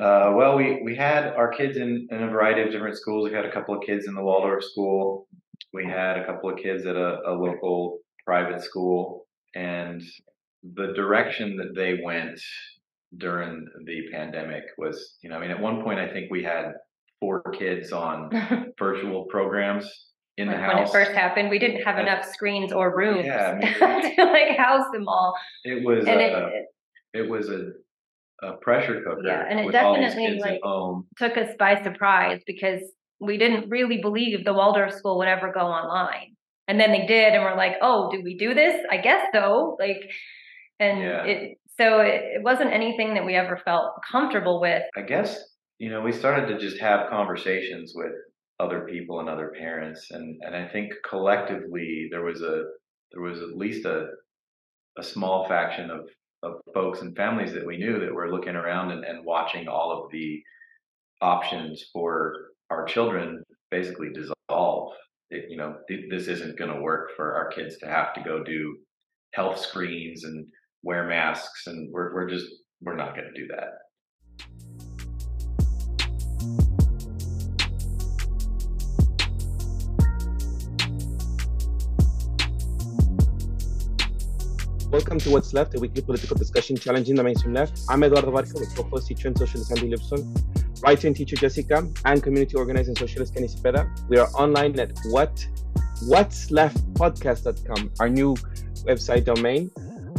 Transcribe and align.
Uh, 0.00 0.32
well, 0.34 0.56
we 0.56 0.80
we 0.84 0.94
had 0.94 1.28
our 1.28 1.48
kids 1.48 1.76
in, 1.76 2.08
in 2.10 2.22
a 2.22 2.28
variety 2.28 2.62
of 2.62 2.70
different 2.70 2.96
schools. 2.96 3.28
We 3.28 3.34
had 3.34 3.44
a 3.44 3.52
couple 3.52 3.74
of 3.76 3.82
kids 3.84 4.06
in 4.06 4.14
the 4.14 4.22
Waldorf 4.22 4.64
school. 4.64 5.26
We 5.72 5.86
had 5.86 6.18
a 6.18 6.26
couple 6.26 6.50
of 6.50 6.58
kids 6.58 6.86
at 6.86 6.96
a, 6.96 7.20
a 7.26 7.32
local 7.32 7.98
private 8.24 8.62
school, 8.62 9.26
and 9.54 10.02
the 10.74 10.92
direction 10.94 11.56
that 11.56 11.74
they 11.74 12.00
went 12.04 12.40
during 13.18 13.66
the 13.86 14.02
pandemic 14.12 14.64
was, 14.78 15.16
you 15.22 15.30
know, 15.30 15.36
I 15.36 15.40
mean, 15.40 15.50
at 15.50 15.60
one 15.60 15.82
point 15.82 15.98
I 15.98 16.08
think 16.12 16.30
we 16.30 16.42
had 16.42 16.72
four 17.20 17.42
kids 17.58 17.92
on 17.92 18.30
virtual 18.78 19.24
programs 19.30 19.88
in 20.36 20.48
Like 20.48 20.56
the 20.56 20.62
house. 20.62 20.74
when 20.74 20.82
it 20.84 20.90
first 20.90 21.12
happened, 21.12 21.50
we 21.50 21.58
didn't 21.58 21.82
have 21.82 21.98
enough 21.98 22.24
screens 22.24 22.72
or 22.72 22.94
rooms 22.96 23.24
yeah, 23.24 23.52
I 23.52 23.54
mean, 24.02 24.16
to 24.16 24.24
like 24.24 24.56
house 24.58 24.86
them 24.92 25.08
all. 25.08 25.34
It 25.64 25.84
was 25.84 26.06
And 26.06 26.20
uh, 26.20 26.48
it, 26.52 26.66
it 27.14 27.30
was 27.30 27.48
a 27.48 27.70
a 28.42 28.52
pressure 28.60 29.02
cooker 29.02 29.22
Yeah, 29.24 29.44
and 29.48 29.60
it 29.60 29.66
with 29.66 29.74
all 29.74 29.94
these 29.94 30.14
definitely, 30.14 30.40
like, 30.40 30.60
took 31.16 31.36
us 31.36 31.54
by 31.58 31.82
surprise 31.82 32.42
because 32.46 32.80
we 33.20 33.38
didn't 33.38 33.70
really 33.70 34.00
believe 34.02 34.44
the 34.44 34.52
Waldorf 34.52 34.92
school 34.92 35.18
would 35.18 35.28
ever 35.28 35.52
go 35.52 35.60
online. 35.60 36.36
And 36.68 36.80
then 36.80 36.90
they 36.90 37.06
did, 37.06 37.32
and 37.32 37.42
we're 37.44 37.56
like, 37.56 37.76
oh, 37.80 38.10
do 38.10 38.20
we 38.22 38.36
do 38.36 38.52
this? 38.52 38.74
I 38.90 38.98
guess 38.98 39.24
so. 39.32 39.76
Like, 39.78 40.10
and 40.80 40.98
Yeah. 41.00 41.24
it, 41.24 41.58
so 41.78 42.00
it, 42.00 42.22
it 42.36 42.42
wasn't 42.42 42.72
anything 42.72 43.14
that 43.14 43.24
we 43.24 43.34
ever 43.34 43.56
felt 43.64 43.92
comfortable 44.10 44.60
with. 44.60 44.82
I 44.96 45.02
guess 45.02 45.38
you 45.78 45.90
know 45.90 46.00
we 46.00 46.12
started 46.12 46.46
to 46.48 46.58
just 46.58 46.80
have 46.80 47.10
conversations 47.10 47.92
with 47.94 48.12
other 48.58 48.86
people 48.90 49.20
and 49.20 49.28
other 49.28 49.52
parents, 49.58 50.10
and 50.10 50.38
and 50.42 50.56
I 50.56 50.68
think 50.68 50.92
collectively 51.08 52.08
there 52.10 52.24
was 52.24 52.42
a 52.42 52.64
there 53.12 53.22
was 53.22 53.40
at 53.40 53.56
least 53.56 53.84
a 53.84 54.06
a 54.98 55.02
small 55.02 55.46
faction 55.46 55.90
of 55.90 56.08
of 56.46 56.74
folks 56.74 57.00
and 57.00 57.16
families 57.16 57.52
that 57.52 57.66
we 57.66 57.76
knew 57.76 57.98
that 58.00 58.14
were 58.14 58.30
looking 58.30 58.56
around 58.56 58.90
and, 58.90 59.04
and 59.04 59.24
watching 59.24 59.68
all 59.68 59.92
of 59.92 60.10
the 60.10 60.42
options 61.20 61.84
for 61.92 62.34
our 62.70 62.84
children 62.84 63.42
basically 63.70 64.08
dissolve. 64.12 64.92
It, 65.30 65.46
you 65.48 65.56
know, 65.56 65.76
th- 65.88 66.08
this 66.10 66.28
isn't 66.28 66.58
going 66.58 66.72
to 66.72 66.80
work 66.80 67.10
for 67.16 67.34
our 67.34 67.48
kids 67.48 67.78
to 67.78 67.86
have 67.86 68.14
to 68.14 68.20
go 68.22 68.44
do 68.44 68.76
health 69.32 69.58
screens 69.58 70.24
and 70.24 70.46
wear 70.82 71.08
masks, 71.08 71.66
and 71.66 71.92
we're 71.92 72.14
we're 72.14 72.28
just 72.28 72.46
we're 72.80 72.96
not 72.96 73.16
going 73.16 73.30
to 73.32 73.40
do 73.40 73.48
that. 73.48 74.75
Welcome 84.96 85.18
to 85.18 85.30
What's 85.30 85.52
Left, 85.52 85.74
a 85.74 85.78
weekly 85.78 86.00
political 86.00 86.38
discussion 86.38 86.74
challenging 86.74 87.16
the 87.16 87.22
mainstream 87.22 87.52
left. 87.52 87.80
I'm 87.90 88.02
Eduardo 88.02 88.30
Barca 88.30 88.54
with 88.54 88.74
co-host 88.74 89.08
teacher 89.08 89.28
and 89.28 89.36
socialist 89.36 89.70
Andy 89.70 89.94
Lipson, 89.94 90.24
writer 90.82 91.06
and 91.06 91.14
teacher 91.14 91.36
Jessica, 91.36 91.86
and 92.06 92.22
community 92.22 92.56
organizer 92.56 92.92
and 92.92 92.96
socialist 92.96 93.34
Kenny 93.34 93.46
Cepeda. 93.46 93.86
We 94.08 94.16
are 94.16 94.26
online 94.28 94.80
at 94.80 94.98
what 95.10 95.46
what's 96.06 96.50
left 96.50 96.78
podcast.com, 96.94 97.92
our 98.00 98.08
new 98.08 98.36
website 98.88 99.26
domain. 99.26 99.70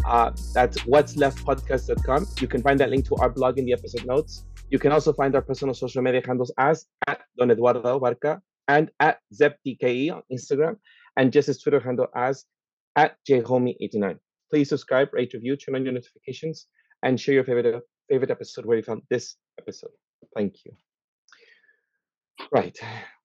Uh, 0.05 0.29
that's 0.53 0.85
what's 0.85 1.17
left 1.17 1.43
podcast.com. 1.43 2.27
You 2.39 2.47
can 2.47 2.61
find 2.61 2.79
that 2.79 2.91
link 2.91 3.07
to 3.07 3.15
our 3.15 3.31
blog 3.31 3.57
in 3.57 3.65
the 3.65 3.73
episode 3.73 4.05
notes. 4.05 4.45
You 4.69 4.77
can 4.77 4.91
also 4.91 5.11
find 5.11 5.33
our 5.33 5.41
personal 5.41 5.73
social 5.73 6.03
media 6.03 6.21
handles 6.23 6.51
as 6.59 6.85
at 7.07 7.21
Don 7.35 7.49
Eduardo 7.49 7.99
Barca 7.99 8.43
and 8.67 8.91
at 8.99 9.21
ZepDKE 9.33 10.13
on 10.13 10.21
Instagram, 10.31 10.77
and 11.15 11.33
Jess's 11.33 11.59
Twitter 11.63 11.79
handle 11.79 12.09
as 12.13 12.45
at 12.95 13.15
jhomie89 13.27 14.19
please 14.49 14.69
subscribe, 14.69 15.09
rate, 15.13 15.33
review, 15.33 15.55
turn 15.55 15.75
on 15.75 15.83
your 15.83 15.93
notifications, 15.93 16.67
and 17.03 17.19
share 17.19 17.35
your 17.35 17.43
favorite 17.43 17.83
favorite 18.09 18.31
episode 18.31 18.65
where 18.65 18.77
you 18.77 18.83
found 18.83 19.01
this 19.09 19.35
episode. 19.59 19.91
Thank 20.35 20.65
you. 20.65 20.71
Right. 22.51 22.77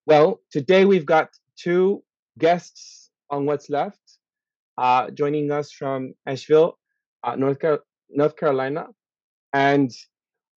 Well, 0.06 0.40
today 0.50 0.84
we've 0.84 1.06
got 1.06 1.28
two 1.56 2.02
guests 2.38 3.10
on 3.30 3.46
What's 3.46 3.70
Left. 3.70 4.00
Uh, 4.78 5.10
joining 5.10 5.52
us 5.52 5.70
from 5.70 6.14
Asheville, 6.26 6.78
uh, 7.22 7.36
North, 7.36 7.58
Car- 7.58 7.84
North 8.08 8.36
Carolina, 8.36 8.86
and 9.52 9.90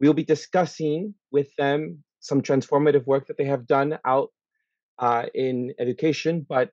we'll 0.00 0.14
be 0.14 0.24
discussing 0.24 1.14
with 1.32 1.48
them 1.58 2.02
some 2.20 2.40
transformative 2.40 3.06
work 3.06 3.26
that 3.26 3.36
they 3.36 3.44
have 3.44 3.66
done 3.66 3.98
out 4.06 4.30
uh, 4.98 5.26
in 5.34 5.74
education, 5.80 6.46
but 6.48 6.70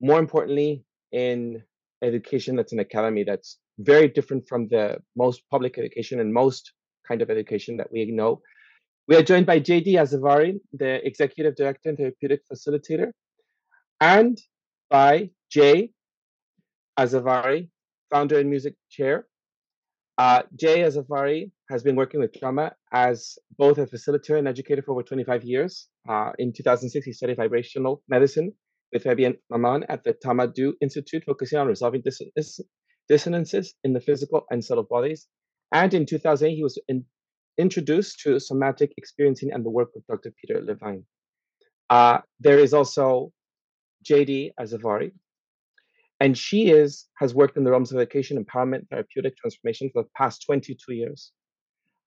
more 0.00 0.18
importantly, 0.18 0.84
in 1.12 1.62
education 2.02 2.56
that's 2.56 2.72
an 2.72 2.78
academy 2.78 3.24
that's 3.24 3.58
very 3.78 4.08
different 4.08 4.48
from 4.48 4.68
the 4.68 4.98
most 5.16 5.42
public 5.50 5.78
education 5.78 6.20
and 6.20 6.32
most 6.32 6.72
kind 7.06 7.22
of 7.22 7.30
education 7.30 7.76
that 7.76 7.90
we 7.92 8.10
know. 8.10 8.40
We 9.08 9.16
are 9.16 9.22
joined 9.22 9.46
by 9.46 9.60
JD 9.60 9.94
Azavari, 9.94 10.60
the 10.72 11.04
Executive 11.06 11.56
Director 11.56 11.88
and 11.88 11.98
Therapeutic 11.98 12.42
Facilitator, 12.52 13.10
and 14.00 14.38
by 14.88 15.30
Jay 15.50 15.90
Azavari, 16.98 17.68
Founder 18.10 18.38
and 18.38 18.48
Music 18.48 18.74
Chair. 18.90 19.26
Uh, 20.18 20.42
Jay 20.54 20.80
Azavari 20.80 21.50
has 21.70 21.82
been 21.82 21.96
working 21.96 22.20
with 22.20 22.32
trauma 22.38 22.72
as 22.92 23.38
both 23.56 23.78
a 23.78 23.86
facilitator 23.86 24.38
and 24.38 24.46
educator 24.46 24.82
for 24.82 24.92
over 24.92 25.02
25 25.02 25.44
years. 25.44 25.88
Uh, 26.08 26.32
in 26.38 26.52
2006, 26.52 27.04
he 27.04 27.12
studied 27.12 27.36
vibrational 27.36 28.02
medicine 28.08 28.52
with 28.92 29.04
Fabien 29.04 29.36
Maman 29.50 29.84
at 29.88 30.04
the 30.04 30.12
Tama-Do 30.12 30.74
Institute, 30.80 31.24
focusing 31.24 31.58
on 31.58 31.66
resolving 31.66 32.02
dis- 32.02 32.60
dissonances 33.08 33.74
in 33.84 33.92
the 33.92 34.00
physical 34.00 34.46
and 34.50 34.64
subtle 34.64 34.84
bodies. 34.84 35.26
And 35.72 35.92
in 35.94 36.06
2008, 36.06 36.54
he 36.54 36.62
was 36.62 36.78
in- 36.88 37.04
introduced 37.58 38.20
to 38.20 38.40
somatic 38.40 38.92
experiencing 38.96 39.52
and 39.52 39.64
the 39.64 39.70
work 39.70 39.90
of 39.96 40.06
Dr. 40.06 40.32
Peter 40.40 40.60
Levine. 40.62 41.04
Uh, 41.88 42.18
there 42.38 42.58
is 42.58 42.72
also 42.72 43.32
JD 44.08 44.52
Azavari, 44.58 45.12
and 46.20 46.36
she 46.36 46.70
is 46.70 47.08
has 47.18 47.34
worked 47.34 47.56
in 47.56 47.64
the 47.64 47.70
realms 47.70 47.92
of 47.92 47.98
education, 47.98 48.42
empowerment, 48.42 48.88
therapeutic 48.88 49.36
transformation 49.36 49.90
for 49.92 50.04
the 50.04 50.08
past 50.16 50.44
22 50.46 50.94
years. 50.94 51.32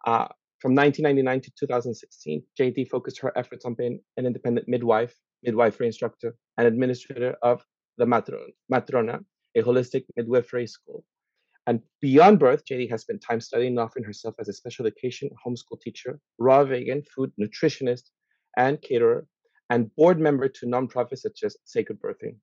Uh, 0.05 0.27
from 0.61 0.73
1999 0.75 1.41
to 1.41 1.51
2016, 1.59 2.43
JD 2.59 2.89
focused 2.89 3.19
her 3.19 3.37
efforts 3.37 3.65
on 3.65 3.73
being 3.73 3.99
an 4.15 4.25
independent 4.25 4.67
midwife, 4.67 5.13
midwifery 5.43 5.87
instructor, 5.87 6.35
and 6.57 6.67
administrator 6.67 7.35
of 7.41 7.63
the 7.97 8.05
Matron, 8.05 8.51
Matrona, 8.71 9.23
a 9.55 9.61
holistic 9.61 10.05
midwifery 10.15 10.67
school. 10.67 11.03
And 11.65 11.81
beyond 12.01 12.39
birth, 12.39 12.65
JD 12.65 12.89
has 12.89 13.01
spent 13.01 13.21
time 13.21 13.39
studying 13.39 13.73
and 13.73 13.79
offering 13.79 14.03
herself 14.03 14.35
as 14.39 14.49
a 14.49 14.53
special 14.53 14.85
education 14.85 15.29
homeschool 15.45 15.79
teacher, 15.81 16.19
raw 16.37 16.63
vegan 16.63 17.03
food 17.03 17.31
nutritionist, 17.39 18.09
and 18.57 18.81
caterer, 18.81 19.25
and 19.69 19.93
board 19.95 20.19
member 20.19 20.49
to 20.49 20.65
nonprofits 20.65 21.19
such 21.19 21.43
as 21.43 21.55
Sacred 21.63 21.99
Birthing. 21.99 22.35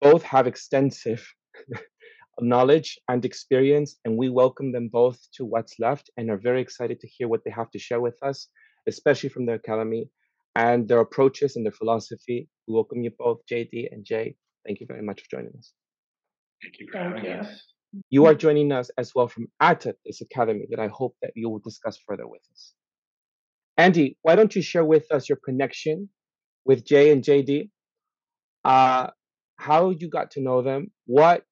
Both 0.00 0.22
have 0.22 0.46
extensive 0.46 1.26
knowledge 2.40 2.98
and 3.08 3.24
experience, 3.24 3.96
and 4.04 4.16
we 4.16 4.28
welcome 4.28 4.72
them 4.72 4.88
both 4.88 5.18
to 5.34 5.44
What's 5.44 5.78
Left 5.78 6.10
and 6.16 6.30
are 6.30 6.38
very 6.38 6.62
excited 6.62 7.00
to 7.00 7.08
hear 7.08 7.28
what 7.28 7.44
they 7.44 7.50
have 7.50 7.70
to 7.72 7.78
share 7.78 8.00
with 8.00 8.22
us, 8.22 8.48
especially 8.86 9.28
from 9.28 9.46
the 9.46 9.54
Academy 9.54 10.08
and 10.54 10.88
their 10.88 11.00
approaches 11.00 11.56
and 11.56 11.64
their 11.64 11.72
philosophy. 11.72 12.48
We 12.66 12.74
welcome 12.74 13.02
you 13.02 13.10
both, 13.18 13.40
JD 13.50 13.92
and 13.92 14.04
Jay. 14.04 14.36
Thank 14.66 14.80
you 14.80 14.86
very 14.86 15.02
much 15.02 15.22
for 15.22 15.36
joining 15.36 15.52
us. 15.58 15.72
Thank 16.62 16.78
you 16.78 16.86
for 16.90 16.98
Thank 16.98 17.16
having 17.16 17.24
you. 17.24 17.36
us. 17.38 17.62
You 18.10 18.26
are 18.26 18.34
joining 18.34 18.72
us 18.72 18.90
as 18.96 19.14
well 19.14 19.28
from 19.28 19.48
ATA, 19.60 19.94
this 20.06 20.22
academy 20.22 20.66
that 20.70 20.80
I 20.80 20.88
hope 20.88 21.14
that 21.22 21.32
you 21.34 21.50
will 21.50 21.58
discuss 21.58 21.98
further 22.06 22.26
with 22.26 22.40
us. 22.52 22.72
Andy, 23.76 24.16
why 24.22 24.34
don't 24.34 24.54
you 24.54 24.62
share 24.62 24.84
with 24.84 25.10
us 25.10 25.28
your 25.28 25.38
connection 25.44 26.08
with 26.64 26.86
Jay 26.86 27.10
and 27.12 27.22
JD? 27.22 27.70
Uh, 28.64 29.08
how 29.56 29.90
you 29.90 30.08
got 30.08 30.30
to 30.32 30.40
know 30.40 30.62
them? 30.62 30.90
What 31.06 31.44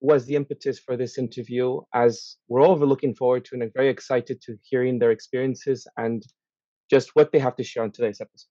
was 0.00 0.26
the 0.26 0.36
impetus 0.36 0.78
for 0.78 0.96
this 0.96 1.18
interview? 1.18 1.80
As 1.94 2.36
we're 2.48 2.62
all 2.62 2.78
looking 2.78 3.14
forward 3.14 3.44
to 3.46 3.54
and 3.54 3.62
are 3.62 3.70
very 3.74 3.88
excited 3.88 4.40
to 4.42 4.56
hearing 4.62 4.98
their 4.98 5.10
experiences 5.10 5.86
and 5.96 6.22
just 6.90 7.14
what 7.14 7.32
they 7.32 7.38
have 7.38 7.56
to 7.56 7.64
share 7.64 7.82
on 7.82 7.90
today's 7.92 8.20
episode. 8.20 8.48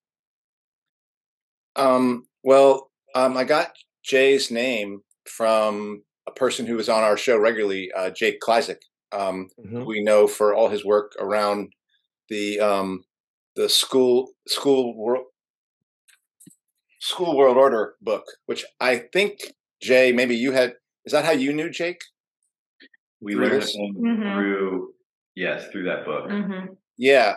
Um, 1.76 2.26
well, 2.44 2.92
um, 3.16 3.38
I 3.38 3.44
got 3.44 3.76
Jay's 4.04 4.52
name 4.52 5.02
from 5.26 6.04
a 6.28 6.32
person 6.32 6.66
who 6.66 6.76
was 6.76 6.90
on 6.90 7.04
our 7.04 7.18
show 7.18 7.38
regularly, 7.38 7.92
uh, 7.96 8.10
Jake 8.10 8.40
Kleisik. 8.42 8.82
Um, 9.12 9.50
Mhm. 9.60 9.86
we 9.86 10.02
know 10.04 10.28
for 10.28 10.54
all 10.54 10.70
his 10.70 10.84
work 10.86 11.14
around 11.20 11.74
the 12.30 12.60
um, 12.60 13.06
the 13.56 13.70
school 13.70 14.34
school 14.48 14.96
world 14.96 15.28
school 17.00 17.38
world 17.38 17.58
order 17.58 17.96
book, 18.02 18.26
which 18.46 18.66
I 18.80 18.98
think 19.14 19.54
Jay, 19.82 20.12
maybe 20.12 20.36
you 20.36 20.52
had. 20.52 20.76
Is 21.06 21.14
that 21.14 21.26
how 21.26 21.32
you 21.32 21.54
knew 21.54 21.70
Jake? 21.70 22.02
We 23.22 23.36
learned 23.36 23.62
this? 23.62 23.76
him 23.76 23.96
Mhm. 23.96 24.34
through 24.36 24.94
yes 25.36 25.68
through 25.72 25.84
that 25.86 26.06
book. 26.06 26.30
hmm 26.30 26.74
Yeah. 26.98 27.36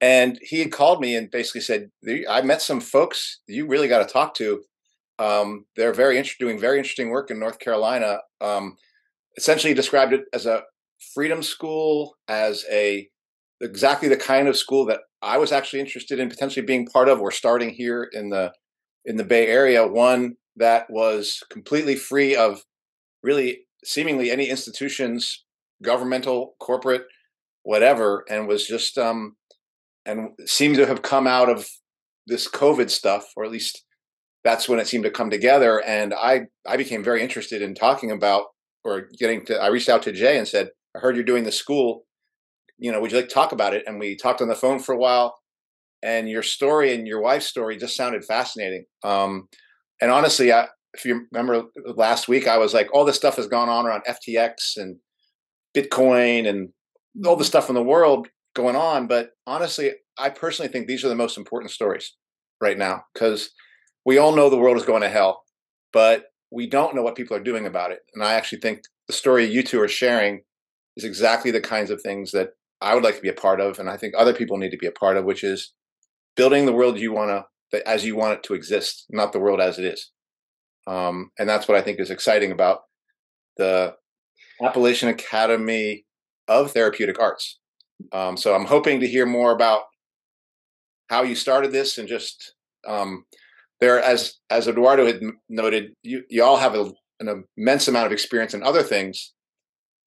And 0.00 0.38
he 0.42 0.60
had 0.60 0.72
called 0.72 1.00
me 1.00 1.14
and 1.14 1.30
basically 1.30 1.60
said, 1.60 1.90
I 2.28 2.40
met 2.42 2.62
some 2.62 2.80
folks 2.80 3.40
you 3.46 3.66
really 3.66 3.88
got 3.88 4.06
to 4.06 4.12
talk 4.12 4.34
to. 4.34 4.62
Um, 5.18 5.66
they're 5.76 5.92
very 5.92 6.16
inter- 6.16 6.32
doing 6.38 6.58
very 6.58 6.78
interesting 6.78 7.10
work 7.10 7.30
in 7.30 7.38
North 7.38 7.58
Carolina. 7.58 8.20
Um, 8.40 8.76
essentially, 9.36 9.74
described 9.74 10.14
it 10.14 10.22
as 10.32 10.46
a 10.46 10.62
freedom 11.12 11.42
school, 11.42 12.16
as 12.28 12.64
a 12.70 13.08
exactly 13.60 14.08
the 14.08 14.16
kind 14.16 14.48
of 14.48 14.56
school 14.56 14.86
that 14.86 15.00
I 15.20 15.36
was 15.36 15.52
actually 15.52 15.80
interested 15.80 16.18
in 16.18 16.30
potentially 16.30 16.64
being 16.64 16.86
part 16.86 17.10
of. 17.10 17.20
We're 17.20 17.32
starting 17.32 17.68
here 17.68 18.08
in 18.12 18.30
the 18.30 18.52
in 19.04 19.16
the 19.16 19.24
Bay 19.24 19.46
Area, 19.46 19.86
one 19.86 20.36
that 20.56 20.88
was 20.88 21.42
completely 21.50 21.96
free 21.96 22.34
of 22.34 22.62
really 23.22 23.66
seemingly 23.84 24.30
any 24.30 24.48
institutions, 24.48 25.44
governmental, 25.82 26.54
corporate, 26.60 27.04
whatever, 27.62 28.24
and 28.28 28.48
was 28.48 28.66
just 28.66 28.98
um, 28.98 29.36
and 30.06 30.30
seemed 30.46 30.76
to 30.76 30.86
have 30.86 31.02
come 31.02 31.26
out 31.26 31.48
of 31.48 31.68
this 32.26 32.48
COVID 32.48 32.90
stuff, 32.90 33.26
or 33.36 33.44
at 33.44 33.50
least 33.50 33.84
that's 34.44 34.68
when 34.68 34.78
it 34.78 34.86
seemed 34.86 35.04
to 35.04 35.10
come 35.10 35.30
together. 35.30 35.82
And 35.84 36.14
I 36.14 36.42
I 36.66 36.76
became 36.76 37.04
very 37.04 37.22
interested 37.22 37.62
in 37.62 37.74
talking 37.74 38.10
about 38.10 38.46
or 38.84 39.08
getting 39.18 39.44
to. 39.46 39.60
I 39.60 39.68
reached 39.68 39.88
out 39.88 40.02
to 40.04 40.12
Jay 40.12 40.38
and 40.38 40.48
said, 40.48 40.70
"I 40.96 41.00
heard 41.00 41.16
you're 41.16 41.24
doing 41.24 41.44
the 41.44 41.52
school. 41.52 42.06
You 42.78 42.92
know, 42.92 43.00
would 43.00 43.12
you 43.12 43.18
like 43.18 43.28
to 43.28 43.34
talk 43.34 43.52
about 43.52 43.74
it?" 43.74 43.84
And 43.86 43.98
we 43.98 44.16
talked 44.16 44.40
on 44.40 44.48
the 44.48 44.54
phone 44.54 44.78
for 44.78 44.94
a 44.94 44.98
while. 44.98 45.36
And 46.02 46.30
your 46.30 46.42
story 46.42 46.94
and 46.94 47.06
your 47.06 47.20
wife's 47.20 47.46
story 47.46 47.76
just 47.76 47.94
sounded 47.94 48.24
fascinating. 48.24 48.86
Um, 49.04 49.48
and 50.00 50.10
honestly, 50.10 50.50
I, 50.50 50.68
if 50.94 51.04
you 51.04 51.26
remember 51.30 51.64
last 51.94 52.26
week, 52.26 52.48
I 52.48 52.58
was 52.58 52.74
like, 52.74 52.88
all 52.92 53.04
this 53.04 53.16
stuff 53.16 53.36
has 53.36 53.46
gone 53.46 53.68
on 53.68 53.86
around 53.86 54.02
FTX 54.08 54.76
and 54.76 54.96
Bitcoin 55.76 56.48
and 56.48 56.70
all 57.24 57.36
the 57.36 57.44
stuff 57.44 57.68
in 57.68 57.74
the 57.74 57.82
world 57.82 58.28
going 58.54 58.76
on. 58.76 59.06
But 59.06 59.30
honestly, 59.46 59.92
I 60.18 60.30
personally 60.30 60.70
think 60.70 60.86
these 60.86 61.04
are 61.04 61.08
the 61.08 61.14
most 61.14 61.38
important 61.38 61.70
stories 61.70 62.16
right 62.60 62.78
now 62.78 63.04
because 63.14 63.50
we 64.04 64.18
all 64.18 64.34
know 64.34 64.50
the 64.50 64.58
world 64.58 64.76
is 64.76 64.84
going 64.84 65.02
to 65.02 65.08
hell, 65.08 65.42
but 65.92 66.26
we 66.50 66.68
don't 66.68 66.94
know 66.94 67.02
what 67.02 67.14
people 67.14 67.36
are 67.36 67.42
doing 67.42 67.66
about 67.66 67.92
it. 67.92 68.00
And 68.14 68.22
I 68.22 68.34
actually 68.34 68.60
think 68.60 68.82
the 69.06 69.12
story 69.12 69.44
you 69.44 69.62
two 69.62 69.80
are 69.80 69.88
sharing 69.88 70.42
is 70.96 71.04
exactly 71.04 71.50
the 71.50 71.60
kinds 71.60 71.90
of 71.90 72.00
things 72.02 72.32
that 72.32 72.50
I 72.80 72.94
would 72.94 73.04
like 73.04 73.16
to 73.16 73.20
be 73.20 73.28
a 73.28 73.34
part 73.34 73.60
of, 73.60 73.78
and 73.78 73.90
I 73.90 73.96
think 73.96 74.14
other 74.16 74.32
people 74.32 74.56
need 74.56 74.70
to 74.70 74.78
be 74.78 74.86
a 74.86 74.92
part 74.92 75.16
of, 75.16 75.24
which 75.24 75.44
is 75.44 75.72
building 76.34 76.64
the 76.64 76.72
world 76.72 76.98
you 76.98 77.12
want 77.12 77.44
to, 77.70 77.88
as 77.88 78.04
you 78.04 78.16
want 78.16 78.34
it 78.34 78.42
to 78.44 78.54
exist, 78.54 79.04
not 79.10 79.32
the 79.32 79.38
world 79.38 79.60
as 79.60 79.78
it 79.78 79.84
is. 79.84 80.10
Um, 80.86 81.30
and 81.38 81.48
that's 81.48 81.68
what 81.68 81.76
I 81.76 81.82
think 81.82 82.00
is 82.00 82.10
exciting 82.10 82.52
about 82.52 82.80
the 83.58 83.94
Appalachian 84.62 85.10
Academy 85.10 86.06
of 86.50 86.72
Therapeutic 86.72 87.18
Arts. 87.18 87.58
Um, 88.12 88.36
so 88.36 88.54
I'm 88.54 88.66
hoping 88.66 89.00
to 89.00 89.08
hear 89.08 89.24
more 89.24 89.52
about 89.52 89.84
how 91.08 91.22
you 91.22 91.34
started 91.34 91.72
this 91.72 91.96
and 91.96 92.08
just 92.08 92.54
um, 92.86 93.24
there, 93.80 94.02
as 94.02 94.34
as 94.50 94.68
Eduardo 94.68 95.06
had 95.06 95.20
noted, 95.48 95.92
you 96.02 96.24
you 96.28 96.44
all 96.44 96.58
have 96.58 96.74
a, 96.74 96.92
an 97.20 97.44
immense 97.56 97.88
amount 97.88 98.06
of 98.06 98.12
experience 98.12 98.52
in 98.52 98.62
other 98.62 98.82
things 98.82 99.32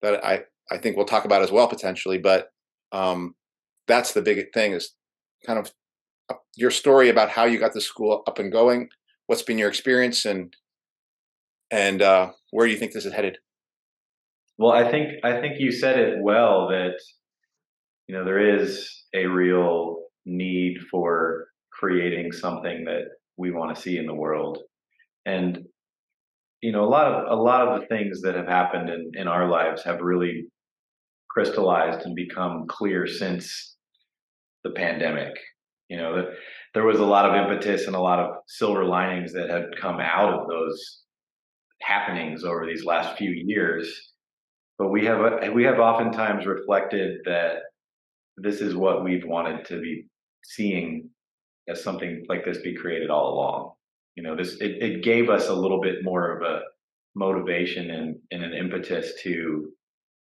that 0.01 0.23
I 0.23 0.43
I 0.69 0.77
think 0.77 0.95
we'll 0.95 1.05
talk 1.05 1.25
about 1.25 1.41
as 1.41 1.51
well 1.51 1.67
potentially. 1.67 2.19
But 2.19 2.49
um, 2.91 3.33
that's 3.87 4.13
the 4.13 4.21
big 4.21 4.45
thing 4.53 4.73
is 4.73 4.93
kind 5.45 5.59
of 5.59 5.71
uh, 6.29 6.35
your 6.55 6.71
story 6.71 7.09
about 7.09 7.29
how 7.29 7.45
you 7.45 7.57
got 7.57 7.73
the 7.73 7.81
school 7.81 8.23
up 8.27 8.37
and 8.37 8.51
going. 8.51 8.89
What's 9.27 9.41
been 9.41 9.57
your 9.57 9.69
experience 9.69 10.25
and 10.25 10.53
and 11.71 12.01
uh, 12.01 12.31
where 12.51 12.67
do 12.67 12.71
you 12.71 12.77
think 12.77 12.91
this 12.91 13.05
is 13.05 13.13
headed? 13.13 13.37
Well, 14.57 14.71
I 14.71 14.89
think 14.89 15.23
I 15.23 15.39
think 15.41 15.59
you 15.59 15.71
said 15.71 15.99
it 15.99 16.17
well 16.21 16.67
that 16.69 16.93
you 18.07 18.15
know 18.15 18.23
there 18.23 18.57
is 18.57 18.89
a 19.13 19.25
real 19.25 20.03
need 20.25 20.77
for 20.91 21.47
creating 21.71 22.31
something 22.31 22.85
that 22.85 23.05
we 23.37 23.51
want 23.51 23.75
to 23.75 23.81
see 23.81 23.97
in 23.97 24.05
the 24.05 24.13
world. 24.13 24.59
And 25.25 25.59
you 26.61 26.71
know, 26.71 26.83
a 26.83 26.89
lot 26.89 27.07
of 27.07 27.37
a 27.39 27.41
lot 27.41 27.67
of 27.67 27.81
the 27.81 27.87
things 27.87 28.21
that 28.21 28.35
have 28.35 28.47
happened 28.47 28.89
in, 28.89 29.11
in 29.15 29.27
our 29.27 29.49
lives 29.49 29.83
have 29.83 30.01
really 30.01 30.45
crystallized 31.29 32.05
and 32.05 32.15
become 32.15 32.65
clear 32.67 33.07
since 33.07 33.75
the 34.63 34.71
pandemic. 34.71 35.33
You 35.89 35.97
know, 35.97 36.15
that 36.15 36.25
there 36.73 36.85
was 36.85 36.99
a 36.99 37.05
lot 37.05 37.29
of 37.29 37.35
impetus 37.35 37.87
and 37.87 37.95
a 37.95 37.99
lot 38.01 38.19
of 38.19 38.35
silver 38.47 38.85
linings 38.85 39.33
that 39.33 39.49
had 39.49 39.65
come 39.79 39.99
out 39.99 40.33
of 40.33 40.47
those 40.47 41.01
happenings 41.81 42.43
over 42.43 42.65
these 42.65 42.85
last 42.85 43.17
few 43.17 43.31
years. 43.31 44.12
But 44.77 44.89
we 44.89 45.05
have 45.05 45.53
we 45.53 45.63
have 45.63 45.79
oftentimes 45.79 46.45
reflected 46.45 47.19
that 47.25 47.57
this 48.37 48.61
is 48.61 48.75
what 48.75 49.03
we've 49.03 49.25
wanted 49.25 49.65
to 49.65 49.79
be 49.79 50.07
seeing 50.43 51.09
as 51.67 51.83
something 51.83 52.25
like 52.27 52.43
this 52.43 52.57
be 52.59 52.75
created 52.75 53.09
all 53.09 53.33
along. 53.33 53.73
You 54.15 54.23
know, 54.23 54.35
this 54.35 54.55
it, 54.59 54.81
it 54.81 55.03
gave 55.03 55.29
us 55.29 55.47
a 55.47 55.53
little 55.53 55.81
bit 55.81 56.03
more 56.03 56.37
of 56.37 56.43
a 56.43 56.61
motivation 57.15 57.91
and, 57.91 58.15
and 58.31 58.43
an 58.43 58.53
impetus 58.53 59.13
to 59.23 59.71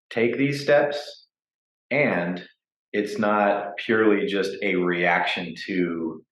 take 0.10 0.38
these 0.38 0.62
steps. 0.62 1.28
And 1.90 2.44
it's 2.94 3.18
not 3.18 3.78
purely 3.78 4.28
just 4.28 4.52
a 4.62 4.76
reaction 4.76 5.56
to 5.68 6.24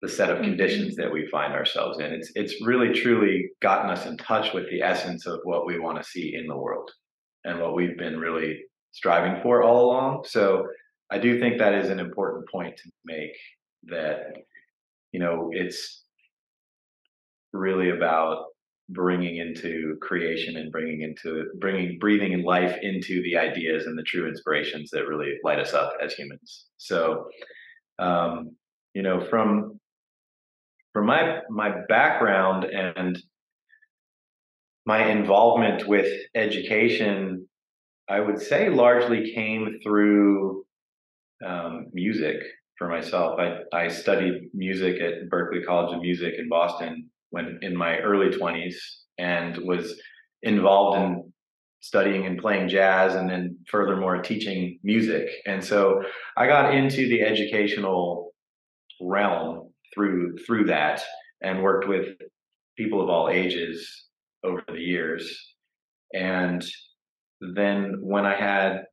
the 0.00 0.08
set 0.08 0.30
of 0.30 0.42
conditions 0.42 0.94
mm-hmm. 0.94 1.02
that 1.02 1.12
we 1.12 1.28
find 1.28 1.52
ourselves 1.52 2.00
in. 2.00 2.06
It's 2.06 2.32
it's 2.34 2.66
really 2.66 2.92
truly 2.92 3.50
gotten 3.60 3.90
us 3.90 4.06
in 4.06 4.16
touch 4.16 4.52
with 4.52 4.68
the 4.68 4.82
essence 4.82 5.26
of 5.26 5.40
what 5.44 5.64
we 5.64 5.78
want 5.78 6.02
to 6.02 6.08
see 6.08 6.34
in 6.34 6.48
the 6.48 6.56
world 6.56 6.90
and 7.44 7.60
what 7.60 7.74
we've 7.74 7.98
been 7.98 8.18
really 8.18 8.62
striving 8.92 9.42
for 9.42 9.62
all 9.62 9.86
along. 9.86 10.24
So 10.26 10.66
I 11.10 11.18
do 11.18 11.38
think 11.38 11.58
that 11.58 11.74
is 11.74 11.90
an 11.90 12.00
important 12.00 12.48
point 12.50 12.76
to 12.76 12.90
make 13.04 13.36
that 13.84 14.32
you 15.12 15.20
know 15.20 15.50
it's 15.52 16.04
really 17.52 17.90
about 17.90 18.46
bringing 18.88 19.36
into 19.36 19.96
creation 20.00 20.56
and 20.56 20.72
bringing 20.72 21.02
into 21.02 21.46
bringing 21.58 21.98
breathing 21.98 22.34
and 22.34 22.44
life 22.44 22.76
into 22.82 23.22
the 23.22 23.36
ideas 23.36 23.86
and 23.86 23.98
the 23.98 24.02
true 24.02 24.28
inspirations 24.28 24.90
that 24.90 25.06
really 25.06 25.34
light 25.44 25.58
us 25.58 25.72
up 25.72 25.92
as 26.02 26.12
humans 26.14 26.66
so 26.78 27.26
um, 27.98 28.54
you 28.94 29.02
know 29.02 29.20
from 29.28 29.78
from 30.92 31.06
my 31.06 31.40
my 31.50 31.72
background 31.88 32.64
and 32.64 33.22
my 34.86 35.10
involvement 35.10 35.86
with 35.86 36.08
education 36.34 37.46
i 38.08 38.20
would 38.20 38.40
say 38.40 38.68
largely 38.68 39.32
came 39.32 39.78
through 39.82 40.64
um, 41.44 41.86
music 41.92 42.36
for 42.82 42.88
myself. 42.88 43.38
I, 43.38 43.58
I 43.76 43.88
studied 43.88 44.50
music 44.54 45.00
at 45.00 45.28
Berklee 45.30 45.64
College 45.64 45.94
of 45.94 46.02
Music 46.02 46.34
in 46.38 46.48
Boston 46.48 47.08
when 47.30 47.58
in 47.62 47.76
my 47.76 47.98
early 47.98 48.36
20s 48.36 48.74
and 49.18 49.56
was 49.58 50.00
involved 50.42 50.98
in 50.98 51.32
studying 51.80 52.26
and 52.26 52.38
playing 52.38 52.68
jazz 52.68 53.14
and 53.14 53.28
then 53.28 53.56
furthermore 53.68 54.20
teaching 54.20 54.78
music. 54.82 55.28
And 55.46 55.62
so 55.62 56.02
I 56.36 56.46
got 56.46 56.74
into 56.74 57.08
the 57.08 57.22
educational 57.22 58.32
realm 59.00 59.72
through 59.94 60.36
through 60.46 60.64
that 60.64 61.02
and 61.40 61.62
worked 61.62 61.88
with 61.88 62.08
people 62.76 63.02
of 63.02 63.08
all 63.08 63.28
ages 63.28 64.01
over 64.44 64.62
the 64.68 64.78
years. 64.78 65.54
And 66.12 66.64
then 67.40 67.98
when 68.00 68.26
I 68.26 68.36
had 68.36 68.84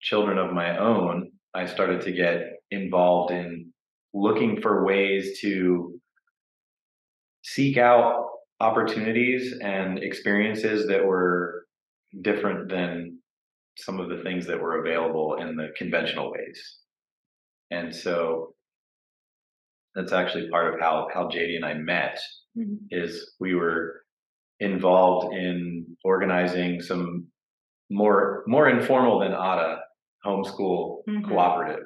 children 0.00 0.38
of 0.38 0.52
my 0.52 0.78
own, 0.78 1.30
I 1.54 1.66
started 1.66 2.00
to 2.02 2.12
get 2.12 2.42
involved 2.70 3.30
in 3.30 3.72
looking 4.14 4.60
for 4.60 4.84
ways 4.84 5.40
to 5.40 5.98
seek 7.42 7.76
out 7.76 8.26
opportunities 8.60 9.54
and 9.60 9.98
experiences 9.98 10.86
that 10.86 11.04
were 11.04 11.66
different 12.22 12.70
than 12.70 13.18
some 13.78 13.98
of 13.98 14.08
the 14.08 14.22
things 14.22 14.46
that 14.46 14.60
were 14.60 14.80
available 14.80 15.36
in 15.40 15.56
the 15.56 15.68
conventional 15.76 16.30
ways. 16.30 16.78
And 17.70 17.94
so 17.94 18.54
that's 19.94 20.12
actually 20.12 20.48
part 20.50 20.72
of 20.72 20.80
how 20.80 21.08
how 21.12 21.24
JD 21.24 21.56
and 21.56 21.64
I 21.64 21.74
met 21.74 22.18
mm-hmm. 22.56 22.76
is 22.90 23.34
we 23.40 23.54
were 23.54 24.02
involved 24.62 25.34
in 25.34 25.84
organizing 26.04 26.80
some 26.80 27.26
more 27.90 28.42
more 28.46 28.68
informal 28.68 29.20
than 29.20 29.32
ADA 29.32 29.80
homeschool 30.24 30.98
mm-hmm. 31.08 31.28
cooperative 31.28 31.84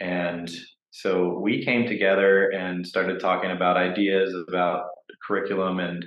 and 0.00 0.50
so 0.90 1.38
we 1.38 1.64
came 1.64 1.86
together 1.86 2.50
and 2.50 2.86
started 2.86 3.18
talking 3.18 3.50
about 3.50 3.76
ideas 3.76 4.34
about 4.48 4.84
curriculum 5.26 5.80
and 5.80 6.04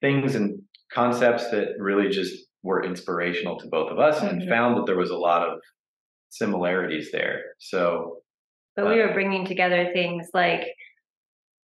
things 0.00 0.36
and 0.36 0.60
concepts 0.92 1.50
that 1.50 1.74
really 1.78 2.08
just 2.08 2.46
were 2.62 2.84
inspirational 2.84 3.58
to 3.58 3.66
both 3.68 3.90
of 3.90 3.98
us 3.98 4.18
mm-hmm. 4.18 4.40
and 4.40 4.48
found 4.48 4.76
that 4.76 4.86
there 4.86 4.96
was 4.96 5.10
a 5.10 5.16
lot 5.16 5.42
of 5.42 5.58
similarities 6.30 7.10
there. 7.12 7.42
So 7.58 8.18
but 8.76 8.86
we 8.86 9.02
uh, 9.02 9.06
were 9.08 9.12
bringing 9.12 9.46
together 9.46 9.90
things 9.92 10.28
like 10.32 10.62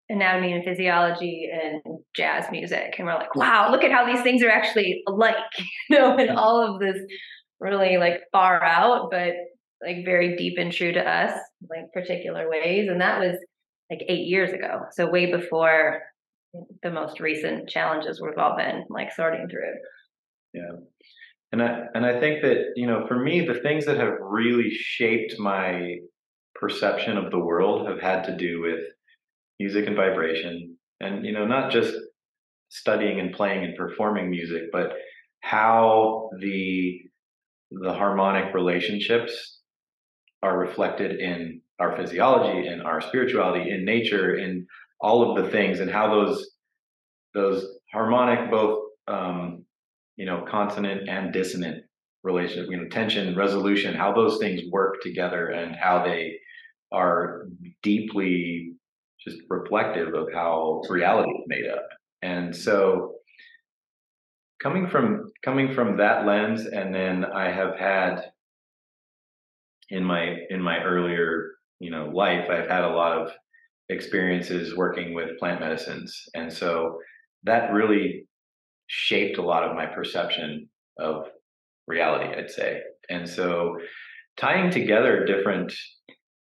anatomy 0.09 0.53
and 0.53 0.63
physiology 0.63 1.49
and 1.51 1.81
jazz 2.15 2.45
music 2.51 2.95
and 2.97 3.07
we're 3.07 3.15
like 3.15 3.35
wow 3.35 3.71
look 3.71 3.83
at 3.83 3.91
how 3.91 4.05
these 4.05 4.21
things 4.21 4.43
are 4.43 4.49
actually 4.49 5.01
alike 5.07 5.35
you 5.89 5.97
know 5.97 6.15
and 6.15 6.29
mm. 6.29 6.37
all 6.37 6.61
of 6.61 6.79
this 6.79 6.97
really 7.59 7.97
like 7.97 8.21
far 8.31 8.63
out 8.63 9.09
but 9.09 9.33
like 9.85 10.05
very 10.05 10.35
deep 10.35 10.57
and 10.57 10.71
true 10.71 10.91
to 10.91 10.99
us, 10.99 11.37
like 11.69 11.91
particular 11.93 12.49
ways. 12.49 12.87
And 12.89 13.01
that 13.01 13.19
was 13.19 13.37
like 13.89 14.01
eight 14.07 14.27
years 14.27 14.51
ago. 14.51 14.81
So 14.91 15.09
way 15.09 15.31
before 15.31 16.01
the 16.83 16.91
most 16.91 17.19
recent 17.19 17.69
challenges 17.69 18.21
we've 18.21 18.37
all 18.37 18.55
been 18.55 18.85
like 18.89 19.11
sorting 19.13 19.47
through. 19.49 19.73
Yeah. 20.53 20.77
And 21.51 21.61
I 21.61 21.81
and 21.93 22.05
I 22.05 22.19
think 22.19 22.41
that 22.41 22.73
you 22.75 22.87
know, 22.87 23.05
for 23.07 23.19
me, 23.19 23.45
the 23.45 23.59
things 23.59 23.85
that 23.85 23.97
have 23.97 24.15
really 24.19 24.71
shaped 24.71 25.37
my 25.37 25.97
perception 26.55 27.17
of 27.17 27.31
the 27.31 27.39
world 27.39 27.87
have 27.87 28.01
had 28.01 28.23
to 28.25 28.35
do 28.35 28.61
with 28.61 28.79
music 29.59 29.87
and 29.87 29.95
vibration, 29.95 30.77
and 30.99 31.25
you 31.25 31.33
know, 31.33 31.45
not 31.45 31.71
just 31.71 31.93
studying 32.69 33.19
and 33.19 33.33
playing 33.33 33.63
and 33.63 33.75
performing 33.75 34.29
music, 34.29 34.63
but 34.71 34.93
how 35.41 36.29
the 36.39 37.01
the 37.71 37.93
harmonic 37.93 38.53
relationships 38.53 39.59
are 40.43 40.57
reflected 40.57 41.19
in 41.19 41.61
our 41.79 41.95
physiology, 41.97 42.67
in 42.67 42.81
our 42.81 43.01
spirituality, 43.01 43.71
in 43.71 43.83
nature, 43.83 44.35
in 44.35 44.65
all 45.01 45.29
of 45.29 45.43
the 45.43 45.49
things, 45.51 45.79
and 45.79 45.91
how 45.91 46.09
those 46.09 46.51
those 47.33 47.65
harmonic, 47.91 48.49
both 48.49 48.79
um, 49.07 49.65
you 50.15 50.25
know, 50.25 50.45
consonant 50.49 51.09
and 51.09 51.33
dissonant 51.33 51.83
relationship, 52.23 52.67
you 52.69 52.77
know, 52.77 52.87
tension, 52.89 53.35
resolution, 53.35 53.93
how 53.93 54.13
those 54.13 54.39
things 54.39 54.61
work 54.71 54.95
together, 55.01 55.49
and 55.49 55.75
how 55.75 56.03
they 56.03 56.37
are 56.91 57.47
deeply 57.83 58.73
just 59.27 59.41
reflective 59.49 60.13
of 60.13 60.27
how 60.33 60.81
reality 60.89 61.31
is 61.31 61.43
made 61.47 61.67
up. 61.67 61.87
And 62.21 62.55
so 62.55 63.15
coming 64.61 64.87
from 64.87 65.31
coming 65.43 65.73
from 65.73 65.97
that 65.97 66.25
lens 66.25 66.65
and 66.65 66.93
then 66.93 67.25
I 67.25 67.51
have 67.51 67.77
had 67.77 68.31
in 69.89 70.03
my 70.03 70.35
in 70.49 70.61
my 70.61 70.83
earlier, 70.83 71.51
you 71.79 71.91
know, 71.91 72.09
life, 72.13 72.49
I've 72.49 72.69
had 72.69 72.83
a 72.83 72.95
lot 72.95 73.17
of 73.17 73.31
experiences 73.89 74.75
working 74.75 75.13
with 75.13 75.37
plant 75.37 75.59
medicines. 75.59 76.19
And 76.33 76.51
so 76.51 76.99
that 77.43 77.71
really 77.71 78.27
shaped 78.87 79.37
a 79.37 79.43
lot 79.43 79.63
of 79.63 79.75
my 79.75 79.85
perception 79.85 80.67
of 80.99 81.27
reality, 81.87 82.35
I'd 82.35 82.49
say. 82.49 82.81
And 83.09 83.27
so 83.27 83.77
tying 84.37 84.71
together 84.71 85.25
different 85.25 85.73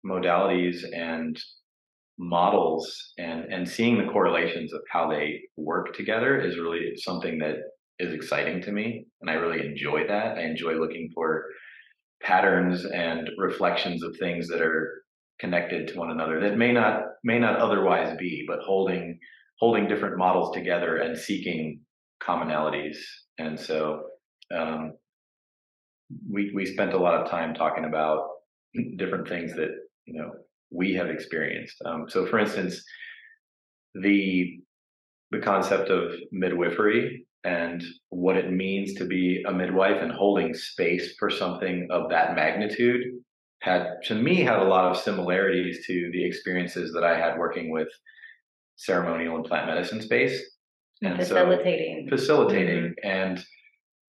modalities 0.04 0.84
and 0.94 1.38
models 2.18 3.12
and 3.18 3.44
and 3.52 3.68
seeing 3.68 3.98
the 3.98 4.10
correlations 4.10 4.72
of 4.72 4.80
how 4.90 5.08
they 5.08 5.40
work 5.56 5.94
together 5.94 6.40
is 6.40 6.58
really 6.58 6.92
something 6.96 7.38
that 7.38 7.56
is 7.98 8.14
exciting 8.14 8.60
to 8.62 8.72
me 8.72 9.06
and 9.20 9.30
I 9.30 9.34
really 9.34 9.66
enjoy 9.66 10.06
that. 10.06 10.38
I 10.38 10.42
enjoy 10.42 10.74
looking 10.74 11.10
for 11.14 11.44
patterns 12.22 12.84
and 12.84 13.28
reflections 13.36 14.02
of 14.02 14.16
things 14.18 14.48
that 14.48 14.62
are 14.62 15.02
connected 15.38 15.88
to 15.88 15.98
one 15.98 16.10
another 16.10 16.40
that 16.40 16.56
may 16.56 16.72
not 16.72 17.02
may 17.22 17.38
not 17.38 17.58
otherwise 17.58 18.16
be 18.18 18.44
but 18.48 18.60
holding 18.60 19.18
holding 19.58 19.86
different 19.86 20.16
models 20.16 20.54
together 20.54 20.96
and 20.96 21.18
seeking 21.18 21.80
commonalities 22.22 22.96
and 23.38 23.60
so 23.60 24.02
um, 24.56 24.92
we 26.32 26.52
we 26.54 26.64
spent 26.64 26.92
a 26.92 26.98
lot 26.98 27.14
of 27.14 27.30
time 27.30 27.54
talking 27.54 27.84
about 27.84 28.28
different 28.96 29.28
things 29.28 29.54
that 29.54 29.70
you 30.06 30.20
know 30.20 30.30
we 30.70 30.94
have 30.94 31.08
experienced. 31.08 31.76
Um, 31.84 32.06
so, 32.08 32.26
for 32.26 32.38
instance, 32.38 32.82
the 33.94 34.60
the 35.32 35.40
concept 35.40 35.90
of 35.90 36.12
midwifery 36.30 37.26
and 37.44 37.82
what 38.10 38.36
it 38.36 38.52
means 38.52 38.94
to 38.94 39.04
be 39.04 39.42
a 39.46 39.52
midwife 39.52 40.00
and 40.00 40.12
holding 40.12 40.54
space 40.54 41.14
for 41.18 41.30
something 41.30 41.88
of 41.90 42.10
that 42.10 42.34
magnitude 42.34 43.02
had 43.62 43.94
to 44.04 44.14
me 44.14 44.42
had 44.42 44.58
a 44.58 44.64
lot 44.64 44.90
of 44.90 44.96
similarities 44.96 45.86
to 45.86 46.10
the 46.12 46.24
experiences 46.24 46.92
that 46.92 47.04
I 47.04 47.18
had 47.18 47.38
working 47.38 47.70
with 47.70 47.88
ceremonial 48.76 49.36
and 49.36 49.44
plant 49.44 49.66
medicine 49.66 50.00
space 50.00 50.40
and 51.02 51.16
facilitating 51.16 52.06
so 52.08 52.16
facilitating 52.16 52.84
mm-hmm. 52.84 53.08
and 53.08 53.44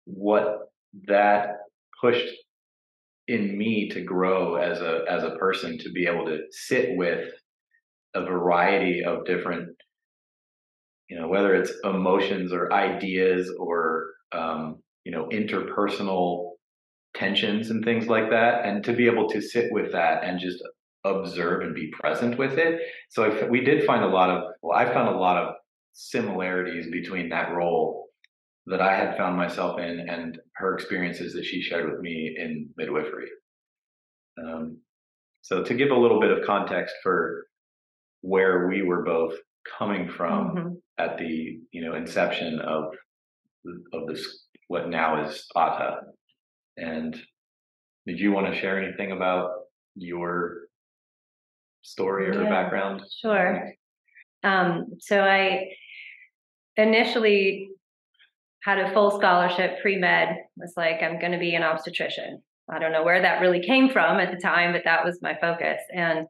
what 0.06 0.70
that 1.08 1.58
pushed 2.00 2.34
in 3.28 3.58
me 3.58 3.90
to 3.90 4.02
grow 4.02 4.56
as 4.56 4.80
a 4.80 5.06
as 5.10 5.24
a 5.24 5.36
person 5.38 5.78
to 5.78 5.92
be 5.92 6.06
able 6.06 6.26
to 6.26 6.40
sit 6.52 6.98
with 6.98 7.30
a 8.16 8.22
variety 8.24 9.04
of 9.04 9.26
different 9.26 9.70
you 11.10 11.20
know 11.20 11.28
whether 11.28 11.56
it's 11.56 11.72
emotions 11.84 12.52
or 12.52 12.74
ideas 12.74 13.52
or 13.60 14.08
um, 14.34 14.82
you 15.06 15.12
know 15.12 15.28
interpersonal 15.30 16.52
tensions 17.16 17.70
and 17.70 17.86
things 17.86 18.08
like 18.08 18.30
that 18.32 18.66
and 18.66 18.84
to 18.84 18.94
be 18.94 19.06
able 19.06 19.30
to 19.30 19.42
sit 19.42 19.72
with 19.72 19.92
that 19.92 20.24
and 20.24 20.40
just 20.40 20.62
observe 21.06 21.62
and 21.62 21.76
be 21.76 21.92
present 21.92 22.38
with 22.38 22.58
it. 22.58 22.82
So 23.10 23.24
if 23.24 23.50
we 23.50 23.62
did 23.62 23.86
find 23.86 24.04
a 24.04 24.08
lot 24.08 24.30
of 24.30 24.44
well 24.62 24.78
i 24.78 24.86
found 24.92 25.10
a 25.10 25.18
lot 25.18 25.38
of 25.38 25.56
similarities 25.94 26.90
between 26.92 27.30
that 27.30 27.54
role 27.54 28.03
that 28.68 28.82
I 28.82 28.96
had 28.96 29.18
found 29.18 29.36
myself 29.36 29.80
in 29.80 30.08
and 30.10 30.40
her 30.56 30.74
experiences 30.74 31.34
that 31.34 31.46
she 31.46 31.62
shared 31.62 31.92
with 31.92 32.00
me 32.00 32.36
in 32.38 32.70
midwifery. 32.78 33.28
Um, 34.42 34.78
so 35.42 35.64
to 35.64 35.74
give 35.74 35.92
a 35.92 35.98
little 35.98 36.20
bit 36.20 36.32
of 36.32 36.46
context 36.46 36.96
for 37.04 37.48
where 38.22 38.68
we 38.68 38.82
were 38.82 39.04
both 39.04 39.36
coming 39.78 40.10
from 40.10 40.56
mm-hmm. 40.56 40.70
at 40.98 41.18
the 41.18 41.60
you 41.72 41.86
know 41.86 41.96
inception 41.96 42.60
of 42.60 42.86
of 43.94 44.08
this 44.08 44.46
what 44.68 44.90
now 44.90 45.24
is 45.24 45.46
Ata. 45.56 46.02
And 46.78 47.16
did 48.08 48.20
you 48.20 48.32
want 48.32 48.52
to 48.52 48.60
share 48.60 48.82
anything 48.82 49.12
about 49.12 49.52
your 49.96 50.68
story 51.82 52.30
or 52.30 52.44
yeah, 52.44 52.50
background? 52.50 53.04
Sure. 53.22 53.74
Um, 54.44 54.88
so 55.00 55.22
I 55.22 55.68
initially 56.76 57.70
had 58.64 58.80
a 58.80 58.94
full 58.94 59.12
scholarship 59.12 59.82
pre-med 59.82 60.38
was 60.58 60.74
like 60.76 61.02
i'm 61.02 61.20
going 61.20 61.34
to 61.34 61.38
be 61.38 61.56
an 61.56 61.64
obstetrician. 61.64 62.42
I 62.72 62.80
don't 62.80 62.94
know 62.94 63.04
where 63.04 63.22
that 63.22 63.42
really 63.42 63.62
came 63.62 63.90
from 63.90 64.20
at 64.20 64.32
the 64.32 64.40
time 64.40 64.72
but 64.72 64.84
that 64.86 65.04
was 65.06 65.22
my 65.22 65.38
focus. 65.40 65.80
And 65.94 66.28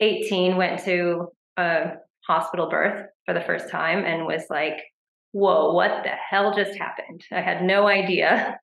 18 0.00 0.56
went 0.56 0.82
to 0.84 1.28
a 1.56 1.92
hospital 2.26 2.70
birth 2.70 3.06
for 3.26 3.34
the 3.34 3.42
first 3.42 3.68
time 3.68 4.04
and 4.04 4.26
was 4.26 4.44
like 4.50 4.78
whoa 5.32 5.72
what 5.72 6.02
the 6.04 6.10
hell 6.10 6.54
just 6.54 6.76
happened? 6.78 7.22
I 7.30 7.40
had 7.40 7.62
no 7.62 7.86
idea. 7.86 8.58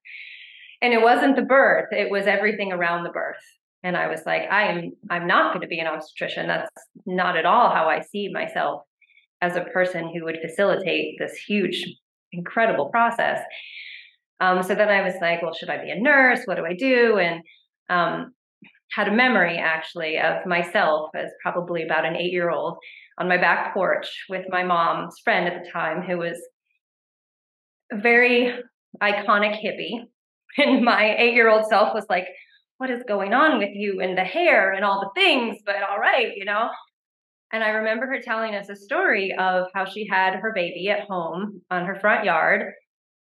And 0.82 0.94
it 0.94 1.02
wasn't 1.02 1.36
the 1.36 1.42
birth 1.44 1.90
it 1.92 2.10
was 2.10 2.26
everything 2.26 2.72
around 2.72 3.04
the 3.04 3.12
birth. 3.12 3.38
And 3.84 3.96
i 3.96 4.08
was 4.08 4.26
like 4.26 4.44
i 4.50 4.64
am 4.64 4.92
i'm 5.10 5.28
not 5.28 5.54
going 5.54 5.62
to 5.62 5.68
be 5.68 5.80
an 5.80 5.88
obstetrician. 5.88 6.48
That's 6.48 6.72
not 7.06 7.38
at 7.38 7.46
all 7.46 7.70
how 7.70 7.88
i 7.88 8.02
see 8.02 8.30
myself 8.30 8.82
as 9.42 9.56
a 9.56 9.66
person 9.66 10.12
who 10.14 10.26
would 10.26 10.40
facilitate 10.42 11.16
this 11.20 11.36
huge 11.36 11.86
incredible 12.32 12.90
process. 12.90 13.42
Um, 14.42 14.64
so 14.64 14.76
then 14.76 14.90
I 14.90 15.02
was 15.02 15.16
like, 15.22 15.42
well, 15.42 15.54
should 15.54 15.70
I 15.70 15.84
be 15.84 15.92
a 15.92 16.00
nurse? 16.00 16.42
What 16.46 16.56
do 16.56 16.66
I 16.66 16.74
do? 16.74 17.18
And 17.18 17.42
um, 17.90 18.34
had 18.92 19.08
a 19.08 19.16
memory 19.16 19.58
actually 19.58 20.18
of 20.18 20.46
myself 20.46 21.10
as 21.16 21.30
probably 21.44 21.84
about 21.84 22.06
an 22.06 22.16
eight 22.16 22.32
year 22.32 22.50
old 22.50 22.78
on 23.20 23.28
my 23.28 23.38
back 23.38 23.74
porch 23.74 24.08
with 24.30 24.46
my 24.50 24.64
mom's 24.64 25.16
friend 25.24 25.48
at 25.48 25.62
the 25.62 25.70
time, 25.70 26.02
who 26.02 26.18
was 26.18 26.40
a 27.92 27.98
very 27.98 28.54
iconic 29.02 29.60
hippie. 29.64 30.04
And 30.58 30.84
my 30.84 31.16
eight 31.16 31.36
year 31.36 31.48
old 31.48 31.68
self 31.70 31.94
was 31.94 32.08
like, 32.10 32.26
what 32.80 32.90
is 32.90 33.04
going 33.08 33.34
on 33.34 33.60
with 33.60 33.70
you 33.74 34.02
and 34.02 34.18
the 34.18 34.24
hair 34.24 34.74
and 34.74 34.84
all 34.84 35.00
the 35.00 35.22
things? 35.22 35.58
But 35.64 35.76
all 35.88 36.00
right, 36.00 36.36
you 36.36 36.44
know. 36.44 36.70
And 37.52 37.64
I 37.64 37.70
remember 37.70 38.06
her 38.08 38.22
telling 38.22 38.54
us 38.54 38.70
a 38.70 38.76
story 38.76 39.34
of 39.38 39.68
how 39.74 39.86
she 39.86 40.08
had 40.08 40.36
her 40.36 40.52
baby 40.54 40.90
at 40.90 41.08
home 41.08 41.62
on 41.72 41.86
her 41.86 41.96
front 41.96 42.26
yard 42.26 42.74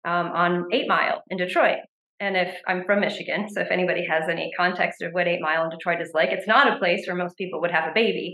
um, 0.05 0.27
on 0.29 0.67
Eight 0.73 0.89
Mile 0.89 1.23
in 1.31 1.39
Detroit. 1.39 1.79
And 2.21 2.37
if 2.37 2.55
I'm 2.69 2.85
from 2.85 3.01
Michigan, 3.01 3.49
so 3.51 3.61
if 3.61 3.73
anybody 3.73 4.07
has 4.09 4.29
any 4.29 4.53
context 4.57 5.03
of 5.03 5.13
what 5.13 5.27
Eight 5.27 5.41
Mile 5.41 5.65
in 5.65 5.71
Detroit 5.71 6.01
is 6.01 6.13
like, 6.15 6.31
it's 6.31 6.47
not 6.47 6.73
a 6.73 6.79
place 6.79 7.05
where 7.07 7.17
most 7.17 7.37
people 7.37 7.61
would 7.61 7.73
have 7.73 7.91
a 7.91 7.95
baby. 7.95 8.33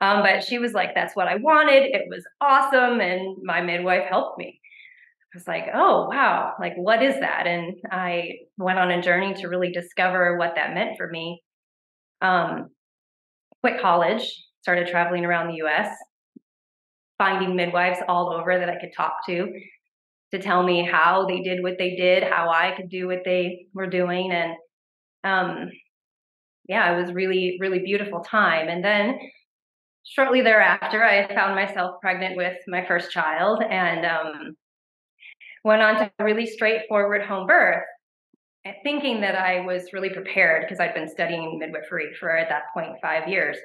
Um, 0.00 0.22
but 0.22 0.42
she 0.42 0.58
was 0.58 0.72
like, 0.72 0.94
that's 0.94 1.14
what 1.14 1.28
I 1.28 1.36
wanted. 1.36 1.94
It 1.94 2.06
was 2.08 2.24
awesome. 2.40 3.00
And 3.00 3.36
my 3.44 3.60
midwife 3.60 4.04
helped 4.08 4.38
me. 4.38 4.58
I 5.34 5.38
was 5.38 5.46
like, 5.46 5.66
oh, 5.74 6.08
wow, 6.10 6.54
like 6.58 6.74
what 6.76 7.02
is 7.02 7.14
that? 7.20 7.46
And 7.46 7.74
I 7.90 8.32
went 8.58 8.78
on 8.78 8.90
a 8.90 9.02
journey 9.02 9.34
to 9.34 9.48
really 9.48 9.72
discover 9.72 10.36
what 10.38 10.54
that 10.56 10.74
meant 10.74 10.96
for 10.96 11.08
me. 11.08 11.42
Um, 12.20 12.68
quit 13.62 13.80
college, 13.80 14.42
started 14.62 14.88
traveling 14.88 15.24
around 15.24 15.48
the 15.48 15.62
US, 15.66 15.94
finding 17.18 17.54
midwives 17.54 17.98
all 18.08 18.32
over 18.32 18.58
that 18.58 18.70
I 18.70 18.80
could 18.80 18.92
talk 18.96 19.26
to 19.26 19.52
to 20.32 20.38
tell 20.38 20.62
me 20.62 20.82
how 20.84 21.26
they 21.26 21.42
did 21.42 21.62
what 21.62 21.76
they 21.78 21.94
did, 21.94 22.22
how 22.22 22.48
I 22.48 22.72
could 22.74 22.88
do 22.88 23.06
what 23.06 23.22
they 23.24 23.66
were 23.74 23.86
doing. 23.86 24.32
And 24.32 24.54
um, 25.24 25.70
yeah, 26.68 26.92
it 26.92 27.00
was 27.00 27.12
really, 27.12 27.58
really 27.60 27.80
beautiful 27.80 28.20
time. 28.20 28.68
And 28.68 28.82
then 28.82 29.18
shortly 30.04 30.40
thereafter, 30.40 31.04
I 31.04 31.28
found 31.34 31.54
myself 31.54 32.00
pregnant 32.00 32.36
with 32.36 32.56
my 32.66 32.84
first 32.86 33.10
child 33.10 33.62
and 33.62 34.06
um, 34.06 34.56
went 35.64 35.82
on 35.82 35.96
to 35.96 36.10
a 36.18 36.24
really 36.24 36.46
straightforward 36.46 37.22
home 37.22 37.46
birth, 37.46 37.84
thinking 38.82 39.20
that 39.20 39.34
I 39.34 39.60
was 39.60 39.92
really 39.92 40.10
prepared 40.10 40.62
because 40.62 40.80
I'd 40.80 40.94
been 40.94 41.08
studying 41.08 41.58
midwifery 41.58 42.14
for 42.18 42.34
at 42.36 42.48
that 42.48 42.64
point 42.74 42.96
five 43.02 43.28
years. 43.28 43.56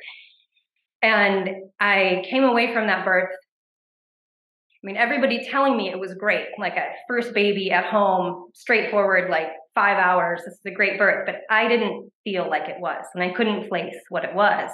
And 1.01 1.49
I 1.79 2.23
came 2.29 2.43
away 2.43 2.73
from 2.73 2.87
that 2.87 3.05
birth 3.05 3.29
I 4.83 4.87
mean, 4.87 4.97
everybody 4.97 5.45
telling 5.49 5.75
me 5.75 5.89
it 5.89 5.99
was 5.99 6.13
great, 6.13 6.47
like 6.59 6.77
a 6.77 6.91
first 7.07 7.33
baby 7.33 7.71
at 7.71 7.85
home, 7.85 8.51
straightforward, 8.53 9.29
like 9.29 9.47
five 9.73 9.97
hours. 9.97 10.41
This 10.45 10.53
is 10.53 10.61
a 10.67 10.71
great 10.71 10.99
birth, 10.99 11.25
but 11.25 11.41
I 11.49 11.67
didn't 11.67 12.11
feel 12.23 12.47
like 12.47 12.69
it 12.69 12.79
was, 12.79 13.03
and 13.13 13.23
I 13.23 13.33
couldn't 13.33 13.69
place 13.69 13.95
what 14.09 14.23
it 14.23 14.35
was. 14.35 14.69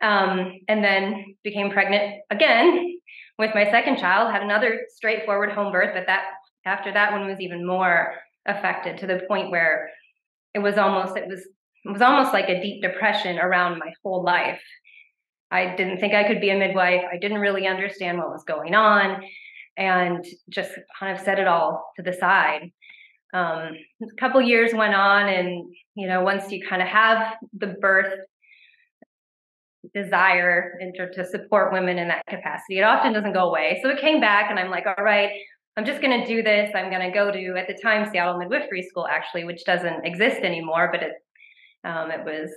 Um, 0.00 0.60
and 0.68 0.82
then 0.84 1.36
became 1.42 1.70
pregnant 1.70 2.22
again 2.30 2.98
with 3.38 3.50
my 3.54 3.68
second 3.70 3.98
child. 3.98 4.32
Had 4.32 4.42
another 4.42 4.82
straightforward 4.88 5.50
home 5.50 5.72
birth, 5.72 5.90
but 5.92 6.06
that 6.06 6.24
after 6.64 6.92
that 6.92 7.12
one 7.12 7.26
was 7.26 7.40
even 7.40 7.66
more 7.66 8.14
affected 8.46 8.98
to 8.98 9.06
the 9.06 9.22
point 9.26 9.50
where 9.50 9.90
it 10.54 10.60
was 10.60 10.78
almost 10.78 11.16
it 11.16 11.26
was 11.26 11.40
it 11.40 11.92
was 11.92 12.02
almost 12.02 12.32
like 12.32 12.48
a 12.48 12.62
deep 12.62 12.80
depression 12.80 13.38
around 13.38 13.78
my 13.78 13.92
whole 14.02 14.22
life 14.22 14.60
I 15.54 15.76
didn't 15.76 16.00
think 16.00 16.14
I 16.14 16.26
could 16.26 16.40
be 16.40 16.50
a 16.50 16.58
midwife. 16.58 17.02
I 17.10 17.16
didn't 17.16 17.38
really 17.38 17.68
understand 17.68 18.18
what 18.18 18.28
was 18.28 18.42
going 18.42 18.74
on 18.74 19.22
and 19.76 20.24
just 20.50 20.72
kind 20.98 21.16
of 21.16 21.24
set 21.24 21.38
it 21.38 21.46
all 21.46 21.92
to 21.96 22.02
the 22.02 22.12
side. 22.12 22.72
Um, 23.32 23.76
a 24.02 24.14
couple 24.18 24.40
years 24.42 24.74
went 24.74 24.94
on, 24.94 25.28
and 25.28 25.72
you 25.94 26.08
know, 26.08 26.22
once 26.22 26.50
you 26.50 26.64
kind 26.68 26.82
of 26.82 26.88
have 26.88 27.36
the 27.52 27.68
birth 27.80 28.12
desire 29.94 30.76
and 30.80 30.92
to, 30.94 31.24
support 31.24 31.72
women 31.72 31.98
in 31.98 32.08
that 32.08 32.26
capacity, 32.26 32.78
it 32.78 32.82
often 32.82 33.12
doesn't 33.12 33.32
go 33.32 33.48
away. 33.48 33.78
So 33.80 33.90
it 33.90 34.00
came 34.00 34.20
back, 34.20 34.50
and 34.50 34.58
I'm 34.58 34.70
like, 34.70 34.86
all 34.86 35.04
right, 35.04 35.30
I'm 35.76 35.84
just 35.84 36.00
going 36.00 36.20
to 36.20 36.26
do 36.26 36.42
this. 36.42 36.70
I'm 36.74 36.90
going 36.90 37.08
to 37.08 37.14
go 37.14 37.30
to 37.30 37.56
at 37.56 37.68
the 37.68 37.78
time 37.80 38.08
Seattle 38.10 38.38
Midwifery 38.38 38.82
School, 38.82 39.06
actually, 39.08 39.44
which 39.44 39.64
doesn't 39.64 40.04
exist 40.04 40.42
anymore, 40.42 40.88
but 40.92 41.02
it 41.02 41.12
um, 41.84 42.10
it 42.10 42.24
was 42.24 42.50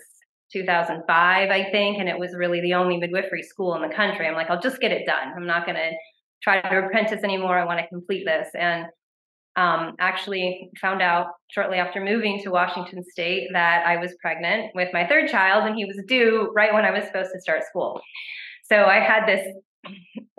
2005, 0.52 1.50
I 1.50 1.72
think, 1.72 2.00
and 2.00 2.08
it 2.10 2.18
was 2.18 2.36
really 2.36 2.62
the 2.62 2.74
only 2.74 2.98
midwifery 2.98 3.44
school 3.44 3.76
in 3.76 3.88
the 3.88 3.94
country. 3.94 4.28
I'm 4.28 4.36
like, 4.36 4.50
I'll 4.50 4.62
just 4.62 4.80
get 4.80 4.92
it 4.92 5.06
done. 5.06 5.34
I'm 5.36 5.46
not 5.46 5.66
going 5.66 5.78
to 5.78 5.92
try 6.42 6.62
to 6.62 6.86
apprentice 6.86 7.24
anymore. 7.24 7.58
I 7.58 7.66
want 7.66 7.80
to 7.80 7.88
complete 7.88 8.26
this. 8.26 8.48
And 8.54 8.86
um, 9.58 9.96
actually 10.00 10.70
found 10.80 11.02
out 11.02 11.28
shortly 11.50 11.78
after 11.78 12.00
moving 12.00 12.40
to 12.44 12.52
Washington 12.52 13.04
State 13.04 13.50
that 13.54 13.86
I 13.88 13.98
was 13.98 14.16
pregnant 14.22 14.72
with 14.76 14.90
my 14.94 15.08
third 15.08 15.30
child, 15.30 15.66
and 15.66 15.76
he 15.76 15.86
was 15.86 16.00
due 16.08 16.52
right 16.56 16.74
when 16.74 16.86
I 16.86 16.92
was 16.92 17.06
supposed 17.06 17.32
to 17.34 17.42
start 17.42 17.64
school. 17.64 18.00
So 18.66 18.86
I 18.86 19.00
had 19.00 19.26
this 19.26 19.48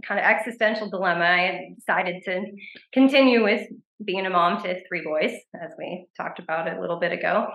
kind 0.04 0.20
of 0.20 0.24
existential 0.24 0.88
dilemma. 0.88 1.24
I 1.24 1.74
decided 1.74 2.22
to 2.26 2.44
continue 2.92 3.42
with 3.42 3.66
being 4.04 4.24
a 4.24 4.30
mom 4.30 4.62
to 4.62 4.76
three 4.86 5.02
boys, 5.02 5.32
as 5.60 5.72
we 5.76 6.06
talked 6.16 6.38
about 6.38 6.72
a 6.72 6.80
little 6.80 7.00
bit 7.00 7.10
ago. 7.10 7.48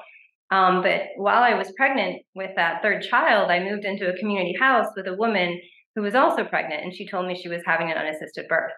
Um, 0.54 0.84
but 0.84 1.02
while 1.18 1.42
I 1.42 1.56
was 1.56 1.74
pregnant 1.76 2.22
with 2.36 2.52
that 2.58 2.84
third 2.84 3.02
child, 3.02 3.50
I 3.50 3.60
moved 3.60 3.86
into 3.86 4.08
a 4.08 4.18
community 4.18 4.56
house 4.60 4.86
with 4.96 5.08
a 5.08 5.16
woman 5.16 5.60
who 5.96 6.04
was 6.04 6.14
also 6.14 6.44
pregnant, 6.44 6.84
and 6.84 6.94
she 6.94 7.08
told 7.08 7.26
me 7.26 7.36
she 7.36 7.50
was 7.50 7.64
having 7.66 7.90
an 7.90 7.98
unassisted 7.98 8.48
birth. 8.48 8.72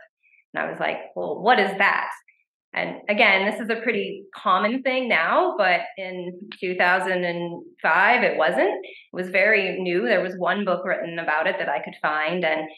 And 0.53 0.63
I 0.63 0.69
was 0.69 0.79
like, 0.79 0.97
well, 1.17 1.41
what 1.41 1.59
is 1.59 1.71
that? 1.77 2.11
And 2.73 3.01
again, 3.09 3.49
this 3.49 3.59
is 3.59 3.69
a 3.69 3.81
pretty 3.81 4.23
common 4.33 4.83
thing 4.83 5.09
now, 5.09 5.55
but 5.57 5.81
in 5.97 6.39
2005, 6.61 8.23
it 8.23 8.37
wasn't. 8.37 8.59
It 8.61 9.11
was 9.11 9.27
very 9.29 9.77
new. 9.81 10.03
There 10.03 10.23
was 10.23 10.35
one 10.37 10.63
book 10.63 10.85
written 10.85 11.19
about 11.19 11.47
it 11.47 11.57
that 11.59 11.69
I 11.69 11.83
could 11.83 11.95
find. 12.01 12.45
And 12.45 12.69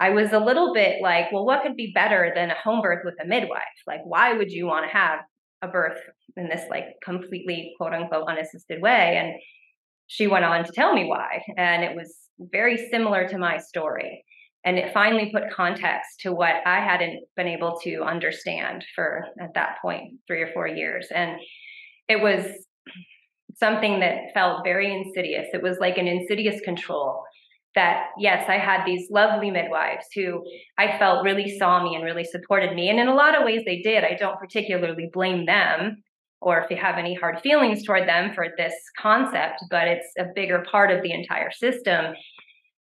I 0.00 0.10
was 0.10 0.32
a 0.32 0.40
little 0.40 0.74
bit 0.74 1.00
like, 1.00 1.30
well, 1.32 1.46
what 1.46 1.62
could 1.62 1.76
be 1.76 1.92
better 1.94 2.32
than 2.34 2.50
a 2.50 2.60
home 2.62 2.82
birth 2.82 3.02
with 3.04 3.14
a 3.22 3.26
midwife? 3.26 3.62
Like, 3.86 4.00
why 4.04 4.32
would 4.32 4.50
you 4.50 4.66
want 4.66 4.86
to 4.86 4.96
have 4.96 5.20
a 5.62 5.68
birth 5.68 5.98
in 6.36 6.48
this 6.48 6.62
like 6.70 6.84
completely 7.02 7.74
quote 7.76 7.92
unquote 7.92 8.28
unassisted 8.28 8.80
way 8.80 9.16
and 9.20 9.34
she 10.06 10.26
went 10.26 10.44
on 10.44 10.64
to 10.64 10.72
tell 10.72 10.94
me 10.94 11.04
why 11.06 11.42
and 11.56 11.84
it 11.84 11.94
was 11.94 12.16
very 12.38 12.88
similar 12.90 13.28
to 13.28 13.38
my 13.38 13.58
story 13.58 14.24
and 14.64 14.78
it 14.78 14.92
finally 14.92 15.30
put 15.32 15.52
context 15.52 16.20
to 16.20 16.32
what 16.32 16.56
i 16.66 16.80
hadn't 16.80 17.24
been 17.36 17.48
able 17.48 17.78
to 17.82 18.02
understand 18.02 18.84
for 18.94 19.24
at 19.40 19.54
that 19.54 19.76
point 19.82 20.14
3 20.26 20.42
or 20.42 20.52
4 20.52 20.68
years 20.68 21.08
and 21.14 21.38
it 22.08 22.20
was 22.22 22.46
something 23.58 24.00
that 24.00 24.32
felt 24.34 24.64
very 24.64 24.92
insidious. 24.94 25.46
It 25.52 25.62
was 25.62 25.78
like 25.80 25.98
an 25.98 26.06
insidious 26.06 26.60
control 26.60 27.22
that 27.78 28.08
yes, 28.18 28.44
I 28.48 28.58
had 28.58 28.84
these 28.84 29.08
lovely 29.08 29.52
midwives 29.52 30.06
who 30.12 30.44
I 30.76 30.98
felt 30.98 31.24
really 31.24 31.56
saw 31.58 31.82
me 31.82 31.94
and 31.94 32.04
really 32.04 32.24
supported 32.24 32.74
me. 32.74 32.90
And 32.90 32.98
in 32.98 33.06
a 33.06 33.14
lot 33.14 33.36
of 33.38 33.44
ways, 33.44 33.62
they 33.64 33.80
did. 33.82 34.02
I 34.02 34.16
don't 34.18 34.38
particularly 34.38 35.08
blame 35.12 35.46
them 35.46 36.02
or 36.40 36.60
if 36.60 36.70
you 36.70 36.76
have 36.76 36.98
any 36.98 37.14
hard 37.14 37.40
feelings 37.40 37.84
toward 37.84 38.08
them 38.08 38.32
for 38.34 38.46
this 38.56 38.74
concept, 38.98 39.60
but 39.70 39.86
it's 39.86 40.08
a 40.18 40.24
bigger 40.34 40.64
part 40.70 40.90
of 40.90 41.02
the 41.02 41.12
entire 41.12 41.52
system 41.52 42.14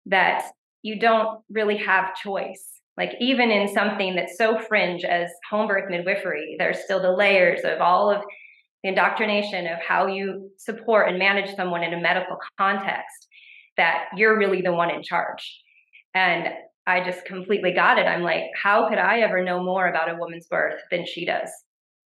that 0.07 0.43
you 0.81 0.99
don't 0.99 1.41
really 1.49 1.77
have 1.77 2.15
choice. 2.15 2.63
Like, 2.97 3.11
even 3.19 3.51
in 3.51 3.67
something 3.67 4.15
that's 4.15 4.37
so 4.37 4.57
fringe 4.57 5.03
as 5.03 5.29
home 5.49 5.67
birth 5.67 5.89
midwifery, 5.89 6.55
there's 6.57 6.83
still 6.83 7.01
the 7.01 7.11
layers 7.11 7.59
of 7.63 7.81
all 7.81 8.09
of 8.09 8.23
the 8.83 8.89
indoctrination 8.89 9.67
of 9.67 9.79
how 9.87 10.07
you 10.07 10.49
support 10.57 11.09
and 11.09 11.19
manage 11.19 11.55
someone 11.55 11.83
in 11.83 11.93
a 11.93 12.01
medical 12.01 12.37
context 12.57 13.26
that 13.77 14.05
you're 14.15 14.37
really 14.37 14.61
the 14.61 14.73
one 14.73 14.89
in 14.89 15.03
charge. 15.03 15.61
And 16.13 16.49
I 16.85 17.03
just 17.03 17.25
completely 17.25 17.73
got 17.73 17.99
it. 17.99 18.05
I'm 18.05 18.23
like, 18.23 18.45
how 18.61 18.87
could 18.89 18.97
I 18.97 19.19
ever 19.19 19.43
know 19.43 19.61
more 19.61 19.87
about 19.87 20.09
a 20.09 20.15
woman's 20.15 20.47
birth 20.47 20.79
than 20.89 21.05
she 21.05 21.25
does? 21.25 21.49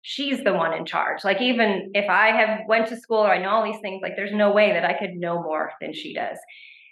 She's 0.03 0.43
the 0.43 0.55
one 0.55 0.73
in 0.73 0.87
charge. 0.87 1.23
Like 1.23 1.43
even 1.43 1.91
if 1.95 2.09
I 2.09 2.29
have 2.29 2.61
went 2.67 2.89
to 2.89 2.97
school 2.97 3.19
or 3.19 3.31
I 3.31 3.43
know 3.43 3.51
all 3.51 3.65
these 3.65 3.81
things, 3.83 4.01
like 4.03 4.17
there's 4.17 4.33
no 4.33 4.53
way 4.53 4.73
that 4.73 4.85
I 4.85 4.99
could 4.99 5.15
know 5.15 5.43
more 5.43 5.73
than 5.81 5.93
she 5.93 6.15
does. 6.15 6.39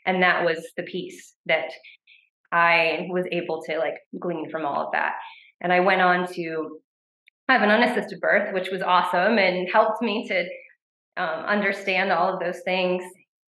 And 0.05 0.23
that 0.23 0.45
was 0.45 0.67
the 0.77 0.83
piece 0.83 1.35
that 1.47 1.71
I 2.53 3.07
was 3.11 3.25
able 3.33 3.63
to 3.63 3.79
like 3.79 3.97
glean 4.21 4.51
from 4.51 4.67
all 4.67 4.87
of 4.87 4.93
that. 4.93 5.15
And 5.63 5.73
I 5.73 5.81
went 5.81 6.03
on 6.03 6.31
to 6.35 6.79
have 7.49 7.63
an 7.63 7.71
unassisted 7.71 8.21
birth, 8.21 8.53
which 8.53 8.71
was 8.71 8.83
awesome 8.83 9.39
and 9.39 9.67
helped 9.73 10.03
me 10.03 10.29
to 10.29 10.45
um, 11.17 11.45
understand 11.47 12.13
all 12.13 12.33
of 12.33 12.41
those 12.41 12.61
things 12.65 13.03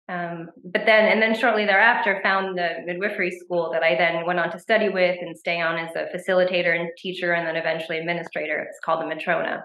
um, 0.08 0.48
but 0.64 0.86
then, 0.86 1.06
and 1.06 1.20
then 1.20 1.38
shortly 1.38 1.66
thereafter, 1.66 2.20
found 2.22 2.56
the 2.56 2.76
midwifery 2.86 3.30
school 3.30 3.70
that 3.72 3.82
I 3.82 3.94
then 3.94 4.24
went 4.24 4.38
on 4.38 4.50
to 4.52 4.58
study 4.58 4.88
with 4.88 5.18
and 5.20 5.36
stay 5.36 5.60
on 5.60 5.76
as 5.78 5.94
a 5.94 6.06
facilitator 6.16 6.78
and 6.78 6.88
teacher, 6.96 7.32
and 7.32 7.46
then 7.46 7.56
eventually 7.56 7.98
administrator. 7.98 8.58
It's 8.58 8.78
called 8.82 9.02
the 9.02 9.14
Matrona, 9.14 9.64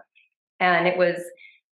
and 0.60 0.88
it 0.88 0.98
was 0.98 1.18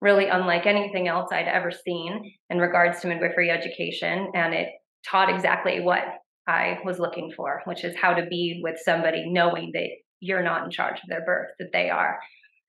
really 0.02 0.28
unlike 0.28 0.66
anything 0.66 1.08
else 1.08 1.32
I'd 1.32 1.48
ever 1.48 1.72
seen 1.72 2.34
in 2.50 2.60
regards 2.60 3.02
to 3.02 3.08
midwifery 3.08 3.50
education, 3.50 4.32
and 4.34 4.54
it 4.54 4.70
taught 5.06 5.34
exactly 5.34 5.82
what 5.82 6.04
I 6.48 6.80
was 6.86 6.98
looking 6.98 7.32
for, 7.36 7.62
which 7.66 7.84
is 7.84 7.96
how 7.96 8.14
to 8.14 8.26
be 8.26 8.62
with 8.64 8.80
somebody 8.84 9.30
knowing 9.30 9.72
that 9.74 9.90
you're 10.22 10.44
not 10.44 10.64
in 10.64 10.72
charge 10.72 11.00
of 11.04 11.10
their 11.10 11.26
birth, 11.26 11.50
that 11.60 11.72
they 11.74 11.90
are, 11.90 12.20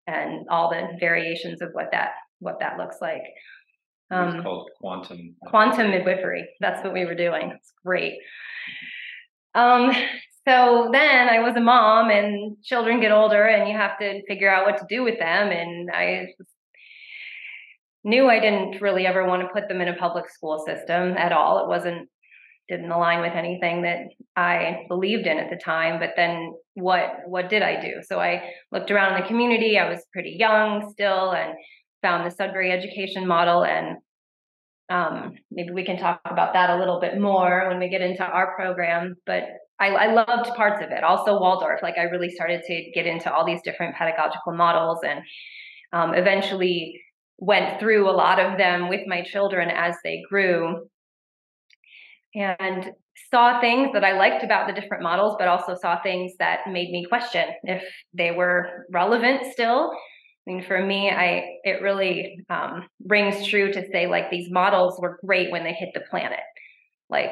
and 0.06 0.46
all 0.50 0.68
the 0.68 0.96
variations 0.98 1.62
of 1.62 1.70
what 1.72 1.90
that 1.92 2.10
what 2.40 2.58
that 2.58 2.76
looks 2.76 2.96
like. 3.00 3.22
It's 4.12 4.34
Um, 4.36 4.42
called 4.42 4.70
quantum. 4.78 5.36
quantum 5.46 5.90
midwifery. 5.90 6.46
That's 6.60 6.84
what 6.84 6.92
we 6.92 7.06
were 7.06 7.14
doing. 7.14 7.50
It's 7.50 7.72
great. 7.82 8.18
Um, 9.54 9.90
so 10.46 10.90
then 10.92 11.28
I 11.30 11.38
was 11.40 11.56
a 11.56 11.60
mom, 11.60 12.10
and 12.10 12.62
children 12.62 13.00
get 13.00 13.10
older, 13.10 13.44
and 13.46 13.68
you 13.70 13.76
have 13.76 13.98
to 14.00 14.22
figure 14.26 14.50
out 14.52 14.66
what 14.66 14.76
to 14.78 14.86
do 14.88 15.02
with 15.02 15.18
them. 15.18 15.48
And 15.50 15.90
I 15.90 16.26
knew 18.04 18.28
I 18.28 18.38
didn't 18.38 18.82
really 18.82 19.06
ever 19.06 19.24
want 19.26 19.42
to 19.42 19.48
put 19.48 19.68
them 19.68 19.80
in 19.80 19.88
a 19.88 19.96
public 19.96 20.28
school 20.28 20.58
system 20.66 21.16
at 21.16 21.32
all. 21.32 21.64
It 21.64 21.68
wasn't 21.68 22.08
didn't 22.68 22.90
align 22.92 23.20
with 23.20 23.32
anything 23.32 23.82
that 23.82 24.00
I 24.36 24.84
believed 24.88 25.26
in 25.26 25.36
at 25.38 25.50
the 25.50 25.56
time. 25.56 25.98
But 25.98 26.12
then 26.16 26.54
what 26.74 27.20
what 27.26 27.48
did 27.48 27.62
I 27.62 27.80
do? 27.80 28.02
So 28.02 28.20
I 28.20 28.50
looked 28.70 28.90
around 28.90 29.14
in 29.14 29.22
the 29.22 29.28
community. 29.28 29.78
I 29.78 29.88
was 29.88 30.04
pretty 30.12 30.36
young 30.38 30.90
still, 30.92 31.32
and 31.32 31.54
found 32.02 32.26
the 32.26 32.34
Sudbury 32.34 32.70
education 32.70 33.26
model 33.26 33.64
and 33.64 33.96
um, 34.90 35.34
maybe 35.50 35.70
we 35.70 35.84
can 35.84 35.96
talk 35.96 36.20
about 36.24 36.52
that 36.52 36.68
a 36.68 36.76
little 36.76 37.00
bit 37.00 37.18
more 37.18 37.68
when 37.68 37.78
we 37.78 37.88
get 37.88 38.02
into 38.02 38.24
our 38.24 38.54
program. 38.54 39.14
But 39.24 39.44
I, 39.80 39.88
I 39.88 40.12
loved 40.12 40.54
parts 40.54 40.84
of 40.84 40.90
it. 40.90 41.02
Also 41.02 41.40
Waldorf, 41.40 41.82
like 41.82 41.96
I 41.96 42.02
really 42.02 42.30
started 42.30 42.62
to 42.66 42.90
get 42.94 43.06
into 43.06 43.32
all 43.32 43.46
these 43.46 43.62
different 43.62 43.96
pedagogical 43.96 44.52
models 44.52 44.98
and 45.06 45.20
um, 45.92 46.14
eventually 46.14 47.00
went 47.38 47.80
through 47.80 48.08
a 48.08 48.12
lot 48.12 48.38
of 48.38 48.58
them 48.58 48.88
with 48.88 49.00
my 49.06 49.22
children 49.22 49.70
as 49.70 49.96
they 50.04 50.22
grew 50.28 50.86
and 52.34 52.92
saw 53.30 53.60
things 53.60 53.90
that 53.92 54.04
I 54.04 54.12
liked 54.12 54.44
about 54.44 54.66
the 54.66 54.78
different 54.78 55.02
models, 55.02 55.36
but 55.38 55.48
also 55.48 55.74
saw 55.74 56.00
things 56.02 56.32
that 56.38 56.60
made 56.68 56.90
me 56.90 57.04
question 57.08 57.46
if 57.64 57.82
they 58.14 58.30
were 58.30 58.86
relevant 58.90 59.52
still 59.52 59.92
I 60.46 60.50
mean, 60.50 60.64
for 60.64 60.84
me, 60.84 61.10
I 61.10 61.58
it 61.62 61.82
really 61.82 62.44
um, 62.50 62.88
rings 63.06 63.46
true 63.46 63.72
to 63.72 63.90
say 63.92 64.06
like 64.06 64.30
these 64.30 64.50
models 64.50 64.98
were 65.00 65.18
great 65.24 65.52
when 65.52 65.64
they 65.64 65.72
hit 65.72 65.90
the 65.94 66.00
planet. 66.10 66.40
Like 67.08 67.30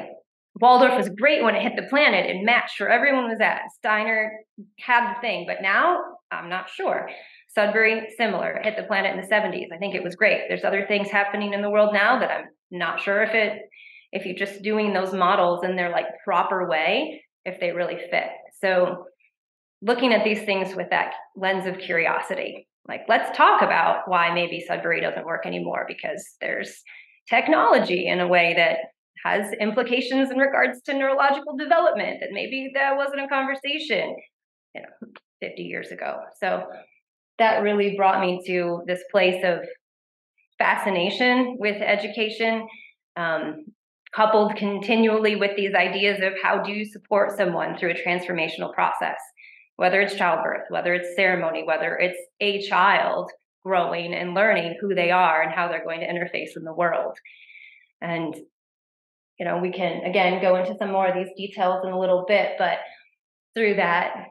Waldorf 0.59 0.97
was 0.97 1.09
great 1.09 1.43
when 1.43 1.55
it 1.55 1.61
hit 1.61 1.75
the 1.75 1.89
planet 1.89 2.29
and 2.29 2.45
matched 2.45 2.79
where 2.79 2.89
everyone 2.89 3.29
was 3.29 3.39
at. 3.39 3.61
Steiner 3.77 4.31
had 4.79 5.15
the 5.15 5.21
thing, 5.21 5.45
but 5.47 5.61
now 5.61 6.01
I'm 6.31 6.49
not 6.49 6.69
sure. 6.69 7.09
Sudbury, 7.49 8.07
similar, 8.17 8.59
hit 8.63 8.77
the 8.77 8.83
planet 8.83 9.13
in 9.13 9.21
the 9.21 9.27
70s. 9.27 9.73
I 9.73 9.77
think 9.77 9.95
it 9.95 10.03
was 10.03 10.15
great. 10.15 10.43
There's 10.47 10.63
other 10.63 10.85
things 10.87 11.09
happening 11.09 11.53
in 11.53 11.61
the 11.61 11.69
world 11.69 11.93
now 11.93 12.19
that 12.19 12.31
I'm 12.31 12.45
not 12.69 13.01
sure 13.01 13.23
if 13.23 13.33
it, 13.33 13.61
if 14.11 14.25
you're 14.25 14.35
just 14.35 14.61
doing 14.61 14.93
those 14.93 15.13
models 15.13 15.63
in 15.63 15.75
their 15.75 15.89
like 15.89 16.05
proper 16.23 16.67
way, 16.67 17.21
if 17.43 17.59
they 17.59 17.71
really 17.71 17.97
fit. 18.09 18.27
So 18.61 19.05
looking 19.81 20.13
at 20.13 20.23
these 20.23 20.43
things 20.43 20.75
with 20.75 20.89
that 20.91 21.13
lens 21.35 21.65
of 21.65 21.79
curiosity. 21.79 22.67
Like, 22.87 23.01
let's 23.07 23.35
talk 23.37 23.61
about 23.61 24.07
why 24.07 24.33
maybe 24.33 24.63
Sudbury 24.67 25.01
doesn't 25.01 25.25
work 25.25 25.45
anymore 25.45 25.85
because 25.87 26.35
there's 26.41 26.81
technology 27.29 28.07
in 28.07 28.19
a 28.19 28.27
way 28.27 28.53
that 28.55 28.77
has 29.23 29.53
implications 29.59 30.31
in 30.31 30.37
regards 30.37 30.81
to 30.81 30.93
neurological 30.93 31.55
development 31.55 32.17
that 32.21 32.29
maybe 32.31 32.71
that 32.73 32.97
wasn't 32.97 33.21
a 33.21 33.27
conversation 33.27 34.15
you 34.73 34.81
know 34.81 35.09
50 35.41 35.63
years 35.63 35.91
ago. 35.91 36.19
So 36.39 36.65
that 37.39 37.63
really 37.63 37.95
brought 37.97 38.21
me 38.21 38.41
to 38.47 38.83
this 38.87 39.03
place 39.11 39.43
of 39.43 39.59
fascination 40.57 41.57
with 41.59 41.81
education 41.81 42.67
um, 43.17 43.65
coupled 44.15 44.55
continually 44.55 45.35
with 45.35 45.55
these 45.55 45.73
ideas 45.73 46.19
of 46.21 46.33
how 46.41 46.61
do 46.61 46.71
you 46.71 46.85
support 46.85 47.35
someone 47.35 47.77
through 47.77 47.91
a 47.91 47.93
transformational 47.95 48.73
process 48.73 49.17
whether 49.81 49.99
it's 50.01 50.15
childbirth 50.15 50.65
whether 50.69 50.93
it's 50.93 51.15
ceremony 51.15 51.63
whether 51.63 51.97
it's 51.97 52.21
a 52.39 52.61
child 52.67 53.29
growing 53.63 54.13
and 54.13 54.33
learning 54.33 54.75
who 54.81 54.95
they 54.95 55.11
are 55.11 55.41
and 55.41 55.53
how 55.53 55.67
they're 55.67 55.83
going 55.83 55.99
to 55.99 56.07
interface 56.07 56.55
in 56.55 56.63
the 56.63 56.73
world 56.73 57.15
and 58.01 58.35
you 59.41 59.45
know, 59.45 59.57
we 59.57 59.71
can 59.71 60.03
again 60.03 60.39
go 60.39 60.55
into 60.55 60.77
some 60.77 60.91
more 60.91 61.07
of 61.07 61.15
these 61.15 61.33
details 61.35 61.83
in 61.83 61.91
a 61.91 61.99
little 61.99 62.25
bit, 62.27 62.51
but 62.59 62.77
through 63.55 63.73
that, 63.77 64.25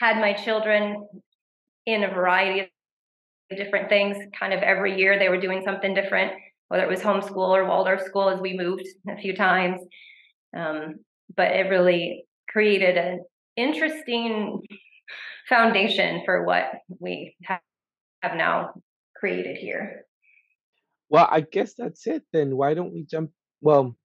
had 0.00 0.16
my 0.22 0.32
children 0.32 1.06
in 1.84 2.02
a 2.02 2.08
variety 2.08 2.60
of 3.50 3.58
different 3.58 3.90
things. 3.90 4.16
Kind 4.40 4.54
of 4.54 4.62
every 4.62 4.98
year 4.98 5.18
they 5.18 5.28
were 5.28 5.38
doing 5.38 5.60
something 5.66 5.92
different, 5.92 6.32
whether 6.68 6.82
it 6.82 6.88
was 6.88 7.00
homeschool 7.00 7.36
or 7.36 7.66
Waldorf 7.66 8.00
school 8.00 8.30
as 8.30 8.40
we 8.40 8.56
moved 8.56 8.86
a 9.06 9.18
few 9.18 9.36
times. 9.36 9.82
Um, 10.56 10.94
but 11.36 11.52
it 11.52 11.68
really 11.68 12.24
created 12.48 12.96
an 12.96 13.24
interesting 13.58 14.62
foundation 15.48 16.22
for 16.24 16.44
what 16.44 16.66
we 17.00 17.36
have 17.42 17.60
now 18.36 18.70
created 19.16 19.56
here. 19.56 20.04
Well, 21.10 21.28
I 21.30 21.40
guess 21.40 21.74
that's 21.74 22.06
it 22.06 22.22
then. 22.32 22.56
Why 22.56 22.74
don't 22.74 22.92
we 22.92 23.04
jump? 23.04 23.30
Well, 23.60 23.96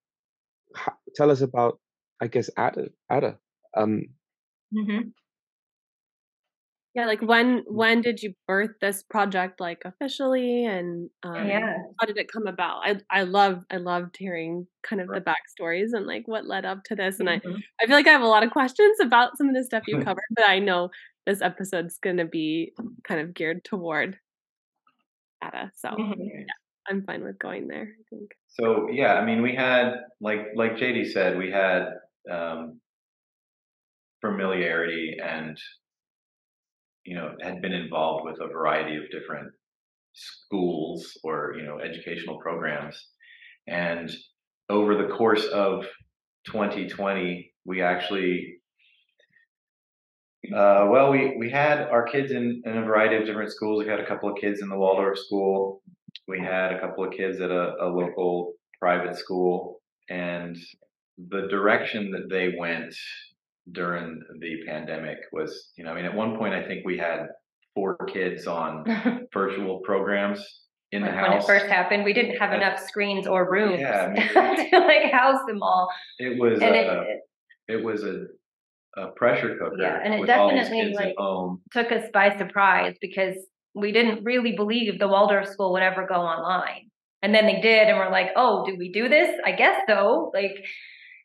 tell 1.16 1.32
us 1.32 1.42
about, 1.42 1.80
I 2.22 2.28
guess, 2.28 2.50
Ada. 2.58 2.90
Ada. 3.12 3.38
Um, 3.76 4.08
Mm-hmm. 4.74 5.10
Yeah, 6.96 7.08
like 7.08 7.22
when 7.22 7.64
when 7.68 8.02
did 8.02 8.22
you 8.22 8.36
birth 8.48 8.72
this 8.80 9.02
project 9.04 9.60
like 9.60 9.82
officially 9.84 10.66
and 10.66 11.10
um 11.24 11.50
Yeah. 11.50 11.94
how 12.00 12.06
did 12.06 12.18
it 12.18 12.32
come 12.32 12.46
about? 12.48 12.82
I 12.86 13.00
I 13.10 13.24
love 13.24 13.64
I 13.72 13.78
loved 13.78 14.16
hearing 14.18 14.68
kind 14.84 15.02
of 15.02 15.08
Right. 15.08 15.18
the 15.18 15.22
backstories 15.22 15.90
and 15.94 16.06
like 16.06 16.28
what 16.28 16.46
led 16.46 16.66
up 16.66 16.84
to 16.86 16.96
this 16.96 17.20
and 17.20 17.30
I 17.30 17.42
Mhm. 17.44 17.64
I 17.82 17.88
feel 17.88 17.96
like 17.96 18.08
I 18.08 18.12
have 18.12 18.22
a 18.22 18.28
lot 18.28 18.44
of 18.44 18.52
questions 18.52 19.00
about 19.00 19.38
some 19.38 19.50
of 19.50 19.56
the 19.56 19.64
stuff 19.64 19.84
you 19.88 19.98
covered, 19.98 20.24
but 20.36 20.48
I 20.48 20.60
know 20.60 20.90
this 21.26 21.42
episode's 21.42 21.98
going 22.00 22.18
to 22.18 22.26
be 22.26 22.74
kind 23.08 23.22
of 23.22 23.34
geared 23.34 23.64
toward 23.64 24.20
Ada. 25.44 25.72
So, 25.76 25.90
Mhm. 25.98 26.54
I'm 26.90 27.06
fine 27.06 27.24
with 27.24 27.40
going 27.40 27.68
there, 27.68 27.96
I 28.00 28.04
think. 28.10 28.32
So 28.48 28.88
yeah, 28.90 29.16
I 29.16 29.26
mean, 29.26 29.42
we 29.42 29.56
had 29.56 29.96
like 30.22 30.48
like 30.56 30.78
JD 30.78 31.06
said, 31.06 31.38
we 31.38 31.52
had 31.52 31.88
um, 32.30 32.80
familiarity 34.22 35.18
and 35.24 35.58
you 37.06 37.16
know 37.16 37.36
had 37.42 37.62
been 37.62 37.74
involved 37.74 38.26
with 38.26 38.40
a 38.42 38.48
variety 38.48 38.96
of 38.96 39.10
different 39.12 39.52
schools 40.14 41.18
or 41.24 41.56
you 41.58 41.64
know 41.64 41.80
educational 41.80 42.40
programs, 42.40 42.98
and 43.68 44.12
over 44.70 44.96
the 44.96 45.14
course 45.14 45.46
of 45.46 45.86
2020, 46.46 47.52
we 47.66 47.82
actually. 47.82 48.58
Uh, 50.54 50.88
well, 50.92 51.10
we, 51.10 51.38
we 51.40 51.50
had 51.50 51.80
our 51.88 52.04
kids 52.04 52.34
in, 52.34 52.62
in 52.66 52.78
a 52.78 52.84
variety 52.84 53.16
of 53.16 53.26
different 53.26 53.50
schools. 53.50 53.82
We 53.82 53.90
had 53.90 54.02
a 54.02 54.06
couple 54.06 54.30
of 54.30 54.38
kids 54.38 54.62
in 54.62 54.68
the 54.68 54.76
Waldorf 54.76 55.18
school. 55.18 55.82
We 56.28 56.42
had 56.42 56.74
a 56.74 56.82
couple 56.82 57.06
of 57.06 57.14
kids 57.14 57.40
at 57.40 57.50
a, 57.50 57.76
a 57.80 57.88
local 57.88 58.52
private 58.78 59.16
school 59.16 59.82
and 60.10 60.58
the 61.30 61.48
direction 61.48 62.12
that 62.12 62.30
they 62.30 62.56
went 62.58 62.94
during 63.72 64.22
the 64.40 64.58
pandemic 64.68 65.18
was 65.32 65.72
you 65.78 65.84
know 65.84 65.92
i 65.92 65.96
mean 65.96 66.06
at 66.06 66.14
one 66.14 66.38
point 66.38 66.54
i 66.54 66.62
think 66.68 66.86
we 66.86 66.98
had 66.98 67.28
four 67.74 67.96
kids 68.08 68.46
on 68.46 68.84
virtual 69.34 69.80
programs 69.80 70.40
in 70.92 71.02
the 71.02 71.08
when 71.10 71.34
it 71.34 71.44
first 71.44 71.66
happened, 71.66 72.04
we 72.04 72.14
didn't 72.14 72.38
have 72.38 72.52
Uh, 72.52 72.58
enough 72.58 72.80
screens 72.80 73.26
or 73.26 73.50
rooms 73.50 73.80
yeah, 73.80 74.06
I 74.06 74.10
mean, 74.14 74.70
to 74.72 74.80
like 74.80 75.12
house 75.12 75.40
them 75.48 75.64
all. 75.64 75.90
it 76.20 76.40
was 76.40 76.62
And 76.62 76.76
a, 76.76 77.02
it, 77.02 77.20
it 77.68 77.84
was 77.84 78.04
a, 78.04 78.26
a 78.96 79.08
pressure 79.14 79.58
cooker 79.58 79.76
Yeah, 79.80 80.00
and 80.04 80.14
it 80.14 80.20
with 80.20 80.30
all 80.30 80.52
these 80.52 80.66
definitely, 80.70 80.94
like, 80.94 81.16
took 81.72 81.92
us 81.92 82.08
by 82.14 82.38
surprise 82.38 82.96
because 83.02 83.36
we 83.74 83.92
didn't 83.92 84.24
really 84.24 84.52
believe 84.56 85.00
the 85.00 85.08
Waldorf 85.08 85.48
school 85.48 85.74
would 85.74 85.82
ever 85.82 86.06
go 86.06 86.14
online. 86.16 86.92
And 87.24 87.34
then 87.34 87.48
they 87.48 87.60
did, 87.60 87.88
and 87.88 87.98
we're 87.98 88.12
like, 88.12 88.28
oh, 88.36 88.64
do 88.64 88.76
we 88.78 88.92
do 88.92 89.10
this? 89.10 89.36
I 89.44 89.54
guess 89.54 89.82
so. 89.90 90.30
Like, 90.32 90.64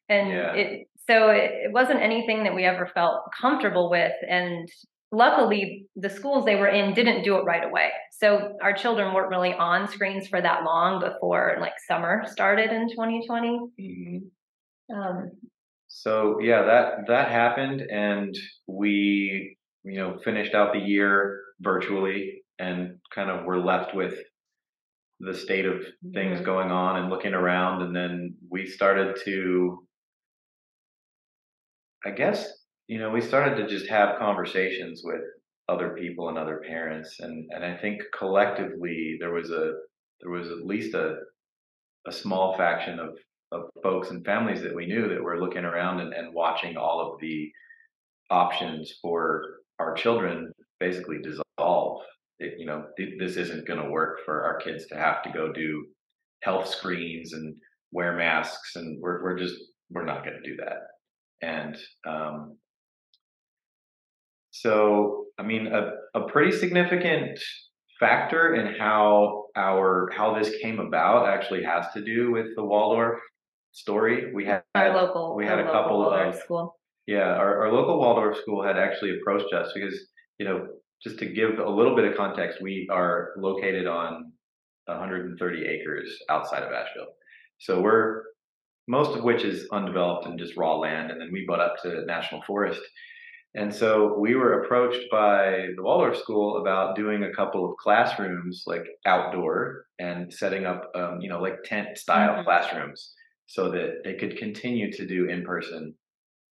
and 0.08 0.30
Yeah. 0.30 0.54
it, 0.54 0.87
so 1.08 1.30
it, 1.30 1.50
it 1.66 1.72
wasn't 1.72 2.02
anything 2.02 2.44
that 2.44 2.54
we 2.54 2.64
ever 2.64 2.86
felt 2.86 3.22
comfortable 3.40 3.90
with. 3.90 4.12
And 4.28 4.68
luckily, 5.12 5.86
the 5.96 6.10
schools 6.10 6.44
they 6.44 6.56
were 6.56 6.68
in 6.68 6.94
didn't 6.94 7.22
do 7.22 7.36
it 7.38 7.44
right 7.44 7.64
away. 7.64 7.90
So 8.12 8.56
our 8.62 8.72
children 8.74 9.14
weren't 9.14 9.30
really 9.30 9.54
on 9.54 9.88
screens 9.88 10.28
for 10.28 10.40
that 10.40 10.64
long 10.64 11.00
before 11.00 11.56
like 11.60 11.74
summer 11.86 12.24
started 12.26 12.70
in 12.72 12.88
2020. 12.90 13.60
Mhm. 13.80 14.20
Um, 14.94 15.30
So 15.88 16.38
yeah, 16.40 16.62
that 16.64 17.06
that 17.08 17.30
happened, 17.30 17.80
and 17.82 18.34
we 18.66 19.56
you 19.84 19.98
know 19.98 20.18
finished 20.18 20.54
out 20.54 20.72
the 20.72 20.80
year 20.80 21.42
virtually, 21.60 22.42
and 22.58 22.98
kind 23.14 23.30
of 23.30 23.44
were 23.46 23.58
left 23.58 23.94
with 23.94 24.14
the 25.20 25.34
state 25.34 25.66
of 25.66 25.82
things 26.14 26.40
Mhm. 26.40 26.44
going 26.44 26.70
on 26.70 26.96
and 27.00 27.10
looking 27.10 27.34
around, 27.34 27.82
and 27.82 27.94
then 27.96 28.36
we 28.50 28.66
started 28.66 29.16
to, 29.24 29.87
I 32.04 32.10
guess 32.10 32.46
you 32.86 32.98
know 32.98 33.10
we 33.10 33.20
started 33.20 33.56
to 33.56 33.68
just 33.68 33.88
have 33.88 34.18
conversations 34.18 35.02
with 35.04 35.20
other 35.68 35.90
people 35.90 36.28
and 36.28 36.38
other 36.38 36.62
parents, 36.66 37.20
and 37.20 37.48
and 37.50 37.64
I 37.64 37.76
think 37.76 38.02
collectively 38.16 39.16
there 39.20 39.32
was 39.32 39.50
a 39.50 39.72
there 40.20 40.30
was 40.30 40.48
at 40.50 40.66
least 40.66 40.94
a 40.94 41.16
a 42.06 42.12
small 42.12 42.56
faction 42.56 42.98
of 42.98 43.16
of 43.52 43.62
folks 43.82 44.10
and 44.10 44.24
families 44.24 44.62
that 44.62 44.74
we 44.74 44.86
knew 44.86 45.08
that 45.08 45.22
were 45.22 45.40
looking 45.40 45.64
around 45.64 46.00
and, 46.00 46.12
and 46.12 46.34
watching 46.34 46.76
all 46.76 47.00
of 47.00 47.20
the 47.20 47.50
options 48.30 48.92
for 49.00 49.42
our 49.78 49.94
children 49.94 50.52
basically 50.80 51.18
dissolve. 51.22 52.02
It, 52.38 52.54
you 52.58 52.66
know, 52.66 52.84
th- 52.98 53.18
this 53.18 53.36
isn't 53.36 53.66
going 53.66 53.82
to 53.82 53.90
work 53.90 54.18
for 54.24 54.44
our 54.44 54.58
kids 54.58 54.86
to 54.88 54.96
have 54.96 55.22
to 55.22 55.30
go 55.30 55.50
do 55.52 55.86
health 56.42 56.68
screens 56.68 57.32
and 57.32 57.56
wear 57.92 58.16
masks, 58.16 58.76
and 58.76 59.00
we're 59.00 59.22
we're 59.22 59.38
just 59.38 59.56
we're 59.90 60.04
not 60.04 60.24
going 60.24 60.38
to 60.42 60.48
do 60.48 60.56
that. 60.56 60.78
And 61.42 61.76
um, 62.06 62.56
so, 64.50 65.26
I 65.38 65.42
mean, 65.42 65.68
a, 65.68 65.90
a 66.18 66.26
pretty 66.28 66.52
significant 66.56 67.38
factor 68.00 68.54
in 68.54 68.74
how 68.78 69.44
our 69.56 70.10
how 70.16 70.38
this 70.38 70.54
came 70.62 70.78
about 70.78 71.28
actually 71.28 71.64
has 71.64 71.86
to 71.94 72.04
do 72.04 72.30
with 72.32 72.46
the 72.56 72.64
Waldorf 72.64 73.18
story. 73.72 74.32
We 74.34 74.44
had 74.44 74.62
our 74.74 74.94
local, 74.94 75.36
we 75.36 75.46
had 75.46 75.58
a 75.60 75.62
local 75.62 75.72
couple 75.72 75.98
Waldorf 76.00 76.34
of- 76.34 76.40
school. 76.40 76.76
yeah, 77.06 77.34
our, 77.34 77.66
our 77.66 77.72
local 77.72 77.98
Waldorf 77.98 78.38
school 78.38 78.64
had 78.64 78.78
actually 78.78 79.16
approached 79.18 79.52
us 79.52 79.70
because, 79.74 79.96
you 80.38 80.46
know, 80.46 80.66
just 81.02 81.18
to 81.20 81.26
give 81.26 81.58
a 81.58 81.70
little 81.70 81.94
bit 81.94 82.04
of 82.04 82.16
context, 82.16 82.60
we 82.60 82.88
are 82.90 83.30
located 83.36 83.86
on 83.86 84.32
130 84.86 85.64
acres 85.66 86.18
outside 86.28 86.62
of 86.62 86.72
Asheville. 86.72 87.12
So 87.58 87.80
we're 87.80 88.22
most 88.88 89.16
of 89.16 89.22
which 89.22 89.44
is 89.44 89.68
undeveloped 89.70 90.26
and 90.26 90.38
just 90.38 90.56
raw 90.56 90.76
land, 90.76 91.10
and 91.10 91.20
then 91.20 91.30
we 91.32 91.44
butt 91.46 91.60
up 91.60 91.76
to 91.82 92.04
national 92.06 92.42
forest. 92.42 92.80
And 93.54 93.74
so 93.74 94.16
we 94.18 94.34
were 94.34 94.62
approached 94.62 95.10
by 95.10 95.68
the 95.76 95.82
Waldorf 95.82 96.16
School 96.16 96.60
about 96.60 96.96
doing 96.96 97.22
a 97.24 97.32
couple 97.32 97.64
of 97.68 97.76
classrooms, 97.78 98.64
like 98.66 98.84
outdoor, 99.06 99.84
and 99.98 100.32
setting 100.32 100.66
up, 100.66 100.90
um, 100.94 101.20
you 101.20 101.28
know, 101.28 101.40
like 101.40 101.62
tent 101.64 101.96
style 101.98 102.36
Mhm. 102.36 102.44
classrooms, 102.44 103.14
so 103.46 103.70
that 103.70 104.04
they 104.04 104.14
could 104.14 104.36
continue 104.36 104.92
to 104.92 105.06
do 105.06 105.28
in 105.28 105.44
person 105.44 105.94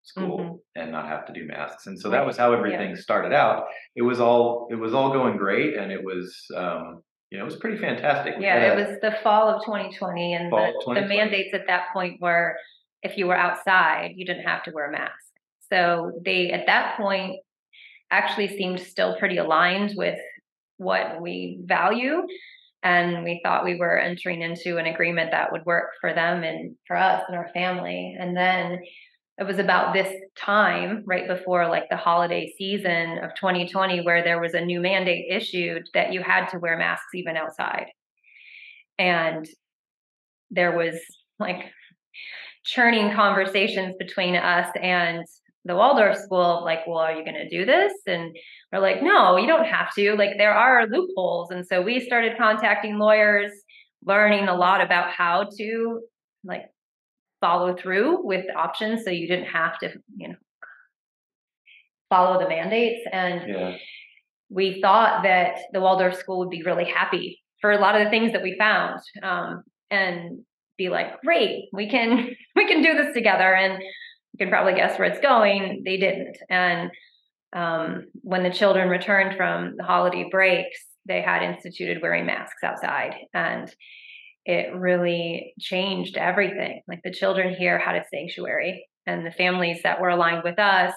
school 0.04 0.40
Mhm. 0.40 0.60
and 0.76 0.92
not 0.92 1.08
have 1.08 1.26
to 1.28 1.34
do 1.34 1.46
masks. 1.46 1.86
And 1.88 1.98
so 2.00 2.10
that 2.10 2.26
was 2.26 2.38
how 2.38 2.52
yeah. 2.52 2.58
everything 2.58 2.96
started 2.96 3.34
out. 3.34 3.68
It 3.96 4.02
was 4.02 4.20
all 4.20 4.68
it 4.72 4.76
was 4.76 4.94
all 4.94 5.12
going 5.14 5.38
great, 5.38 5.76
and 5.76 5.92
it 5.92 6.04
was 6.04 6.36
um, 6.56 7.04
know 7.38 7.44
it 7.44 7.46
was 7.46 7.56
pretty 7.58 7.78
fantastic. 7.78 8.38
We 8.38 8.44
Yeah, 8.44 8.60
had 8.60 8.78
it 8.78 8.88
was 8.88 9.00
the 9.02 9.16
fall 9.24 9.48
of 9.50 9.64
2020, 9.66 10.34
and 10.34 10.50
Fall 10.50 10.60
the, 10.60 10.68
of 10.68 10.96
the 10.96 11.02
2020. 11.02 11.08
mandates 11.08 11.54
at 11.54 11.68
that 11.68 11.88
point 11.94 12.22
were 12.22 12.58
if 13.04 13.18
you 13.18 13.28
were 13.28 13.36
outside, 13.36 14.14
you 14.16 14.26
didn't 14.26 14.44
have 14.44 14.64
to 14.64 14.72
wear 14.72 14.90
a 14.90 14.92
mask. 14.92 15.16
So 15.72 16.12
they, 16.24 16.52
at 16.52 16.68
that 16.68 16.98
point, 16.98 17.40
actually 18.12 18.50
seemed 18.50 18.80
still 18.80 19.18
pretty 19.18 19.38
aligned 19.38 19.94
with 19.96 20.20
what 20.78 21.22
we 21.22 21.60
value. 21.64 22.24
And 22.84 23.24
we 23.24 23.40
thought 23.44 23.64
we 23.64 23.76
were 23.76 23.98
entering 23.98 24.42
into 24.42 24.78
an 24.78 24.86
agreement 24.88 25.32
that 25.32 25.52
would 25.52 25.66
work 25.66 25.92
for 26.02 26.14
them 26.14 26.44
and 26.44 26.76
for 26.88 26.98
us 26.98 27.24
and 27.28 27.38
our 27.38 27.50
family. 27.54 28.16
And 28.20 28.36
then 28.36 28.80
it 29.38 29.44
was 29.44 29.60
about 29.60 29.94
this 29.94 30.14
time, 30.36 31.04
right 31.06 31.28
before 31.28 31.68
like 31.68 31.90
the 31.90 31.98
holiday 31.98 32.54
season 32.58 33.18
of 33.20 33.34
2020, 33.36 34.02
where 34.02 34.24
there 34.24 34.40
was 34.40 34.54
a 34.54 34.62
new 34.62 34.80
mandate 34.82 35.26
issued 35.30 35.88
that 35.94 36.14
you 36.14 36.22
had 36.22 36.48
to 36.50 36.60
wear 36.60 36.78
masks 36.78 37.16
even 37.16 37.38
outside. 37.38 37.88
And 39.00 39.48
there 40.52 40.76
was 40.78 40.96
like 41.40 41.72
churning 42.64 43.14
conversations 43.14 43.96
between 43.98 44.36
us 44.36 44.70
and 44.80 45.26
the 45.66 45.76
Waldorf 45.76 46.18
school, 46.18 46.64
like, 46.64 46.88
well, 46.88 46.98
are 46.98 47.14
you 47.14 47.24
going 47.24 47.36
to 47.36 47.50
do 47.50 47.66
this? 47.66 47.94
And 48.08 48.36
we're 48.72 48.80
like, 48.80 49.04
no, 49.04 49.38
you 49.38 49.48
don't 49.48 49.66
have 49.66 49.94
to. 49.96 50.16
Like, 50.16 50.38
there 50.38 50.54
are 50.54 50.88
loopholes. 50.88 51.52
And 51.52 51.66
so 51.66 51.82
we 51.82 52.00
started 52.00 52.38
contacting 52.38 52.98
lawyers, 52.98 53.52
learning 54.04 54.48
a 54.48 54.56
lot 54.56 54.82
about 54.82 55.12
how 55.12 55.48
to 55.58 56.02
like 56.44 56.66
follow 57.42 57.76
through 57.76 58.26
with 58.26 58.46
options 58.56 59.04
so 59.04 59.10
you 59.10 59.28
didn't 59.28 59.48
have 59.48 59.78
to, 59.80 59.90
you 60.16 60.30
know, 60.30 60.36
follow 62.10 62.40
the 62.40 62.48
mandates. 62.48 63.02
And 63.12 63.50
Yeah. 63.50 63.78
we 64.50 64.82
thought 64.82 65.24
that 65.24 65.58
the 65.74 65.82
Waldorf 65.82 66.16
school 66.16 66.40
would 66.40 66.50
be 66.50 66.64
really 66.64 66.86
happy 66.86 67.42
for 67.60 67.72
a 67.72 67.80
lot 67.80 67.96
of 67.96 68.04
the 68.04 68.10
things 68.10 68.32
that 68.34 68.44
we 68.44 68.58
found 68.58 69.00
um, 69.24 69.64
and 69.90 70.44
be 70.78 70.90
like, 70.90 71.22
great, 71.22 71.70
we 71.74 71.90
can 71.90 72.30
we 72.56 72.68
can 72.68 72.82
do 72.82 72.94
this 72.94 73.14
together. 73.14 73.54
And 73.56 73.82
you 73.82 74.38
can 74.38 74.50
probably 74.50 74.74
guess 74.76 74.98
where 74.98 75.08
it's 75.10 75.22
going. 75.22 75.84
They 75.86 75.98
didn't. 75.98 76.38
And 76.50 76.92
um, 77.54 78.06
when 78.22 78.44
the 78.44 78.50
children 78.50 78.88
returned 78.90 79.36
from 79.36 79.76
the 79.78 79.84
holiday 79.84 80.28
breaks, 80.32 80.80
they 81.06 81.22
had 81.22 81.44
instituted 81.44 82.02
wearing 82.02 82.26
masks 82.26 82.64
outside. 82.64 83.16
And 83.34 83.74
it 84.46 84.74
really 84.76 85.54
changed 85.60 86.18
everything. 86.18 86.82
Like 86.88 87.02
the 87.04 87.14
children 87.14 87.54
here 87.54 87.78
had 87.78 87.96
a 87.96 88.06
sanctuary, 88.14 88.88
and 89.06 89.26
the 89.26 89.32
families 89.32 89.82
that 89.84 90.02
were 90.02 90.10
aligned 90.10 90.44
with 90.44 90.60
us 90.60 90.94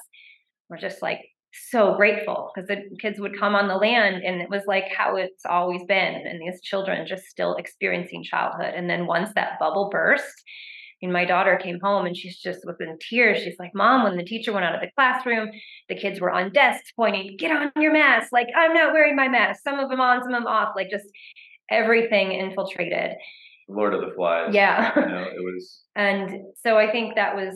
were 0.68 0.76
just 0.76 1.02
like 1.02 1.20
so 1.70 1.94
grateful 1.94 2.50
because 2.54 2.66
the 2.68 2.82
kids 3.00 3.20
would 3.20 3.38
come 3.38 3.54
on 3.54 3.68
the 3.68 3.76
land 3.76 4.24
and 4.24 4.40
it 4.40 4.50
was 4.50 4.62
like 4.66 4.86
how 4.88 5.16
it's 5.16 5.44
always 5.46 5.84
been 5.84 6.26
and 6.26 6.40
these 6.40 6.60
children 6.62 7.06
just 7.06 7.24
still 7.26 7.54
experiencing 7.54 8.24
childhood 8.24 8.74
and 8.74 8.90
then 8.90 9.06
once 9.06 9.30
that 9.34 9.58
bubble 9.60 9.88
burst 9.88 10.42
and 11.00 11.12
my 11.12 11.24
daughter 11.24 11.56
came 11.62 11.78
home 11.80 12.06
and 12.06 12.16
she's 12.16 12.40
just 12.40 12.66
was 12.66 12.76
in 12.80 12.98
tears 12.98 13.38
she's 13.38 13.58
like 13.60 13.70
mom 13.72 14.02
when 14.02 14.16
the 14.16 14.24
teacher 14.24 14.52
went 14.52 14.64
out 14.64 14.74
of 14.74 14.80
the 14.80 14.90
classroom 14.96 15.48
the 15.88 15.94
kids 15.94 16.20
were 16.20 16.30
on 16.30 16.50
desks 16.52 16.90
pointing 16.96 17.36
get 17.38 17.52
on 17.52 17.70
your 17.80 17.92
mask 17.92 18.32
like 18.32 18.48
i'm 18.56 18.74
not 18.74 18.92
wearing 18.92 19.14
my 19.14 19.28
mask 19.28 19.62
some 19.62 19.78
of 19.78 19.88
them 19.88 20.00
on 20.00 20.22
some 20.22 20.34
of 20.34 20.40
them 20.40 20.48
off 20.48 20.74
like 20.74 20.90
just 20.90 21.06
everything 21.70 22.32
infiltrated 22.32 23.12
Lord 23.68 23.94
of 23.94 24.02
the 24.02 24.14
Flies. 24.14 24.54
Yeah. 24.54 24.92
You 24.94 25.06
know, 25.06 25.22
it 25.36 25.42
was 25.42 25.82
and 25.96 26.42
so 26.62 26.76
I 26.76 26.90
think 26.90 27.14
that 27.14 27.34
was 27.34 27.54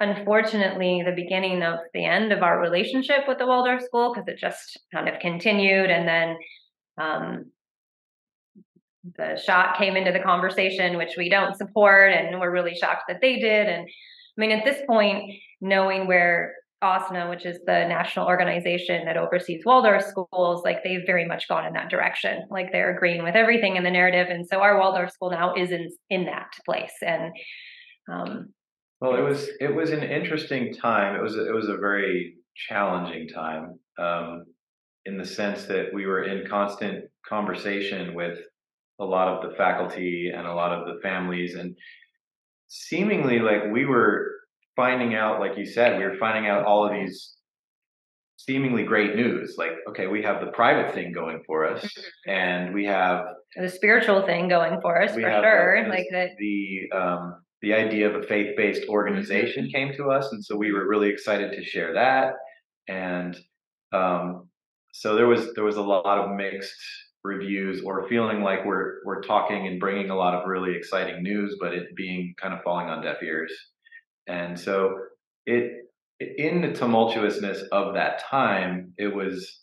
unfortunately 0.00 1.02
the 1.04 1.14
beginning 1.14 1.62
of 1.62 1.78
the 1.92 2.04
end 2.04 2.32
of 2.32 2.42
our 2.42 2.60
relationship 2.60 3.28
with 3.28 3.38
the 3.38 3.46
Waldorf 3.46 3.82
school 3.82 4.12
because 4.12 4.28
it 4.28 4.38
just 4.38 4.80
kind 4.92 5.08
of 5.08 5.20
continued 5.20 5.90
and 5.90 6.08
then 6.08 6.36
um, 6.98 7.46
the 9.16 9.36
shot 9.36 9.76
came 9.76 9.96
into 9.96 10.12
the 10.12 10.20
conversation, 10.20 10.96
which 10.96 11.14
we 11.16 11.28
don't 11.28 11.56
support, 11.56 12.12
and 12.12 12.40
we're 12.40 12.50
really 12.50 12.74
shocked 12.74 13.04
that 13.08 13.20
they 13.20 13.38
did. 13.38 13.68
And 13.68 13.86
I 13.86 14.40
mean, 14.40 14.50
at 14.50 14.64
this 14.64 14.80
point, 14.86 15.30
knowing 15.60 16.06
where 16.06 16.54
AWSNA, 16.82 17.30
which 17.30 17.46
is 17.46 17.58
the 17.66 17.86
national 17.86 18.26
organization 18.26 19.04
that 19.06 19.16
oversees 19.16 19.64
Waldorf 19.64 20.04
schools, 20.04 20.62
like 20.64 20.84
they've 20.84 21.06
very 21.06 21.24
much 21.24 21.48
gone 21.48 21.66
in 21.66 21.72
that 21.72 21.88
direction. 21.88 22.44
Like 22.50 22.72
they're 22.72 22.94
agreeing 22.94 23.22
with 23.22 23.34
everything 23.34 23.76
in 23.76 23.84
the 23.84 23.90
narrative, 23.90 24.28
and 24.28 24.46
so 24.46 24.60
our 24.60 24.78
Waldorf 24.78 25.10
school 25.10 25.30
now 25.30 25.54
is 25.54 25.70
in 25.70 25.88
in 26.10 26.24
that 26.26 26.52
place. 26.64 26.92
And 27.02 27.32
um, 28.12 28.52
Well, 29.00 29.16
it 29.16 29.22
was 29.22 29.48
it 29.60 29.74
was 29.74 29.90
an 29.90 30.02
interesting 30.02 30.74
time. 30.74 31.16
It 31.16 31.22
was 31.22 31.36
it 31.36 31.54
was 31.54 31.68
a 31.68 31.76
very 31.76 32.34
challenging 32.54 33.28
time 33.28 33.78
um, 33.98 34.44
in 35.06 35.16
the 35.16 35.24
sense 35.24 35.64
that 35.66 35.86
we 35.92 36.06
were 36.06 36.24
in 36.24 36.46
constant 36.48 37.04
conversation 37.26 38.14
with 38.14 38.38
a 39.00 39.04
lot 39.04 39.28
of 39.28 39.48
the 39.48 39.56
faculty 39.56 40.30
and 40.34 40.46
a 40.46 40.54
lot 40.54 40.72
of 40.72 40.86
the 40.86 41.00
families, 41.02 41.54
and 41.54 41.74
seemingly 42.68 43.38
like 43.38 43.72
we 43.72 43.86
were 43.86 44.33
finding 44.76 45.14
out, 45.14 45.40
like 45.40 45.56
you 45.56 45.66
said, 45.66 45.98
we 45.98 46.04
were 46.04 46.16
finding 46.18 46.48
out 46.50 46.64
all 46.64 46.86
of 46.86 46.92
these 46.92 47.34
seemingly 48.36 48.84
great 48.84 49.14
news. 49.16 49.54
Like, 49.56 49.72
okay, 49.90 50.06
we 50.06 50.22
have 50.22 50.40
the 50.40 50.52
private 50.52 50.94
thing 50.94 51.12
going 51.12 51.42
for 51.46 51.66
us, 51.66 51.86
and 52.26 52.74
we 52.74 52.84
have 52.86 53.24
the 53.56 53.68
spiritual 53.68 54.26
thing 54.26 54.48
going 54.48 54.80
for 54.80 55.00
us 55.00 55.14
for 55.14 55.20
sure. 55.20 55.84
the- 55.84 55.90
like 55.90 56.06
that. 56.12 56.30
the 56.38 56.90
um, 56.92 57.36
the 57.62 57.72
idea 57.72 58.08
of 58.08 58.22
a 58.22 58.26
faith-based 58.26 58.88
organization 58.88 59.70
came 59.72 59.94
to 59.96 60.10
us, 60.10 60.30
and 60.32 60.44
so 60.44 60.56
we 60.56 60.72
were 60.72 60.86
really 60.86 61.08
excited 61.08 61.52
to 61.52 61.64
share 61.64 61.94
that. 61.94 62.34
And 62.88 63.36
um, 63.92 64.48
so 64.92 65.14
there 65.14 65.26
was 65.26 65.54
there 65.54 65.64
was 65.64 65.76
a 65.76 65.82
lot 65.82 66.18
of 66.18 66.36
mixed 66.36 66.76
reviews, 67.22 67.82
or 67.82 68.06
feeling 68.08 68.42
like 68.42 68.64
we're 68.66 68.96
we're 69.06 69.22
talking 69.22 69.66
and 69.66 69.80
bringing 69.80 70.10
a 70.10 70.16
lot 70.16 70.34
of 70.34 70.46
really 70.46 70.76
exciting 70.76 71.22
news, 71.22 71.56
but 71.58 71.72
it 71.72 71.96
being 71.96 72.34
kind 72.40 72.52
of 72.52 72.62
falling 72.62 72.88
on 72.88 73.02
deaf 73.02 73.22
ears. 73.22 73.52
And 74.26 74.58
so 74.58 74.96
it 75.46 75.72
in 76.20 76.60
the 76.60 76.68
tumultuousness 76.68 77.62
of 77.72 77.94
that 77.94 78.22
time, 78.30 78.92
it 78.96 79.14
was 79.14 79.60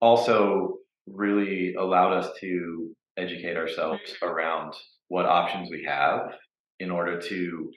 also 0.00 0.78
really 1.06 1.74
allowed 1.74 2.12
us 2.14 2.30
to 2.40 2.94
educate 3.16 3.56
ourselves 3.56 4.00
around 4.22 4.74
what 5.08 5.26
options 5.26 5.68
we 5.70 5.84
have 5.86 6.32
in 6.80 6.90
order 6.90 7.20
to 7.20 7.70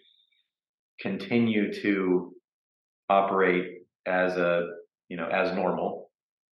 continue 0.99 1.71
to 1.81 2.33
operate 3.09 3.65
as 4.07 4.35
a 4.37 4.67
you 5.09 5.17
know 5.17 5.27
as 5.27 5.53
normal 5.53 6.07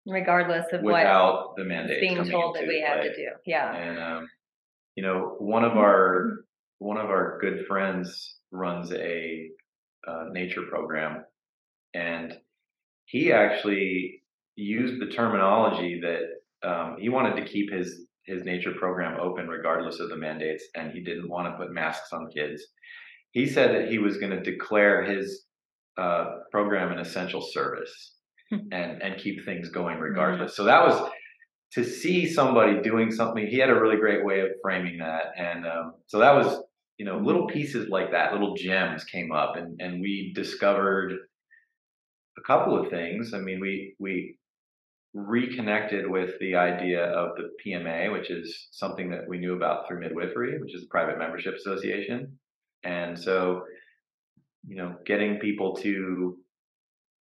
regardless 0.07 0.65
of 0.71 0.81
what 0.81 0.93
without 0.93 1.55
the 1.55 1.63
is 1.63 1.67
mandates 1.67 2.01
being 2.01 2.29
told 2.29 2.55
that 2.55 2.67
we 2.67 2.81
have 2.81 2.99
play. 2.99 3.09
to 3.09 3.15
do. 3.15 3.29
Yeah. 3.45 3.75
And 3.75 3.99
um, 3.99 4.27
you 4.95 5.03
know, 5.03 5.35
one 5.39 5.63
of 5.63 5.73
our 5.73 6.43
one 6.79 6.97
of 6.97 7.07
our 7.07 7.37
good 7.41 7.65
friends 7.67 8.35
runs 8.51 8.91
a 8.91 9.49
uh, 10.07 10.25
nature 10.31 10.63
program, 10.69 11.23
and 11.93 12.33
he 13.05 13.31
actually 13.31 14.23
used 14.55 15.01
the 15.01 15.13
terminology 15.13 16.01
that 16.01 16.69
um, 16.69 16.97
he 16.99 17.09
wanted 17.09 17.35
to 17.35 17.51
keep 17.51 17.71
his 17.71 18.05
his 18.25 18.43
nature 18.43 18.73
program 18.77 19.19
open 19.19 19.47
regardless 19.47 19.99
of 19.99 20.09
the 20.09 20.17
mandates, 20.17 20.63
and 20.75 20.91
he 20.91 21.01
didn't 21.01 21.29
want 21.29 21.47
to 21.47 21.57
put 21.57 21.73
masks 21.73 22.13
on 22.13 22.29
kids. 22.29 22.61
He 23.31 23.47
said 23.47 23.75
that 23.75 23.89
he 23.89 23.97
was 23.97 24.17
going 24.17 24.31
to 24.31 24.41
declare 24.41 25.03
his 25.03 25.45
uh, 25.97 26.25
program 26.51 26.91
an 26.91 26.99
essential 26.99 27.41
service 27.41 28.15
and 28.51 29.01
and 29.01 29.21
keep 29.21 29.43
things 29.45 29.69
going 29.69 29.99
regardless. 29.99 30.55
So 30.55 30.63
that 30.65 30.85
was 30.85 31.09
to 31.73 31.83
see 31.83 32.27
somebody 32.27 32.81
doing 32.81 33.11
something. 33.11 33.45
He 33.45 33.57
had 33.57 33.69
a 33.69 33.79
really 33.79 33.97
great 33.97 34.25
way 34.25 34.39
of 34.41 34.49
framing 34.61 34.99
that, 34.99 35.33
and 35.37 35.65
um, 35.65 35.93
so 36.07 36.19
that 36.19 36.33
was 36.33 36.61
you 36.99 37.05
know 37.05 37.19
little 37.19 37.47
pieces 37.47 37.89
like 37.89 38.11
that, 38.11 38.33
little 38.33 38.55
gems 38.55 39.05
came 39.05 39.31
up, 39.33 39.57
and 39.57 39.81
and 39.81 40.01
we 40.01 40.33
discovered 40.35 41.13
a 42.37 42.41
couple 42.41 42.77
of 42.79 42.89
things. 42.89 43.33
I 43.33 43.39
mean, 43.39 43.59
we 43.59 43.95
we 43.99 44.37
reconnected 45.13 46.09
with 46.09 46.39
the 46.39 46.55
idea 46.55 47.03
of 47.05 47.35
the 47.37 47.49
PMA, 47.65 48.11
which 48.11 48.31
is 48.31 48.69
something 48.71 49.09
that 49.11 49.27
we 49.29 49.39
knew 49.39 49.55
about 49.55 49.87
through 49.87 50.01
midwifery, 50.01 50.59
which 50.61 50.75
is 50.75 50.83
a 50.85 50.87
private 50.91 51.19
membership 51.19 51.55
association, 51.55 52.39
and 52.83 53.19
so 53.19 53.63
you 54.67 54.75
know 54.75 54.95
getting 55.05 55.39
people 55.39 55.75
to 55.75 56.37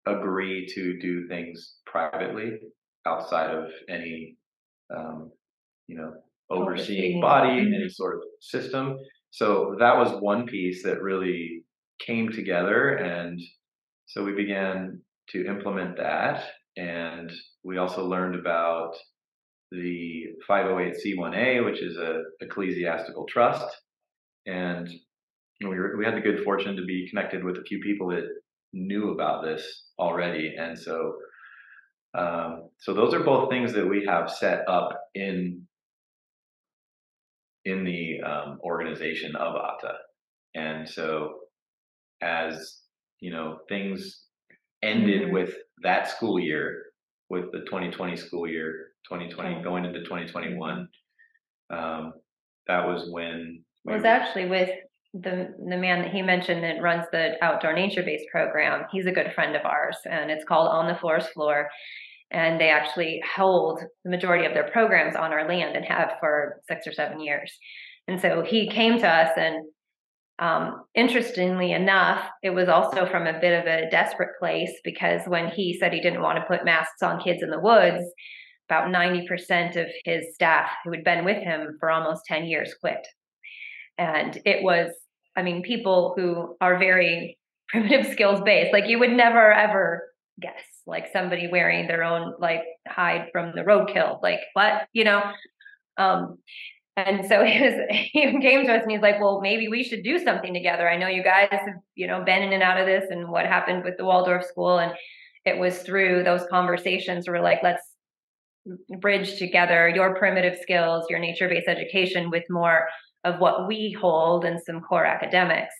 agree 0.05 0.67
to 0.75 0.99
do 0.99 1.27
things 1.27 1.77
privately 1.85 2.59
outside 3.05 3.51
of 3.55 3.71
any 3.89 4.37
um, 4.95 5.31
you 5.87 5.97
know 5.97 6.13
overseeing 6.49 7.21
body 7.21 7.61
Mhm. 7.61 7.75
any 7.75 7.89
sort 7.89 8.15
of 8.17 8.23
system 8.41 8.97
so 9.33 9.75
that 9.79 9.97
was 9.97 10.21
one 10.21 10.45
piece 10.45 10.83
that 10.83 11.01
really 11.01 11.63
came 11.99 12.31
together 12.31 12.89
and 12.89 13.41
so 14.05 14.23
we 14.23 14.33
began 14.33 15.01
to 15.29 15.47
implement 15.47 15.97
that 15.97 16.43
and 16.77 17.31
we 17.63 17.77
also 17.77 18.05
learned 18.05 18.35
about 18.35 18.93
the 19.71 20.25
508c1a 20.47 21.65
which 21.65 21.81
is 21.81 21.97
a 21.97 22.21
ecclesiastical 22.41 23.25
trust 23.27 23.65
and 24.45 24.87
we, 25.61 25.69
were, 25.69 25.97
we 25.97 26.05
had 26.05 26.15
the 26.15 26.21
good 26.21 26.43
fortune 26.43 26.75
to 26.75 26.85
be 26.85 27.09
connected 27.09 27.43
with 27.43 27.57
a 27.57 27.63
few 27.63 27.79
people 27.79 28.09
that 28.09 28.27
knew 28.71 29.13
about 29.13 29.43
this 29.43 29.85
already 29.97 30.53
and 30.59 30.77
so 30.77 31.15
um, 32.15 32.69
so 32.77 32.93
those 32.93 33.15
are 33.15 33.23
both 33.23 33.49
things 33.49 33.73
that 33.73 33.89
we 33.89 34.05
have 34.07 34.29
set 34.29 34.69
up 34.69 34.89
in 35.15 35.65
in 37.65 37.83
the 37.83 38.21
um, 38.21 38.59
organization 38.63 39.35
of 39.35 39.55
ATA. 39.55 39.93
And 40.55 40.87
so 40.87 41.39
as 42.21 42.81
you 43.19 43.31
know, 43.31 43.59
things 43.69 44.25
ended 44.81 45.29
Mhm. 45.29 45.31
with 45.31 45.55
that 45.81 46.07
school 46.07 46.39
year, 46.39 46.91
with 47.29 47.51
the 47.53 47.61
2020 47.65 48.17
school 48.17 48.47
year, 48.47 48.91
2020 49.07 49.55
Okay. 49.55 49.63
going 49.63 49.85
into 49.85 50.03
2021. 50.03 50.89
Um, 51.69 52.13
that 52.67 52.85
was 52.85 53.09
when 53.11 53.63
It 53.87 53.91
was 53.91 54.05
actually 54.05 54.47
with 54.47 54.69
the 55.13 55.53
the 55.69 55.77
man 55.77 56.01
that 56.01 56.11
he 56.11 56.21
mentioned 56.21 56.63
that 56.63 56.81
runs 56.81 57.05
the 57.11 57.37
outdoor 57.43 57.73
nature 57.73 58.03
based 58.03 58.25
program, 58.31 58.87
he's 58.91 59.05
a 59.05 59.11
good 59.11 59.31
friend 59.33 59.55
of 59.55 59.65
ours, 59.65 59.97
and 60.05 60.31
it's 60.31 60.43
called 60.45 60.67
On 60.69 60.87
the 60.87 60.95
Forest 60.95 61.29
Floor. 61.33 61.69
And 62.33 62.59
they 62.59 62.69
actually 62.69 63.21
hold 63.35 63.79
the 64.03 64.09
majority 64.09 64.45
of 64.45 64.53
their 64.53 64.69
programs 64.69 65.15
on 65.15 65.31
our 65.31 65.47
land 65.47 65.75
and 65.75 65.85
have 65.85 66.13
for 66.19 66.61
six 66.67 66.87
or 66.87 66.91
seven 66.91 67.19
years. 67.19 67.55
And 68.07 68.19
so 68.19 68.41
he 68.41 68.69
came 68.69 68.99
to 68.99 69.07
us, 69.07 69.31
and 69.37 69.65
um, 70.39 70.83
interestingly 70.95 71.71
enough, 71.71 72.27
it 72.41 72.49
was 72.49 72.67
also 72.67 73.05
from 73.05 73.27
a 73.27 73.39
bit 73.39 73.59
of 73.59 73.67
a 73.67 73.89
desperate 73.89 74.37
place 74.39 74.71
because 74.83 75.21
when 75.27 75.49
he 75.49 75.77
said 75.79 75.93
he 75.93 76.01
didn't 76.01 76.21
want 76.21 76.39
to 76.39 76.45
put 76.45 76.65
masks 76.65 77.03
on 77.03 77.21
kids 77.21 77.43
in 77.43 77.49
the 77.49 77.59
woods, 77.59 78.03
about 78.67 78.91
90% 78.91 79.75
of 79.75 79.87
his 80.05 80.33
staff 80.33 80.69
who 80.83 80.91
had 80.91 81.03
been 81.03 81.25
with 81.25 81.41
him 81.43 81.77
for 81.79 81.91
almost 81.91 82.25
10 82.25 82.45
years 82.45 82.73
quit. 82.79 83.05
And 83.97 84.39
it 84.45 84.63
was, 84.63 84.91
I 85.37 85.43
mean, 85.43 85.61
people 85.61 86.13
who 86.15 86.55
are 86.59 86.79
very 86.79 87.37
primitive 87.69 88.11
skills 88.11 88.41
based, 88.41 88.73
like 88.73 88.87
you 88.87 88.99
would 88.99 89.11
never 89.11 89.51
ever 89.51 90.03
guess, 90.41 90.63
like 90.85 91.07
somebody 91.13 91.47
wearing 91.51 91.87
their 91.87 92.03
own 92.03 92.33
like 92.39 92.63
hide 92.87 93.29
from 93.31 93.53
the 93.55 93.61
roadkill, 93.61 94.21
like 94.21 94.39
what, 94.53 94.87
you 94.93 95.03
know? 95.03 95.21
Um, 95.97 96.37
and 96.95 97.25
so 97.27 97.43
he 97.45 97.61
was 97.61 97.73
he 97.89 98.21
came 98.41 98.65
to 98.65 98.73
us 98.73 98.83
and 98.83 98.91
he's 98.91 99.01
like, 99.01 99.19
well, 99.19 99.41
maybe 99.41 99.67
we 99.67 99.83
should 99.83 100.03
do 100.03 100.19
something 100.19 100.53
together. 100.53 100.89
I 100.89 100.97
know 100.97 101.07
you 101.07 101.23
guys 101.23 101.49
have, 101.51 101.75
you 101.95 102.07
know, 102.07 102.23
been 102.23 102.43
in 102.43 102.53
and 102.53 102.63
out 102.63 102.79
of 102.79 102.85
this 102.85 103.05
and 103.09 103.29
what 103.29 103.45
happened 103.45 103.83
with 103.83 103.97
the 103.97 104.05
Waldorf 104.05 104.45
school. 104.45 104.79
And 104.79 104.93
it 105.45 105.57
was 105.57 105.79
through 105.79 106.23
those 106.23 106.45
conversations 106.49 107.27
where 107.27 107.41
like, 107.41 107.59
let's 107.63 107.83
bridge 108.99 109.37
together 109.37 109.89
your 109.89 110.15
primitive 110.15 110.57
skills, 110.61 111.05
your 111.09 111.19
nature-based 111.19 111.67
education 111.67 112.29
with 112.29 112.43
more 112.49 112.87
of 113.25 113.39
what 113.39 113.67
we 113.67 113.95
hold 113.99 114.45
and 114.45 114.59
some 114.61 114.81
core 114.81 115.05
academics. 115.05 115.73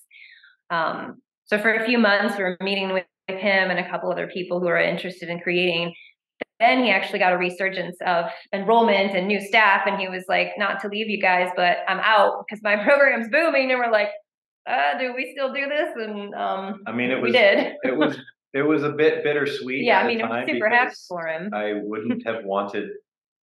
Um, 0.70 1.22
so 1.46 1.60
for 1.60 1.74
a 1.74 1.86
few 1.86 1.98
months, 1.98 2.38
we 2.38 2.44
were 2.44 2.58
meeting 2.62 2.94
with 2.94 3.06
him 3.38 3.70
and 3.70 3.80
a 3.80 3.90
couple 3.90 4.12
other 4.12 4.28
people 4.28 4.60
who 4.60 4.68
are 4.68 4.80
interested 4.80 5.30
in 5.30 5.40
creating. 5.40 5.94
Then 6.60 6.84
he 6.84 6.92
actually 6.92 7.20
got 7.20 7.34
a 7.34 7.38
resurgence 7.38 7.98
of 8.06 8.26
enrollment 8.54 9.16
and 9.16 9.28
new 9.28 9.42
staff, 9.42 9.82
and 9.86 10.00
he 10.00 10.08
was 10.08 10.24
like, 10.30 10.50
"Not 10.58 10.82
to 10.82 10.88
leave 10.88 11.10
you 11.10 11.22
guys, 11.22 11.50
but 11.56 11.78
I'm 11.88 12.00
out 12.00 12.46
because 12.46 12.62
my 12.64 12.76
program's 12.84 13.30
booming." 13.30 13.72
And 13.72 13.80
we're 13.80 13.92
like, 13.92 14.10
uh, 14.70 14.98
"Do 15.00 15.14
we 15.16 15.34
still 15.36 15.54
do 15.54 15.68
this?" 15.68 15.90
And 15.96 16.34
um, 16.36 16.82
I 16.88 16.92
mean, 16.92 17.12
it 17.12 17.16
we 17.18 17.24
was 17.24 17.34
did. 17.34 17.74
it 17.84 17.98
was 17.98 18.18
it 18.54 18.62
was 18.62 18.84
a 18.84 18.92
bit 18.92 19.24
bittersweet. 19.24 19.84
yeah, 19.84 20.00
at 20.00 20.06
I 20.06 20.08
mean, 20.08 20.22
I'm 20.22 20.48
super 20.48 20.70
happy 20.70 20.96
for 21.08 21.28
him. 21.28 21.54
I 21.54 21.74
wouldn't 21.76 22.26
have 22.26 22.46
wanted 22.46 22.90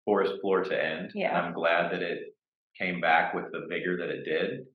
Forest 0.05 0.41
Floor 0.41 0.63
to 0.63 0.85
end. 0.85 1.11
Yeah. 1.13 1.29
And 1.29 1.47
I'm 1.47 1.53
glad 1.53 1.91
that 1.91 2.01
it 2.01 2.35
came 2.79 2.99
back 3.01 3.33
with 3.33 3.45
the 3.51 3.67
vigor 3.69 3.97
that 3.97 4.09
it 4.09 4.23
did. 4.23 4.65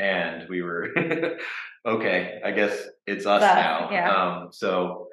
And 0.00 0.48
we 0.48 0.62
were 0.62 0.88
okay, 1.86 2.40
I 2.44 2.50
guess 2.52 2.86
it's 3.06 3.26
us 3.26 3.42
us, 3.42 3.54
now. 3.54 3.90
yeah. 3.90 4.10
Um 4.10 4.52
so 4.52 5.08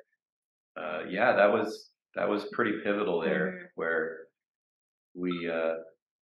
uh 0.78 1.04
yeah, 1.10 1.34
that 1.36 1.52
was 1.52 1.90
that 2.16 2.30
was 2.30 2.46
pretty 2.54 2.80
pivotal 2.84 3.22
there 3.22 3.48
Mhm. 3.52 3.68
where 3.76 4.28
we 5.14 5.50
uh 5.50 5.76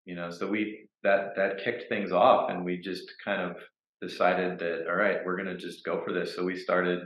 you 0.05 0.15
know, 0.15 0.31
so 0.31 0.49
we 0.49 0.89
that 1.03 1.37
that 1.37 1.59
kicked 1.65 1.89
things 1.89 2.13
off 2.13 2.51
and 2.51 2.65
we 2.65 2.81
just 2.81 3.13
kind 3.25 3.43
of 3.43 3.57
decided 4.01 4.59
that 4.61 4.87
all 4.89 4.97
right, 4.97 5.25
we're 5.25 5.37
gonna 5.37 5.57
just 5.59 5.85
go 5.85 6.03
for 6.05 6.13
this. 6.13 6.35
So 6.35 6.45
we 6.45 6.57
started 6.57 7.01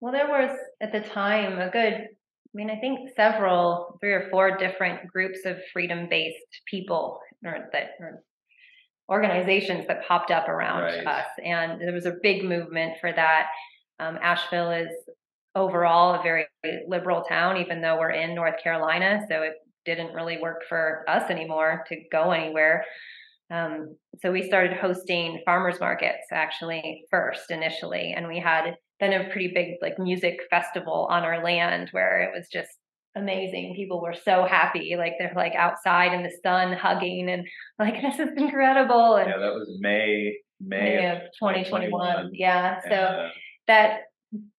Well, 0.00 0.12
there 0.12 0.28
was 0.28 0.56
at 0.80 0.92
the 0.92 1.00
time 1.00 1.58
a 1.60 1.70
good, 1.70 1.94
I 1.94 2.54
mean, 2.54 2.70
I 2.70 2.78
think 2.80 3.10
several, 3.16 3.96
three 4.00 4.12
or 4.12 4.28
four 4.30 4.56
different 4.56 5.06
groups 5.08 5.40
of 5.46 5.58
freedom 5.72 6.08
based 6.08 6.38
people 6.66 7.20
or 7.44 7.68
that 7.72 7.90
or 8.00 8.24
organizations 9.12 9.86
that 9.86 10.04
popped 10.08 10.30
up 10.30 10.48
around 10.48 10.82
Right. 10.82 11.06
us. 11.06 11.26
And 11.44 11.80
there 11.80 11.92
was 11.92 12.06
a 12.06 12.16
big 12.22 12.44
movement 12.44 12.94
for 13.00 13.12
that. 13.12 13.46
Um, 14.00 14.18
Asheville 14.22 14.70
is 14.70 14.88
overall 15.54 16.18
a 16.18 16.22
very 16.22 16.46
liberal 16.88 17.22
town, 17.22 17.58
even 17.58 17.82
though 17.82 17.98
we're 17.98 18.10
in 18.10 18.34
North 18.34 18.58
Carolina. 18.62 19.20
So 19.28 19.42
it 19.42 19.54
didn't 19.84 20.14
really 20.14 20.38
work 20.38 20.62
for 20.68 21.04
us 21.08 21.30
anymore 21.30 21.84
to 21.88 21.96
go 22.10 22.30
anywhere. 22.30 22.84
Um, 23.50 23.96
so 24.22 24.32
we 24.32 24.46
started 24.46 24.72
hosting 24.78 25.42
farmers 25.44 25.78
markets 25.78 26.26
actually 26.32 27.04
first 27.10 27.50
initially, 27.50 28.14
and 28.16 28.26
we 28.26 28.38
had 28.38 28.76
then 28.98 29.12
a 29.12 29.28
pretty 29.30 29.52
big 29.52 29.74
like 29.82 29.98
music 29.98 30.40
festival 30.48 31.06
on 31.10 31.22
our 31.24 31.44
land 31.44 31.90
where 31.90 32.22
it 32.22 32.30
was 32.34 32.48
just 32.50 32.70
amazing. 33.16 33.74
People 33.74 34.00
were 34.00 34.14
so 34.24 34.44
happy, 34.44 34.94
like 34.96 35.14
they're 35.18 35.32
like 35.34 35.54
outside 35.54 36.12
in 36.12 36.22
the 36.22 36.32
sun 36.42 36.72
hugging 36.72 37.30
and 37.30 37.46
like 37.78 38.00
this 38.02 38.18
is 38.18 38.30
incredible. 38.36 39.16
And 39.16 39.28
yeah, 39.28 39.38
that 39.38 39.54
was 39.54 39.76
May 39.80 40.36
May, 40.60 40.96
May 40.96 41.06
of 41.10 41.16
of 41.16 41.22
2021, 41.40 41.90
2021. 41.90 42.30
yeah. 42.34 42.80
So 42.88 42.94
uh, 42.94 43.28
that 43.66 44.00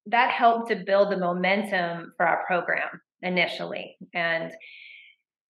that 0.08 0.32
helped 0.32 0.70
to 0.70 0.76
build 0.76 1.12
the 1.12 1.18
momentum 1.18 2.14
for 2.18 2.28
our 2.28 2.46
program 2.46 3.02
initially 3.22 3.98
and 4.14 4.52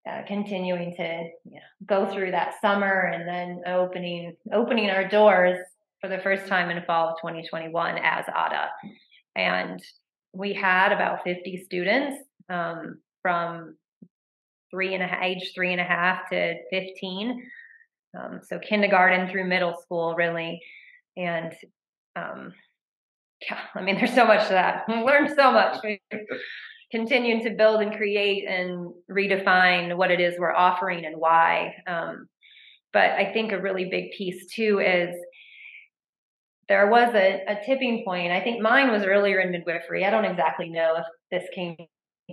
uh, 0.09 0.21
continuing 0.27 0.95
to 0.95 1.29
you 1.45 1.55
know, 1.55 1.59
go 1.85 2.05
through 2.11 2.31
that 2.31 2.55
summer 2.61 3.11
and 3.13 3.27
then 3.27 3.61
opening 3.65 4.35
opening 4.53 4.89
our 4.89 5.07
doors 5.07 5.57
for 6.01 6.09
the 6.09 6.19
first 6.19 6.47
time 6.47 6.69
in 6.69 6.83
fall 6.83 7.09
of 7.09 7.15
2021 7.21 7.97
as 7.97 8.25
ADA. 8.27 8.69
And 9.35 9.81
we 10.33 10.53
had 10.53 10.91
about 10.91 11.23
50 11.23 11.63
students 11.63 12.17
um, 12.49 12.99
from 13.21 13.75
three 14.71 14.93
and 14.93 15.03
a 15.03 15.07
half, 15.07 15.23
age 15.23 15.51
three 15.53 15.71
and 15.71 15.81
a 15.81 15.83
half 15.83 16.29
to 16.29 16.55
15. 16.71 17.43
Um, 18.17 18.41
so 18.47 18.59
kindergarten 18.59 19.29
through 19.29 19.47
middle 19.47 19.75
school, 19.81 20.15
really. 20.15 20.61
And 21.15 21.53
um, 22.15 22.53
yeah, 23.49 23.59
I 23.75 23.81
mean, 23.81 23.95
there's 23.95 24.13
so 24.13 24.25
much 24.25 24.47
to 24.47 24.53
that. 24.53 24.85
We 24.87 24.95
learned 24.95 25.33
so 25.35 25.51
much. 25.51 25.77
We 25.83 26.01
continuing 26.91 27.43
to 27.43 27.49
build 27.51 27.81
and 27.81 27.95
create 27.95 28.47
and 28.47 28.93
redefine 29.09 29.97
what 29.97 30.11
it 30.11 30.19
is 30.19 30.35
we're 30.37 30.53
offering 30.53 31.05
and 31.05 31.17
why. 31.17 31.73
Um, 31.87 32.27
but 32.91 33.11
I 33.11 33.33
think 33.33 33.51
a 33.51 33.59
really 33.59 33.85
big 33.89 34.11
piece 34.11 34.45
too 34.53 34.79
is 34.79 35.15
there 36.69 36.87
was 36.89 37.13
a, 37.15 37.43
a 37.47 37.65
tipping 37.65 38.03
point. 38.05 38.31
I 38.31 38.41
think 38.41 38.61
mine 38.61 38.91
was 38.91 39.03
earlier 39.03 39.39
in 39.39 39.51
midwifery. 39.51 40.05
I 40.05 40.11
don't 40.11 40.25
exactly 40.25 40.69
know 40.69 40.97
if 40.97 41.05
this 41.31 41.49
came 41.55 41.75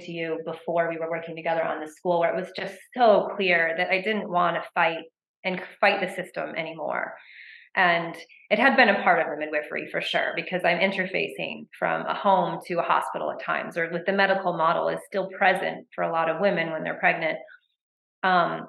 to 0.01 0.13
you 0.13 0.41
before 0.45 0.89
we 0.89 0.99
were 0.99 1.11
working 1.11 1.37
together 1.37 1.65
on 1.65 1.81
the 1.81 1.91
school 1.91 2.21
where 2.21 2.35
it 2.35 2.41
was 2.41 2.51
just 2.57 2.75
so 2.97 3.29
clear 3.37 3.75
that 3.77 3.91
I 3.91 4.01
didn't 4.01 4.29
want 4.29 4.57
to 4.57 4.69
fight 4.75 5.05
and 5.45 5.61
fight 5.81 6.01
the 6.01 6.15
system 6.15 6.55
anymore. 6.57 7.15
And 7.77 8.17
it 8.51 8.59
had 8.59 8.77
been 8.77 8.89
a 8.89 9.03
part 9.03 9.21
of 9.21 9.27
the 9.27 9.37
midwifery 9.37 9.89
for 9.93 10.01
sure, 10.01 10.33
because 10.35 10.63
I'm 10.65 10.81
interfacing 10.81 11.67
from 11.79 12.05
a 12.07 12.15
home 12.15 12.59
to 12.67 12.81
a 12.81 12.83
hospital 12.83 13.31
at 13.31 13.45
times, 13.45 13.79
or 13.79 13.89
with 13.93 14.07
the 14.07 14.13
medical 14.13 14.57
model 14.57 14.89
is 14.89 14.99
still 15.07 15.29
present 15.39 15.87
for 15.95 16.03
a 16.03 16.11
lot 16.11 16.29
of 16.29 16.41
women 16.41 16.73
when 16.73 16.83
they're 16.83 16.99
pregnant. 16.99 17.39
Um, 18.25 18.67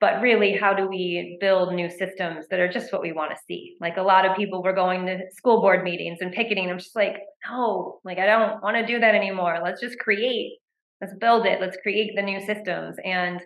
but 0.00 0.20
really, 0.20 0.56
how 0.56 0.74
do 0.74 0.88
we 0.88 1.38
build 1.40 1.72
new 1.72 1.88
systems 1.88 2.46
that 2.50 2.58
are 2.58 2.70
just 2.70 2.92
what 2.92 3.02
we 3.02 3.12
want 3.12 3.30
to 3.30 3.36
see? 3.46 3.76
Like 3.80 3.96
a 3.96 4.02
lot 4.02 4.26
of 4.26 4.36
people 4.36 4.60
were 4.60 4.72
going 4.72 5.06
to 5.06 5.20
school 5.30 5.60
board 5.60 5.84
meetings 5.84 6.18
and 6.20 6.32
picketing. 6.32 6.68
I'm 6.68 6.78
just 6.78 6.96
like, 6.96 7.18
no, 7.48 8.00
like 8.04 8.18
I 8.18 8.26
don't 8.26 8.60
want 8.60 8.76
to 8.76 8.84
do 8.84 8.98
that 8.98 9.14
anymore. 9.14 9.60
Let's 9.62 9.80
just 9.80 10.00
create, 10.00 10.58
let's 11.02 11.14
build 11.18 11.44
it, 11.44 11.60
let's 11.60 11.76
create 11.82 12.12
the 12.16 12.22
new 12.22 12.40
systems. 12.40 12.96
And 13.04 13.40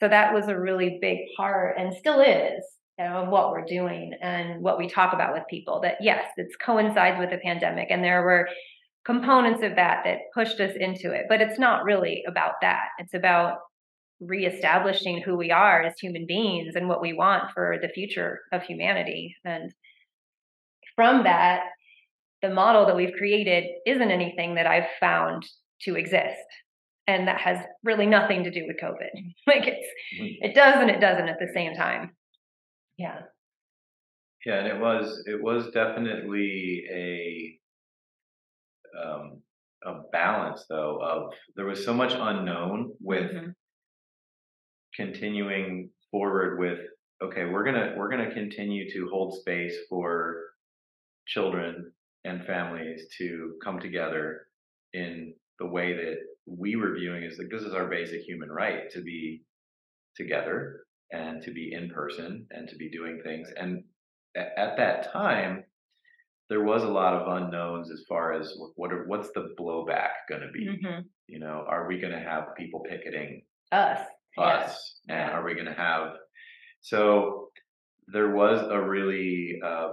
so 0.00 0.08
that 0.08 0.32
was 0.32 0.48
a 0.48 0.58
really 0.58 0.98
big 1.00 1.18
part 1.36 1.78
and 1.78 1.94
still 1.94 2.20
is 2.20 2.62
you 2.98 3.04
know, 3.04 3.22
of 3.22 3.28
what 3.28 3.50
we're 3.50 3.64
doing 3.64 4.12
and 4.20 4.62
what 4.62 4.78
we 4.78 4.88
talk 4.88 5.14
about 5.14 5.32
with 5.32 5.42
people 5.48 5.80
that 5.80 5.96
yes 6.00 6.26
it 6.36 6.48
coincides 6.62 7.18
with 7.18 7.30
the 7.30 7.38
pandemic 7.38 7.88
and 7.90 8.04
there 8.04 8.22
were 8.22 8.48
components 9.06 9.62
of 9.62 9.74
that 9.76 10.02
that 10.04 10.18
pushed 10.34 10.60
us 10.60 10.72
into 10.78 11.12
it 11.12 11.24
but 11.28 11.40
it's 11.40 11.58
not 11.58 11.84
really 11.84 12.22
about 12.28 12.54
that. 12.60 12.88
It's 12.98 13.14
about 13.14 13.58
reestablishing 14.20 15.22
who 15.22 15.36
we 15.36 15.50
are 15.50 15.82
as 15.82 15.98
human 15.98 16.26
beings 16.26 16.74
and 16.76 16.88
what 16.88 17.00
we 17.00 17.12
want 17.12 17.50
for 17.52 17.78
the 17.80 17.88
future 17.88 18.40
of 18.52 18.62
humanity. 18.62 19.34
And 19.44 19.72
from 20.94 21.24
that 21.24 21.62
the 22.42 22.50
model 22.50 22.86
that 22.86 22.96
we've 22.96 23.14
created 23.16 23.64
isn't 23.86 24.10
anything 24.10 24.56
that 24.56 24.66
i've 24.66 24.88
found 24.98 25.46
to 25.80 25.96
exist 25.96 26.36
and 27.06 27.26
that 27.28 27.40
has 27.40 27.58
really 27.82 28.06
nothing 28.06 28.44
to 28.44 28.50
do 28.50 28.64
with 28.66 28.76
covid. 28.82 29.10
Like 29.46 29.66
it's 29.66 29.86
it 30.40 30.54
does 30.54 30.76
and 30.76 30.90
it 30.90 31.00
doesn't 31.00 31.28
at 31.28 31.38
the 31.38 31.50
same 31.54 31.74
time. 31.74 32.16
Yeah. 32.96 33.22
Yeah, 34.46 34.58
and 34.58 34.66
it 34.68 34.80
was 34.80 35.22
it 35.26 35.40
was 35.42 35.70
definitely 35.72 36.84
a 36.92 37.58
um 39.00 39.42
a 39.84 40.02
balance 40.12 40.64
though 40.68 41.00
of 41.02 41.32
there 41.56 41.66
was 41.66 41.84
so 41.84 41.92
much 41.94 42.12
unknown 42.14 42.92
with 43.00 43.30
Mhm. 43.30 43.54
continuing 44.94 45.90
forward 46.10 46.58
with 46.58 46.78
okay, 47.22 47.44
we're 47.46 47.64
gonna 47.64 47.94
we're 47.96 48.10
gonna 48.10 48.32
continue 48.34 48.90
to 48.92 49.08
hold 49.08 49.38
space 49.40 49.76
for 49.88 50.50
children 51.26 51.92
and 52.24 52.44
families 52.44 53.08
to 53.18 53.58
come 53.64 53.80
together 53.80 54.48
in 54.92 55.34
the 55.58 55.66
way 55.66 55.94
that 55.94 56.16
we 56.46 56.76
were 56.76 56.94
viewing 56.94 57.24
as 57.24 57.38
like 57.38 57.48
this 57.50 57.62
is 57.62 57.74
our 57.74 57.86
basic 57.88 58.20
human 58.22 58.50
right 58.50 58.90
to 58.90 59.00
be 59.02 59.42
together 60.16 60.84
and 61.12 61.42
to 61.42 61.52
be 61.52 61.72
in 61.72 61.88
person 61.90 62.46
and 62.50 62.68
to 62.68 62.76
be 62.76 62.90
doing 62.90 63.20
things 63.22 63.48
and 63.56 63.84
at, 64.34 64.48
at 64.56 64.76
that 64.78 65.12
time, 65.12 65.62
there 66.48 66.64
was 66.64 66.82
a 66.82 66.88
lot 66.88 67.14
of 67.14 67.28
unknowns 67.42 67.90
as 67.90 68.02
far 68.08 68.32
as 68.32 68.52
what 68.76 68.92
are, 68.92 69.04
what's 69.06 69.30
the 69.32 69.54
blowback 69.58 70.10
going 70.28 70.40
to 70.40 70.50
be. 70.52 70.66
Mhm. 70.84 71.04
You 71.28 71.38
know, 71.38 71.64
are 71.68 71.86
we 71.86 71.98
going 71.98 72.12
to 72.12 72.18
have 72.20 72.54
people 72.56 72.82
picketing 72.88 73.42
Us. 73.70 74.06
yeah. 74.36 74.42
us, 74.44 75.00
and 75.08 75.30
are 75.30 75.44
we 75.44 75.54
going 75.54 75.66
to 75.66 75.74
have? 75.74 76.14
So 76.80 77.50
there 78.08 78.30
was 78.34 78.60
a 78.70 78.80
really 78.80 79.60
uh, 79.64 79.92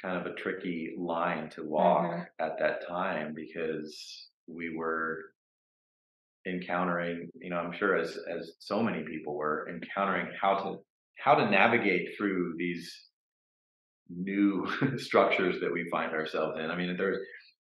kind 0.00 0.16
of 0.16 0.26
a 0.32 0.34
tricky 0.36 0.94
line 0.96 1.50
to 1.50 1.64
walk 1.64 2.04
Mhm. 2.10 2.26
at 2.38 2.58
that 2.60 2.86
time 2.88 3.34
because 3.34 4.28
we 4.46 4.74
were 4.76 5.32
encountering 6.46 7.28
you 7.40 7.50
know 7.50 7.56
i'm 7.56 7.72
sure 7.72 7.96
as 7.96 8.18
as 8.34 8.52
so 8.58 8.82
many 8.82 9.02
people 9.04 9.36
were 9.36 9.68
encountering 9.68 10.26
how 10.40 10.54
to 10.54 10.78
how 11.22 11.34
to 11.34 11.50
navigate 11.50 12.16
through 12.16 12.54
these 12.56 13.10
new 14.08 14.66
structures 14.96 15.60
that 15.60 15.72
we 15.72 15.88
find 15.90 16.12
ourselves 16.12 16.58
in. 16.58 16.70
I 16.70 16.76
mean 16.76 16.96
there's 16.96 17.18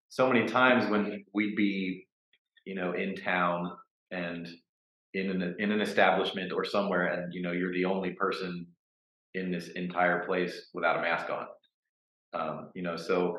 so 0.10 0.32
many 0.32 0.48
times 0.48 0.90
when 0.90 1.24
we'd 1.34 1.56
be 1.56 2.08
you 2.66 2.76
know 2.76 2.94
in 2.94 3.16
town 3.16 3.72
and 4.12 4.48
in 5.14 5.30
an 5.30 5.56
in 5.60 5.72
an 5.72 5.82
establishment 5.82 6.52
or 6.52 6.64
somewhere 6.64 7.08
and 7.08 7.34
you 7.34 7.42
know 7.42 7.52
you're 7.52 7.74
the 7.74 7.86
only 7.86 8.12
person 8.12 8.66
in 9.36 9.52
this 9.52 9.70
entire 9.70 10.26
place 10.26 10.70
without 10.74 10.98
a 10.98 11.02
mask 11.02 11.28
on. 11.30 11.46
Um, 12.32 12.70
you 12.76 12.82
know 12.82 12.96
so 12.96 13.38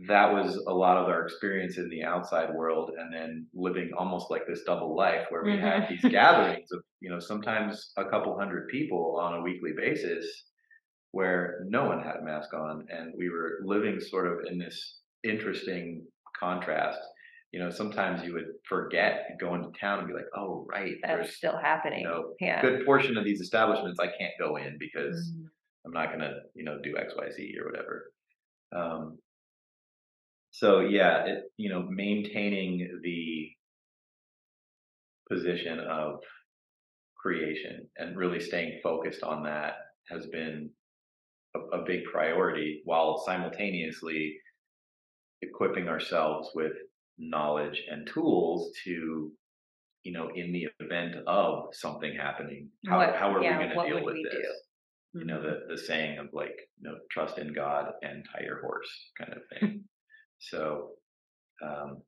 that 0.00 0.32
was 0.32 0.56
a 0.66 0.72
lot 0.74 0.96
of 0.96 1.06
our 1.08 1.22
experience 1.24 1.78
in 1.78 1.88
the 1.88 2.02
outside 2.02 2.52
world 2.52 2.90
and 2.98 3.14
then 3.14 3.46
living 3.54 3.90
almost 3.96 4.28
like 4.30 4.42
this 4.46 4.62
double 4.64 4.96
life 4.96 5.26
where 5.30 5.44
we 5.44 5.56
had 5.56 5.88
these 5.88 6.02
gatherings 6.12 6.68
of 6.72 6.80
you 7.00 7.08
know 7.10 7.20
sometimes 7.20 7.92
a 7.96 8.04
couple 8.04 8.36
hundred 8.38 8.66
people 8.68 9.18
on 9.20 9.34
a 9.34 9.42
weekly 9.42 9.72
basis 9.76 10.26
where 11.12 11.60
no 11.68 11.84
one 11.84 12.02
had 12.02 12.16
a 12.16 12.24
mask 12.24 12.52
on 12.54 12.84
and 12.90 13.12
we 13.16 13.28
were 13.30 13.60
living 13.64 14.00
sort 14.00 14.26
of 14.26 14.44
in 14.50 14.58
this 14.58 14.98
interesting 15.22 16.04
contrast 16.38 16.98
you 17.52 17.60
know 17.60 17.70
sometimes 17.70 18.24
you 18.24 18.32
would 18.32 18.46
forget 18.68 19.26
and 19.28 19.38
go 19.38 19.54
into 19.54 19.70
town 19.78 20.00
and 20.00 20.08
be 20.08 20.14
like 20.14 20.26
oh 20.36 20.66
right 20.68 20.94
That's 21.04 21.36
still 21.36 21.56
happening. 21.56 22.02
know, 22.02 22.34
yeah. 22.40 22.58
a 22.58 22.62
good 22.62 22.84
portion 22.84 23.16
of 23.16 23.24
these 23.24 23.40
establishments 23.40 24.00
i 24.00 24.06
can't 24.06 24.32
go 24.40 24.56
in 24.56 24.76
because 24.78 25.32
Mhm. 25.38 25.46
I'm 25.86 25.92
not 25.92 26.10
gonna, 26.10 26.32
you 26.54 26.64
know, 26.64 26.78
do 26.82 26.96
X, 26.96 27.12
Y, 27.14 27.30
Z 27.36 27.54
or 27.60 27.66
whatever. 27.70 28.10
Um, 28.74 29.18
so 30.54 30.78
yeah, 30.78 31.24
it, 31.26 31.44
you 31.56 31.68
know, 31.68 31.84
maintaining 31.90 33.00
the 33.02 33.50
position 35.28 35.80
of 35.80 36.20
creation 37.16 37.88
and 37.96 38.16
really 38.16 38.38
staying 38.38 38.78
focused 38.80 39.24
on 39.24 39.42
that 39.42 39.72
has 40.08 40.26
been 40.26 40.70
a, 41.56 41.78
a 41.78 41.84
big 41.84 42.04
priority 42.04 42.82
while 42.84 43.20
simultaneously 43.26 44.36
equipping 45.42 45.88
ourselves 45.88 46.50
with 46.54 46.72
knowledge 47.18 47.82
and 47.90 48.06
tools 48.06 48.70
to 48.84 49.32
you 50.04 50.12
know 50.12 50.28
in 50.36 50.52
the 50.52 50.68
event 50.78 51.16
of 51.26 51.64
something 51.72 52.14
happening 52.14 52.68
how, 52.86 52.98
What- 52.98 53.16
how 53.16 53.34
are 53.34 53.42
yeah, 53.42 53.58
we 53.58 53.64
going 53.64 53.76
to 53.76 53.94
deal 53.94 54.04
with 54.04 54.16
this 54.22 54.34
do? 55.12 55.18
you 55.20 55.24
know 55.24 55.38
mm-hmm. 55.38 55.68
the 55.68 55.74
the 55.76 55.78
saying 55.82 56.18
of 56.18 56.26
like 56.32 56.56
you 56.80 56.90
know 56.90 56.96
trust 57.10 57.38
in 57.38 57.52
god 57.52 57.86
and 58.02 58.24
tie 58.32 58.44
your 58.44 58.60
horse 58.60 58.90
kind 59.18 59.32
of 59.32 59.42
thing 59.50 59.84
so 60.50 60.90
um 61.62 62.02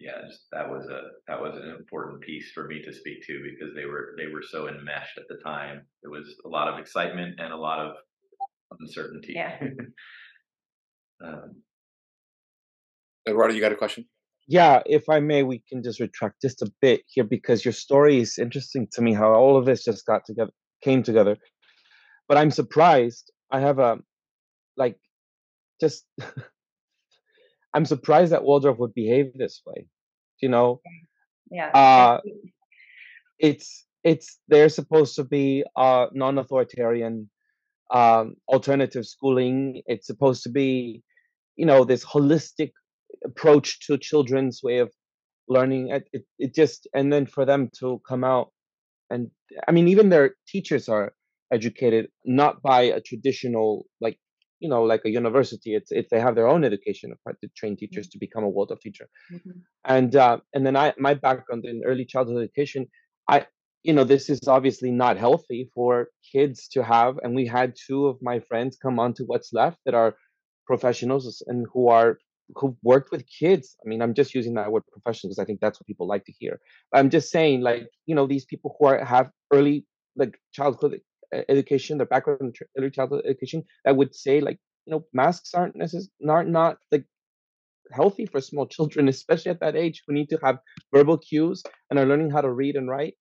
yeah 0.00 0.22
just, 0.28 0.42
that 0.52 0.68
was 0.68 0.86
a 0.88 1.00
that 1.28 1.40
was 1.40 1.56
an 1.56 1.74
important 1.78 2.20
piece 2.20 2.50
for 2.52 2.66
me 2.66 2.82
to 2.82 2.92
speak 2.92 3.24
to 3.26 3.42
because 3.42 3.74
they 3.74 3.86
were 3.86 4.14
they 4.18 4.26
were 4.32 4.42
so 4.42 4.68
enmeshed 4.68 5.18
at 5.18 5.24
the 5.28 5.42
time 5.42 5.82
there 6.02 6.10
was 6.10 6.34
a 6.44 6.48
lot 6.48 6.72
of 6.72 6.78
excitement 6.78 7.38
and 7.38 7.52
a 7.52 7.56
lot 7.56 7.78
of 7.78 7.94
uncertainty 8.80 9.34
Yeah. 9.34 9.58
um, 11.24 11.62
Eduardo, 13.28 13.54
you 13.54 13.60
got 13.60 13.72
a 13.72 13.76
question? 13.76 14.06
Yeah, 14.48 14.82
if 14.86 15.08
I 15.08 15.20
may, 15.20 15.42
we 15.44 15.62
can 15.68 15.82
just 15.82 16.00
retract 16.00 16.42
just 16.42 16.62
a 16.62 16.72
bit 16.80 17.02
here 17.06 17.24
because 17.24 17.64
your 17.64 17.72
story 17.72 18.20
is 18.20 18.38
interesting 18.38 18.88
to 18.92 19.02
me. 19.02 19.14
How 19.14 19.32
all 19.32 19.56
of 19.56 19.64
this 19.64 19.84
just 19.84 20.04
got 20.04 20.24
together, 20.26 20.50
came 20.82 21.02
together. 21.02 21.36
But 22.28 22.38
I'm 22.38 22.50
surprised. 22.50 23.30
I 23.50 23.60
have 23.60 23.78
a 23.78 23.98
like, 24.76 24.98
just 25.80 26.04
I'm 27.74 27.84
surprised 27.84 28.32
that 28.32 28.44
Waldorf 28.44 28.78
would 28.78 28.94
behave 28.94 29.32
this 29.34 29.62
way. 29.66 29.86
You 30.40 30.48
know, 30.48 30.80
Yeah. 31.50 31.68
uh, 31.68 32.20
it's 33.38 33.86
it's 34.04 34.38
they're 34.48 34.68
supposed 34.68 35.14
to 35.16 35.24
be 35.24 35.64
uh, 35.76 36.06
non-authoritarian 36.12 37.30
um, 37.92 38.34
alternative 38.48 39.06
schooling. 39.06 39.82
It's 39.86 40.06
supposed 40.06 40.42
to 40.44 40.48
be, 40.50 41.02
you 41.56 41.66
know, 41.66 41.84
this 41.84 42.04
holistic 42.04 42.72
approach 43.24 43.86
to 43.86 43.98
children's 43.98 44.60
way 44.62 44.78
of 44.78 44.90
learning. 45.48 45.90
It, 45.90 46.08
it, 46.12 46.24
it 46.38 46.54
just 46.54 46.88
and 46.94 47.12
then 47.12 47.26
for 47.26 47.44
them 47.44 47.70
to 47.78 48.00
come 48.08 48.24
out 48.24 48.52
and 49.10 49.30
I 49.68 49.72
mean, 49.72 49.88
even 49.88 50.08
their 50.08 50.34
teachers 50.48 50.88
are 50.88 51.14
educated 51.52 52.08
not 52.24 52.62
by 52.62 52.82
a 52.82 53.00
traditional 53.00 53.86
like 54.00 54.18
you 54.62 54.68
know 54.72 54.82
like 54.92 55.02
a 55.04 55.10
university. 55.10 55.70
It's 55.78 55.90
it's 55.92 56.10
they 56.12 56.20
have 56.26 56.36
their 56.36 56.48
own 56.54 56.64
education 56.64 57.12
of 57.12 57.18
to 57.40 57.48
train 57.60 57.76
teachers 57.76 58.08
to 58.10 58.18
become 58.18 58.44
a 58.44 58.48
Waldorf 58.56 58.80
teacher 58.80 59.08
Mhm. 59.32 59.62
and 59.96 60.16
uh, 60.16 60.38
and 60.54 60.64
then 60.66 60.76
I 60.76 60.94
my 60.98 61.14
background 61.14 61.64
in 61.66 61.82
early 61.84 62.04
childhood 62.12 62.42
education, 62.44 62.86
I 63.28 63.46
you 63.82 63.92
know 63.94 64.04
this 64.04 64.30
is 64.34 64.40
obviously 64.56 64.90
not 65.04 65.16
healthy 65.26 65.70
for 65.74 66.08
kids 66.32 66.68
to 66.74 66.82
have, 66.94 67.18
and 67.22 67.34
we 67.34 67.46
had 67.46 67.74
two 67.86 68.06
of 68.10 68.16
my 68.22 68.38
friends 68.48 68.78
come 68.84 68.98
onto 69.04 69.24
What's 69.24 69.52
Left 69.52 69.78
that 69.86 69.94
are 69.94 70.14
professionals 70.66 71.42
and 71.48 71.66
who 71.72 71.88
are 71.88 72.18
who 72.56 72.76
worked 72.82 73.10
with 73.12 73.24
kids. 73.26 73.76
I 73.84 73.88
mean, 73.88 74.02
I'm 74.02 74.14
just 74.14 74.34
using 74.34 74.54
that 74.54 74.70
word 74.72 74.84
professional 74.92 75.28
because 75.30 75.38
I 75.42 75.46
think 75.46 75.60
that's 75.60 75.80
what 75.80 75.86
people 75.86 76.06
like 76.06 76.24
to 76.26 76.32
hear. 76.40 76.60
I'm 76.94 77.10
just 77.10 77.30
saying, 77.30 77.62
like 77.62 77.88
you 78.06 78.14
know, 78.14 78.26
these 78.26 78.44
people 78.44 78.76
who 78.78 78.86
are 78.86 79.04
have 79.04 79.30
early 79.52 79.86
like 80.16 80.38
childhood 80.52 81.00
education, 81.48 81.98
their 81.98 82.06
background 82.06 82.40
in 82.42 82.52
early 82.78 82.90
childhood 82.90 83.24
education, 83.26 83.64
that 83.84 83.96
would 83.96 84.14
say 84.14 84.40
like 84.40 84.58
you 84.86 84.92
know 84.92 85.04
masks 85.12 85.54
aren't 85.54 85.76
necess- 85.76 86.10
not 86.20 86.48
not 86.48 86.78
like 86.90 87.04
healthy 87.92 88.26
for 88.26 88.40
small 88.40 88.66
children, 88.76 89.08
especially 89.08 89.50
at 89.50 89.60
that 89.60 89.76
age 89.76 90.02
who 90.06 90.14
need 90.14 90.28
to 90.30 90.38
have 90.42 90.58
verbal 90.94 91.18
cues 91.18 91.62
and 91.90 91.98
are 91.98 92.06
learning 92.06 92.30
how 92.30 92.40
to 92.40 92.50
read 92.50 92.76
and 92.76 92.88
write. 92.88 93.14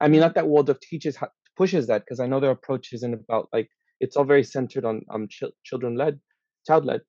I 0.00 0.08
mean, 0.08 0.20
not 0.20 0.34
that 0.34 0.48
Waldorf 0.48 0.80
teaches 0.80 1.16
how, 1.16 1.28
pushes 1.56 1.86
that 1.88 2.02
because 2.04 2.20
I 2.20 2.26
know 2.26 2.40
their 2.40 2.50
approach 2.50 2.92
isn't 2.92 3.14
about 3.14 3.48
like 3.52 3.68
it's 4.00 4.16
all 4.16 4.24
very 4.24 4.44
centered 4.44 4.84
on 4.84 5.02
um 5.10 5.28
chil- 5.28 5.56
children 5.64 5.96
led, 5.96 6.20
child 6.66 6.84
led. 6.84 7.02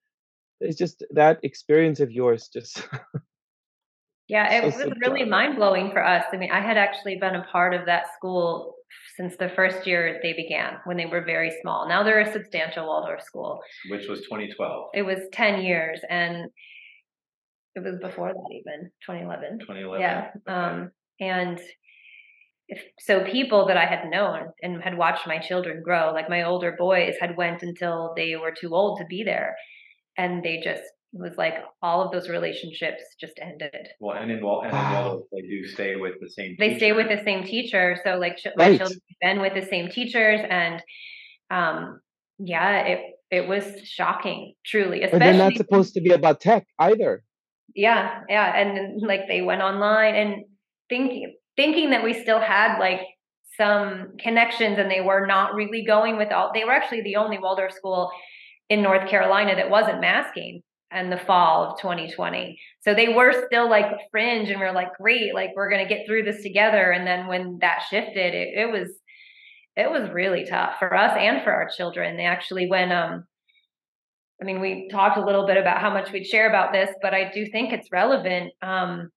It's 0.59 0.77
just 0.77 1.03
that 1.11 1.39
experience 1.43 1.99
of 1.99 2.11
yours 2.11 2.49
just 2.53 2.87
Yeah, 4.27 4.53
it 4.53 4.73
So 4.73 4.87
was 4.87 4.93
really 5.05 5.25
mind 5.25 5.57
blowing 5.57 5.91
for 5.91 6.01
us. 6.05 6.23
I 6.31 6.37
mean, 6.37 6.51
I 6.51 6.61
had 6.61 6.77
actually 6.77 7.17
been 7.17 7.35
a 7.35 7.43
part 7.51 7.73
of 7.73 7.85
that 7.87 8.13
school 8.13 8.75
since 9.15 9.35
the 9.37 9.49
first 9.49 9.85
year 9.87 10.19
they 10.21 10.33
began 10.33 10.77
when 10.85 10.97
they 10.97 11.05
were 11.05 11.23
very 11.23 11.51
small. 11.61 11.87
Now 11.87 12.03
they're 12.03 12.21
a 12.21 12.31
substantial 12.31 12.85
Waldorf 12.85 13.21
school. 13.23 13.59
which 13.89 14.07
was 14.07 14.21
2012 14.21 14.89
It 14.93 15.03
was 15.03 15.19
10 15.33 15.61
years 15.61 16.01
and 16.09 16.49
it 17.75 17.83
was 17.83 17.97
before 18.01 18.29
that 18.29 18.49
even, 18.51 18.91
2011. 19.05 19.59
2011 19.59 20.01
Yeah. 20.01 20.31
Okay. 20.35 20.53
Um, 20.53 20.91
and 21.19 21.59
if, 22.67 22.81
so 22.99 23.23
people 23.23 23.67
that 23.67 23.77
I 23.77 23.85
had 23.85 24.09
known 24.09 24.47
and 24.61 24.81
had 24.81 24.97
watched 24.97 25.27
my 25.27 25.39
children 25.39 25.81
grow, 25.83 26.11
like 26.13 26.29
my 26.29 26.43
older 26.43 26.75
boys 26.77 27.15
had 27.19 27.37
went 27.37 27.63
until 27.63 28.13
they 28.15 28.35
were 28.35 28.53
too 28.59 28.73
old 28.73 28.99
to 28.99 29.05
be 29.05 29.23
there. 29.23 29.55
And 30.17 30.43
they 30.43 30.61
just 30.63 30.83
it 31.13 31.19
was 31.19 31.33
like 31.37 31.55
all 31.81 32.01
of 32.01 32.11
those 32.11 32.29
relationships 32.29 33.03
just 33.19 33.33
ended. 33.41 33.87
well 33.99 34.15
and 34.17 34.31
in 34.31 34.41
Wal- 34.43 34.61
and 34.61 34.71
in 34.71 34.77
Wow. 34.77 35.03
Waldorf, 35.03 35.23
they 35.31 35.41
do 35.41 35.65
stay 35.67 35.95
with 35.97 36.13
the 36.21 36.29
same 36.29 36.55
They 36.57 36.77
stay 36.77 36.91
with 36.93 37.07
teacher. 37.07 37.17
the 37.17 37.23
same 37.23 37.43
teacher. 37.43 37.97
So 38.03 38.17
like 38.17 38.37
ch- 38.37 38.47
my 38.55 38.69
Right. 38.69 38.77
children 38.77 38.99
have 39.09 39.19
been 39.21 39.41
with 39.41 39.53
the 39.53 39.67
same 39.69 39.89
teachers 39.89 40.39
and 40.49 40.81
um 41.49 41.99
yeah, 42.39 42.81
it 42.91 42.99
it 43.29 43.47
was 43.47 43.65
shocking, 43.87 44.55
truly. 44.65 45.03
and 45.03 45.21
they're 45.21 45.33
not 45.33 45.55
supposed 45.55 45.93
to 45.93 46.01
be 46.01 46.11
about 46.11 46.41
tech 46.41 46.65
either. 46.79 47.23
yeah, 47.75 48.21
yeah. 48.27 48.57
And 48.59 49.01
like 49.01 49.27
they 49.27 49.41
went 49.41 49.61
online 49.61 50.15
and 50.15 50.45
thinking 50.89 51.35
thinking 51.55 51.89
that 51.91 52.03
we 52.03 52.13
still 52.13 52.39
had 52.39 52.79
like 52.79 53.01
some 53.57 54.13
connections 54.19 54.77
and 54.79 54.89
they 54.89 55.01
were 55.01 55.25
not 55.27 55.53
really 55.55 55.83
going 55.85 56.17
with 56.17 56.31
all 56.31 56.51
they 56.53 56.63
were 56.63 56.71
actually 56.71 57.01
the 57.01 57.17
only 57.17 57.37
Waldorf 57.37 57.73
school 57.73 58.09
in 58.69 58.81
North 58.81 59.07
Carolina 59.09 59.55
that 59.55 59.69
wasn't 59.69 59.99
masking 60.01 60.61
in 60.93 61.09
the 61.09 61.17
fall 61.17 61.71
of 61.71 61.79
2020. 61.79 62.59
So 62.81 62.93
they 62.93 63.13
were 63.13 63.45
still 63.47 63.69
like 63.69 63.85
fringe 64.11 64.49
and 64.49 64.59
we 64.59 64.65
are 64.65 64.73
like, 64.73 64.93
great, 64.95 65.33
like 65.33 65.51
we're 65.55 65.69
gonna 65.69 65.87
get 65.87 66.05
through 66.05 66.23
this 66.23 66.41
together. 66.43 66.91
And 66.91 67.07
then 67.07 67.27
when 67.27 67.59
that 67.61 67.83
shifted, 67.89 68.33
it, 68.33 68.57
it 68.57 68.71
was 68.71 68.89
it 69.77 69.89
was 69.89 70.09
really 70.11 70.45
tough 70.45 70.75
for 70.79 70.93
us 70.93 71.15
and 71.17 71.43
for 71.43 71.53
our 71.53 71.69
children. 71.69 72.17
They 72.17 72.25
actually 72.25 72.67
when 72.67 72.91
um 72.91 73.25
I 74.41 74.43
mean, 74.43 74.59
we 74.59 74.89
talked 74.89 75.17
a 75.17 75.25
little 75.25 75.45
bit 75.45 75.57
about 75.57 75.81
how 75.81 75.93
much 75.93 76.11
we'd 76.11 76.25
share 76.25 76.49
about 76.49 76.73
this, 76.73 76.89
but 77.01 77.13
I 77.13 77.31
do 77.31 77.45
think 77.51 77.71
it's 77.71 77.91
relevant. 77.91 78.51
Um, 78.63 79.11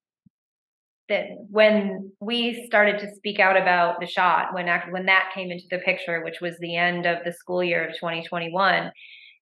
that 1.09 1.27
when 1.51 2.12
we 2.20 2.64
started 2.66 2.99
to 2.99 3.14
speak 3.14 3.39
out 3.39 3.57
about 3.57 4.01
the 4.01 4.07
shot, 4.07 4.55
when 4.55 4.68
act, 4.68 4.93
when 4.93 5.07
that 5.07 5.31
came 5.35 5.51
into 5.51 5.64
the 5.70 5.79
picture, 5.79 6.22
which 6.25 6.41
was 6.41 6.57
the 6.59 6.77
end 6.77 7.07
of 7.07 7.18
the 7.25 7.33
school 7.33 7.62
year 7.62 7.87
of 7.87 7.95
2021, 7.95 8.91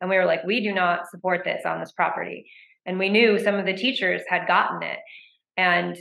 and 0.02 0.10
we 0.10 0.16
were 0.16 0.26
like, 0.26 0.44
we 0.44 0.60
do 0.60 0.74
not 0.74 1.08
support 1.08 1.44
this 1.44 1.62
on 1.64 1.78
this 1.78 1.92
property. 1.92 2.50
And 2.84 2.98
we 2.98 3.08
knew 3.08 3.38
some 3.38 3.54
of 3.54 3.64
the 3.64 3.72
teachers 3.72 4.20
had 4.28 4.48
gotten 4.48 4.82
it, 4.82 4.98
and 5.56 5.96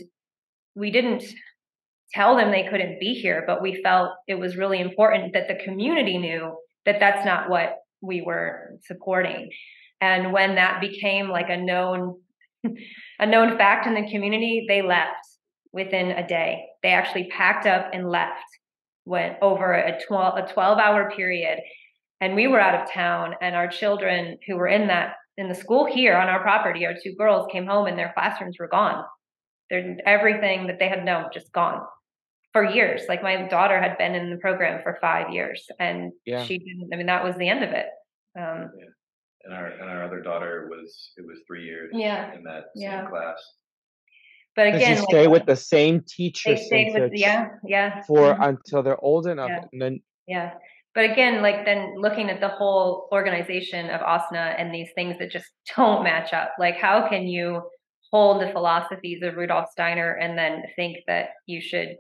we 0.76 0.90
didn't 0.90 1.24
tell 2.12 2.36
them 2.36 2.50
they 2.50 2.68
couldn't 2.68 3.00
be 3.00 3.14
here, 3.14 3.44
but 3.46 3.62
we 3.62 3.82
felt 3.84 4.10
it 4.28 4.40
was 4.40 4.58
really 4.58 4.82
important 4.82 5.34
that 5.34 5.48
the 5.48 5.64
community 5.64 6.18
knew 6.18 6.58
that 6.86 7.00
that's 7.00 7.24
not 7.24 7.48
what 7.48 7.76
we 8.02 8.24
were 8.24 8.72
supporting. 8.86 9.52
And 10.02 10.34
when 10.34 10.56
that 10.56 10.82
became 10.82 11.30
like 11.30 11.50
a 11.50 11.58
known 11.58 12.20
a 13.20 13.26
known 13.26 13.58
fact 13.58 13.86
in 13.86 13.94
the 13.94 14.10
community, 14.12 14.66
they 14.68 14.82
left 14.82 15.16
within 15.72 16.12
a 16.12 16.28
day. 16.28 16.66
They 16.82 16.90
actually 16.90 17.30
packed 17.30 17.68
up 17.68 17.92
and 17.94 18.10
left 18.10 18.42
went 19.06 19.38
over 19.42 19.74
a 19.74 20.00
12 20.08 20.38
a 20.38 20.54
12 20.54 20.78
hour 20.80 21.12
period 21.12 21.60
and 22.22 22.36
we 22.36 22.48
were 22.48 22.60
out 22.62 22.80
of 22.80 22.90
town 22.92 23.34
and 23.42 23.56
our 23.56 23.68
children 23.68 24.38
who 24.48 24.56
were 24.56 24.68
in 24.68 24.88
that 24.88 25.16
in 25.38 25.50
the 25.50 25.56
school 25.56 25.86
here 25.86 26.16
on 26.16 26.30
our 26.30 26.42
property 26.42 26.86
our 26.86 26.94
two 27.04 27.14
girls 27.18 27.48
came 27.52 27.66
home 27.66 27.88
and 27.88 27.98
their 27.98 28.14
classrooms 28.14 28.58
were 28.60 28.68
gone 28.68 29.04
They're, 29.70 29.98
everything 30.06 30.68
that 30.68 30.78
they 30.80 30.88
had 30.88 31.04
known 31.04 31.26
just 31.34 31.52
gone 31.52 31.82
for 32.54 32.64
years 32.64 33.02
like 33.10 33.24
my 33.24 33.48
daughter 33.48 33.80
had 33.82 33.98
been 33.98 34.14
in 34.16 34.30
the 34.30 34.38
program 34.38 34.82
for 34.84 34.98
five 35.02 35.34
years 35.34 35.66
and 35.80 36.12
Yeah. 36.26 36.44
she 36.46 36.60
didn't 36.60 36.90
i 36.94 36.98
mean 36.98 37.08
that 37.08 37.24
was 37.24 37.36
the 37.38 37.50
end 37.50 37.64
of 37.64 37.72
it 37.72 37.88
um 38.40 38.70
And 39.44 39.54
our 39.56 39.68
and 39.68 39.90
our 39.90 40.04
other 40.04 40.22
daughter 40.22 40.68
was 40.70 41.12
it 41.18 41.26
was 41.26 41.40
three 41.48 41.66
years 41.66 41.90
Yeah, 41.94 42.34
in 42.36 42.44
that 42.44 42.66
yeah. 42.76 43.02
same 43.02 43.10
class. 43.10 43.40
but 44.56 44.66
Does 44.66 44.76
again 44.76 44.96
she 44.96 45.00
like, 45.02 45.10
stay 45.10 45.28
with 45.28 45.46
the 45.48 45.56
same 45.56 45.96
teacher 46.18 46.54
they 46.56 46.62
stayed 46.70 46.94
with 46.94 47.12
yeah 47.16 47.48
yeah 47.66 48.04
for 48.08 48.36
mhm. 48.36 48.50
until 48.50 48.84
they're 48.84 49.04
old 49.12 49.26
enough, 49.28 49.50
Yeah. 49.50 49.66
and 49.72 49.82
then 49.82 49.94
Yeah. 50.28 50.50
But 50.94 51.10
again, 51.10 51.42
like 51.42 51.66
then 51.66 51.94
looking 51.98 52.30
at 52.30 52.42
the 52.42 52.50
whole 52.50 53.08
organization 53.14 53.90
of 53.90 54.02
AWSNA 54.02 54.56
and 54.60 54.74
these 54.74 54.90
things 54.94 55.16
that 55.20 55.32
just 55.32 55.48
don't 55.76 56.04
match 56.04 56.34
up. 56.34 56.54
Like 56.60 56.76
how 56.76 57.08
can 57.08 57.28
you 57.28 57.62
hold 58.12 58.42
the 58.42 58.52
philosophies 58.52 59.22
of 59.24 59.36
Rudolf 59.36 59.70
Steiner 59.72 60.12
and 60.14 60.38
then 60.38 60.64
think 60.76 60.98
that 61.08 61.30
you 61.46 61.62
should 61.62 61.96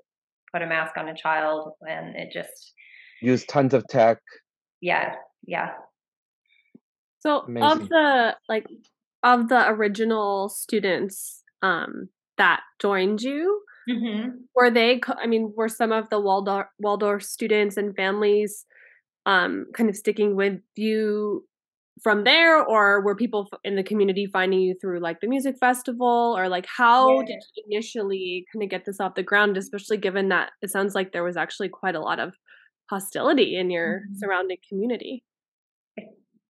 put 0.52 0.62
a 0.62 0.68
mask 0.68 0.98
on 0.98 1.08
a 1.08 1.16
child 1.16 1.72
and 1.88 2.16
it 2.18 2.34
just 2.34 2.74
use 3.22 3.46
tons 3.46 3.74
of 3.74 3.88
tech. 3.88 4.18
yeah, 4.82 5.16
yeah. 5.48 5.70
So 7.20 7.46
of 7.62 7.88
the 7.88 8.36
like 8.50 8.66
of 9.24 9.48
the 9.48 9.70
original 9.70 10.50
students 10.50 11.44
um 11.62 12.10
that 12.38 12.62
joined 12.82 13.22
you, 13.22 13.62
Mm-hmm. 13.89 14.30
were 14.56 14.70
they 14.70 15.00
co- 15.00 15.16
I 15.22 15.26
mean, 15.28 15.54
were 15.56 15.68
some 15.70 15.92
of 15.92 16.10
the 16.10 16.20
Waldorf 16.20 16.68
Waldorf 16.80 17.24
students 17.24 17.78
and 17.78 17.96
families 17.96 18.66
um 19.26 19.65
kind 19.74 19.89
of 19.89 19.95
sticking 19.95 20.36
with 20.36 20.59
you 20.76 21.45
from 22.01 22.24
there 22.24 22.63
or 22.63 23.01
were 23.01 23.15
people 23.15 23.49
in 23.63 23.76
the 23.76 23.84
community 23.84 24.26
finding 24.26 24.61
you 24.61 24.76
through 24.82 24.99
like 24.99 25.19
the 25.22 25.28
music 25.28 25.55
festival 25.59 26.36
or 26.38 26.49
like 26.49 26.65
how 26.65 27.19
Yeah. 27.19 27.24
did 27.24 27.39
you 27.55 27.63
initially 27.69 28.45
kind 28.53 28.63
of 28.63 28.69
get 28.69 28.86
this 28.86 28.99
off 28.99 29.15
the 29.15 29.24
ground 29.24 29.57
especially 29.57 29.97
given 29.97 30.30
that 30.30 30.51
it 30.61 30.69
sounds 30.69 30.95
like 30.95 31.11
there 31.11 31.24
was 31.24 31.38
actually 31.38 31.69
quite 31.69 31.95
a 31.95 31.99
lot 32.01 32.19
of 32.19 32.34
hostility 32.89 33.55
in 33.57 33.69
your 33.69 34.01
Mhm. 34.01 34.15
surrounding 34.17 34.57
community 34.67 35.24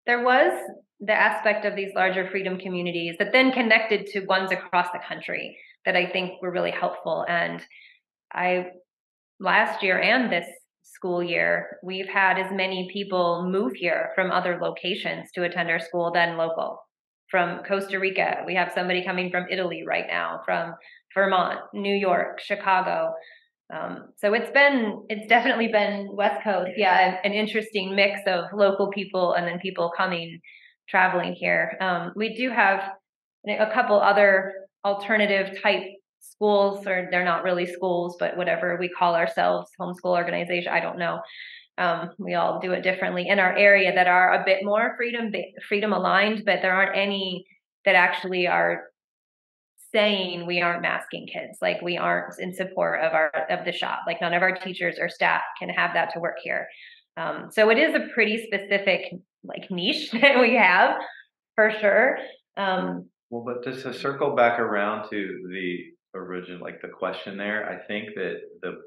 There 0.06 0.24
was 0.24 0.54
the 1.00 1.14
aspect 1.14 1.66
of 1.66 1.76
these 1.76 1.94
larger 1.96 2.30
freedom 2.30 2.60
communities 2.60 3.16
that 3.20 3.32
then 3.32 3.52
connected 3.52 4.08
to 4.08 4.26
ones 4.26 4.52
across 4.52 4.92
the 4.92 5.00
country 5.08 5.58
that 5.86 5.96
I 5.96 6.06
think 6.12 6.42
were 6.42 6.52
really 6.52 6.72
helpful. 6.72 7.26
And 7.28 7.66
I, 8.34 8.72
last 9.40 9.84
year 9.84 10.00
and 10.00 10.32
this 10.32 10.48
school 10.84 11.24
year, 11.24 11.78
we've 11.84 12.08
had 12.08 12.38
as 12.38 12.52
many 12.52 12.90
people 12.92 13.48
move 13.50 13.74
here 13.74 14.12
from 14.16 14.32
other 14.32 14.60
locations 14.62 15.32
to 15.34 15.44
attend 15.44 15.70
our 15.70 15.80
school 15.80 16.12
than 16.12 16.38
local. 16.38 16.80
From 17.30 17.64
Costa 17.64 17.98
Rica, 17.98 18.44
we 18.46 18.56
have 18.56 18.72
somebody 18.74 19.06
coming 19.06 19.32
from 19.32 19.46
Italy 19.50 19.84
right 19.88 20.06
now, 20.08 20.42
from 20.46 20.74
Vermont, 21.14 21.60
New 21.74 21.96
York, 21.96 22.42
Chicago. 22.42 23.14
Um, 23.74 24.10
so 24.18 24.34
it's 24.34 24.52
been, 24.52 25.06
it's 25.08 25.28
definitely 25.28 25.70
been 25.70 26.10
West 26.12 26.44
Coast, 26.44 26.72
yeah, 26.76 27.10
an, 27.10 27.18
an 27.24 27.32
interesting 27.32 27.96
mix 27.96 28.20
of 28.28 28.46
local 28.54 28.90
people 28.90 29.34
and 29.34 29.48
then 29.48 29.60
people 29.60 29.92
coming, 29.96 30.42
traveling 30.90 31.34
here. 31.34 31.78
Um, 31.80 32.12
we 32.18 32.36
do 32.36 32.50
have 32.50 32.82
a 33.48 33.72
couple 33.74 34.00
other 34.00 34.54
alternative 34.84 35.58
type 35.64 35.84
schools, 36.22 36.88
or 36.88 37.08
they're 37.12 37.26
not 37.26 37.44
really 37.44 37.66
schools, 37.66 38.16
but 38.20 38.38
whatever 38.38 38.78
we 38.80 38.90
call 38.90 39.16
ourselves, 39.16 39.72
homeschool 39.80 40.16
organization. 40.16 40.72
I 40.72 40.80
don't 40.80 40.98
know. 40.98 41.20
Um, 41.78 42.12
we 42.20 42.36
all 42.36 42.60
do 42.60 42.74
it 42.74 42.84
differently 42.84 43.28
in 43.28 43.40
our 43.40 43.56
area 43.56 43.94
that 43.94 44.08
are 44.08 44.34
a 44.34 44.44
bit 44.46 44.60
more 44.64 44.94
freedom 44.98 45.32
freedom 45.68 45.94
aligned, 45.94 46.44
but 46.46 46.60
there 46.62 46.74
aren't 46.74 46.98
any 46.98 47.46
that 47.86 47.96
actually 47.96 48.48
are 48.48 48.84
saying 49.94 50.46
we 50.46 50.62
aren't 50.62 50.82
masking 50.82 51.28
kids 51.28 51.58
like 51.62 51.82
we 51.82 51.98
aren't 51.98 52.40
in 52.40 52.54
support 52.54 53.02
of 53.02 53.14
our 53.14 53.30
of 53.50 53.66
the 53.66 53.72
shop 53.72 54.00
like 54.08 54.22
none 54.22 54.34
of 54.34 54.42
our 54.42 54.56
teachers 54.56 54.96
or 55.00 55.10
staff 55.10 55.42
can 55.60 55.68
have 55.68 55.94
that 55.94 56.14
to 56.14 56.20
work 56.20 56.38
here 56.42 56.66
um, 57.18 57.50
so 57.52 57.70
it 57.70 57.78
is 57.78 57.94
a 57.94 58.08
pretty 58.14 58.46
specific 58.46 59.02
like 59.44 59.70
niche 59.70 60.12
that 60.22 60.40
we 60.40 60.56
have 60.56 60.96
for 61.56 61.72
sure 61.82 62.18
um, 62.58 63.10
Well, 63.30 63.44
but 63.46 63.64
just 63.64 63.84
to 63.84 63.94
circle 63.94 64.36
back 64.36 64.60
around 64.60 65.10
to 65.10 65.50
the 65.52 65.78
original, 66.14 66.62
like 66.62 66.82
the 66.82 66.90
question 66.90 67.38
there, 67.38 67.70
I 67.70 67.86
think 67.88 68.10
that 68.16 68.36
the 68.62 68.82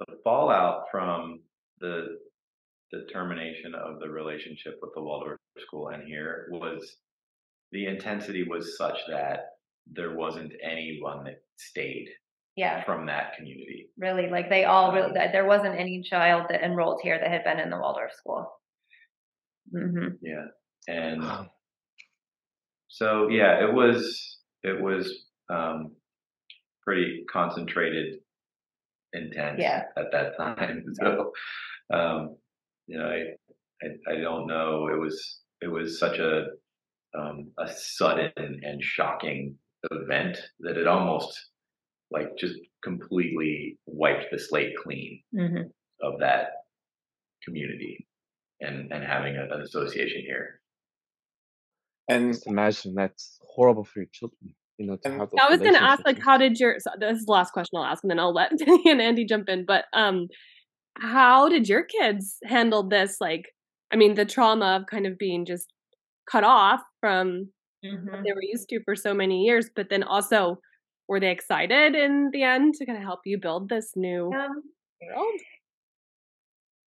the 0.00 0.16
fallout 0.24 0.84
from 0.90 1.40
the 1.80 2.18
the 2.92 3.06
termination 3.12 3.74
of 3.74 4.00
the 4.00 4.08
relationship 4.08 4.78
with 4.82 4.90
the 4.94 5.02
Waldorf 5.02 5.38
school 5.58 5.88
and 5.88 6.02
here 6.02 6.48
was 6.50 6.96
the 7.72 7.86
intensity 7.86 8.44
was 8.48 8.76
such 8.76 8.98
that 9.08 9.40
there 9.92 10.16
wasn't 10.16 10.52
anyone 10.62 11.24
that 11.24 11.42
stayed 11.56 12.08
yeah 12.56 12.82
from 12.84 13.06
that 13.06 13.34
community. 13.36 13.88
really 13.96 14.28
like 14.28 14.48
they 14.48 14.64
all 14.64 14.92
really 14.92 15.12
there 15.12 15.46
wasn't 15.46 15.78
any 15.78 16.02
child 16.02 16.46
that 16.48 16.62
enrolled 16.62 17.00
here 17.02 17.18
that 17.18 17.30
had 17.30 17.44
been 17.44 17.60
in 17.60 17.70
the 17.70 17.76
waldorf 17.78 18.12
school 18.12 18.50
hmm 19.72 20.08
Yeah. 20.20 20.46
And 20.88 21.22
so 22.88 23.28
yeah, 23.28 23.62
it 23.64 23.72
was 23.72 24.38
it 24.62 24.80
was 24.80 25.12
um 25.48 25.92
pretty 26.82 27.24
concentrated 27.30 28.16
intense 29.12 29.60
Yeah. 29.60 29.84
at 29.96 30.12
that 30.12 30.36
time. 30.36 30.84
So 30.94 31.32
um 31.92 32.36
you 32.86 32.98
know, 32.98 33.06
I, 33.06 33.20
I 33.82 34.14
I 34.14 34.20
don't 34.20 34.46
know. 34.46 34.88
It 34.88 34.98
was 34.98 35.40
it 35.60 35.68
was 35.68 35.98
such 35.98 36.18
a 36.18 36.46
um 37.18 37.50
a 37.58 37.68
sudden 37.68 38.32
and 38.36 38.82
shocking 38.82 39.56
event 39.90 40.38
that 40.60 40.76
it 40.76 40.86
almost 40.86 41.38
like 42.10 42.36
just 42.38 42.56
completely 42.84 43.78
wiped 43.86 44.26
the 44.30 44.38
slate 44.38 44.74
clean 44.82 45.22
hmm 45.32 45.62
of 46.02 46.18
that 46.20 46.48
community 47.44 48.06
and 48.60 48.92
and 48.92 49.04
having 49.04 49.36
a, 49.36 49.44
an 49.54 49.60
association 49.62 50.22
here. 50.22 50.60
And 52.08 52.32
Just 52.32 52.46
imagine 52.46 52.94
that's 52.94 53.38
horrible 53.42 53.84
for 53.84 54.00
your 54.00 54.08
children. 54.12 54.54
You 54.80 54.86
know, 54.86 54.96
to 54.96 55.10
have 55.10 55.30
those. 55.30 55.40
I 55.42 55.50
was 55.50 55.60
going 55.60 55.74
to 55.74 55.82
ask, 55.82 56.00
like, 56.06 56.18
how 56.18 56.38
did 56.38 56.58
your? 56.58 56.76
So 56.78 56.90
this 56.98 57.18
is 57.18 57.26
the 57.26 57.32
last 57.32 57.52
question 57.52 57.76
I'll 57.76 57.84
ask, 57.84 58.02
and 58.02 58.10
then 58.10 58.18
I'll 58.18 58.32
let 58.32 58.50
Danny 58.56 58.82
and 58.86 59.02
Andy 59.02 59.26
jump 59.26 59.50
in. 59.50 59.66
But 59.66 59.84
um, 59.92 60.28
how 60.98 61.50
did 61.50 61.68
your 61.68 61.84
kids 61.84 62.38
handle 62.44 62.88
this? 62.88 63.18
Like, 63.20 63.44
I 63.92 63.96
mean, 63.96 64.14
the 64.14 64.24
trauma 64.24 64.78
of 64.80 64.86
kind 64.86 65.06
of 65.06 65.18
being 65.18 65.44
just 65.44 65.72
cut 66.30 66.44
off 66.44 66.80
from 67.00 67.50
hmm 67.84 68.06
what 68.06 68.20
they 68.24 68.32
were 68.32 68.42
used 68.42 68.70
to 68.70 68.80
for 68.84 68.96
so 68.96 69.12
many 69.12 69.42
years, 69.42 69.68
but 69.76 69.90
then 69.90 70.02
also, 70.02 70.58
were 71.08 71.20
they 71.20 71.30
excited 71.30 71.94
in 71.94 72.30
the 72.32 72.42
end 72.42 72.74
to 72.76 72.86
kind 72.86 72.96
of 72.96 73.04
help 73.04 73.20
you 73.26 73.38
build 73.38 73.68
this 73.68 73.92
new 73.96 74.32
um, 74.32 74.62
world? 75.02 75.40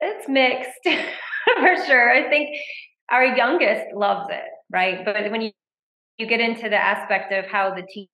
It's 0.02 0.28
mixed 0.28 0.84
for 1.58 1.86
sure. 1.86 2.12
I 2.12 2.30
think 2.30 2.50
our 3.10 3.26
youngest 3.26 3.96
loves 3.96 4.28
it, 4.30 4.50
right? 4.72 5.06
But 5.06 5.32
when 5.32 5.42
you, 5.42 5.52
you 6.18 6.28
get 6.28 6.40
into 6.40 6.70
the 6.70 6.78
aspect 6.78 7.32
of 7.32 7.46
how 7.46 7.74
the 7.74 7.84
teen- 7.88 8.08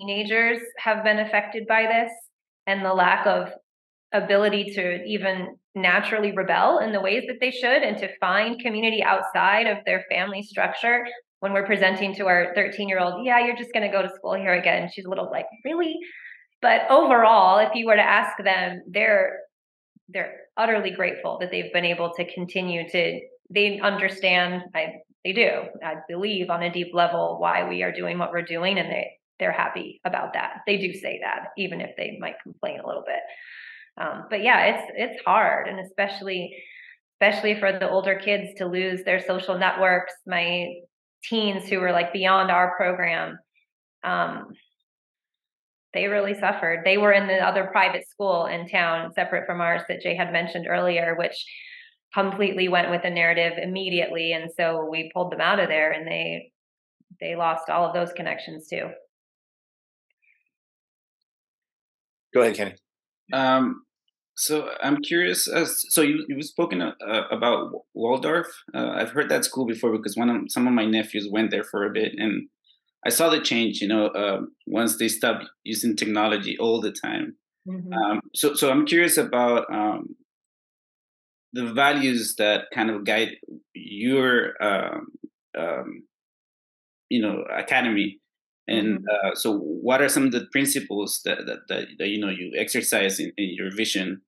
teenagers 0.00 0.58
have 0.78 1.04
been 1.04 1.18
affected 1.18 1.66
by 1.66 1.82
this 1.82 2.12
and 2.66 2.84
the 2.84 2.92
lack 2.92 3.26
of 3.26 3.52
ability 4.12 4.72
to 4.74 5.02
even 5.04 5.56
naturally 5.74 6.32
rebel 6.32 6.78
in 6.78 6.92
the 6.92 7.00
ways 7.00 7.24
that 7.26 7.38
they 7.40 7.50
should 7.50 7.82
and 7.82 7.96
to 7.96 8.08
find 8.18 8.60
community 8.60 9.02
outside 9.02 9.66
of 9.66 9.78
their 9.86 10.04
family 10.10 10.42
structure 10.42 11.06
when 11.40 11.52
we're 11.52 11.66
presenting 11.66 12.14
to 12.14 12.26
our 12.26 12.52
13 12.54 12.88
year 12.88 13.00
old 13.00 13.24
yeah 13.24 13.44
you're 13.44 13.56
just 13.56 13.72
going 13.72 13.86
to 13.86 13.92
go 13.92 14.02
to 14.02 14.14
school 14.14 14.34
here 14.34 14.52
again. 14.54 14.90
She's 14.92 15.06
a 15.06 15.08
little 15.08 15.30
like 15.30 15.46
really? 15.64 15.96
But 16.60 16.82
overall 16.90 17.58
if 17.58 17.74
you 17.74 17.86
were 17.86 17.96
to 17.96 18.02
ask 18.02 18.36
them 18.42 18.82
they're 18.90 19.38
they're 20.08 20.40
utterly 20.56 20.90
grateful 20.90 21.38
that 21.40 21.50
they've 21.50 21.72
been 21.72 21.86
able 21.86 22.12
to 22.14 22.34
continue 22.34 22.86
to 22.90 23.20
they 23.48 23.80
understand 23.80 24.62
i 24.74 24.92
they 25.24 25.32
do 25.32 25.50
i 25.84 25.96
believe 26.08 26.50
on 26.50 26.62
a 26.62 26.72
deep 26.72 26.92
level 26.92 27.38
why 27.38 27.68
we 27.68 27.82
are 27.82 27.92
doing 27.92 28.18
what 28.18 28.32
we're 28.32 28.42
doing 28.42 28.78
and 28.78 28.90
they 28.90 29.12
they're 29.42 29.52
happy 29.52 30.00
about 30.04 30.34
that. 30.34 30.60
They 30.68 30.78
do 30.78 30.92
say 30.92 31.20
that, 31.22 31.48
even 31.58 31.80
if 31.80 31.96
they 31.96 32.16
might 32.20 32.36
complain 32.44 32.78
a 32.78 32.86
little 32.86 33.02
bit. 33.04 33.20
Um, 34.00 34.26
but 34.30 34.42
yeah, 34.42 34.66
it's 34.66 34.92
it's 34.94 35.24
hard, 35.24 35.68
and 35.68 35.80
especially 35.80 36.56
especially 37.20 37.58
for 37.58 37.72
the 37.72 37.90
older 37.90 38.14
kids 38.14 38.54
to 38.58 38.66
lose 38.66 39.02
their 39.04 39.20
social 39.26 39.58
networks. 39.58 40.12
My 40.26 40.74
teens 41.24 41.68
who 41.68 41.80
were 41.80 41.92
like 41.92 42.12
beyond 42.12 42.50
our 42.52 42.76
program, 42.76 43.38
um, 44.04 44.52
they 45.92 46.06
really 46.06 46.38
suffered. 46.38 46.82
They 46.84 46.96
were 46.96 47.12
in 47.12 47.26
the 47.26 47.38
other 47.38 47.68
private 47.72 48.08
school 48.08 48.46
in 48.46 48.68
town, 48.68 49.12
separate 49.12 49.46
from 49.46 49.60
ours, 49.60 49.82
that 49.88 50.02
Jay 50.02 50.14
had 50.14 50.32
mentioned 50.32 50.66
earlier, 50.68 51.16
which 51.16 51.44
completely 52.14 52.68
went 52.68 52.90
with 52.90 53.02
the 53.02 53.10
narrative 53.10 53.54
immediately, 53.60 54.32
and 54.32 54.50
so 54.56 54.86
we 54.90 55.10
pulled 55.14 55.32
them 55.32 55.40
out 55.40 55.60
of 55.60 55.68
there, 55.68 55.92
and 55.92 56.06
they 56.06 56.52
they 57.20 57.36
lost 57.36 57.70
all 57.70 57.86
of 57.86 57.94
those 57.94 58.12
connections 58.12 58.68
too. 58.68 58.90
Go 62.34 62.42
ahead, 62.42 62.56
Kenny. 62.56 62.74
Um, 63.32 63.84
so 64.34 64.70
I'm 64.82 65.02
curious. 65.02 65.48
As, 65.48 65.84
so 65.92 66.00
you 66.02 66.24
you've 66.28 66.44
spoken 66.44 66.80
uh, 66.82 66.94
about 67.30 67.72
Waldorf. 67.94 68.46
Uh, 68.74 68.90
I've 68.94 69.10
heard 69.10 69.28
that 69.30 69.44
school 69.44 69.66
before 69.66 69.92
because 69.92 70.16
one 70.16 70.30
of 70.30 70.42
some 70.48 70.66
of 70.66 70.72
my 70.72 70.86
nephews 70.86 71.28
went 71.30 71.50
there 71.50 71.64
for 71.64 71.84
a 71.84 71.92
bit, 71.92 72.12
and 72.16 72.48
I 73.04 73.10
saw 73.10 73.28
the 73.28 73.40
change. 73.40 73.80
You 73.80 73.88
know, 73.88 74.06
uh, 74.06 74.40
once 74.66 74.96
they 74.96 75.08
stopped 75.08 75.44
using 75.64 75.96
technology 75.96 76.56
all 76.58 76.80
the 76.80 76.92
time. 76.92 77.36
Mhm. 77.68 77.92
Um, 77.94 78.20
so 78.34 78.54
so 78.54 78.70
I'm 78.70 78.86
curious 78.86 79.18
about 79.18 79.72
um, 79.72 80.16
the 81.52 81.72
values 81.72 82.36
that 82.36 82.64
kind 82.74 82.90
of 82.90 83.04
guide 83.04 83.36
your 83.74 84.54
um, 84.62 85.08
um, 85.56 86.02
you 87.08 87.20
know 87.20 87.44
academy. 87.54 88.18
And 88.68 89.04
uh, 89.10 89.34
so, 89.34 89.58
what 89.58 90.00
are 90.00 90.08
some 90.08 90.24
of 90.24 90.32
the 90.32 90.46
principles 90.52 91.20
that 91.24 91.38
that, 91.46 91.60
that, 91.68 91.86
that 91.98 92.08
you 92.08 92.18
know 92.20 92.30
you 92.30 92.52
exercise 92.56 93.18
in, 93.18 93.32
in 93.36 93.54
your 93.54 93.74
vision? 93.74 94.22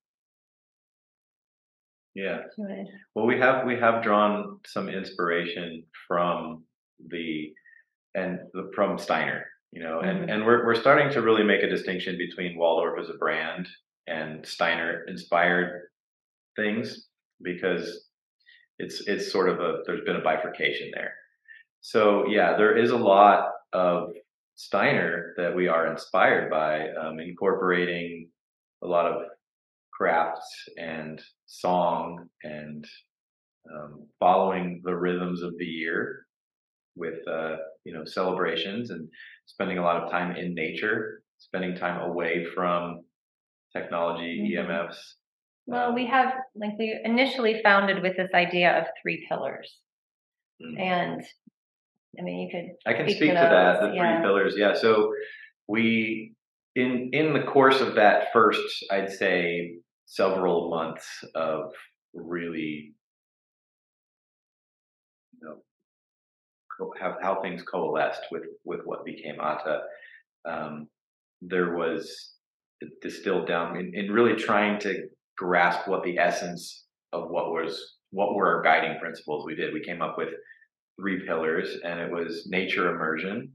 Yeah. 2.14 2.42
Well, 3.14 3.26
we 3.26 3.38
have 3.38 3.64
we 3.64 3.76
have 3.78 4.02
drawn 4.02 4.60
some 4.66 4.88
inspiration 4.88 5.84
from 6.06 6.64
the 7.08 7.52
and 8.14 8.38
the, 8.52 8.70
from 8.74 8.98
Steiner, 8.98 9.46
you 9.72 9.82
know, 9.82 10.00
and 10.00 10.30
and 10.30 10.44
we're 10.44 10.64
we're 10.64 10.80
starting 10.80 11.10
to 11.12 11.22
really 11.22 11.44
make 11.44 11.62
a 11.62 11.68
distinction 11.68 12.18
between 12.18 12.58
Waldorf 12.58 13.00
as 13.00 13.08
a 13.08 13.18
brand 13.18 13.68
and 14.06 14.44
Steiner 14.46 15.04
inspired 15.08 15.88
things 16.56 17.08
because 17.42 18.08
it's 18.78 19.02
it's 19.08 19.30
sort 19.32 19.48
of 19.48 19.60
a 19.60 19.78
there's 19.86 20.04
been 20.04 20.16
a 20.16 20.22
bifurcation 20.22 20.90
there. 20.94 21.14
So 21.80 22.26
yeah, 22.28 22.56
there 22.56 22.76
is 22.76 22.90
a 22.90 22.96
lot 22.96 23.50
of 23.72 24.10
Steiner 24.56 25.34
that 25.36 25.54
we 25.54 25.68
are 25.68 25.86
inspired 25.90 26.50
by, 26.50 26.88
um, 26.90 27.20
incorporating 27.20 28.30
a 28.82 28.86
lot 28.86 29.06
of 29.06 29.22
crafts 29.92 30.48
and 30.78 31.20
song 31.46 32.28
and 32.44 32.84
um, 33.72 34.06
following 34.20 34.80
the 34.84 34.94
rhythms 34.94 35.42
of 35.42 35.56
the 35.58 35.64
year 35.64 36.26
with 36.96 37.26
uh, 37.28 37.56
you 37.84 37.92
know 37.94 38.04
celebrations 38.04 38.90
and 38.90 39.08
spending 39.46 39.78
a 39.78 39.82
lot 39.82 40.02
of 40.02 40.10
time 40.10 40.36
in 40.36 40.54
nature, 40.54 41.22
spending 41.38 41.74
time 41.76 42.00
away 42.02 42.44
from 42.54 43.02
technology, 43.76 44.40
Mhm. 44.40 44.50
EMFs. 44.52 45.16
Well, 45.66 45.94
we 45.94 46.06
have 46.06 46.34
like 46.54 46.72
we 46.78 46.98
initially 47.04 47.60
founded 47.62 48.02
with 48.02 48.16
this 48.16 48.30
idea 48.34 48.78
of 48.78 48.86
three 49.02 49.26
pillars, 49.28 49.78
Mm. 50.62 50.78
and 50.80 51.22
I 52.18 52.22
mean, 52.22 52.38
you 52.40 52.48
could 52.50 52.90
I 52.90 52.96
can 52.96 53.06
speak 53.08 53.16
speak 53.16 53.30
to 53.30 53.34
that, 53.34 53.80
the 53.80 53.92
yeah. 53.94 54.16
three 54.18 54.26
pillars. 54.26 54.54
Yeah. 54.56 54.74
So 54.74 55.12
we 55.66 56.34
in 56.76 57.10
in 57.12 57.32
the 57.32 57.42
course 57.42 57.80
of 57.80 57.94
that 57.96 58.32
first, 58.32 58.84
I'd 58.90 59.10
say 59.10 59.76
several 60.06 60.68
months 60.70 61.06
of 61.34 61.72
really 62.12 62.94
you 65.32 65.40
know 65.48 65.56
co- 66.78 66.92
how 67.22 67.40
things 67.42 67.62
coalesced 67.62 68.22
with 68.30 68.42
with 68.64 68.80
what 68.84 69.04
became 69.04 69.36
Atta. 69.40 69.80
Um, 70.44 70.88
there 71.40 71.74
was 71.74 72.32
distilled 73.00 73.46
down 73.48 73.76
in, 73.76 73.92
in 73.94 74.12
really 74.12 74.36
trying 74.40 74.78
to 74.80 75.08
grasp 75.36 75.88
what 75.88 76.04
the 76.04 76.18
essence 76.18 76.84
of 77.12 77.30
what 77.30 77.50
was 77.50 77.96
what 78.10 78.34
were 78.34 78.56
our 78.56 78.62
guiding 78.62 78.98
principles. 78.98 79.44
We 79.44 79.54
did. 79.54 79.74
We 79.74 79.82
came 79.82 80.02
up 80.02 80.16
with 80.16 80.28
three 80.98 81.26
pillars, 81.26 81.76
and 81.84 82.00
it 82.00 82.10
was 82.10 82.46
nature 82.46 82.94
immersion, 82.94 83.52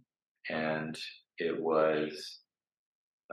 and 0.49 0.97
it 1.37 1.59
was 1.59 2.39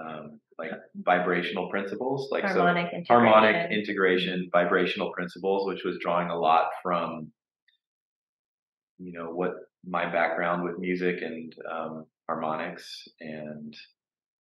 um, 0.01 0.41
like 0.59 0.71
vibrational 0.95 1.69
principles, 1.69 2.29
like 2.31 2.47
so 2.49 2.55
harmonic 2.55 2.93
integration. 2.93 3.07
harmonic 3.09 3.73
integration, 3.73 4.49
vibrational 4.53 5.13
principles, 5.13 5.67
which 5.67 5.85
was 5.85 5.99
drawing 6.01 6.31
a 6.31 6.39
lot 6.39 6.67
from 6.83 7.31
you 8.99 9.13
know 9.13 9.31
what 9.31 9.53
my 9.87 10.11
background 10.11 10.65
with 10.65 10.79
music 10.79 11.23
and 11.23 11.55
um, 11.71 12.07
harmonics, 12.29 13.09
and 13.21 13.75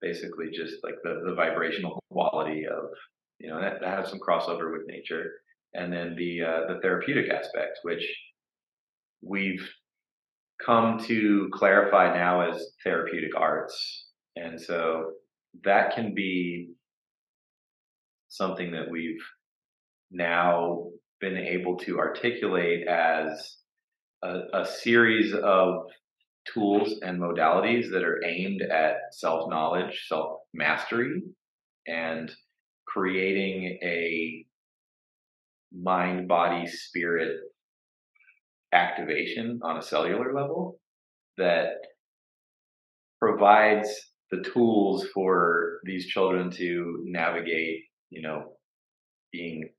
basically 0.01 0.47
just 0.53 0.75
like 0.83 0.95
the 1.03 1.21
the 1.25 1.33
vibrational 1.35 2.01
quality 2.11 2.65
of 2.67 2.85
you 3.39 3.49
know 3.49 3.59
that, 3.61 3.81
that 3.81 3.99
has 3.99 4.09
some 4.09 4.19
crossover 4.19 4.71
with 4.71 4.87
nature, 4.87 5.31
and 5.73 5.91
then 5.91 6.15
the 6.17 6.41
uh, 6.41 6.73
the 6.73 6.79
therapeutic 6.81 7.29
aspect, 7.29 7.79
which 7.83 8.05
we've 9.21 9.67
come 10.63 10.99
to 10.99 11.49
clarify 11.53 12.13
now 12.13 12.49
as 12.49 12.65
therapeutic 12.83 13.35
arts. 13.35 14.09
And 14.35 14.59
so 14.59 15.11
that 15.63 15.95
can 15.95 16.13
be 16.13 16.69
something 18.29 18.71
that 18.71 18.89
we've 18.89 19.23
now 20.11 20.87
been 21.19 21.37
able 21.37 21.77
to 21.77 21.99
articulate 21.99 22.87
as 22.87 23.57
a, 24.23 24.39
a 24.53 24.65
series 24.65 25.33
of 25.33 25.85
tools 26.53 26.99
and 27.01 27.19
modalities 27.19 27.91
that 27.91 28.03
are 28.03 28.23
aimed 28.25 28.61
at 28.61 28.95
self 29.11 29.49
knowledge, 29.49 30.05
self 30.07 30.39
mastery, 30.53 31.21
and 31.87 32.31
creating 32.95 33.77
a 33.83 34.45
mind, 35.77 36.27
body, 36.27 36.65
spirit 36.65 37.39
activation 38.73 39.59
on 39.63 39.77
a 39.77 39.81
cellular 39.81 40.33
level 40.33 40.79
that 41.37 41.71
provides 43.19 43.89
the 44.31 44.41
tools 44.41 45.05
for 45.13 45.79
these 45.83 46.07
children 46.07 46.49
to 46.49 47.03
navigate, 47.05 47.81
you 48.09 48.21
know, 48.21 48.53
being 49.31 49.69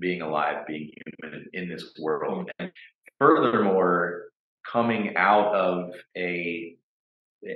being 0.00 0.22
alive, 0.22 0.66
being 0.66 0.90
human 1.22 1.46
in 1.52 1.68
this 1.68 1.92
world. 2.00 2.46
Mm. 2.46 2.50
And 2.58 2.72
furthermore, 3.20 4.24
coming 4.70 5.14
out 5.16 5.54
of 5.54 5.90
a 6.16 6.74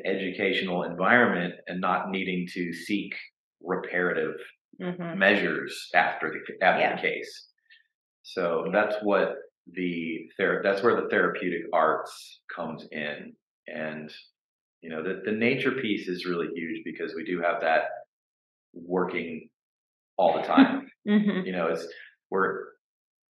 educational 0.05 0.85
environment 0.85 1.55
and 1.67 1.81
not 1.81 2.11
needing 2.11 2.47
to 2.53 2.73
seek 2.73 3.15
reparative 3.61 4.37
Mhm. 4.81 5.19
measures 5.19 5.91
after 5.95 6.31
the 6.33 6.65
after 6.65 6.81
Yeah. 6.81 6.97
the 6.97 7.01
case. 7.01 7.49
So 8.23 8.69
that's 8.73 8.97
what 9.03 9.37
the 9.73 10.29
ther- 10.37 10.63
that's 10.63 10.83
where 10.83 11.01
the 11.01 11.09
therapeutic 11.09 11.63
arts 11.73 12.43
comes 12.55 12.87
in, 12.93 13.35
and 13.69 14.13
you 14.83 14.91
know 14.91 15.03
the 15.03 15.23
the 15.25 15.33
nature 15.33 15.73
piece 15.73 16.09
is 16.09 16.27
really 16.27 16.49
huge 16.55 16.83
because 16.85 17.15
we 17.15 17.25
do 17.25 17.41
have 17.43 17.61
that 17.63 17.85
working 18.75 19.49
all 20.17 20.35
the 20.41 20.43
time. 20.47 20.91
Mhm. 21.07 21.47
you 21.47 21.53
know, 21.53 21.69
it's 21.69 21.87
we're 22.31 22.65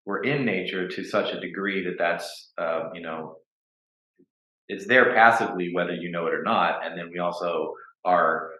we're 0.05 0.23
in 0.23 0.45
nature 0.45 0.87
to 0.89 1.03
such 1.03 1.33
a 1.33 1.39
degree 1.41 1.83
that 1.85 1.97
that's 1.99 2.53
uh, 2.57 2.89
you 2.93 3.01
know 3.01 3.37
it's 4.67 4.87
there 4.87 5.13
passively 5.13 5.71
whether 5.73 5.93
you 5.93 6.11
know 6.11 6.27
it 6.27 6.33
or 6.33 6.43
not, 6.43 6.85
and 6.85 6.97
then 6.97 7.09
we 7.11 7.19
also 7.19 7.73
are 8.05 8.51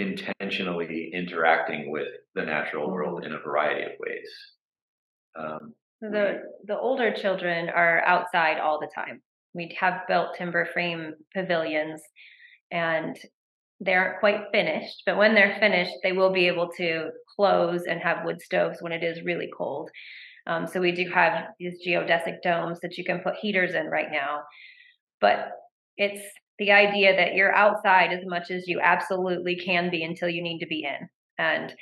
intentionally 0.00 1.10
interacting 1.12 1.90
with 1.90 2.08
the 2.34 2.44
natural 2.44 2.90
world 2.90 3.24
in 3.24 3.32
a 3.32 3.38
variety 3.38 3.82
of 3.84 3.92
ways. 4.00 4.30
Um, 5.38 5.74
The 6.00 6.42
the 6.64 6.78
older 6.78 7.12
children 7.12 7.68
are 7.68 8.02
outside 8.06 8.58
all 8.58 8.80
the 8.80 8.90
time. 8.94 9.20
We 9.54 9.76
have 9.78 10.06
built 10.08 10.36
timber 10.36 10.64
frame 10.66 11.14
pavilions 11.34 12.00
and 12.70 13.16
they 13.80 13.94
aren't 13.94 14.20
quite 14.20 14.44
finished, 14.52 15.02
but 15.06 15.16
when 15.16 15.34
they're 15.34 15.56
finished, 15.58 15.96
they 16.02 16.12
will 16.12 16.32
be 16.32 16.46
able 16.46 16.68
to 16.76 17.10
close 17.34 17.82
and 17.88 18.00
have 18.00 18.24
wood 18.24 18.40
stoves 18.42 18.82
when 18.82 18.92
it 18.92 19.02
is 19.02 19.24
really 19.24 19.50
cold. 19.56 19.90
Um, 20.46 20.66
so 20.66 20.80
we 20.80 20.92
do 20.92 21.08
have 21.10 21.48
these 21.58 21.78
geodesic 21.86 22.42
domes 22.42 22.80
that 22.80 22.96
you 22.98 23.04
can 23.04 23.20
put 23.20 23.36
heaters 23.36 23.74
in 23.74 23.86
right 23.86 24.10
now. 24.10 24.42
But 25.20 25.52
it's 25.96 26.22
the 26.60 26.70
idea 26.70 27.16
that 27.16 27.34
you're 27.34 27.54
outside 27.54 28.12
as 28.12 28.24
much 28.26 28.50
as 28.50 28.68
you 28.68 28.80
absolutely 28.80 29.56
can 29.56 29.90
be 29.90 30.04
until 30.04 30.28
you 30.28 30.42
need 30.42 30.60
to 30.60 30.66
be 30.66 30.84
in. 30.84 31.08
And 31.38 31.74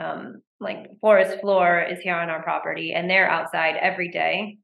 um, 0.00 0.42
like 0.60 0.86
Forest 1.00 1.40
Floor 1.40 1.80
is 1.88 2.00
here 2.00 2.16
on 2.16 2.30
our 2.30 2.42
property, 2.42 2.94
and 2.94 3.08
they're 3.08 3.30
outside 3.30 3.76
every 3.76 4.10
day 4.10 4.56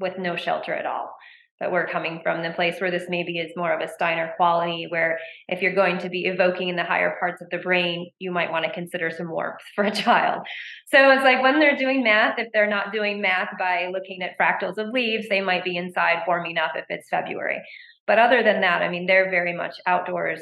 with 0.00 0.18
no 0.18 0.36
shelter 0.36 0.72
at 0.72 0.86
all. 0.86 1.14
But 1.60 1.70
we're 1.70 1.86
coming 1.86 2.20
from, 2.22 2.42
the 2.42 2.50
place 2.50 2.80
where 2.80 2.90
this 2.90 3.04
maybe 3.08 3.38
is 3.38 3.52
more 3.56 3.72
of 3.72 3.80
a 3.80 3.92
Steiner 3.92 4.32
quality, 4.36 4.86
where 4.88 5.18
if 5.48 5.62
you're 5.62 5.74
going 5.74 5.98
to 5.98 6.08
be 6.08 6.24
evoking 6.24 6.68
in 6.68 6.76
the 6.76 6.82
higher 6.82 7.14
parts 7.20 7.40
of 7.42 7.48
the 7.50 7.58
brain, 7.58 8.10
you 8.18 8.32
might 8.32 8.50
want 8.50 8.64
to 8.64 8.72
consider 8.72 9.10
some 9.10 9.30
warmth 9.30 9.60
for 9.74 9.84
a 9.84 9.94
child. 9.94 10.40
So 10.88 11.10
it's 11.12 11.22
like 11.22 11.42
when 11.42 11.60
they're 11.60 11.76
doing 11.76 12.02
math, 12.02 12.38
if 12.38 12.48
they're 12.52 12.68
not 12.68 12.92
doing 12.92 13.20
math 13.20 13.50
by 13.58 13.90
looking 13.92 14.22
at 14.22 14.38
fractals 14.40 14.78
of 14.78 14.92
leaves, 14.92 15.28
they 15.28 15.42
might 15.42 15.62
be 15.62 15.76
inside 15.76 16.24
warming 16.26 16.58
up 16.58 16.72
if 16.74 16.86
it's 16.88 17.08
February. 17.08 17.60
But 18.06 18.18
other 18.18 18.42
than 18.42 18.60
that, 18.60 18.82
I 18.82 18.88
mean, 18.88 19.06
they're 19.06 19.30
very 19.30 19.54
much 19.54 19.74
outdoors 19.86 20.40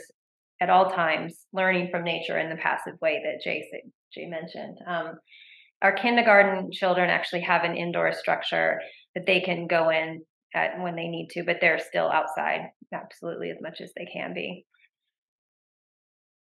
at 0.61 0.71
all 0.71 0.91
times, 0.91 1.47
learning 1.53 1.89
from 1.91 2.05
nature 2.05 2.39
in 2.39 2.49
the 2.49 2.57
passive 2.57 2.95
way 3.01 3.21
that 3.25 3.43
Jay, 3.43 3.65
Jay 4.15 4.27
mentioned. 4.27 4.79
Um, 4.87 5.19
our 5.83 5.93
kindergarten 5.93 6.71
children 6.73 7.11
actually 7.11 7.41
have 7.43 7.65
an 7.65 7.77
indoor 7.77 8.13
structure 8.13 8.81
that 9.15 9.27
they 9.27 9.41
can 9.41 9.67
go 9.67 9.91
in 9.91 10.23
at 10.55 10.81
when 10.81 10.95
they 10.95 11.09
need 11.09 11.29
to, 11.33 11.45
but 11.45 11.57
they're 11.61 11.81
still 11.81 12.11
outside 12.11 12.71
absolutely 12.93 13.51
as 13.51 13.57
much 13.61 13.81
as 13.81 13.91
they 13.97 14.07
can 14.13 14.35
be. 14.35 14.65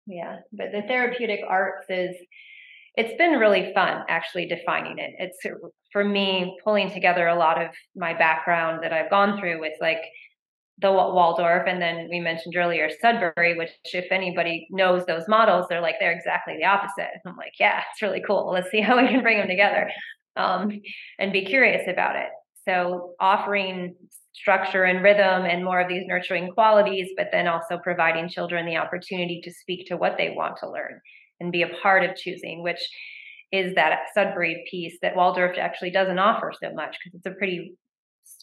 Yeah, 0.07 0.37
but 0.53 0.73
the 0.73 0.83
therapeutic 0.89 1.41
arts 1.49 1.87
is 1.89 2.17
it's 2.95 3.17
been 3.19 3.39
really 3.39 3.73
fun 3.75 4.03
actually 4.09 4.47
defining 4.47 4.99
it. 4.99 5.11
It's 5.19 5.39
for 5.93 6.05
me 6.05 6.59
pulling 6.65 6.91
together 6.91 7.29
a 7.29 7.39
lot 7.39 7.63
of 7.63 7.71
my 7.95 8.15
background 8.15 8.81
that 8.83 8.93
I've 8.93 9.11
gone 9.11 9.39
through 9.39 9.61
with 9.61 9.75
like 9.81 10.01
the 10.81 10.93
Waldorf, 10.93 11.67
and 11.67 11.83
then 11.83 12.09
we 12.09 12.21
mentioned 12.21 12.55
earlier 12.57 12.89
Sudbury, 13.01 13.57
which 13.57 13.71
if 13.85 14.13
anybody 14.13 14.67
knows 14.71 15.05
those 15.07 15.27
models, 15.27 15.67
they're 15.69 15.81
like 15.81 15.97
they're 15.99 16.13
exactly 16.13 16.57
the 16.57 16.67
opposite. 16.67 17.11
I'm 17.27 17.37
like, 17.37 17.55
yeah, 17.59 17.83
it's 17.91 18.03
really 18.03 18.23
cool. 18.27 18.51
Let's 18.53 18.71
see 18.71 18.81
how 18.83 19.01
we 19.01 19.09
can 19.09 19.23
bring 19.23 19.39
them 19.39 19.49
together, 19.49 19.91
um, 20.37 20.71
and 21.19 21.33
be 21.33 21.45
curious 21.45 21.89
about 21.89 22.17
it. 22.17 22.29
So 22.67 23.15
offering 23.19 23.95
structure 24.33 24.85
and 24.85 25.03
rhythm 25.03 25.45
and 25.45 25.65
more 25.65 25.81
of 25.81 25.89
these 25.89 26.07
nurturing 26.07 26.53
qualities, 26.53 27.09
but 27.17 27.29
then 27.33 27.49
also 27.49 27.79
providing 27.79 28.29
children 28.29 28.67
the 28.67 28.77
opportunity 28.77 29.41
to 29.43 29.53
speak 29.53 29.87
to 29.89 29.97
what 29.97 30.17
they 30.17 30.31
want 30.31 30.59
to 30.61 30.71
learn 30.71 31.01
and 31.41 31.51
be 31.51 31.63
a 31.63 31.71
part 31.83 32.05
of 32.05 32.15
choosing, 32.15 32.63
which 32.63 32.81
is 33.51 33.75
that 33.75 34.01
Sudbury 34.15 34.65
piece 34.71 34.99
that 35.03 35.17
Waldorf 35.17 35.57
actually 35.59 35.91
doesn't 35.91 36.19
offer 36.19 36.53
so 36.63 36.73
much 36.73 36.97
because 37.03 37.17
it's 37.17 37.27
a 37.27 37.37
pretty 37.37 37.75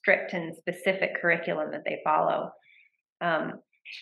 strict 0.06 0.34
and 0.34 0.56
specific 0.56 1.20
curriculum 1.20 1.72
that 1.72 1.84
they 1.84 2.00
follow. 2.04 2.52
Um, 3.22 3.54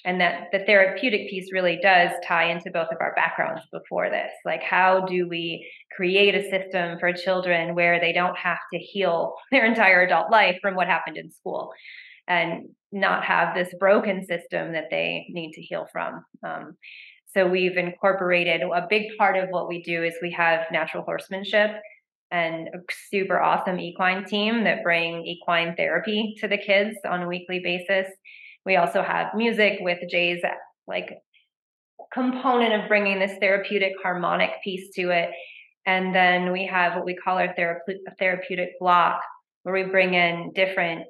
and 0.06 0.20
that 0.22 0.48
the 0.52 0.60
therapeutic 0.60 1.30
piece 1.30 1.52
really 1.52 1.78
does 1.82 2.12
tie 2.26 2.50
into 2.50 2.72
both 2.72 2.88
of 2.92 2.98
our 3.02 3.14
backgrounds 3.16 3.62
before 3.72 4.10
this. 4.10 4.32
Like, 4.46 4.64
how 4.64 5.06
do 5.06 5.28
we 5.28 5.70
create 5.96 6.36
a 6.36 6.50
system 6.50 6.98
for 7.00 7.12
children 7.14 7.76
where 7.76 8.00
they 8.00 8.14
don't 8.14 8.38
have 8.38 8.60
to 8.72 8.80
heal 8.80 9.34
their 9.52 9.66
entire 9.66 10.02
adult 10.02 10.32
life 10.32 10.58
from 10.62 10.76
what 10.76 10.88
happened 10.88 11.18
in 11.18 11.32
school 11.32 11.72
and 12.28 12.70
not 12.92 13.26
have 13.26 13.54
this 13.56 13.74
broken 13.80 14.26
system 14.26 14.72
that 14.74 14.86
they 14.90 15.26
need 15.30 15.52
to 15.54 15.62
heal 15.62 15.86
from? 15.92 16.24
Um, 16.46 16.78
so, 17.34 17.48
we've 17.48 17.78
incorporated 17.78 18.62
a 18.62 18.88
big 18.90 19.18
part 19.18 19.38
of 19.38 19.50
what 19.50 19.68
we 19.68 19.82
do 19.84 20.04
is 20.04 20.14
we 20.22 20.32
have 20.32 20.66
natural 20.72 21.04
horsemanship 21.04 21.72
and 22.34 22.68
a 22.70 22.80
super 23.12 23.40
awesome 23.40 23.80
equine 23.80 24.26
team 24.26 24.64
that 24.64 24.84
bring 24.84 25.24
equine 25.26 25.76
therapy 25.76 26.34
to 26.40 26.48
the 26.48 26.58
kids 26.58 26.98
on 27.08 27.22
a 27.22 27.28
weekly 27.28 27.62
basis. 27.64 28.12
We 28.66 28.76
also 28.76 29.04
have 29.04 29.28
music 29.36 29.78
with 29.82 30.00
Jay's 30.10 30.42
like 30.88 31.14
component 32.12 32.74
of 32.74 32.90
bringing 32.90 33.20
this 33.20 33.38
therapeutic 33.40 33.94
harmonic 34.02 34.50
piece 34.64 34.90
to 34.96 35.12
it. 35.12 35.30
And 35.86 36.14
then 36.14 36.52
we 36.52 36.66
have 36.66 36.96
what 36.96 37.06
we 37.06 37.16
call 37.16 37.38
our 37.38 37.54
therape- 37.54 38.00
therapeutic 38.18 38.80
block, 38.80 39.22
where 39.62 39.76
we 39.76 39.92
bring 39.92 40.16
in 40.16 40.52
different 40.56 41.04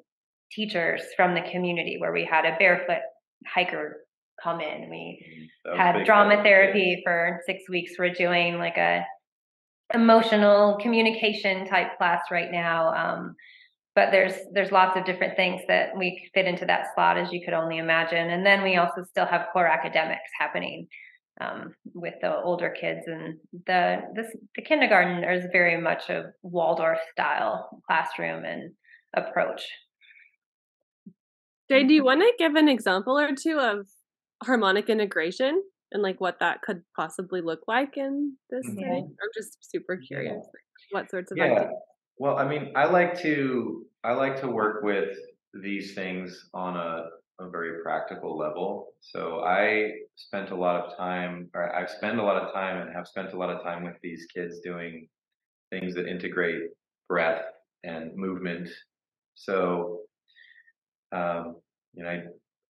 teachers 0.52 1.00
from 1.16 1.34
the 1.34 1.42
community, 1.50 1.96
where 1.98 2.12
we 2.12 2.24
had 2.24 2.44
a 2.44 2.56
barefoot 2.58 3.02
hiker 3.46 4.04
come 4.42 4.60
in. 4.60 4.90
We 4.90 5.48
had 5.76 6.04
drama 6.04 6.42
therapy 6.42 7.00
for 7.04 7.40
six 7.46 7.62
weeks. 7.70 7.92
We're 7.98 8.12
doing 8.12 8.58
like 8.58 8.76
a 8.76 9.04
emotional 9.94 10.78
communication 10.80 11.66
type 11.66 11.96
class 11.98 12.22
right 12.30 12.50
now. 12.50 12.92
Um, 12.94 13.36
but 13.94 14.10
there's 14.10 14.34
there's 14.52 14.72
lots 14.72 14.96
of 14.98 15.04
different 15.04 15.36
things 15.36 15.60
that 15.68 15.96
we 15.96 16.28
fit 16.34 16.46
into 16.46 16.66
that 16.66 16.86
slot 16.94 17.16
as 17.16 17.32
you 17.32 17.40
could 17.44 17.54
only 17.54 17.78
imagine. 17.78 18.30
And 18.30 18.44
then 18.44 18.62
we 18.62 18.76
also 18.76 19.04
still 19.08 19.26
have 19.26 19.46
core 19.52 19.68
academics 19.68 20.30
happening 20.38 20.88
um, 21.40 21.74
with 21.94 22.14
the 22.20 22.34
older 22.36 22.70
kids 22.70 23.02
and 23.06 23.38
the 23.66 24.02
this 24.14 24.26
the 24.56 24.62
kindergarten 24.62 25.24
is 25.24 25.46
very 25.52 25.80
much 25.80 26.08
a 26.08 26.32
Waldorf 26.42 26.98
style 27.12 27.82
classroom 27.86 28.44
and 28.44 28.72
approach. 29.16 29.62
Jay, 31.70 31.84
do 31.84 31.94
you 31.94 32.04
want 32.04 32.20
to 32.20 32.32
give 32.38 32.56
an 32.56 32.68
example 32.68 33.18
or 33.18 33.30
two 33.34 33.58
of 33.58 33.86
harmonic 34.42 34.90
integration 34.90 35.62
and 35.92 36.02
like 36.02 36.20
what 36.20 36.40
that 36.40 36.62
could 36.62 36.84
possibly 36.96 37.40
look 37.40 37.60
like 37.68 37.96
in 37.96 38.38
this 38.50 38.66
Mhm. 38.66 38.74
setting? 38.74 39.16
I'm 39.22 39.28
just 39.36 39.58
super 39.70 39.96
curious. 39.98 40.44
like, 40.54 40.62
What 40.90 41.10
sorts 41.10 41.32
of 41.32 41.40
Yeah. 41.40 41.42
activities? 41.42 41.70
Well, 42.18 42.38
I 42.38 42.46
mean, 42.48 42.72
I 42.76 42.86
like 42.86 43.18
to 43.22 43.86
I 44.04 44.12
like 44.12 44.40
to 44.40 44.48
work 44.48 44.82
with 44.82 45.16
these 45.54 45.94
things 45.94 46.48
on 46.54 46.76
a, 46.76 47.08
a 47.40 47.50
very 47.50 47.82
practical 47.82 48.36
level. 48.36 48.94
So 49.00 49.40
I 49.40 49.92
spent 50.16 50.50
a 50.50 50.54
lot 50.56 50.76
of 50.84 50.96
time, 50.96 51.50
or 51.54 51.74
I've 51.74 51.90
spent 51.90 52.18
a 52.18 52.22
lot 52.22 52.36
of 52.42 52.52
time, 52.52 52.80
and 52.80 52.94
have 52.94 53.08
spent 53.08 53.32
a 53.32 53.36
lot 53.38 53.50
of 53.50 53.62
time 53.62 53.82
with 53.84 53.96
these 54.02 54.26
kids 54.34 54.60
doing 54.60 55.08
things 55.70 55.94
that 55.96 56.08
integrate 56.08 56.70
breath 57.08 57.44
and 57.84 58.14
movement. 58.16 58.68
So, 59.36 60.02
um, 61.12 61.60
you 61.94 62.02
know, 62.02 62.10
I, 62.10 62.22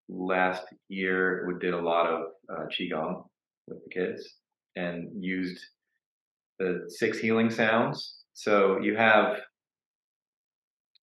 last 0.09 0.63
year 0.89 1.45
we 1.47 1.59
did 1.59 1.73
a 1.73 1.81
lot 1.81 2.07
of 2.07 2.21
uh, 2.51 2.65
qigong 2.67 3.23
with 3.67 3.79
the 3.83 3.89
kids 3.89 4.37
and 4.75 5.09
used 5.23 5.59
the 6.59 6.85
six 6.87 7.19
healing 7.19 7.49
sounds. 7.49 8.23
So 8.33 8.79
you 8.79 8.95
have 8.95 9.37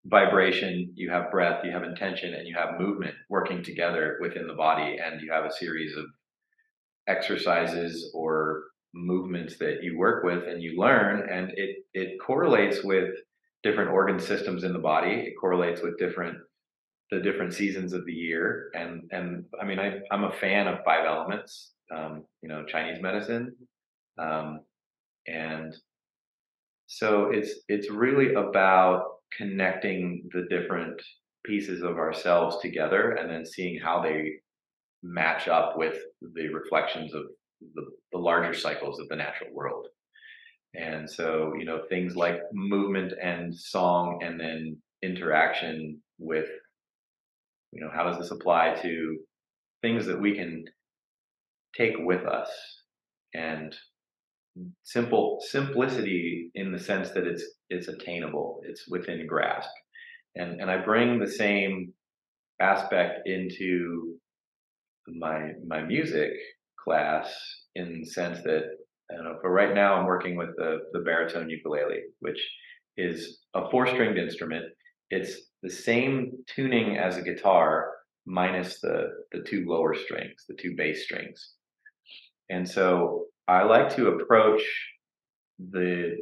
vibration, 0.06 0.92
you 0.94 1.10
have 1.10 1.30
breath, 1.30 1.64
you 1.64 1.70
have 1.72 1.82
intention, 1.84 2.34
and 2.34 2.46
you 2.46 2.54
have 2.56 2.80
movement 2.80 3.14
working 3.28 3.62
together 3.62 4.18
within 4.20 4.46
the 4.46 4.54
body, 4.54 4.96
and 5.02 5.20
you 5.20 5.30
have 5.32 5.44
a 5.44 5.52
series 5.52 5.96
of 5.96 6.06
exercises 7.08 8.10
or 8.14 8.64
movements 8.94 9.56
that 9.58 9.82
you 9.82 9.96
work 9.98 10.24
with 10.24 10.42
and 10.48 10.62
you 10.62 10.78
learn, 10.78 11.28
and 11.30 11.52
it 11.56 11.76
it 11.94 12.18
correlates 12.24 12.82
with 12.82 13.10
different 13.62 13.90
organ 13.90 14.18
systems 14.18 14.64
in 14.64 14.72
the 14.72 14.78
body. 14.78 15.12
It 15.12 15.34
correlates 15.40 15.82
with 15.82 15.98
different 15.98 16.38
the 17.10 17.20
different 17.20 17.54
seasons 17.54 17.92
of 17.92 18.04
the 18.06 18.12
year, 18.12 18.70
and 18.74 19.02
and 19.10 19.44
I 19.60 19.64
mean 19.64 19.78
I 19.78 20.00
I'm 20.10 20.24
a 20.24 20.32
fan 20.32 20.68
of 20.68 20.84
five 20.84 21.06
elements, 21.06 21.72
um, 21.94 22.24
you 22.42 22.48
know, 22.48 22.64
Chinese 22.66 23.02
medicine, 23.02 23.54
um, 24.18 24.60
and 25.26 25.74
so 26.86 27.30
it's 27.30 27.52
it's 27.68 27.90
really 27.90 28.34
about 28.34 29.04
connecting 29.36 30.28
the 30.32 30.46
different 30.50 31.00
pieces 31.44 31.82
of 31.82 31.96
ourselves 31.96 32.58
together 32.60 33.12
and 33.12 33.30
then 33.30 33.46
seeing 33.46 33.80
how 33.80 34.02
they 34.02 34.32
match 35.02 35.48
up 35.48 35.76
with 35.76 35.96
the 36.34 36.48
reflections 36.48 37.14
of 37.14 37.22
the, 37.74 37.82
the 38.12 38.18
larger 38.18 38.52
cycles 38.52 39.00
of 39.00 39.08
the 39.08 39.16
natural 39.16 39.50
world. 39.52 39.86
And 40.74 41.10
so, 41.10 41.52
you 41.58 41.64
know, 41.64 41.82
things 41.88 42.16
like 42.16 42.40
movement 42.52 43.12
and 43.20 43.54
song 43.54 44.20
and 44.22 44.38
then 44.38 44.76
interaction 45.02 46.00
with, 46.18 46.48
you 47.72 47.80
know, 47.80 47.90
how 47.94 48.04
does 48.04 48.18
this 48.18 48.30
apply 48.30 48.76
to 48.82 49.18
things 49.82 50.06
that 50.06 50.20
we 50.20 50.34
can 50.34 50.64
take 51.76 51.94
with 51.98 52.26
us? 52.26 52.50
And 53.34 53.74
simple 54.82 55.38
simplicity 55.48 56.50
in 56.54 56.72
the 56.72 56.78
sense 56.78 57.10
that 57.10 57.24
it's 57.24 57.44
it's 57.68 57.86
attainable 57.86 58.60
it's 58.64 58.86
within 58.88 59.26
grasp. 59.26 59.70
And 60.34 60.60
and 60.60 60.70
i 60.70 60.84
bring 60.84 61.18
the 61.18 61.30
same 61.30 61.92
aspect 62.60 63.20
into 63.26 64.16
my 65.06 65.52
my 65.66 65.82
music 65.82 66.32
class 66.84 67.32
in 67.76 68.00
the 68.00 68.06
sense 68.06 68.38
that 68.42 68.62
I 69.10 69.14
don't 69.14 69.24
know 69.24 69.38
for 69.40 69.52
right 69.52 69.74
now 69.74 69.94
I'm 69.94 70.06
working 70.06 70.36
with 70.36 70.50
the 70.56 70.78
the 70.92 71.00
baritone 71.00 71.48
ukulele 71.48 72.02
which 72.18 72.40
is 72.96 73.38
a 73.54 73.70
four 73.70 73.86
stringed 73.86 74.18
instrument. 74.18 74.64
It's 75.10 75.49
the 75.62 75.70
same 75.70 76.32
tuning 76.46 76.96
as 76.96 77.16
a 77.16 77.22
guitar 77.22 77.92
minus 78.26 78.80
the 78.80 79.08
the 79.32 79.42
two 79.42 79.64
lower 79.66 79.94
strings 79.94 80.44
the 80.48 80.54
two 80.54 80.74
bass 80.76 81.04
strings 81.04 81.54
and 82.50 82.68
so 82.68 83.26
I 83.46 83.62
like 83.62 83.94
to 83.96 84.08
approach 84.08 84.62
the 85.58 86.18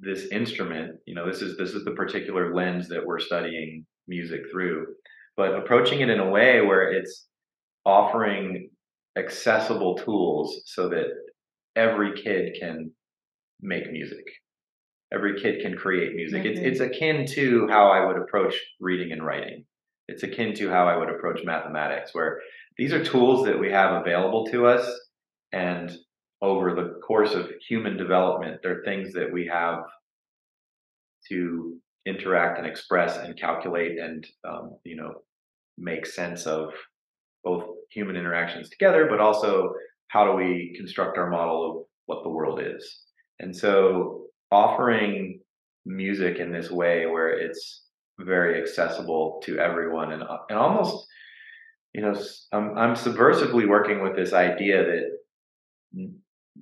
this 0.00 0.26
instrument, 0.32 0.96
you 1.06 1.14
know, 1.14 1.26
this 1.26 1.40
is 1.40 1.56
this 1.56 1.70
is 1.70 1.84
the 1.84 1.92
particular 1.92 2.54
lens 2.54 2.88
that 2.88 3.04
we're 3.04 3.20
studying 3.20 3.86
music 4.08 4.40
through, 4.50 4.86
but 5.36 5.54
approaching 5.54 6.00
it 6.00 6.10
in 6.10 6.20
a 6.20 6.28
way 6.28 6.60
where 6.60 6.92
it's 6.92 7.26
offering 7.84 8.70
accessible 9.16 9.96
tools 9.96 10.62
so 10.66 10.88
that 10.88 11.06
every 11.76 12.20
kid 12.20 12.56
can 12.58 12.90
make 13.60 13.90
music. 13.92 14.24
Every 15.12 15.40
kid 15.40 15.62
can 15.62 15.76
create 15.76 16.14
music. 16.14 16.44
It's 16.44 16.60
it's 16.60 16.80
akin 16.80 17.26
to 17.34 17.68
how 17.68 17.88
I 17.88 18.04
would 18.06 18.16
approach 18.16 18.54
reading 18.80 19.12
and 19.12 19.24
writing. 19.24 19.64
it's 20.08 20.22
akin 20.22 20.54
to 20.54 20.70
how 20.70 20.86
I 20.86 20.96
would 20.96 21.08
approach 21.08 21.40
mathematics, 21.44 22.14
where 22.14 22.40
these 22.76 22.92
are 22.92 23.04
tools 23.04 23.46
that 23.46 23.58
we 23.58 23.70
have 23.70 24.00
available 24.00 24.46
to 24.46 24.66
us, 24.66 24.86
and 25.52 25.90
over 26.42 26.74
the 26.74 27.00
course 27.06 27.32
of 27.34 27.50
human 27.68 27.96
development, 27.96 28.60
they're 28.62 28.82
things 28.84 29.12
that 29.14 29.32
we 29.32 29.46
have 29.46 29.78
to 31.28 31.78
interact 32.06 32.58
and 32.58 32.66
express 32.66 33.16
and 33.16 33.38
calculate 33.38 33.98
and 33.98 34.26
um, 34.46 34.76
you 34.84 34.96
know 34.96 35.12
make 35.78 36.06
sense 36.06 36.46
of 36.46 36.70
both 37.44 37.64
human 37.90 38.16
interactions 38.16 38.68
together, 38.70 39.06
but 39.08 39.20
also 39.20 39.72
how 40.08 40.24
do 40.24 40.32
we 40.32 40.74
construct 40.76 41.18
our 41.18 41.30
model 41.30 41.70
of 41.70 41.86
what 42.06 42.22
the 42.22 42.28
world 42.28 42.60
is. 42.62 43.00
And 43.40 43.54
so 43.54 44.26
offering 44.50 45.40
music 45.86 46.38
in 46.38 46.52
this 46.52 46.70
way 46.70 47.06
where 47.06 47.28
it's 47.28 47.82
very 48.20 48.60
accessible 48.60 49.40
to 49.44 49.58
everyone 49.58 50.12
and, 50.12 50.22
uh, 50.22 50.38
and 50.48 50.58
almost 50.58 51.06
you 51.92 52.00
know 52.00 52.14
I'm, 52.52 52.76
I'm 52.78 52.94
subversively 52.94 53.68
working 53.68 54.02
with 54.02 54.16
this 54.16 54.32
idea 54.32 54.84
that 54.84 56.10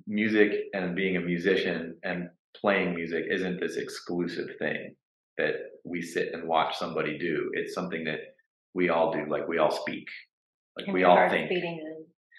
music 0.07 0.51
and 0.73 0.95
being 0.95 1.17
a 1.17 1.21
musician 1.21 1.97
and 2.03 2.29
playing 2.59 2.95
music 2.95 3.25
isn't 3.29 3.59
this 3.59 3.77
exclusive 3.77 4.47
thing 4.59 4.95
that 5.37 5.55
we 5.83 6.01
sit 6.01 6.33
and 6.33 6.47
watch 6.47 6.77
somebody 6.77 7.17
do. 7.17 7.49
It's 7.53 7.73
something 7.73 8.03
that 8.05 8.19
we 8.73 8.89
all 8.89 9.11
do 9.11 9.25
like 9.29 9.47
we 9.47 9.57
all 9.57 9.71
speak. 9.71 10.07
Like 10.77 10.87
And 10.87 10.93
we 10.93 11.03
all 11.03 11.29
think. 11.29 11.51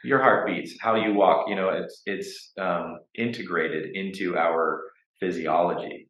your 0.04 0.20
heart 0.20 0.46
beats. 0.46 0.74
How 0.80 0.96
you 0.96 1.14
walk 1.14 1.46
you 1.48 1.56
know 1.56 1.70
it's 1.70 2.02
it's 2.06 2.52
um, 2.58 2.98
integrated 3.16 3.94
into 3.94 4.36
our 4.36 4.82
physiology 5.20 6.08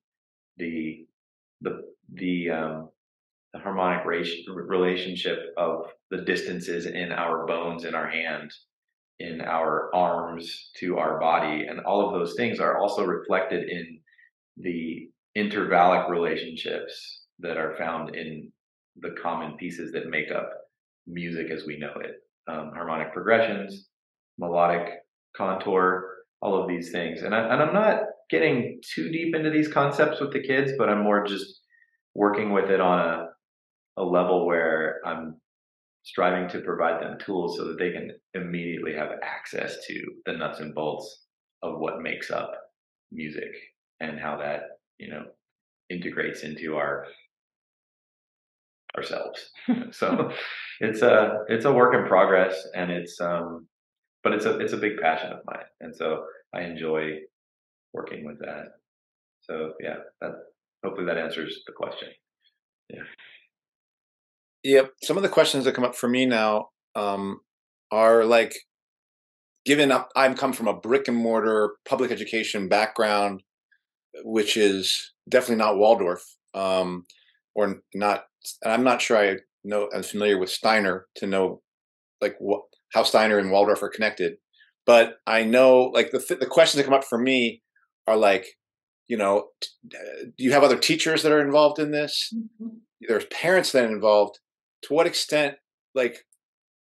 the 0.57 1.07
the 1.61 1.83
the 2.15 2.51
um, 2.51 2.89
the 3.53 3.61
harmonic 3.61 4.05
relationship 4.05 5.39
of 5.57 5.87
the 6.11 6.23
distances 6.23 6.87
in 6.87 7.13
our 7.13 7.47
bones 7.47 7.85
in 7.85 7.95
our 7.95 8.09
hand 8.09 8.51
in 9.21 9.41
our 9.41 9.95
arms 9.95 10.71
to 10.77 10.99
our 10.99 11.21
body 11.21 11.67
and 11.69 11.81
all 11.81 12.07
of 12.07 12.13
those 12.13 12.35
things 12.37 12.59
are 12.59 12.79
also 12.79 13.05
reflected 13.05 13.69
in 13.69 14.01
the 14.57 15.09
intervallic 15.37 16.09
relationships 16.11 17.23
that 17.39 17.57
are 17.57 17.77
found 17.77 18.15
in 18.15 18.51
the 19.01 19.15
common 19.23 19.57
pieces 19.57 19.93
that 19.93 20.09
make 20.09 20.31
up 20.31 20.51
music 21.07 21.51
as 21.51 21.65
we 21.67 21.79
know 21.79 21.93
it 22.01 22.25
um, 22.47 22.71
harmonic 22.75 23.13
progressions, 23.13 23.89
melodic 24.39 24.89
contour, 25.37 26.11
all 26.41 26.61
of 26.61 26.69
these 26.69 26.91
things. 26.91 27.23
And, 27.23 27.35
I, 27.35 27.53
and 27.53 27.63
I'm 27.63 27.75
not 27.75 28.01
getting 28.31 28.81
too 28.95 29.11
deep 29.11 29.35
into 29.35 29.51
these 29.51 29.69
concepts 29.69 30.21
with 30.21 30.33
the 30.33 30.43
kids, 30.43 30.73
but 30.79 30.89
I'm 30.89 31.03
more 31.03 31.25
just 31.25 31.61
working 32.15 32.53
with 32.53 32.71
it 32.71 32.81
on 32.81 32.99
a, 32.99 33.29
a 33.97 34.05
level 34.05 34.47
where 34.47 35.01
I'm 35.05 35.41
striving 36.05 36.49
to 36.51 36.61
provide 36.61 37.03
them 37.03 37.19
tools 37.19 37.57
so 37.57 37.65
that 37.65 37.79
they 37.79 37.91
can 37.91 38.11
immediately 38.35 38.95
have 38.95 39.09
access 39.23 39.77
to 39.87 40.03
the 40.27 40.33
nuts 40.33 40.61
and 40.61 40.75
bolts 40.75 41.25
of 41.63 41.79
what 41.79 42.03
makes 42.03 42.31
up 42.31 42.53
music 43.11 43.55
and 44.01 44.19
how 44.19 44.37
that, 44.37 44.63
you 44.99 45.11
know, 45.11 45.25
integrates 45.91 46.43
into 46.43 46.77
our 46.77 47.07
ourselves. 48.97 49.51
so 49.91 50.31
it's 50.81 51.03
a 51.03 51.39
it's 51.49 51.65
a 51.65 51.73
work 51.73 51.95
in 51.95 52.07
progress 52.07 52.67
and 52.75 52.91
it's 52.91 53.21
um 53.21 53.67
but 54.23 54.33
it's 54.33 54.45
a 54.45 54.59
it's 54.59 54.73
a 54.73 54.79
big 54.79 54.99
passion 55.01 55.33
of 55.33 55.41
mine 55.47 55.65
and 55.81 55.95
so 55.95 56.25
I 56.55 56.63
enjoy 56.63 57.19
working 57.95 58.27
with 58.27 58.39
that. 58.41 58.67
So 59.43 59.73
yeah, 59.81 59.97
that 60.21 60.33
hopefully 60.85 61.07
that 61.07 61.17
answers 61.17 61.63
the 61.67 61.73
question. 61.73 62.09
Yeah. 62.91 63.03
Yep. 64.65 64.91
Some 65.03 65.17
of 65.17 65.23
the 65.23 65.29
questions 65.29 65.65
that 65.65 65.75
come 65.75 65.85
up 65.85 65.95
for 65.95 66.09
me 66.09 66.27
now 66.27 66.69
um, 66.95 67.41
are 67.91 68.25
like, 68.25 68.55
given 69.65 69.91
up, 69.91 70.11
I've 70.17 70.37
come 70.37 70.53
from 70.53 70.69
a 70.69 70.79
brick 70.79 71.09
and 71.09 71.17
mortar 71.17 71.77
public 71.89 72.11
education 72.11 72.69
background, 72.69 73.43
which 74.23 74.57
is 74.57 75.13
definitely 75.29 75.57
not 75.57 75.79
Waldorf, 75.79 76.23
um, 76.55 77.07
or 77.55 77.83
not. 77.95 78.25
And 78.63 78.73
I'm 78.73 78.85
not 78.85 79.03
sure 79.03 79.17
I 79.17 79.37
know. 79.65 79.89
I'm 79.95 80.03
familiar 80.03 80.39
with 80.39 80.51
Steiner 80.51 81.07
to 81.17 81.27
know 81.27 81.63
like 82.21 82.37
what 82.39 82.63
how 82.93 83.03
Steiner 83.03 83.39
and 83.39 83.51
Waldorf 83.51 83.83
are 83.83 83.89
connected, 83.89 84.35
but 84.87 85.17
I 85.27 85.45
know 85.45 85.91
like 85.95 86.11
the 86.11 86.37
the 86.41 86.47
questions 86.47 86.79
that 86.79 86.85
come 86.85 86.99
up 86.99 87.05
for 87.05 87.19
me 87.19 87.63
are 88.07 88.17
like, 88.17 88.47
you 89.09 89.17
know, 89.17 89.49
uh, 89.95 90.25
do 90.37 90.45
you 90.45 90.53
have 90.53 90.63
other 90.63 90.79
teachers 90.79 91.23
that 91.23 91.33
are 91.33 91.45
involved 91.45 91.79
in 91.79 91.91
this? 91.91 92.33
there's 93.09 93.27
parents 93.27 93.73
then 93.73 93.91
involved. 93.91 94.39
To 94.83 94.95
what 94.95 95.07
extent 95.07 95.57
like 95.95 96.25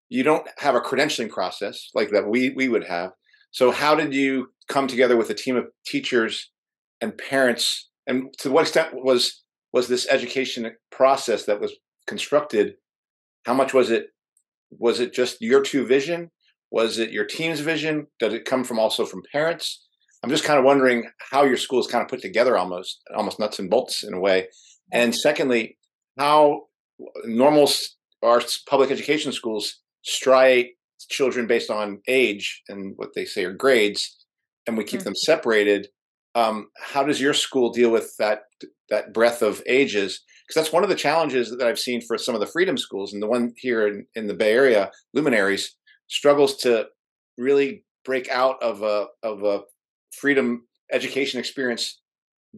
you 0.09 0.23
don't 0.23 0.47
have 0.59 0.75
a 0.75 0.81
credentialing 0.81 1.31
process 1.31 1.91
like 1.95 2.11
that 2.11 2.29
we 2.29 2.51
we 2.51 2.69
would 2.69 2.85
have. 2.85 3.13
So 3.51 3.71
how 3.71 3.95
did 3.95 4.15
you 4.15 4.49
come 4.69 4.87
together 4.87 5.17
with 5.17 5.31
a 5.31 5.35
team 5.35 5.57
of 5.57 5.67
teachers 5.87 6.51
and 7.01 7.17
parents? 7.17 7.89
And 8.07 8.35
to 8.39 8.51
what 8.51 8.63
extent 8.63 8.91
was 8.93 9.43
was 9.73 9.89
this 9.89 10.07
education 10.09 10.71
process 10.91 11.45
that 11.45 11.61
was 11.61 11.75
constructed 12.07 12.75
how 13.45 13.55
much 13.55 13.73
was 13.73 13.91
it 13.91 14.09
was 14.71 15.01
it 15.01 15.13
just 15.13 15.41
your 15.41 15.63
two 15.63 15.87
vision? 15.87 16.31
Was 16.71 16.99
it 16.99 17.13
your 17.13 17.25
team's 17.25 17.61
vision? 17.61 18.09
Did 18.19 18.33
it 18.33 18.45
come 18.45 18.65
from 18.65 18.79
also 18.79 19.07
from 19.07 19.23
parents 19.33 19.86
i'm 20.27 20.31
just 20.33 20.43
kind 20.45 20.59
of 20.59 20.65
wondering 20.65 21.09
how 21.31 21.45
your 21.45 21.57
school 21.57 21.79
is 21.79 21.87
kind 21.87 22.03
of 22.03 22.09
put 22.09 22.21
together 22.21 22.59
almost 22.59 23.01
almost 23.17 23.39
nuts 23.39 23.61
and 23.61 23.71
bolts 23.71 24.03
in 24.03 24.13
a 24.13 24.19
way. 24.19 24.49
And 24.93 25.15
secondly 25.15 25.79
how 26.19 26.63
normal 27.25 27.71
our 28.25 28.43
public 28.69 28.91
education 28.91 29.31
schools 29.31 29.81
striate 30.05 30.71
children 31.11 31.47
based 31.47 31.71
on 31.71 32.01
age 32.09 32.63
and 32.69 32.95
what 32.97 33.11
they 33.15 33.25
say 33.25 33.45
are 33.45 33.53
grades 33.53 34.17
and 34.67 34.77
we 34.77 34.83
keep 34.83 35.03
Mm. 35.03 35.05
them 35.05 35.15
separated. 35.15 35.89
Um, 36.35 36.71
how 36.77 37.05
does 37.05 37.21
your 37.21 37.35
school 37.35 37.71
deal 37.71 37.91
with 37.91 38.17
that 38.19 38.41
that 38.89 39.13
breadth 39.13 39.43
of 39.43 39.63
ages? 39.67 40.23
Because 40.43 40.61
that's 40.61 40.73
one 40.73 40.83
of 40.83 40.89
the 40.89 40.97
challenges 41.07 41.51
that 41.51 41.67
i've 41.69 41.79
seen 41.79 42.01
for 42.01 42.19
some 42.19 42.35
of 42.35 42.41
the 42.41 42.47
freedom 42.55 42.77
schools 42.77 43.13
and 43.13 43.23
the 43.23 43.29
one 43.29 43.53
here 43.57 43.87
in, 43.87 44.07
in 44.17 44.27
the 44.27 44.35
bay 44.35 44.53
area 44.53 44.91
luminaries 45.15 45.77
struggles 46.09 46.57
to 46.65 46.87
really 47.39 47.85
break 48.05 48.29
out 48.29 48.57
of 48.63 48.83
a 48.83 49.07
of 49.23 49.43
a 49.45 49.61
freedom 50.13 50.67
education 50.93 51.41
experience 51.41 52.01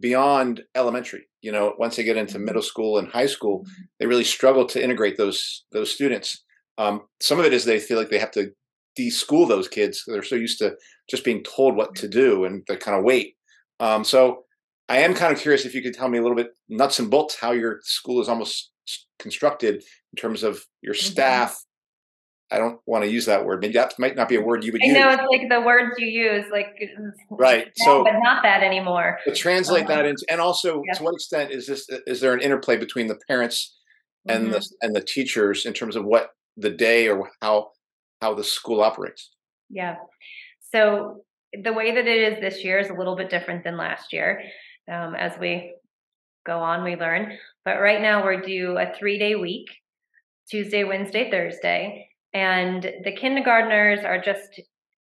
beyond 0.01 0.63
elementary 0.77 1.25
you 1.43 1.51
know 1.51 1.75
once 1.79 1.97
they 1.97 2.05
get 2.05 2.17
into 2.17 2.39
middle 2.39 2.63
school 2.63 2.99
and 2.99 3.09
high 3.09 3.27
school 3.27 3.65
they 3.99 4.07
really 4.07 4.25
struggle 4.25 4.67
to 4.67 4.83
integrate 4.83 5.17
those 5.17 5.65
those 5.73 5.91
students. 5.91 6.45
Um, 6.79 7.03
some 7.21 7.41
of 7.41 7.45
it 7.47 7.53
is 7.53 7.65
they 7.65 7.81
feel 7.81 7.99
like 7.99 8.11
they 8.11 8.21
have 8.21 8.31
to 8.33 8.53
de-school 8.95 9.47
those 9.47 9.67
kids. 9.69 10.05
They're 10.07 10.23
so 10.23 10.37
used 10.37 10.59
to 10.61 10.77
just 11.11 11.25
being 11.25 11.43
told 11.43 11.75
what 11.77 11.95
to 11.97 12.09
do 12.09 12.45
and 12.45 12.63
they 12.69 12.77
kind 12.77 12.97
of 12.97 13.05
wait. 13.05 13.35
Um, 13.81 14.05
so 14.05 14.45
i 14.89 14.99
am 14.99 15.15
kind 15.15 15.33
of 15.33 15.41
curious 15.41 15.65
if 15.67 15.75
you 15.75 15.83
could 15.83 15.95
tell 15.95 16.09
me 16.09 16.19
a 16.19 16.23
little 16.23 16.37
bit 16.37 16.51
nuts 16.69 16.99
and 16.99 17.11
bolts 17.11 17.37
how 17.41 17.53
your 17.53 17.81
school 17.83 18.21
is 18.23 18.29
almost 18.29 18.71
constructed 19.19 19.77
in 19.77 20.17
terms 20.17 20.43
of 20.43 20.65
your 20.83 20.95
Mhm. 20.95 21.03
staff 21.11 21.59
i 22.51 22.59
don't 22.59 22.81
want 22.87 23.05
to 23.05 23.11
use 23.11 23.27
that 23.27 23.45
word 23.45 23.61
maybe 23.61 23.75
that 23.75 23.99
might 23.99 24.17
not 24.17 24.29
be 24.29 24.37
a 24.37 24.41
word 24.41 24.65
you 24.65 24.73
would 24.73 24.83
I 24.83 24.87
use 24.87 24.95
know 24.95 25.11
it's 25.11 25.23
like 25.31 25.49
the 25.49 25.61
words 25.61 25.95
you 25.99 26.07
use, 26.07 26.45
like 26.51 26.69
Right, 27.31 27.67
that, 27.67 27.79
so- 27.85 28.05
but 28.05 28.15
not 28.23 28.43
that 28.43 28.63
anymore. 28.63 29.19
but 29.27 29.35
translate 29.37 29.85
Uh-huh. 29.85 29.97
that 29.97 30.07
into 30.07 30.25
and 30.31 30.41
also 30.41 30.83
Yeah. 30.87 30.95
to 30.95 31.03
what 31.05 31.15
extent 31.15 31.51
is 31.51 31.67
this 31.67 31.89
is 32.07 32.21
there 32.21 32.33
an 32.35 32.41
interplay 32.41 32.77
between 32.77 33.07
the 33.07 33.19
parents 33.29 33.77
and 34.29 34.49
Mhm. 34.49 34.53
the 34.53 34.69
and 34.83 34.95
the 34.97 35.01
teachers 35.03 35.67
in 35.67 35.73
terms 35.73 35.95
of 35.97 36.05
what 36.05 36.31
the 36.57 36.71
day 36.71 37.09
or 37.09 37.31
how 37.43 37.73
how 38.23 38.35
the 38.35 38.45
school 38.45 38.81
operates 38.83 39.31
Yeah. 39.71 39.97
So 40.73 41.25
the 41.53 41.73
way 41.73 41.93
that 41.95 42.07
it 42.07 42.33
is 42.33 42.41
this 42.41 42.65
year 42.65 42.79
is 42.79 42.91
a 42.91 42.95
little 42.95 43.17
bit 43.17 43.31
different 43.31 43.65
than 43.65 43.77
last 43.77 44.13
year. 44.13 44.43
Um, 44.91 45.15
as 45.15 45.39
we 45.39 45.75
go 46.45 46.59
on, 46.61 46.83
we 46.85 46.97
learn. 46.97 47.39
But 47.65 47.81
right 47.81 48.01
now 48.01 48.25
we're 48.25 48.41
due 48.41 48.77
a 48.79 48.93
three 48.99 49.19
day 49.19 49.35
week 49.35 49.67
Tuesday, 50.51 50.85
Wednesday, 50.85 51.31
Thursday. 51.31 52.08
And 52.35 52.83
the 53.05 53.13
kindergartners 53.13 54.01
are 54.05 54.21
just 54.21 54.61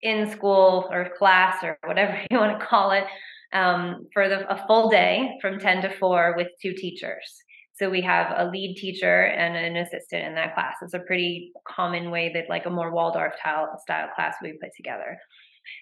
in 0.01 0.29
school 0.29 0.87
or 0.91 1.11
class 1.17 1.63
or 1.63 1.77
whatever 1.85 2.17
you 2.31 2.37
want 2.37 2.59
to 2.59 2.65
call 2.65 2.91
it 2.91 3.05
um, 3.53 4.07
for 4.13 4.29
the, 4.29 4.47
a 4.51 4.65
full 4.67 4.89
day 4.89 5.37
from 5.41 5.59
10 5.59 5.81
to 5.83 5.89
4 5.97 6.35
with 6.37 6.47
two 6.61 6.73
teachers. 6.73 7.43
So 7.73 7.89
we 7.89 8.01
have 8.01 8.33
a 8.37 8.49
lead 8.49 8.75
teacher 8.75 9.23
and 9.23 9.55
an 9.55 9.77
assistant 9.77 10.25
in 10.25 10.35
that 10.35 10.53
class. 10.53 10.75
It's 10.81 10.93
a 10.93 10.99
pretty 10.99 11.53
common 11.65 12.11
way 12.11 12.31
that 12.33 12.49
like 12.49 12.65
a 12.65 12.69
more 12.69 12.91
Waldorf 12.91 13.33
style, 13.39 13.69
style 13.81 14.09
class 14.15 14.35
we 14.41 14.57
put 14.61 14.71
together. 14.75 15.17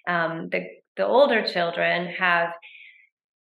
Um, 0.07 0.49
the 0.51 0.65
the 0.95 1.05
older 1.05 1.45
children 1.45 2.07
have 2.07 2.49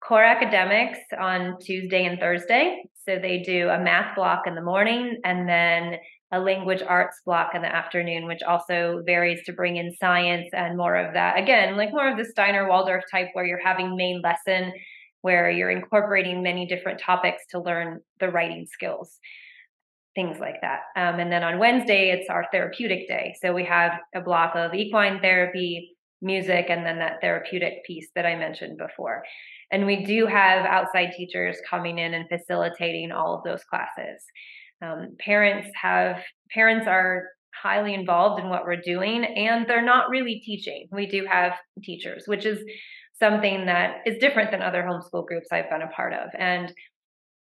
core 0.02 0.24
academics 0.24 1.00
on 1.20 1.58
Tuesday 1.60 2.06
and 2.06 2.20
Thursday. 2.20 2.84
So 3.06 3.18
they 3.20 3.40
do 3.40 3.70
a 3.70 3.80
math 3.80 4.16
block 4.16 4.44
in 4.48 4.56
the 4.56 4.62
morning 4.62 5.20
and 5.24 5.48
then 5.48 6.00
a 6.32 6.40
language 6.40 6.82
arts 6.82 7.22
block 7.26 7.52
in 7.54 7.62
the 7.62 7.74
afternoon, 7.74 8.26
which 8.28 8.42
also 8.42 9.02
varies 9.06 9.44
to 9.46 9.54
bring 9.54 9.78
in 9.78 9.94
science 10.00 10.50
and 10.54 10.76
more 10.78 10.96
of 10.96 11.14
that. 11.14 11.40
Again, 11.40 11.78
like 11.78 11.92
more 11.92 12.12
of 12.12 12.18
the 12.18 12.26
Steiner 12.26 12.68
Waldorf 12.68 13.04
type 13.12 13.28
where 13.34 13.46
you're 13.46 13.64
having 13.64 13.96
main 13.96 14.22
lesson 14.22 14.74
where 15.22 15.50
you're 15.50 15.72
incorporating 15.72 16.44
many 16.44 16.68
different 16.68 17.00
topics 17.00 17.44
to 17.50 17.60
learn 17.60 18.00
the 18.20 18.30
writing 18.30 18.68
skills. 18.72 19.20
things 20.16 20.40
like 20.40 20.62
that. 20.62 20.80
Um, 20.96 21.20
and 21.20 21.32
then 21.32 21.44
on 21.44 21.60
Wednesday, 21.60 22.10
it's 22.10 22.30
our 22.30 22.46
therapeutic 22.52 23.08
day. 23.08 23.36
So 23.42 23.54
we 23.54 23.66
have 23.66 23.92
a 24.16 24.22
block 24.22 24.54
of 24.56 24.74
equine 24.74 25.20
therapy, 25.20 25.96
music, 26.22 26.68
and 26.70 26.86
then 26.86 27.00
that 27.00 27.20
therapeutic 27.22 27.84
piece 27.86 28.08
that 28.16 28.26
I 28.26 28.36
mentioned 28.36 28.78
before. 28.78 29.24
And 29.72 29.86
we 29.86 30.04
do 30.04 30.26
have 30.28 30.66
outside 30.66 31.12
teachers 31.16 31.58
coming 31.70 31.98
in 31.98 32.14
and 32.14 32.30
facilitating 32.30 33.12
all 33.12 33.36
of 33.36 33.44
those 33.44 33.64
classes. 33.64 34.24
Um, 34.82 35.16
parents 35.20 35.70
have 35.82 36.18
parents 36.54 36.88
are 36.88 37.24
highly 37.62 37.94
involved 37.94 38.42
in 38.42 38.50
what 38.50 38.66
we're 38.66 38.82
doing 38.82 39.24
and 39.24 39.66
they're 39.68 39.86
not 39.86 40.10
really 40.10 40.42
teaching. 40.46 40.88
We 40.92 41.08
do 41.08 41.26
have 41.30 41.54
teachers, 41.84 42.24
which 42.28 42.46
is 42.46 42.60
something 43.18 43.66
that 43.68 43.98
is 44.06 44.18
different 44.20 44.52
than 44.52 44.62
other 44.62 44.84
homeschool 44.84 45.26
groups 45.26 45.48
I've 45.52 45.70
been 45.70 45.82
a 45.82 45.88
part 45.88 46.14
of. 46.14 46.30
And 46.38 46.74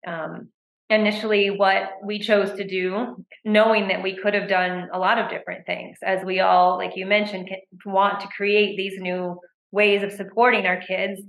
um, 0.06 0.48
initially, 0.90 1.50
what 1.50 1.90
we 2.04 2.18
chose 2.18 2.52
to 2.56 2.66
do, 2.66 3.24
knowing 3.44 3.88
that 3.88 4.02
we 4.02 4.16
could 4.16 4.34
have 4.34 4.48
done 4.48 4.88
a 4.92 4.98
lot 4.98 5.18
of 5.18 5.30
different 5.30 5.64
things, 5.66 5.98
as 6.04 6.24
we 6.24 6.40
all, 6.40 6.76
like 6.76 6.96
you 6.96 7.06
mentioned, 7.06 7.48
want 7.86 8.20
to 8.20 8.28
create 8.36 8.76
these 8.76 8.94
new 8.98 9.38
ways 9.70 10.02
of 10.02 10.12
supporting 10.12 10.66
our 10.66 10.80
kids. 10.80 11.20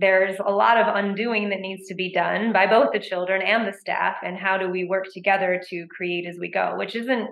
There's 0.00 0.36
a 0.38 0.52
lot 0.52 0.76
of 0.76 0.94
undoing 0.94 1.48
that 1.48 1.58
needs 1.58 1.88
to 1.88 1.94
be 1.94 2.12
done 2.12 2.52
by 2.52 2.68
both 2.68 2.92
the 2.92 3.00
children 3.00 3.42
and 3.42 3.66
the 3.66 3.76
staff, 3.76 4.16
and 4.22 4.38
how 4.38 4.56
do 4.56 4.70
we 4.70 4.84
work 4.84 5.06
together 5.12 5.60
to 5.70 5.86
create 5.88 6.24
as 6.24 6.38
we 6.38 6.48
go, 6.50 6.74
which 6.76 6.94
isn't 6.94 7.28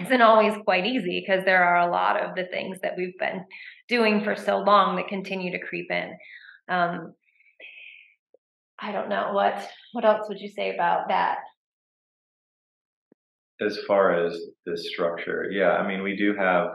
isn't 0.00 0.22
always 0.22 0.54
quite 0.64 0.86
easy 0.86 1.20
because 1.20 1.44
there 1.44 1.62
are 1.62 1.86
a 1.86 1.92
lot 1.92 2.18
of 2.18 2.34
the 2.34 2.46
things 2.46 2.78
that 2.80 2.94
we've 2.96 3.18
been 3.18 3.44
doing 3.88 4.24
for 4.24 4.36
so 4.36 4.58
long 4.58 4.96
that 4.96 5.08
continue 5.08 5.50
to 5.52 5.58
creep 5.58 5.90
in. 5.90 6.16
Um, 6.68 7.12
I 8.78 8.92
don't 8.92 9.10
know 9.10 9.32
what 9.32 9.68
what 9.92 10.06
else 10.06 10.28
would 10.28 10.40
you 10.40 10.48
say 10.48 10.74
about 10.74 11.08
that? 11.08 11.38
As 13.60 13.78
far 13.86 14.26
as 14.26 14.40
the 14.64 14.78
structure, 14.78 15.50
yeah, 15.50 15.72
I 15.72 15.86
mean, 15.86 16.02
we 16.02 16.16
do 16.16 16.34
have 16.34 16.68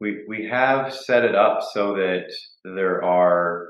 we 0.00 0.24
we 0.28 0.48
have 0.50 0.92
set 0.92 1.24
it 1.24 1.34
up 1.34 1.60
so 1.72 1.94
that 1.94 2.24
there 2.64 3.02
are 3.02 3.66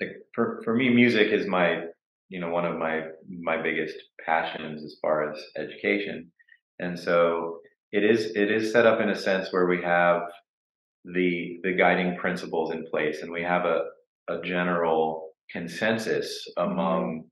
like 0.00 0.10
for 0.34 0.60
for 0.64 0.74
me, 0.74 0.90
music 0.90 1.32
is 1.32 1.46
my 1.46 1.84
you 2.28 2.40
know 2.40 2.50
one 2.50 2.66
of 2.66 2.78
my 2.78 3.02
my 3.42 3.60
biggest 3.60 3.96
passions 4.24 4.84
as 4.84 4.96
far 5.00 5.30
as 5.30 5.40
education, 5.56 6.30
and 6.78 6.98
so 6.98 7.58
it 7.92 8.04
is 8.04 8.32
it 8.34 8.50
is 8.50 8.72
set 8.72 8.86
up 8.86 9.00
in 9.00 9.10
a 9.10 9.16
sense 9.16 9.52
where 9.52 9.66
we 9.66 9.82
have 9.82 10.22
the 11.04 11.58
the 11.62 11.72
guiding 11.72 12.16
principles 12.16 12.72
in 12.72 12.84
place, 12.90 13.22
and 13.22 13.30
we 13.30 13.42
have 13.42 13.64
a 13.64 13.82
a 14.28 14.40
general 14.42 15.30
consensus 15.50 16.44
among 16.56 17.24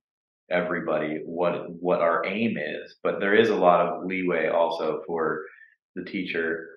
everybody 0.51 1.21
what 1.25 1.65
what 1.81 2.01
our 2.01 2.25
aim 2.27 2.57
is. 2.57 2.95
But 3.03 3.19
there 3.19 3.35
is 3.35 3.49
a 3.49 3.57
lot 3.57 3.87
of 3.87 4.05
leeway 4.05 4.49
also 4.49 5.01
for 5.07 5.43
the 5.97 6.05
teacher 6.05 6.72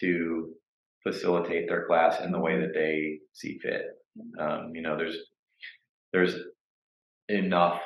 to 0.00 0.54
facilitate 1.02 1.68
their 1.68 1.86
class 1.86 2.20
in 2.22 2.30
the 2.32 2.38
way 2.38 2.60
that 2.60 2.74
they 2.74 3.18
see 3.32 3.58
fit. 3.62 3.82
Um, 4.38 4.72
you 4.74 4.82
know, 4.82 4.96
there's 4.96 5.16
there's 6.12 6.36
enough 7.28 7.80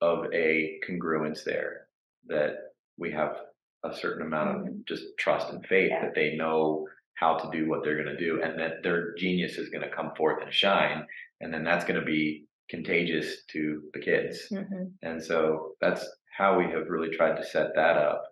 of 0.00 0.26
a 0.32 0.78
congruence 0.88 1.44
there 1.44 1.86
that 2.26 2.54
we 2.98 3.10
have 3.12 3.36
a 3.84 3.94
certain 3.94 4.26
amount 4.26 4.68
of 4.68 4.84
just 4.86 5.04
trust 5.18 5.50
and 5.52 5.64
faith 5.66 5.90
Yeah. 5.90 6.02
that 6.06 6.14
they 6.14 6.36
know 6.36 6.86
how 7.14 7.36
to 7.38 7.50
do 7.56 7.68
what 7.68 7.84
they're 7.84 8.02
going 8.02 8.16
to 8.16 8.24
do 8.24 8.42
and 8.42 8.58
that 8.58 8.82
their 8.82 9.14
genius 9.16 9.56
is 9.58 9.70
going 9.70 9.88
to 9.88 9.94
come 9.94 10.12
forth 10.16 10.42
and 10.42 10.52
shine 10.52 11.06
and 11.40 11.52
then 11.54 11.64
that's 11.64 11.84
going 11.84 11.98
to 11.98 12.04
be 12.06 12.46
contagious 12.68 13.44
to 13.46 13.82
the 13.94 14.00
kids 14.00 14.48
Mhm. 14.50 14.92
and 15.02 15.22
so 15.22 15.74
that's 15.80 16.04
how 16.36 16.58
we 16.58 16.64
have 16.64 16.88
really 16.88 17.10
tried 17.16 17.36
to 17.36 17.44
set 17.46 17.74
that 17.76 17.96
up 17.96 18.24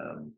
um, 0.00 0.32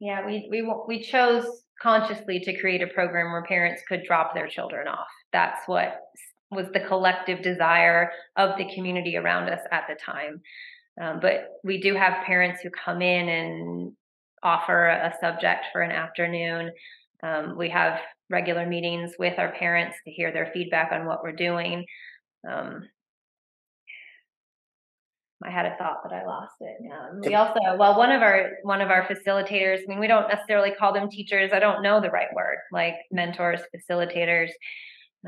Yeah, 0.00 0.24
we 0.24 0.48
we 0.50 0.72
we 0.86 1.02
chose 1.02 1.44
consciously 1.82 2.40
to 2.40 2.58
create 2.58 2.82
a 2.82 2.86
program 2.88 3.32
where 3.32 3.42
parents 3.42 3.82
could 3.88 4.02
drop 4.04 4.34
their 4.34 4.48
children 4.48 4.88
off. 4.88 5.06
That's 5.32 5.66
what 5.66 6.00
was 6.50 6.66
the 6.72 6.80
collective 6.80 7.42
desire 7.42 8.10
of 8.36 8.56
the 8.56 8.72
community 8.74 9.16
around 9.16 9.48
us 9.48 9.60
at 9.70 9.84
the 9.88 9.94
time. 9.94 10.40
Um, 11.00 11.20
but 11.20 11.48
we 11.62 11.80
do 11.80 11.94
have 11.94 12.24
parents 12.24 12.60
who 12.62 12.70
come 12.70 13.02
in 13.02 13.28
and 13.28 13.92
offer 14.42 14.88
a 14.88 15.14
subject 15.20 15.66
for 15.72 15.82
an 15.82 15.92
afternoon. 15.92 16.72
Um, 17.22 17.56
we 17.56 17.68
have 17.70 18.00
regular 18.30 18.66
meetings 18.66 19.12
with 19.18 19.38
our 19.38 19.52
parents 19.52 19.96
to 20.04 20.10
hear 20.10 20.32
their 20.32 20.50
feedback 20.52 20.92
on 20.92 21.06
what 21.06 21.22
we're 21.22 21.32
doing. 21.32 21.84
Um, 22.48 22.88
I 25.44 25.50
had 25.50 25.66
a 25.66 25.76
thought, 25.76 25.98
but 26.02 26.12
I 26.12 26.24
lost 26.24 26.54
it. 26.60 26.76
Um, 26.90 27.20
we 27.24 27.34
also, 27.34 27.60
well, 27.78 27.96
one 27.96 28.10
of 28.10 28.22
our 28.22 28.50
one 28.64 28.80
of 28.80 28.90
our 28.90 29.06
facilitators. 29.06 29.78
I 29.78 29.84
mean, 29.86 30.00
we 30.00 30.08
don't 30.08 30.28
necessarily 30.28 30.72
call 30.72 30.92
them 30.92 31.08
teachers. 31.08 31.52
I 31.52 31.60
don't 31.60 31.82
know 31.82 32.00
the 32.00 32.10
right 32.10 32.32
word, 32.34 32.56
like 32.72 32.94
mentors, 33.12 33.60
facilitators. 33.74 34.48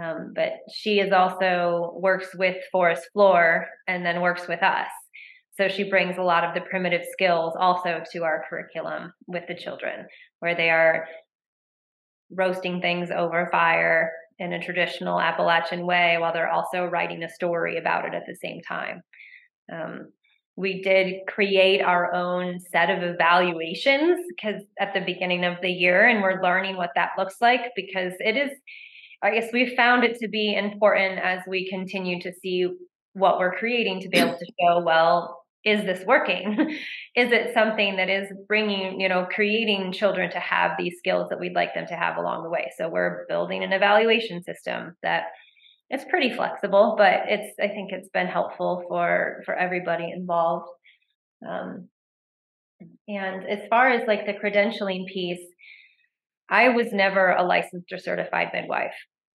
Um, 0.00 0.32
but 0.34 0.52
she 0.72 1.00
is 1.00 1.12
also 1.12 1.92
works 1.96 2.28
with 2.34 2.56
Forest 2.72 3.08
Floor 3.12 3.66
and 3.86 4.04
then 4.04 4.20
works 4.20 4.48
with 4.48 4.62
us. 4.62 4.88
So 5.56 5.68
she 5.68 5.84
brings 5.84 6.16
a 6.16 6.22
lot 6.22 6.44
of 6.44 6.54
the 6.54 6.60
primitive 6.62 7.02
skills 7.12 7.54
also 7.58 8.02
to 8.12 8.24
our 8.24 8.44
curriculum 8.48 9.12
with 9.26 9.44
the 9.46 9.54
children, 9.54 10.06
where 10.38 10.54
they 10.54 10.70
are 10.70 11.06
roasting 12.30 12.80
things 12.80 13.10
over 13.10 13.48
fire 13.50 14.10
in 14.38 14.52
a 14.52 14.64
traditional 14.64 15.20
Appalachian 15.20 15.84
way 15.84 16.16
while 16.18 16.32
they're 16.32 16.50
also 16.50 16.84
writing 16.86 17.22
a 17.22 17.28
story 17.28 17.76
about 17.76 18.06
it 18.06 18.14
at 18.14 18.22
the 18.26 18.36
same 18.36 18.60
time. 18.66 19.02
Um, 19.70 20.12
we 20.56 20.82
did 20.82 21.26
create 21.26 21.80
our 21.80 22.12
own 22.12 22.58
set 22.60 22.90
of 22.90 23.02
evaluations 23.02 24.20
because 24.28 24.62
at 24.78 24.92
the 24.92 25.00
beginning 25.00 25.44
of 25.44 25.56
the 25.62 25.70
year, 25.70 26.06
and 26.06 26.22
we're 26.22 26.42
learning 26.42 26.76
what 26.76 26.90
that 26.96 27.10
looks 27.16 27.36
like 27.40 27.72
because 27.74 28.12
it 28.18 28.36
is, 28.36 28.50
I 29.22 29.30
guess 29.32 29.50
we've 29.52 29.74
found 29.74 30.04
it 30.04 30.18
to 30.18 30.28
be 30.28 30.54
important 30.54 31.18
as 31.20 31.40
we 31.48 31.68
continue 31.68 32.20
to 32.20 32.32
see 32.42 32.68
what 33.14 33.38
we're 33.38 33.56
creating 33.56 34.00
to 34.00 34.08
be 34.08 34.18
able 34.18 34.36
to 34.36 34.46
show, 34.60 34.82
well, 34.82 35.44
is 35.64 35.84
this 35.84 36.04
working? 36.06 36.56
is 37.16 37.32
it 37.32 37.52
something 37.54 37.96
that 37.96 38.08
is 38.08 38.28
bringing, 38.48 39.00
you 39.00 39.08
know, 39.08 39.26
creating 39.30 39.92
children 39.92 40.30
to 40.30 40.40
have 40.40 40.72
these 40.78 40.96
skills 40.98 41.28
that 41.30 41.40
we'd 41.40 41.54
like 41.54 41.74
them 41.74 41.86
to 41.86 41.96
have 41.96 42.16
along 42.16 42.42
the 42.42 42.50
way? 42.50 42.70
So 42.76 42.88
we're 42.88 43.26
building 43.28 43.62
an 43.62 43.72
evaluation 43.72 44.42
system 44.42 44.96
that 45.02 45.24
it's 45.90 46.04
pretty 46.04 46.32
flexible, 46.32 46.94
but 46.96 47.22
it's 47.26 47.54
I 47.60 47.68
think 47.68 47.90
it's 47.92 48.08
been 48.10 48.28
helpful 48.28 48.84
for 48.88 49.42
for 49.44 49.54
everybody 49.54 50.10
involved. 50.10 50.68
Um, 51.46 51.88
and 53.08 53.46
as 53.48 53.66
far 53.68 53.90
as 53.90 54.06
like 54.06 54.24
the 54.24 54.32
credentialing 54.32 55.06
piece, 55.06 55.44
I 56.48 56.68
was 56.70 56.92
never 56.92 57.32
a 57.32 57.42
licensed 57.42 57.92
or 57.92 57.98
certified 57.98 58.48
midwife. 58.54 58.94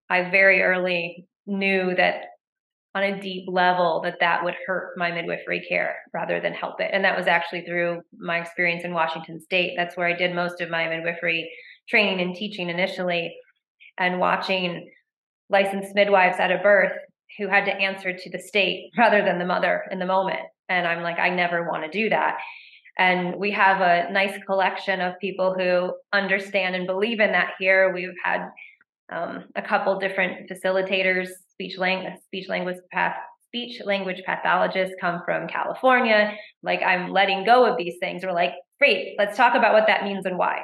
I 0.10 0.30
very 0.30 0.62
early 0.62 1.26
knew 1.45 1.93
that 1.95 2.24
on 2.95 3.03
a 3.03 3.22
deep 3.22 3.43
level 3.49 4.01
that 4.06 4.22
that 4.22 4.43
would 4.45 4.56
hurt 4.66 4.93
my 4.97 5.12
midwifery 5.12 5.62
care 5.68 5.97
rather 6.14 6.39
than 6.39 6.53
help 6.53 6.80
it. 6.80 6.91
And 6.93 7.03
that 7.03 7.18
was 7.18 7.28
actually 7.28 7.66
through 7.66 8.01
my 8.18 8.39
experience 8.39 8.86
in 8.86 8.93
Washington 8.93 9.41
State. 9.41 9.74
That's 9.76 9.97
where 9.97 10.08
I 10.08 10.14
did 10.14 10.34
most 10.34 10.62
of 10.62 10.70
my 10.70 10.88
midwifery 10.88 11.51
training 11.89 12.22
and 12.22 12.34
teaching 12.34 12.70
initially, 12.70 13.36
and 13.97 14.20
watching 14.20 14.89
licensed 15.50 15.96
midwives 15.96 16.39
at 16.39 16.52
a 16.52 16.58
birth 16.58 16.93
who 17.38 17.48
had 17.48 17.66
to 17.66 17.76
answer 17.76 18.16
to 18.16 18.30
the 18.30 18.39
state 18.39 18.91
rather 18.98 19.24
than 19.24 19.39
the 19.39 19.46
mother 19.46 19.84
in 19.91 20.00
the 20.00 20.06
moment. 20.06 20.41
And 20.70 20.88
I'm 20.88 21.04
like, 21.04 21.20
I 21.20 21.30
never 21.30 21.70
want 21.70 21.84
to 21.84 21.89
do 21.89 22.10
that. 22.10 22.38
And 22.98 23.36
we 23.36 23.52
have 23.52 23.82
a 23.82 24.12
nice 24.12 24.38
collection 24.46 25.02
of 25.02 25.20
people 25.20 25.54
who 25.54 25.93
understand 26.14 26.76
and 26.76 26.88
believe 26.88 27.20
in 27.20 27.34
that 27.34 27.52
here. 27.60 27.93
We've 27.93 28.16
had 28.24 28.48
um, 29.12 29.46
a 29.56 29.62
couple 29.62 30.00
different 30.00 30.50
facilitators, 30.50 31.28
speech 31.52 31.78
language, 31.78 32.14
speech 32.26 32.48
language 32.48 32.78
path, 32.91 33.16
speech 33.48 33.82
language 33.86 34.22
pathologists 34.26 34.96
come 35.00 35.22
from 35.26 35.48
California. 35.48 36.36
Like 36.64 36.82
I'm 36.82 37.12
letting 37.12 37.46
go 37.46 37.66
of 37.66 37.78
these 37.78 37.96
things. 38.00 38.24
We're 38.24 38.32
like, 38.32 38.54
great, 38.80 39.16
let's 39.18 39.38
talk 39.38 39.56
about 39.56 39.74
what 39.74 39.88
that 39.88 40.04
means 40.04 40.26
and 40.26 40.38
why. 40.38 40.62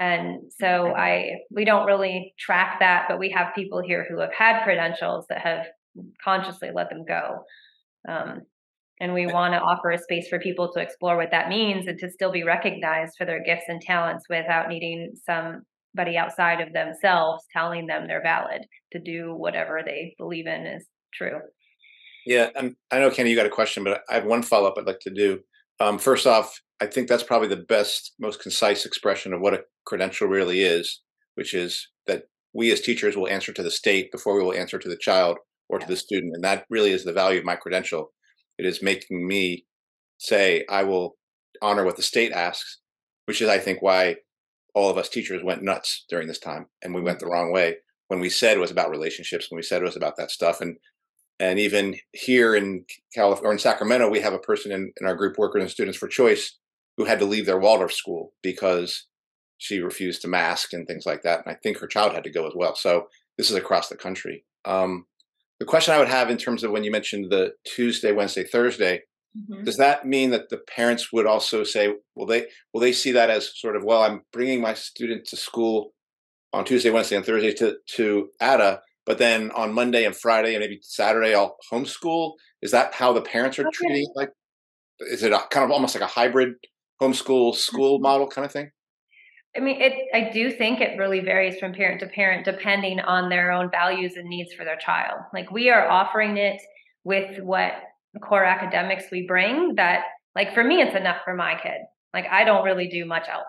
And 0.00 0.52
so 0.58 0.94
I 0.94 1.30
we 1.50 1.64
don't 1.64 1.86
really 1.86 2.34
track 2.38 2.80
that, 2.80 3.06
but 3.08 3.18
we 3.18 3.30
have 3.30 3.54
people 3.54 3.80
here 3.80 4.06
who 4.08 4.18
have 4.20 4.32
had 4.32 4.64
credentials 4.64 5.26
that 5.28 5.40
have 5.40 5.66
consciously 6.22 6.70
let 6.74 6.90
them 6.90 7.04
go. 7.06 7.44
Um, 8.08 8.42
and 9.00 9.12
we 9.12 9.26
want 9.26 9.54
to 9.54 9.60
offer 9.60 9.90
a 9.90 9.98
space 9.98 10.28
for 10.28 10.38
people 10.38 10.72
to 10.72 10.80
explore 10.80 11.16
what 11.16 11.30
that 11.32 11.48
means 11.48 11.86
and 11.86 11.98
to 11.98 12.10
still 12.10 12.30
be 12.30 12.44
recognized 12.44 13.14
for 13.18 13.24
their 13.24 13.42
gifts 13.42 13.64
and 13.68 13.80
talents 13.80 14.24
without 14.28 14.68
needing 14.68 15.12
somebody 15.26 16.16
outside 16.16 16.60
of 16.60 16.72
themselves 16.72 17.44
telling 17.52 17.86
them 17.86 18.06
they're 18.06 18.22
valid 18.22 18.62
to 18.92 19.00
do 19.00 19.34
whatever 19.34 19.82
they 19.84 20.14
believe 20.18 20.46
in 20.46 20.66
is 20.66 20.86
true. 21.12 21.40
Yeah, 22.26 22.50
and 22.56 22.74
I 22.90 23.00
know 23.00 23.10
Kenny, 23.10 23.30
you 23.30 23.36
got 23.36 23.46
a 23.46 23.50
question, 23.50 23.84
but 23.84 24.02
I 24.08 24.14
have 24.14 24.24
one 24.24 24.42
follow 24.42 24.68
up 24.68 24.74
I'd 24.78 24.86
like 24.86 25.00
to 25.00 25.10
do. 25.10 25.40
Um, 25.80 25.98
first 25.98 26.26
off, 26.26 26.58
I 26.80 26.86
think 26.86 27.08
that's 27.08 27.22
probably 27.22 27.48
the 27.48 27.56
best, 27.56 28.14
most 28.18 28.40
concise 28.40 28.86
expression 28.86 29.32
of 29.32 29.40
what 29.40 29.54
a 29.54 29.60
credential 29.84 30.28
really 30.28 30.62
is, 30.62 31.02
which 31.34 31.54
is 31.54 31.88
that 32.06 32.24
we 32.52 32.72
as 32.72 32.80
teachers 32.80 33.16
will 33.16 33.28
answer 33.28 33.52
to 33.52 33.62
the 33.62 33.70
state 33.70 34.12
before 34.12 34.36
we 34.36 34.42
will 34.42 34.54
answer 34.54 34.78
to 34.78 34.88
the 34.88 34.96
child 34.96 35.38
or 35.68 35.78
to 35.78 35.86
the 35.86 35.96
student, 35.96 36.32
and 36.34 36.44
that 36.44 36.66
really 36.70 36.92
is 36.92 37.04
the 37.04 37.12
value 37.12 37.38
of 37.38 37.44
my 37.44 37.56
credential. 37.56 38.12
It 38.58 38.66
is 38.66 38.82
making 38.82 39.26
me 39.26 39.66
say, 40.18 40.64
I 40.68 40.84
will 40.84 41.16
honor 41.62 41.84
what 41.84 41.96
the 41.96 42.02
state 42.02 42.32
asks, 42.32 42.80
which 43.26 43.40
is, 43.40 43.48
I 43.48 43.58
think, 43.58 43.82
why 43.82 44.16
all 44.74 44.90
of 44.90 44.98
us 44.98 45.08
teachers 45.08 45.42
went 45.42 45.62
nuts 45.62 46.04
during 46.08 46.28
this 46.28 46.38
time 46.38 46.66
and 46.82 46.94
we 46.94 47.00
went 47.00 47.18
the 47.18 47.26
mm-hmm. 47.26 47.32
wrong 47.32 47.52
way 47.52 47.76
when 48.08 48.20
we 48.20 48.28
said 48.28 48.56
it 48.56 48.60
was 48.60 48.70
about 48.70 48.90
relationships, 48.90 49.50
when 49.50 49.56
we 49.56 49.62
said 49.62 49.80
it 49.80 49.86
was 49.86 49.96
about 49.96 50.16
that 50.16 50.30
stuff. 50.30 50.60
And 50.60 50.76
and 51.40 51.58
even 51.58 51.96
here 52.12 52.54
in 52.54 52.84
California 53.12 53.48
or 53.48 53.52
in 53.52 53.58
Sacramento, 53.58 54.08
we 54.08 54.20
have 54.20 54.34
a 54.34 54.38
person 54.38 54.70
in, 54.70 54.92
in 55.00 55.06
our 55.06 55.16
group, 55.16 55.36
Workers 55.36 55.62
and 55.62 55.70
Students 55.70 55.98
for 55.98 56.06
Choice, 56.06 56.56
who 56.96 57.06
had 57.06 57.18
to 57.18 57.24
leave 57.24 57.44
their 57.44 57.58
Waldorf 57.58 57.92
school 57.92 58.34
because 58.40 59.06
she 59.58 59.80
refused 59.80 60.22
to 60.22 60.28
mask 60.28 60.72
and 60.72 60.86
things 60.86 61.06
like 61.06 61.22
that. 61.22 61.44
And 61.46 61.54
I 61.54 61.58
think 61.62 61.78
her 61.78 61.86
child 61.86 62.12
had 62.12 62.24
to 62.24 62.30
go 62.30 62.46
as 62.46 62.52
well. 62.54 62.74
So 62.74 63.08
this 63.38 63.50
is 63.50 63.56
across 63.56 63.88
the 63.88 63.96
country. 63.96 64.44
Um, 64.64 65.06
the 65.60 65.66
question 65.66 65.94
I 65.94 65.98
would 65.98 66.08
have 66.08 66.30
in 66.30 66.36
terms 66.38 66.64
of 66.64 66.70
when 66.72 66.84
you 66.84 66.90
mentioned 66.90 67.30
the 67.30 67.52
Tuesday, 67.64 68.12
Wednesday, 68.12 68.44
Thursday, 68.44 69.02
Mhm. 69.36 69.64
does 69.64 69.76
that 69.78 70.06
mean 70.06 70.30
that 70.30 70.48
the 70.48 70.58
parents 70.58 71.12
would 71.12 71.26
also 71.26 71.64
say, 71.64 71.92
will 72.14 72.26
they 72.26 72.46
will 72.72 72.80
they 72.80 72.92
see 72.92 73.10
that 73.12 73.30
as 73.30 73.50
sort 73.58 73.74
of, 73.76 73.82
well, 73.84 74.02
I'm 74.02 74.22
bringing 74.32 74.60
my 74.60 74.74
student 74.74 75.26
to 75.28 75.36
school 75.36 75.92
on 76.52 76.64
Tuesday, 76.64 76.90
Wednesday, 76.90 77.16
and 77.16 77.26
Thursday 77.26 77.52
to 77.54 77.76
to 77.96 78.30
ADA, 78.40 78.80
but 79.06 79.18
then 79.18 79.50
on 79.52 79.72
Monday 79.72 80.04
and 80.04 80.16
Friday 80.16 80.54
and 80.54 80.60
maybe 80.60 80.78
Saturday 80.82 81.34
I'll 81.34 81.56
homeschool? 81.72 82.34
Is 82.62 82.70
that 82.72 82.94
how 82.94 83.12
the 83.12 83.22
parents 83.22 83.58
are 83.58 83.66
Okay. 83.66 83.70
treating? 83.72 84.06
Like, 84.14 84.30
is 85.00 85.22
it 85.24 85.32
a, 85.32 85.40
kind 85.50 85.64
of 85.64 85.70
almost 85.72 85.94
like 85.94 86.04
a 86.04 86.06
hybrid 86.08 86.54
homeschool 87.02 87.54
school 87.56 87.98
model 88.00 88.28
kind 88.28 88.44
of 88.46 88.52
thing? 88.52 88.70
I 89.56 89.60
mean, 89.60 89.80
it. 89.80 89.92
I 90.12 90.30
do 90.32 90.50
think 90.50 90.80
it 90.80 90.98
really 90.98 91.20
varies 91.20 91.58
from 91.58 91.72
parent 91.72 92.00
to 92.00 92.06
parent, 92.08 92.44
depending 92.44 93.00
on 93.00 93.28
their 93.28 93.52
own 93.52 93.70
values 93.70 94.14
and 94.16 94.28
needs 94.28 94.52
for 94.52 94.64
their 94.64 94.76
child. 94.76 95.20
Like 95.32 95.50
we 95.50 95.70
are 95.70 95.88
offering 95.88 96.36
it 96.36 96.60
with 97.04 97.38
what 97.42 97.72
core 98.22 98.44
academics 98.44 99.04
we 99.12 99.26
bring. 99.26 99.74
That, 99.76 100.02
like 100.34 100.54
for 100.54 100.64
me, 100.64 100.80
it's 100.80 100.96
enough 100.96 101.18
for 101.24 101.34
my 101.34 101.58
kid. 101.62 101.82
Like 102.12 102.26
I 102.30 102.44
don't 102.44 102.64
really 102.64 102.88
do 102.88 103.04
much 103.04 103.28
else. 103.28 103.44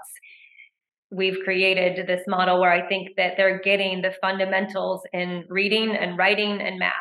We've 1.12 1.38
created 1.44 2.08
this 2.08 2.22
model 2.28 2.60
where 2.60 2.72
I 2.72 2.88
think 2.88 3.10
that 3.18 3.34
they're 3.38 3.60
getting 3.60 4.02
the 4.02 4.14
fundamentals 4.22 5.02
in 5.14 5.46
reading 5.50 5.96
and 5.96 6.18
writing 6.18 6.62
and 6.62 6.78
math 6.78 6.94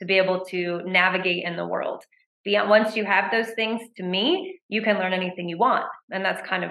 to 0.00 0.06
be 0.06 0.18
able 0.18 0.44
to 0.46 0.82
navigate 0.84 1.44
in 1.44 1.56
the 1.56 1.66
world. 1.66 2.02
Beyond 2.44 2.70
once 2.70 2.96
you 2.96 3.04
have 3.04 3.30
those 3.30 3.50
things, 3.50 3.82
to 3.96 4.02
me, 4.02 4.58
you 4.68 4.82
can 4.82 4.96
learn 4.96 5.12
anything 5.12 5.48
you 5.48 5.58
want, 5.58 5.84
and 6.10 6.24
that's 6.24 6.46
kind 6.48 6.64
of 6.64 6.70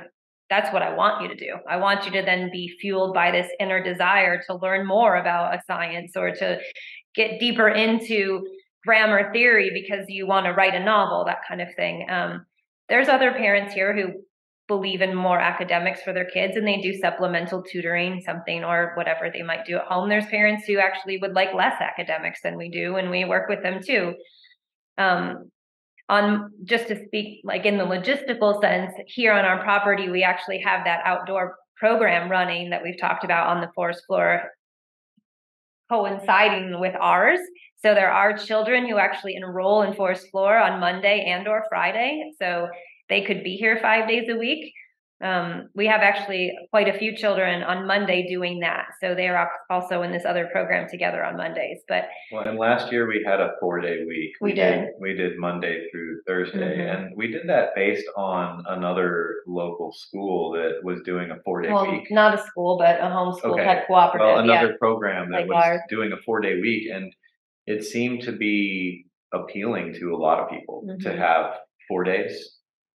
that's 0.50 0.74
what 0.74 0.82
I 0.82 0.93
want 0.93 1.22
you 1.22 1.28
to 1.28 1.36
do. 1.36 1.56
I 1.70 1.78
want 1.78 2.06
you 2.06 2.12
to 2.12 2.22
then 2.24 2.50
be 2.52 2.76
fueled 2.82 3.14
by 3.14 3.32
this 3.32 3.47
inner 3.60 3.84
desire 3.84 4.41
to 4.47 4.56
learn 4.56 4.88
more 4.88 5.16
about 5.16 5.54
a 5.54 5.62
science 5.68 6.14
or 6.16 6.32
to 6.32 6.60
get 7.16 7.39
deeper 7.39 7.70
into 7.70 8.45
grammar 8.86 9.32
theory 9.32 9.70
because 9.74 10.06
you 10.08 10.26
want 10.26 10.45
to 10.45 10.54
write 10.54 10.74
a 10.74 10.84
novel, 10.84 11.26
that 11.26 11.41
kind 11.47 11.62
of 11.62 11.68
thing. 11.76 12.08
Um, 12.10 12.45
there's 12.88 13.10
other 13.10 13.32
parents 13.32 13.74
here 13.74 13.95
who 13.95 14.24
believe 14.68 15.02
in 15.02 15.16
more 15.16 15.39
academics 15.39 16.02
for 16.02 16.14
their 16.14 16.30
kids 16.30 16.56
and 16.56 16.66
they 16.68 16.80
do 16.80 16.93
supplemental 16.93 17.64
tutoring, 17.64 18.22
something 18.26 18.64
or 18.64 18.93
whatever 18.95 19.30
they 19.32 19.41
might 19.43 19.66
do 19.66 19.76
at 19.78 19.86
home. 19.86 20.10
There's 20.10 20.26
parents 20.28 20.66
who 20.66 20.80
actually 20.80 21.18
would 21.18 21.34
like 21.34 21.54
less 21.54 21.80
academics 21.82 22.41
than 22.41 22.58
we 22.58 22.70
do, 22.70 22.95
and 22.95 23.10
we 23.10 23.26
work 23.26 23.50
with 23.50 23.62
them 23.62 23.82
too. 23.84 24.14
Um, 24.97 25.52
on 26.10 26.51
just 26.64 26.88
to 26.88 27.05
speak 27.05 27.41
like 27.43 27.66
in 27.66 27.78
the 27.78 27.86
logistical 27.86 28.60
sense 28.60 28.91
here 29.07 29.32
on 29.32 29.45
our 29.45 29.62
property 29.64 30.10
we 30.10 30.24
actually 30.24 30.60
have 30.60 30.84
that 30.84 31.01
outdoor 31.05 31.55
program 31.78 32.30
running 32.30 32.70
that 32.72 32.84
we've 32.84 32.99
talked 32.99 33.24
about 33.24 33.47
on 33.47 33.62
the 33.62 33.70
forest 33.74 34.03
floor 34.05 34.43
coinciding 35.89 36.80
with 36.80 36.95
ours. 36.99 37.39
So 37.78 37.95
there 37.95 38.12
are 38.12 38.38
children 38.38 38.88
who 38.88 38.97
actually 38.97 39.36
enroll 39.36 39.82
in 39.82 39.93
forest 39.93 40.30
floor 40.30 40.57
on 40.57 40.80
monday 40.80 41.26
and 41.28 41.47
or 41.47 41.66
friday. 41.70 42.32
So 42.39 42.68
they 43.07 43.24
could 43.24 43.43
be 43.43 43.55
here 43.55 43.80
five 43.82 44.07
days 44.07 44.30
a 44.30 44.36
week 44.36 44.74
um, 45.22 45.67
we 45.76 45.86
have 45.86 46.01
actually 46.01 46.53
quite 46.70 46.88
a 46.88 46.97
few 46.97 47.15
children 47.15 47.61
on 47.63 47.86
monday 47.86 48.26
doing 48.28 48.59
that 48.59 48.86
so 49.01 49.13
they 49.13 49.28
are 49.28 49.49
also 49.70 50.01
in 50.01 50.11
this 50.11 50.24
other 50.26 50.47
program 50.51 50.88
together 50.89 51.24
on 51.24 51.36
mondays 51.36 51.80
but 51.88 52.05
Well, 52.32 52.43
and 52.47 52.57
last 52.57 52.91
year 52.91 53.07
we 53.07 53.24
had 53.26 53.39
a 53.41 53.51
four 53.59 53.80
day 53.82 54.05
week. 54.07 54.32
We 54.41 54.53
did. 54.53 54.89
We 54.99 55.13
did 55.15 55.38
Monday 55.38 55.89
through 55.89 56.22
Thursday, 56.28 56.78
Mhm. 56.78 56.89
and 56.95 57.01
we 57.17 57.28
did 57.32 57.47
that 57.49 57.76
based 57.76 58.07
on 58.15 58.63
another 58.67 59.36
local 59.47 59.91
school 59.91 60.51
that 60.51 60.74
was 60.84 61.01
doing 61.01 61.32
a 61.32 61.38
four 61.45 61.61
day 61.61 61.72
well 61.72 61.89
week. 61.91 62.09
not 62.11 62.34
a 62.34 62.38
school 62.38 62.78
but 62.78 62.99
a 62.99 63.03
homeschool 63.17 63.53
Okay. 63.53 63.65
type 63.65 63.88
cooperative 63.88 64.26
Well, 64.28 64.45
yeah. 64.45 64.51
another 64.59 64.78
program 64.78 65.32
that 65.32 65.41
like 65.41 65.47
was 65.47 65.63
ours. 65.65 65.82
doing 65.89 66.11
a 66.13 66.17
four 66.26 66.39
day 66.39 66.59
week, 66.61 66.89
and 66.91 67.13
it 67.67 67.84
seemed 67.84 68.22
to 68.24 68.32
be 68.32 69.05
appealing 69.34 69.93
to 69.99 70.15
a 70.15 70.17
lot 70.17 70.39
of 70.39 70.49
people 70.49 70.78
to 71.01 71.09
Mhm. 71.09 71.17
have 71.17 71.59
four 71.88 72.03
days 72.03 72.55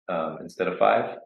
um, 0.09 0.37
instead 0.41 0.67
of 0.67 0.77
five. 0.77 1.17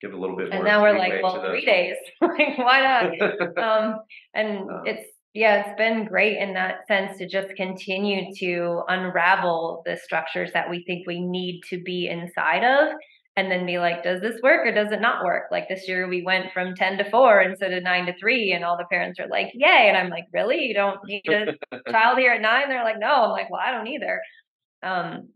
Give 0.00 0.12
a 0.12 0.16
little 0.16 0.36
bit 0.36 0.48
more. 0.48 0.56
and 0.56 0.64
now 0.64 0.82
we're 0.82 0.96
like 0.98 1.22
well 1.22 1.42
three 1.44 1.64
days 1.64 1.96
like 2.20 2.56
why 2.58 2.80
not? 2.80 3.58
Um 3.58 3.96
and 4.34 4.58
Um, 4.70 4.82
it's 4.86 5.04
yeah 5.34 5.64
it's 5.66 5.76
been 5.76 6.04
great 6.06 6.38
in 6.38 6.54
that 6.54 6.86
sense 6.86 7.18
to 7.18 7.28
just 7.28 7.54
continue 7.56 8.32
to 8.38 8.82
unravel 8.88 9.82
the 9.84 9.96
structures 9.96 10.50
that 10.54 10.70
we 10.70 10.84
think 10.86 11.06
we 11.06 11.20
need 11.20 11.60
to 11.70 11.82
be 11.82 12.08
inside 12.08 12.64
of 12.64 12.94
and 13.36 13.50
then 13.52 13.66
be 13.66 13.78
like 13.78 14.02
does 14.02 14.20
this 14.20 14.40
work 14.42 14.66
or 14.66 14.72
does 14.72 14.90
it 14.90 15.00
not 15.00 15.24
work? 15.24 15.44
Like 15.52 15.68
this 15.68 15.86
year 15.86 16.08
we 16.08 16.22
went 16.22 16.52
from 16.52 16.74
10 16.74 16.98
to 16.98 17.10
4 17.10 17.42
instead 17.42 17.72
of 17.72 17.82
9 17.84 18.06
to 18.06 18.14
3 18.18 18.52
and 18.52 18.64
all 18.64 18.76
the 18.76 18.84
parents 18.90 19.20
are 19.20 19.28
like 19.28 19.48
yay 19.54 19.86
and 19.88 19.96
i'm 19.96 20.10
like 20.10 20.24
really? 20.32 20.60
You 20.64 20.74
don't 20.74 20.98
need 21.04 21.22
a 21.28 21.54
child 21.92 22.18
here 22.18 22.32
at 22.32 22.40
9 22.40 22.68
they're 22.68 22.84
like 22.84 22.98
no. 22.98 23.24
I'm 23.24 23.30
like 23.30 23.50
well 23.50 23.60
i 23.64 23.70
don't 23.72 23.86
either. 23.88 24.20
Um 24.82 25.28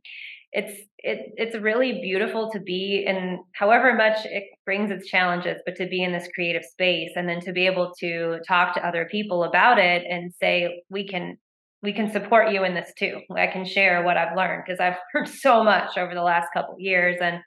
it's 0.52 0.82
it 0.98 1.32
it's 1.36 1.56
really 1.56 2.00
beautiful 2.02 2.50
to 2.50 2.60
be 2.60 3.04
in 3.06 3.42
however 3.52 3.94
much 3.94 4.18
it 4.24 4.44
brings 4.66 4.90
its 4.90 5.08
challenges 5.08 5.56
but 5.64 5.74
to 5.76 5.86
be 5.86 6.02
in 6.02 6.12
this 6.12 6.28
creative 6.34 6.64
space 6.64 7.10
and 7.16 7.28
then 7.28 7.40
to 7.40 7.52
be 7.52 7.66
able 7.66 7.92
to 7.98 8.38
talk 8.46 8.74
to 8.74 8.86
other 8.86 9.08
people 9.10 9.44
about 9.44 9.78
it 9.78 10.04
and 10.08 10.32
say 10.34 10.82
we 10.90 11.08
can 11.08 11.36
we 11.82 11.92
can 11.92 12.12
support 12.12 12.52
you 12.52 12.62
in 12.62 12.74
this 12.74 12.92
too. 12.96 13.18
I 13.34 13.48
can 13.48 13.64
share 13.64 14.04
what 14.04 14.16
i've 14.16 14.36
learned 14.36 14.64
because 14.66 14.78
i've 14.78 14.98
heard 15.12 15.28
so 15.28 15.64
much 15.64 15.96
over 15.96 16.14
the 16.14 16.22
last 16.22 16.48
couple 16.54 16.76
years. 16.78 17.16
And 17.20 17.40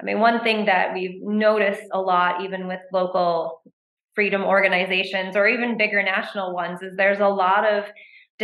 i 0.00 0.04
mean 0.04 0.18
one 0.18 0.42
thing 0.42 0.66
that 0.66 0.92
we've 0.92 1.22
noticed 1.22 1.82
a 1.92 2.00
lot 2.00 2.42
even 2.42 2.66
with 2.66 2.80
local 2.92 3.62
freedom 4.14 4.42
organizations 4.42 5.36
or 5.36 5.46
even 5.46 5.78
bigger 5.78 6.02
national 6.02 6.52
ones 6.52 6.82
is 6.82 6.96
there's 6.96 7.20
a 7.20 7.28
lot 7.28 7.64
of 7.64 7.84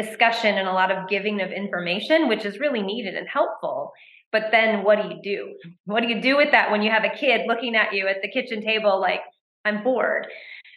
discussion 0.02 0.58
and 0.58 0.68
a 0.68 0.72
lot 0.72 0.90
of 0.90 1.08
giving 1.08 1.40
of 1.40 1.50
information, 1.50 2.28
which 2.28 2.44
is 2.44 2.60
really 2.60 2.82
needed 2.82 3.14
and 3.14 3.26
helpful. 3.28 3.92
But 4.30 4.50
then 4.52 4.84
what 4.84 5.02
do 5.02 5.08
you 5.08 5.20
do? 5.22 5.54
What 5.86 6.02
do 6.02 6.08
you 6.08 6.20
do 6.20 6.36
with 6.36 6.50
that 6.52 6.70
when 6.70 6.82
you 6.82 6.90
have 6.90 7.04
a 7.04 7.16
kid 7.16 7.42
looking 7.46 7.74
at 7.74 7.94
you 7.94 8.06
at 8.06 8.22
the 8.22 8.28
kitchen 8.28 8.62
table 8.62 9.00
like, 9.00 9.20
I'm 9.64 9.82
bored? 9.82 10.26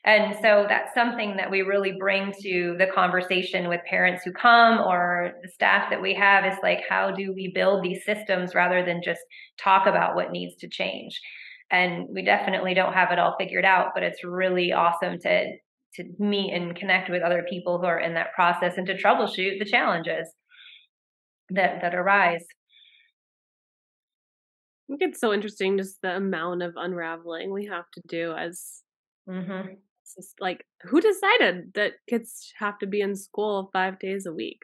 And 0.04 0.36
so 0.42 0.66
that's 0.68 0.96
something 0.96 1.38
that 1.38 1.52
we 1.52 1.62
really 1.62 1.94
bring 2.00 2.34
to 2.42 2.76
the 2.80 2.88
conversation 2.88 3.70
with 3.70 3.82
parents 3.88 4.24
who 4.24 4.32
come 4.32 4.80
or 4.80 5.34
the 5.44 5.50
staff 5.50 5.92
that 5.92 6.02
we 6.02 6.16
have 6.16 6.44
is 6.52 6.58
like, 6.64 6.80
how 6.90 7.12
do 7.12 7.34
we 7.36 7.52
build 7.54 7.84
these 7.84 8.04
systems 8.04 8.56
rather 8.56 8.84
than 8.84 9.02
just 9.04 9.22
talk 9.60 9.86
about 9.86 10.16
what 10.16 10.32
needs 10.32 10.56
to 10.56 10.68
change? 10.68 11.22
And 11.70 12.08
we 12.12 12.24
definitely 12.24 12.74
don't 12.74 12.94
have 12.94 13.12
it 13.12 13.20
all 13.20 13.36
figured 13.38 13.64
out, 13.64 13.90
but 13.94 14.04
it's 14.04 14.24
really 14.24 14.74
awesome 14.74 15.20
to 15.20 15.52
to 15.96 16.04
meet 16.20 16.54
and 16.54 16.76
connect 16.76 17.10
with 17.10 17.22
other 17.22 17.46
people 17.50 17.80
who 17.80 17.86
are 17.86 18.00
in 18.00 18.14
that 18.16 18.34
process 18.34 18.78
and 18.78 18.88
to 18.88 18.96
troubleshoot 18.98 19.60
the 19.60 19.66
challenges 19.66 20.28
that 21.50 21.82
that 21.82 21.94
arise. 21.96 22.46
I 24.90 24.98
think 24.98 25.02
it's 25.02 25.20
so 25.20 25.34
interesting 25.34 25.78
just 25.78 26.02
the 26.02 26.16
amount 26.16 26.62
of 26.64 26.74
unraveling 26.76 27.52
we 27.52 27.66
have 27.68 27.90
to 27.92 28.02
do 28.08 28.34
as 28.34 28.84
Mm-hmm. 29.28 29.82
just 30.16 30.40
like 30.42 30.66
who 30.84 31.00
decided 31.00 31.74
that 31.76 31.94
kids 32.10 32.54
have 32.58 32.78
to 32.80 32.88
be 32.88 33.02
in 33.02 33.16
school 33.16 33.70
five 33.74 34.00
days 34.00 34.26
a 34.26 34.34
week 34.34 34.60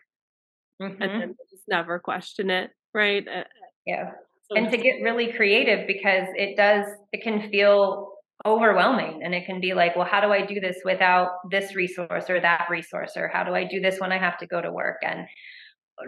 and 1.00 1.12
Mm-hmm. 1.12 1.20
then 1.20 1.36
just 1.50 1.64
never 1.68 2.00
question 2.00 2.50
it, 2.50 2.72
right? 2.94 3.28
Uh, 3.28 3.44
Yeah. 3.86 4.12
so 4.50 4.56
And 4.56 4.70
to 4.72 4.78
get 4.78 5.02
really 5.02 5.32
creative 5.34 5.88
because 5.88 6.28
it 6.36 6.58
does, 6.58 6.88
it 7.14 7.22
can 7.24 7.50
feel 7.50 8.17
overwhelming 8.48 9.22
and 9.24 9.36
it 9.36 9.46
can 9.46 9.60
be 9.60 9.74
like, 9.74 9.96
well, 9.96 10.08
how 10.10 10.22
do 10.22 10.32
I 10.32 10.46
do 10.46 10.60
this 10.60 10.78
without 10.86 11.32
this 11.52 11.76
resource 11.76 12.30
or 12.30 12.40
that 12.40 12.68
resource? 12.70 13.14
Or 13.18 13.28
how 13.28 13.44
do 13.44 13.54
I 13.54 13.66
do 13.66 13.82
this 13.82 14.00
when 14.00 14.12
I 14.12 14.18
have 14.18 14.38
to 14.40 14.48
go 14.48 14.62
to 14.62 14.72
work 14.72 14.98
and 15.04 15.28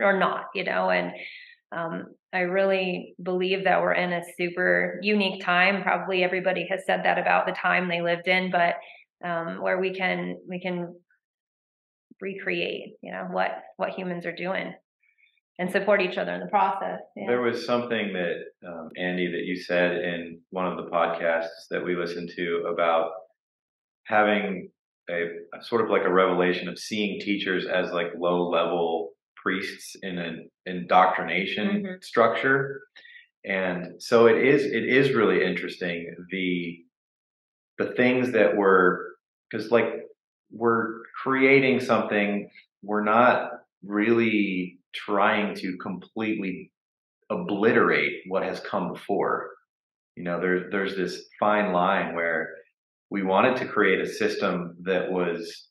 or 0.02 0.18
not, 0.18 0.46
you 0.56 0.64
know? 0.64 0.90
And 0.90 1.12
um, 1.72 2.06
I 2.34 2.40
really 2.40 3.16
believe 3.22 3.66
that 3.66 3.82
we're 3.82 3.94
in 3.94 4.14
a 4.14 4.24
super 4.38 5.00
unique 5.04 5.44
time. 5.44 5.84
Probably 5.84 6.24
everybody 6.24 6.66
has 6.70 6.86
said 6.86 7.02
that 7.04 7.20
about 7.20 7.46
the 7.46 7.52
time 7.52 7.90
they 7.90 8.02
lived 8.02 8.28
in, 8.28 8.52
but 8.52 8.76
um, 9.28 9.62
where 9.62 9.80
we 9.80 9.94
can 9.94 10.38
we 10.48 10.62
can 10.62 10.96
recreate, 12.22 12.94
you 13.02 13.12
know, 13.12 13.28
what 13.30 13.52
what 13.78 13.90
humans 13.90 14.26
are 14.26 14.36
doing 14.36 14.74
and 15.60 15.70
support 15.72 16.02
each 16.02 16.18
other 16.18 16.34
in 16.34 16.40
the 16.40 16.48
process. 16.48 17.00
Yeah. 17.16 17.26
There 17.28 17.42
was 17.42 17.66
something 17.66 18.14
that 18.14 18.36
um, 18.68 18.90
Andy 18.98 19.28
that 19.32 19.44
you 19.46 19.56
said 19.58 19.92
in 19.98 20.40
one 20.52 20.66
of 20.66 20.78
the 20.78 20.90
podcasts 20.90 21.68
that 21.70 21.84
we 21.84 21.96
listened 21.96 22.32
to 22.38 22.64
about 22.74 23.12
having 24.06 24.72
a, 25.10 25.24
a 25.58 25.64
sort 25.64 25.84
of 25.84 25.90
like 25.90 26.04
a 26.06 26.12
revelation 26.14 26.68
of 26.70 26.80
seeing 26.80 27.20
teachers 27.20 27.66
as 27.68 27.92
like 27.92 28.08
low 28.18 28.50
level 28.50 29.10
priests 29.36 29.96
in 30.02 30.18
an 30.18 30.50
indoctrination 30.66 31.84
Mhm. 31.84 32.04
structure. 32.04 32.82
and 33.46 34.02
so 34.02 34.28
it 34.28 34.38
is 34.46 34.66
it 34.66 34.84
is 35.00 35.14
really 35.16 35.46
interesting 35.46 36.14
the 36.30 36.78
the 37.78 37.94
things 37.94 38.34
that 38.34 38.58
we're 38.58 38.98
because 39.50 39.72
like 39.72 39.86
we're 40.52 41.00
creating 41.24 41.80
something 41.80 42.50
we're 42.84 43.04
not 43.04 43.52
really 43.86 44.79
trying 44.94 45.56
to 45.56 45.78
completely 45.82 46.72
obliterate 47.30 48.14
what 48.28 48.44
has 48.44 48.60
come 48.60 48.94
before. 48.94 49.52
You 50.16 50.24
know 50.24 50.40
there, 50.40 50.70
there's 50.70 50.96
this 50.96 51.24
fine 51.40 51.72
line 51.72 52.16
where 52.16 52.50
we 53.10 53.24
wanted 53.24 53.58
to 53.58 53.68
create 53.68 54.02
a 54.02 54.08
system 54.08 54.76
that 54.84 55.12
was 55.12 55.68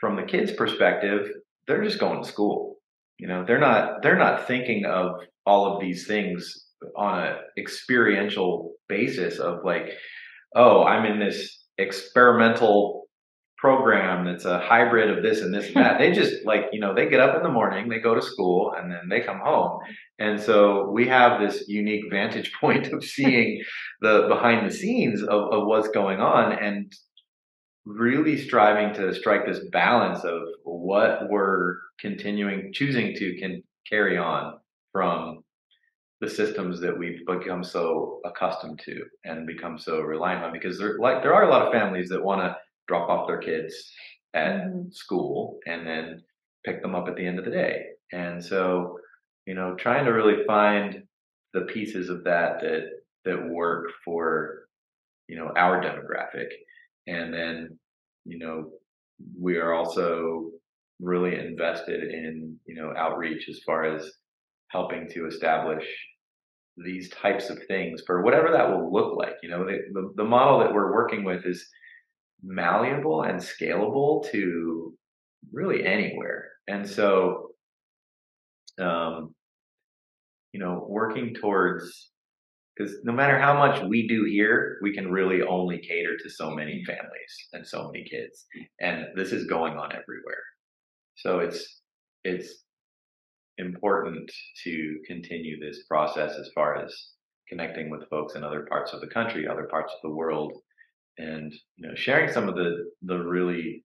from 0.00 0.16
the 0.16 0.22
kids 0.22 0.52
perspective 0.52 1.28
they're 1.66 1.84
just 1.84 1.98
going 1.98 2.22
to 2.22 2.28
school. 2.28 2.76
You 3.18 3.28
know 3.28 3.44
they're 3.44 3.60
not 3.60 4.02
they're 4.02 4.18
not 4.18 4.46
thinking 4.46 4.84
of 4.84 5.20
all 5.44 5.74
of 5.74 5.80
these 5.80 6.06
things 6.06 6.68
on 6.96 7.24
a 7.24 7.38
experiential 7.58 8.72
basis 8.88 9.38
of 9.38 9.64
like 9.64 9.90
oh 10.54 10.84
i'm 10.84 11.04
in 11.04 11.18
this 11.18 11.64
experimental 11.78 13.07
program 13.58 14.24
that's 14.24 14.44
a 14.44 14.60
hybrid 14.60 15.10
of 15.10 15.22
this 15.22 15.42
and 15.42 15.52
this 15.52 15.66
and 15.66 15.76
that 15.76 15.98
they 15.98 16.12
just 16.12 16.34
like 16.44 16.66
you 16.72 16.80
know 16.80 16.94
they 16.94 17.08
get 17.08 17.20
up 17.20 17.36
in 17.36 17.42
the 17.42 17.48
morning 17.48 17.88
they 17.88 17.98
go 17.98 18.14
to 18.14 18.22
school 18.22 18.72
and 18.76 18.90
then 18.90 19.08
they 19.08 19.20
come 19.20 19.40
home. 19.40 19.80
And 20.20 20.40
so 20.40 20.90
we 20.90 21.06
have 21.08 21.40
this 21.40 21.68
unique 21.68 22.04
vantage 22.10 22.52
point 22.60 22.88
of 22.88 23.04
seeing 23.04 23.62
the 24.00 24.26
behind 24.28 24.68
the 24.68 24.74
scenes 24.74 25.22
of, 25.22 25.52
of 25.52 25.66
what's 25.66 25.88
going 25.88 26.20
on 26.20 26.52
and 26.52 26.92
really 27.84 28.36
striving 28.36 28.94
to 28.94 29.14
strike 29.14 29.46
this 29.46 29.60
balance 29.72 30.22
of 30.22 30.42
what 30.64 31.28
we're 31.30 31.76
continuing 31.98 32.70
choosing 32.72 33.14
to 33.14 33.36
can 33.38 33.62
carry 33.88 34.18
on 34.18 34.54
from 34.92 35.42
the 36.20 36.28
systems 36.28 36.80
that 36.80 36.98
we've 36.98 37.24
become 37.26 37.62
so 37.64 38.20
accustomed 38.24 38.80
to 38.84 39.04
and 39.24 39.46
become 39.46 39.78
so 39.78 40.00
reliant 40.00 40.44
on. 40.44 40.52
Because 40.52 40.78
there 40.78 40.98
like 40.98 41.22
there 41.22 41.34
are 41.34 41.44
a 41.44 41.50
lot 41.50 41.66
of 41.66 41.72
families 41.72 42.08
that 42.10 42.22
want 42.22 42.40
to 42.40 42.56
drop 42.88 43.08
off 43.08 43.26
their 43.28 43.38
kids 43.38 43.92
at 44.34 44.62
Mhm. 44.62 44.92
school 44.92 45.60
and 45.66 45.86
then 45.86 46.22
pick 46.64 46.82
them 46.82 46.94
up 46.94 47.08
at 47.08 47.16
the 47.16 47.26
end 47.26 47.38
of 47.38 47.44
the 47.44 47.50
day. 47.50 47.86
And 48.12 48.44
so 48.44 48.98
you 49.46 49.54
know 49.54 49.74
trying 49.76 50.04
to 50.06 50.12
really 50.12 50.44
find 50.46 51.06
the 51.54 51.62
pieces 51.62 52.08
of 52.10 52.24
that 52.24 52.60
that 52.60 52.90
that 53.24 53.48
work 53.50 53.90
for 54.04 54.68
you 55.28 55.36
know 55.36 55.52
our 55.56 55.80
demographic. 55.82 56.48
And 57.06 57.32
then 57.32 57.78
you 58.24 58.38
know 58.38 58.72
we 59.40 59.56
are 59.58 59.72
also 59.74 60.50
really 61.00 61.36
invested 61.38 62.02
in 62.12 62.58
you 62.66 62.74
know 62.74 62.94
outreach 62.96 63.48
as 63.48 63.60
far 63.66 63.84
as 63.84 64.10
helping 64.70 65.08
to 65.10 65.26
establish 65.26 65.86
these 66.76 67.10
types 67.10 67.50
of 67.50 67.58
things 67.66 68.02
for 68.06 68.22
whatever 68.22 68.50
that 68.52 68.70
will 68.70 68.92
look 68.92 69.16
like. 69.16 69.34
You 69.42 69.50
know 69.50 69.64
the, 69.64 69.78
the, 69.92 70.12
the 70.16 70.24
model 70.24 70.60
that 70.60 70.72
we're 70.72 70.92
working 70.92 71.24
with 71.24 71.44
is 71.44 71.68
malleable 72.42 73.22
and 73.22 73.38
scalable 73.38 74.28
to 74.30 74.94
really 75.52 75.84
anywhere 75.84 76.50
and 76.66 76.88
so 76.88 77.50
um 78.80 79.34
you 80.52 80.60
know 80.60 80.86
working 80.88 81.34
towards 81.34 82.10
because 82.78 82.94
no 83.02 83.12
matter 83.12 83.38
how 83.38 83.54
much 83.54 83.82
we 83.82 84.06
do 84.06 84.24
here, 84.24 84.78
we 84.82 84.94
can 84.94 85.10
really 85.10 85.42
only 85.42 85.78
cater 85.78 86.16
to 86.16 86.30
so 86.30 86.50
many 86.50 86.84
families 86.84 87.48
and 87.52 87.66
so 87.66 87.90
many 87.90 88.04
kids, 88.04 88.46
and 88.80 89.06
this 89.16 89.32
is 89.32 89.46
going 89.46 89.76
on 89.76 89.90
everywhere. 89.90 90.44
So 91.16 91.40
it's 91.40 91.80
it's 92.24 92.64
important 93.58 94.30
to 94.64 94.96
continue 95.06 95.58
this 95.58 95.84
process 95.88 96.36
as 96.38 96.50
far 96.54 96.76
as 96.76 96.94
connecting 97.48 97.90
with 97.90 98.08
folks 98.08 98.36
in 98.36 98.44
other 98.44 98.66
parts 98.68 98.92
of 98.92 99.00
the 99.00 99.08
country, 99.08 99.48
other 99.48 99.66
parts 99.70 99.92
of 99.92 100.08
the 100.08 100.14
world, 100.14 100.52
and 101.18 101.52
you 101.76 101.88
know 101.88 101.94
sharing 101.94 102.32
some 102.32 102.48
of 102.48 102.54
the 102.54 102.90
the 103.02 103.16
really 103.18 103.84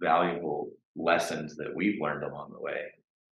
valuable 0.00 0.70
lessons 0.96 1.56
that 1.56 1.74
we've 1.74 2.00
learned 2.00 2.22
along 2.24 2.52
the 2.52 2.60
way, 2.60 2.82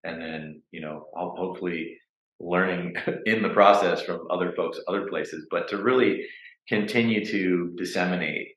and 0.04 0.20
then 0.20 0.62
you 0.72 0.80
know 0.80 1.06
ho- 1.14 1.34
hopefully 1.36 1.96
learning 2.40 2.94
in 3.26 3.42
the 3.42 3.50
process 3.50 4.02
from 4.02 4.26
other 4.30 4.52
folks 4.56 4.78
other 4.88 5.06
places 5.08 5.46
but 5.50 5.68
to 5.68 5.76
really 5.76 6.24
continue 6.68 7.24
to 7.24 7.72
disseminate 7.76 8.48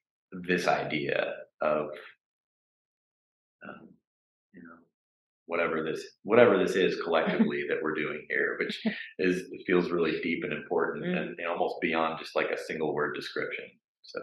this 0.48 0.68
idea 0.68 1.34
of 1.62 1.88
um, 3.68 3.90
you 4.54 4.62
know 4.62 4.76
whatever 5.48 5.84
this 5.84 6.04
whatever 6.24 6.58
this 6.58 6.76
is 6.76 7.02
collectively 7.02 7.64
that 7.68 7.78
we're 7.82 7.94
doing 7.95 8.26
here 8.30 8.58
which 8.60 8.82
is 9.20 9.44
feels 9.68 9.91
really 9.91 10.20
deep 10.22 10.44
and 10.44 10.54
important 10.54 11.04
Mm. 11.06 11.18
and, 11.18 11.30
and 11.40 11.48
almost 11.48 11.76
beyond 11.82 12.20
just 12.20 12.36
like 12.36 12.52
a 12.52 12.58
single 12.58 12.94
word 12.94 13.16
description 13.16 13.66
so 14.02 14.20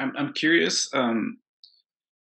I'm 0.00 0.12
I'm 0.16 0.32
curious. 0.32 0.88
Um, 0.94 1.38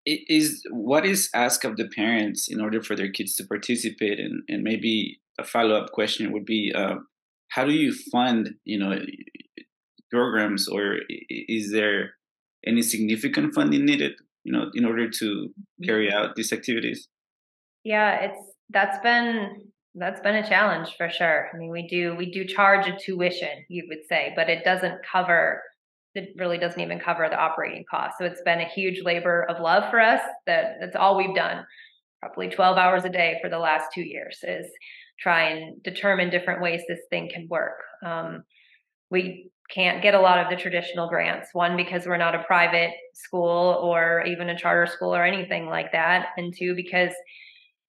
is 0.05 0.62
what 0.70 1.07
is 1.07 1.31
asked 1.32 1.65
of 1.65 1.77
the 1.77 1.89
parents 1.89 2.49
in 2.49 2.61
order 2.61 2.82
for 2.82 2.97
their 2.97 3.11
kids 3.11 3.36
to 3.36 3.47
participate, 3.47 4.19
and 4.19 4.43
and 4.49 4.62
maybe 4.62 5.20
a 5.39 5.44
follow 5.44 5.77
up 5.77 5.93
question 5.93 6.32
would 6.32 6.44
be, 6.44 6.73
uh, 6.74 6.97
how 7.49 7.65
do 7.65 7.73
you 7.73 7.94
fund 8.11 8.51
you 8.65 8.78
know 8.78 8.99
programs, 10.11 10.69
or 10.69 10.99
is 11.09 11.73
there 11.73 12.15
any 12.66 12.82
significant 12.82 13.55
funding 13.55 13.85
needed, 13.85 14.12
you 14.44 14.53
know, 14.53 14.70
in 14.74 14.85
order 14.85 15.09
to 15.09 15.49
carry 15.85 16.12
out 16.12 16.36
these 16.36 16.53
activities? 16.53 17.09
Yeah, 17.85 18.20
it's 18.20 18.53
that's 18.70 18.99
been 19.03 19.70
that's 19.94 20.20
been 20.20 20.36
a 20.36 20.49
challenge 20.49 20.94
for 20.97 21.11
sure. 21.11 21.49
I 21.53 21.57
mean, 21.57 21.70
we 21.70 21.86
do 21.86 22.15
we 22.16 22.31
do 22.31 22.44
charge 22.44 22.86
a 22.86 22.97
tuition, 22.97 23.65
you 23.69 23.86
would 23.89 24.07
say, 24.09 24.32
but 24.36 24.49
it 24.49 24.65
doesn't 24.65 25.01
cover 25.11 25.62
it 26.14 26.34
really 26.36 26.59
doesn't 26.59 26.80
even 26.80 27.01
cover 27.01 27.28
the 27.28 27.39
operating 27.39 27.84
costs. 27.90 28.16
So 28.18 28.24
it's 28.24 28.43
been 28.43 28.60
a 28.60 28.68
huge 28.68 29.02
labor 29.02 29.44
of 29.48 29.62
love 29.62 29.90
for 29.90 30.01
us. 30.01 30.20
That 30.47 30.76
that's 30.80 30.97
all 30.97 31.16
we've 31.16 31.34
done. 31.34 31.64
Probably 32.20 32.48
12 32.48 32.76
hours 32.76 33.05
a 33.05 33.09
day 33.09 33.39
for 33.43 33.48
the 33.48 33.59
last 33.59 33.86
two 33.93 34.02
years 34.02 34.39
is 34.43 34.66
try 35.18 35.51
and 35.51 35.82
determine 35.82 36.30
different 36.30 36.62
ways 36.62 36.82
this 36.86 37.01
thing 37.10 37.30
can 37.32 37.48
work. 37.48 37.78
Um, 38.05 38.44
we 39.10 39.51
can't 39.70 40.02
get 40.02 40.14
a 40.14 40.20
lot 40.20 40.39
of 40.39 40.51
the 40.51 40.56
traditional 40.56 41.09
grants. 41.09 41.48
One, 41.52 41.76
because 41.76 42.06
we're 42.06 42.16
not 42.16 42.34
a 42.34 42.43
private 42.44 42.93
school 43.14 43.78
or 43.82 44.24
even 44.26 44.51
a 44.51 44.59
charter 44.59 44.90
school 44.90 45.14
or 45.14 45.24
anything 45.24 45.66
like 45.66 45.93
that. 45.93 46.28
And 46.36 46.55
two, 46.56 46.74
because 46.74 47.12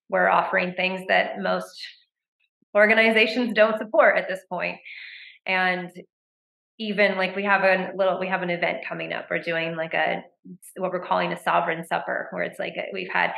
we're 0.08 0.28
offering 0.28 0.74
things 0.74 1.02
that 1.08 1.40
most 1.40 1.76
organizations 2.74 3.52
don't 3.54 3.78
support 3.78 4.16
at 4.16 4.28
this 4.28 4.40
point. 4.48 4.78
And 5.46 5.90
even 6.78 7.16
like 7.16 7.36
we 7.36 7.44
have 7.44 7.62
a 7.62 7.92
little 7.96 8.18
we 8.18 8.28
have 8.28 8.42
an 8.42 8.50
event 8.50 8.78
coming 8.88 9.12
up. 9.12 9.26
We're 9.30 9.38
doing 9.38 9.76
like 9.76 9.94
a 9.94 10.22
what 10.76 10.90
we're 10.90 11.04
calling 11.04 11.32
a 11.32 11.42
sovereign 11.42 11.86
supper 11.86 12.28
where 12.32 12.42
it's 12.42 12.58
like 12.58 12.74
a, 12.76 12.86
we've 12.92 13.10
had 13.12 13.32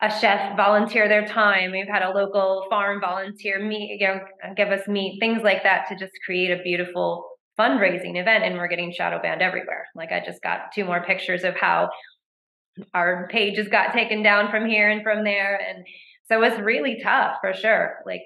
a 0.00 0.10
chef 0.10 0.56
volunteer 0.56 1.08
their 1.08 1.26
time. 1.26 1.72
We've 1.72 1.88
had 1.88 2.02
a 2.02 2.10
local 2.10 2.66
farm 2.70 3.00
volunteer 3.00 3.64
meet 3.64 4.00
you 4.00 4.06
know 4.06 4.20
give 4.56 4.68
us 4.68 4.86
meat 4.86 5.18
things 5.20 5.42
like 5.42 5.62
that 5.64 5.88
to 5.88 5.96
just 5.96 6.12
create 6.24 6.50
a 6.50 6.62
beautiful 6.62 7.28
fundraising 7.58 8.18
event 8.18 8.44
and 8.44 8.56
we're 8.56 8.68
getting 8.68 8.92
shadow 8.92 9.20
banned 9.20 9.42
everywhere. 9.42 9.86
Like 9.94 10.12
i 10.12 10.22
just 10.24 10.42
got 10.42 10.72
two 10.74 10.84
more 10.84 11.02
pictures 11.04 11.44
of 11.44 11.56
how 11.56 11.90
our 12.94 13.28
pages 13.30 13.68
got 13.68 13.92
taken 13.92 14.22
down 14.22 14.50
from 14.50 14.66
here 14.66 14.88
and 14.88 15.02
from 15.02 15.24
there 15.24 15.60
and 15.60 15.84
so 16.28 16.42
it's 16.42 16.58
really 16.60 17.00
tough 17.02 17.36
for 17.42 17.52
sure. 17.52 17.98
Like 18.06 18.22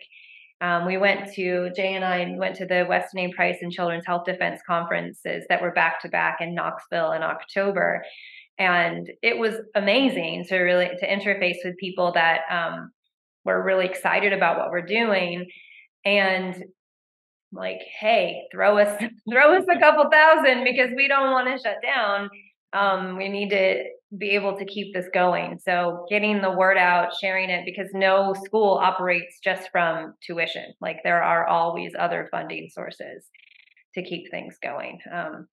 um, 0.61 0.87
we 0.87 0.97
went 0.97 1.33
to 1.35 1.70
Jay 1.77 1.95
and 1.95 2.05
I 2.05 2.35
went 2.37 2.57
to 2.57 2.66
the 2.66 2.87
Weston 2.89 3.20
A. 3.20 3.33
Price 3.33 3.59
and 3.61 3.70
Children's 3.70 4.07
Health 4.07 4.24
Defense 4.24 4.61
conferences 4.66 5.45
that 5.49 5.61
were 5.61 5.73
back 5.73 6.01
to 6.01 6.09
back 6.09 6.39
in 6.41 6.55
Knoxville 6.55 7.12
in 7.12 7.23
October, 7.23 8.03
and 8.59 9.11
it 9.23 9.39
was 9.39 9.55
amazing 9.74 10.45
to 10.49 10.57
really 10.59 10.89
to 10.99 11.07
interface 11.07 11.59
with 11.62 11.77
people 11.77 12.12
that 12.12 12.41
um, 12.51 12.91
were 13.45 13.62
really 13.62 13.85
excited 13.85 14.33
about 14.33 14.57
what 14.57 14.70
we're 14.70 14.87
doing, 14.87 15.47
and 16.07 16.57
like, 17.53 17.81
hey, 18.01 18.43
throw 18.51 18.78
us 18.78 19.03
throw 19.31 19.57
us 19.57 19.65
a 19.70 19.78
couple 19.78 20.09
thousand 20.11 20.65
because 20.65 20.91
we 20.97 21.07
don't 21.07 21.33
want 21.33 21.49
to 21.49 21.62
shut 21.62 21.83
down. 21.83 22.31
Um, 22.73 23.19
we 23.19 23.28
need 23.28 23.51
to 23.51 23.85
be 24.16 24.31
able 24.31 24.57
to 24.57 24.65
keep 24.65 24.95
this 24.95 25.09
going. 25.12 25.59
So 25.59 26.07
getting 26.09 26.41
the 26.41 26.51
word 26.51 26.78
out, 26.78 27.12
sharing 27.20 27.51
it, 27.51 27.65
because 27.65 27.91
no 27.93 28.35
school 28.45 28.78
operates 28.83 29.39
just 29.43 29.69
from 29.70 30.15
tuition. 30.24 30.74
Like 30.81 30.99
there 31.03 31.23
are 31.23 31.47
always 31.47 31.93
other 31.99 32.28
funding 32.31 32.69
sources 32.73 33.27
to 33.95 34.05
keep 34.05 34.31
things 34.31 34.57
going. 34.62 34.99
Um, 35.12 35.49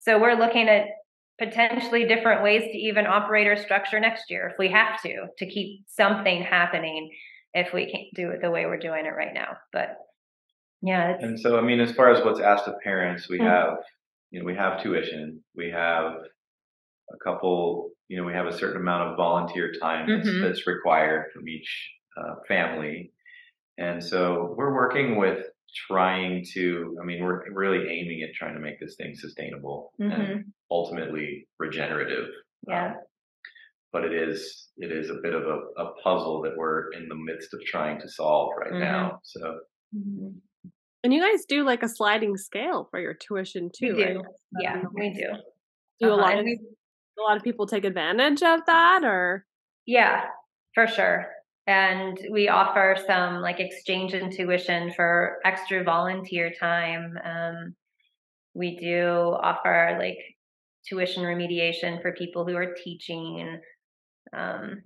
so 0.00 0.20
we're 0.20 0.34
looking 0.34 0.68
at 0.68 0.86
potentially 1.38 2.06
different 2.06 2.42
ways 2.42 2.62
to 2.62 2.78
even 2.78 3.06
operate 3.06 3.46
our 3.46 3.56
structure 3.56 4.00
next 4.00 4.24
year 4.30 4.48
if 4.48 4.58
we 4.58 4.68
have 4.70 5.00
to, 5.02 5.26
to 5.38 5.46
keep 5.46 5.84
something 5.88 6.42
happening 6.42 7.10
if 7.54 7.72
we 7.72 7.90
can't 7.90 8.08
do 8.14 8.30
it 8.30 8.40
the 8.42 8.50
way 8.50 8.66
we're 8.66 8.78
doing 8.78 9.06
it 9.06 9.14
right 9.16 9.34
now. 9.34 9.56
But 9.72 9.96
yeah, 10.82 11.12
it's, 11.12 11.22
And 11.24 11.38
so, 11.40 11.58
I 11.58 11.62
mean, 11.62 11.80
as 11.80 11.92
far 11.92 12.10
as 12.10 12.24
what's 12.24 12.40
asked 12.40 12.68
of 12.68 12.74
parents, 12.82 13.28
we 13.28 13.38
Mhm. 13.38 13.46
have, 13.46 13.78
you 14.30 14.40
know, 14.40 14.44
we 14.44 14.54
have 14.54 14.82
tuition, 14.82 15.42
we 15.56 15.70
have 15.70 16.14
a 17.12 17.16
couple, 17.24 17.90
you 18.08 18.16
know, 18.16 18.24
we 18.24 18.32
have 18.32 18.46
a 18.46 18.52
certain 18.56 18.80
amount 18.80 19.10
of 19.10 19.16
volunteer 19.16 19.72
time 19.80 20.08
that's, 20.08 20.28
Mhm. 20.28 20.42
that's 20.42 20.66
required 20.66 21.30
from 21.32 21.48
each 21.48 21.92
uh, 22.16 22.36
family. 22.48 23.12
And 23.78 24.02
so 24.02 24.54
we're 24.56 24.72
working 24.74 25.16
with 25.16 25.46
trying 25.88 26.44
to, 26.52 26.96
I 27.02 27.04
mean, 27.04 27.22
we're 27.24 27.50
really 27.52 27.88
aiming 27.88 28.22
at 28.22 28.32
trying 28.34 28.54
to 28.54 28.60
make 28.60 28.78
this 28.78 28.94
thing 28.96 29.14
sustainable 29.14 29.92
Mhm. 30.00 30.12
and 30.12 30.52
ultimately 30.70 31.48
regenerative. 31.58 32.28
Yeah. 32.68 32.92
Um, 32.92 32.96
but 33.92 34.04
it 34.04 34.12
is 34.12 34.70
it 34.76 34.90
is 34.90 35.10
a 35.10 35.14
bit 35.22 35.34
of 35.34 35.42
a, 35.44 35.58
a 35.82 35.94
puzzle 36.02 36.42
that 36.42 36.56
we're 36.56 36.90
in 36.92 37.08
the 37.08 37.14
midst 37.14 37.54
of 37.54 37.60
trying 37.64 38.00
to 38.00 38.08
solve 38.08 38.52
right 38.58 38.72
now. 38.72 39.20
So 39.22 39.60
Mhm. 39.94 40.40
And 41.04 41.12
you 41.12 41.20
guys 41.20 41.44
do 41.46 41.64
like 41.64 41.82
a 41.82 41.88
sliding 41.88 42.36
scale 42.36 42.88
for 42.90 42.98
your 42.98 43.14
tuition 43.14 43.70
We 43.80 43.88
too, 43.88 43.94
do. 43.96 44.02
right? 44.04 44.24
Yeah, 44.60 44.82
we 44.94 45.10
do. 45.12 45.28
Do 46.00 46.08
a 46.08 46.12
Uh-huh, 46.14 46.16
lot 46.22 46.38
of 46.38 46.44
we- 46.44 46.58
a 47.18 47.22
lot 47.22 47.36
of 47.36 47.42
people 47.42 47.66
take 47.66 47.84
advantage 47.84 48.42
of 48.42 48.60
that 48.66 49.04
or 49.04 49.46
Yeah, 49.86 50.26
for 50.74 50.86
sure. 50.86 51.30
And 51.66 52.18
we 52.30 52.48
offer 52.48 52.96
some 53.06 53.40
like 53.40 53.60
exchange 53.60 54.12
in 54.12 54.30
tuition 54.30 54.92
for 54.92 55.38
extra 55.44 55.82
volunteer 55.82 56.52
time. 56.58 57.18
Um, 57.24 57.74
we 58.54 58.76
do 58.76 59.08
offer 59.42 59.96
like 59.98 60.18
tuition 60.86 61.24
remediation 61.24 62.02
for 62.02 62.12
people 62.12 62.46
who 62.46 62.54
are 62.56 62.74
teaching. 62.74 63.60
Um, 64.36 64.82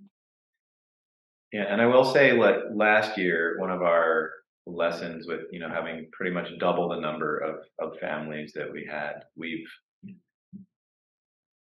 Yeah, 1.53 1.65
and 1.69 1.81
I 1.81 1.87
will 1.87 2.05
say, 2.05 2.33
like 2.33 2.57
last 2.75 3.17
year, 3.19 3.57
one 3.59 3.71
of 3.71 3.83
our 3.83 4.31
lessons 4.67 5.27
with 5.27 5.41
you 5.51 5.59
know 5.59 5.69
having 5.71 6.09
pretty 6.13 6.31
much 6.31 6.49
double 6.61 6.91
the 6.91 7.01
number 7.01 7.39
of 7.39 7.57
of 7.79 7.99
families 7.99 8.53
that 8.55 8.71
we 8.71 8.87
had, 8.91 9.25
we've 9.37 9.67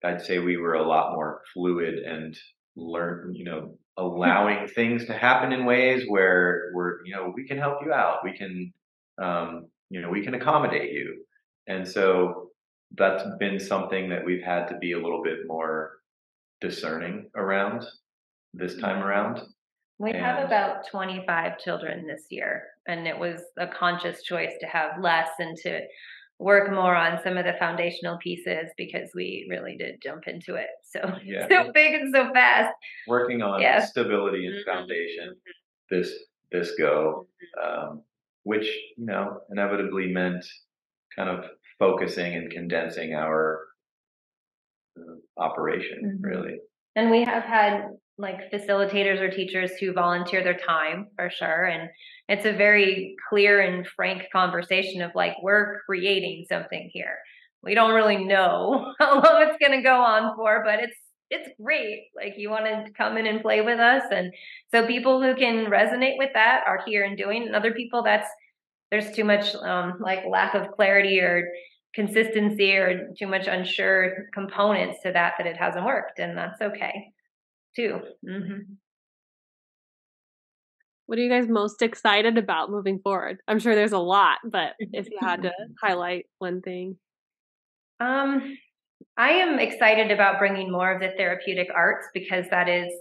I'd 0.03 0.21
say 0.21 0.39
we 0.39 0.57
were 0.57 0.73
a 0.73 0.87
lot 0.87 1.13
more 1.13 1.41
fluid 1.53 1.99
and 1.99 2.37
learn, 2.75 3.33
you 3.35 3.45
know, 3.45 3.77
allowing 3.97 4.67
things 4.67 5.05
to 5.05 5.13
happen 5.13 5.53
in 5.53 5.65
ways 5.65 6.03
where 6.07 6.71
we're, 6.73 7.05
you 7.05 7.15
know, 7.15 7.31
we 7.35 7.47
can 7.47 7.57
help 7.57 7.79
you 7.85 7.93
out, 7.93 8.23
we 8.23 8.35
can, 8.35 8.73
um, 9.21 9.67
you 9.89 10.01
know, 10.01 10.09
we 10.09 10.23
can 10.23 10.33
accommodate 10.33 10.91
you, 10.91 11.23
and 11.67 11.87
so 11.87 12.49
that's 12.95 13.23
been 13.39 13.59
something 13.59 14.09
that 14.09 14.25
we've 14.25 14.43
had 14.43 14.67
to 14.67 14.77
be 14.77 14.93
a 14.93 15.01
little 15.01 15.23
bit 15.23 15.39
more 15.47 15.91
discerning 16.61 17.29
around 17.35 17.85
this 18.53 18.75
time 18.77 19.03
around. 19.03 19.41
we 19.99 20.11
have 20.11 20.45
about 20.45 20.87
25 20.89 21.57
children 21.59 22.05
this 22.07 22.25
year, 22.29 22.63
and 22.87 23.07
it 23.07 23.17
was 23.17 23.41
a 23.57 23.67
conscious 23.67 24.23
choice 24.23 24.53
to 24.59 24.67
have 24.67 25.01
less 25.01 25.29
and 25.39 25.55
to 25.57 25.79
work 26.43 26.69
more 26.71 26.93
on 26.95 27.19
some 27.23 27.37
of 27.37 27.45
the 27.45 27.53
foundational 27.57 28.17
pieces 28.17 28.69
because 28.77 29.09
we 29.15 29.47
really 29.49 29.77
did 29.77 30.01
jump 30.03 30.27
into 30.27 30.55
it 30.55 30.67
so 30.83 30.99
Yeah. 31.23 31.47
so 31.47 31.71
big 31.71 31.93
and 31.93 32.13
so 32.13 32.31
fast. 32.33 32.73
working 33.07 33.41
on 33.41 33.61
Yeah. 33.61 33.79
stability 33.79 34.45
and 34.47 34.55
Mhm. 34.55 34.65
foundation 34.65 35.35
this 35.89 36.09
this 36.51 36.75
go 36.77 37.27
um, 37.63 38.03
which 38.43 38.67
you 38.97 39.05
know 39.05 39.39
inevitably 39.51 40.07
meant 40.11 40.45
kind 41.15 41.29
of 41.29 41.45
focusing 41.79 42.35
and 42.35 42.51
condensing 42.51 43.13
our 43.15 43.61
uh, 44.99 45.15
operation 45.37 45.99
Mhm. 46.03 46.23
really 46.31 46.59
And 46.95 47.09
we 47.09 47.23
have 47.23 47.43
had 47.43 47.89
like 48.19 48.51
facilitators 48.51 49.19
or 49.19 49.29
teachers 49.31 49.71
who 49.79 49.93
volunteer 49.93 50.43
their 50.43 50.53
time 50.73 51.07
for 51.15 51.29
sure. 51.31 51.65
And 51.65 51.89
it's 52.29 52.45
a 52.45 52.53
very 52.53 53.15
clear 53.29 53.59
and 53.61 53.85
frank 53.87 54.23
conversation 54.31 55.01
of 55.01 55.11
like, 55.15 55.35
we're 55.41 55.81
creating 55.85 56.45
something 56.49 56.89
here. 56.93 57.17
We 57.61 57.75
don't 57.75 57.93
really 57.93 58.23
know 58.23 58.93
how 58.99 59.15
long 59.15 59.47
it's 59.47 59.57
going 59.59 59.77
to 59.77 59.83
go 59.83 60.01
on 60.01 60.35
for, 60.35 60.63
but 60.65 60.79
it's 60.79 60.97
it's 61.29 61.49
great. 61.59 62.09
Like 62.15 62.35
you 62.37 62.49
want 62.51 62.65
to 62.65 62.91
come 62.95 63.17
in 63.17 63.25
and 63.25 63.41
play 63.41 63.61
with 63.61 63.79
us, 63.79 64.03
and 64.11 64.31
so 64.71 64.85
people 64.85 65.21
who 65.21 65.33
can 65.35 65.65
resonate 65.65 66.17
with 66.19 66.29
that 66.35 66.63
are 66.67 66.81
here 66.85 67.03
and 67.03 67.17
doing. 67.17 67.43
And 67.43 67.55
other 67.55 67.73
people, 67.73 68.03
that's 68.03 68.27
there's 68.91 69.11
too 69.15 69.23
much 69.23 69.55
um, 69.55 69.95
like 69.99 70.25
lack 70.29 70.53
of 70.53 70.71
clarity 70.71 71.19
or 71.19 71.49
consistency 71.95 72.73
or 72.75 73.09
too 73.17 73.27
much 73.27 73.47
unsure 73.47 74.27
components 74.33 74.99
to 75.03 75.11
that 75.11 75.33
that 75.37 75.47
it 75.47 75.57
hasn't 75.57 75.85
worked, 75.85 76.19
and 76.19 76.37
that's 76.37 76.61
okay 76.61 77.07
too. 77.75 77.99
hmm 78.27 78.59
what 81.05 81.19
are 81.19 81.21
you 81.21 81.29
guys 81.29 81.47
most 81.47 81.81
excited 81.81 82.37
about 82.37 82.71
moving 82.71 82.99
forward? 82.99 83.39
I'm 83.47 83.59
sure 83.59 83.75
there's 83.75 83.91
a 83.91 83.99
lot, 83.99 84.39
but 84.43 84.73
if 84.79 85.09
you 85.09 85.17
had 85.19 85.43
to 85.43 85.51
highlight 85.81 86.25
one 86.39 86.61
thing. 86.61 86.97
Um, 87.99 88.57
I 89.17 89.29
am 89.29 89.59
excited 89.59 90.11
about 90.11 90.39
bringing 90.39 90.71
more 90.71 90.91
of 90.91 91.01
the 91.01 91.11
therapeutic 91.17 91.67
arts 91.73 92.07
because 92.13 92.45
that 92.49 92.67
is 92.67 92.91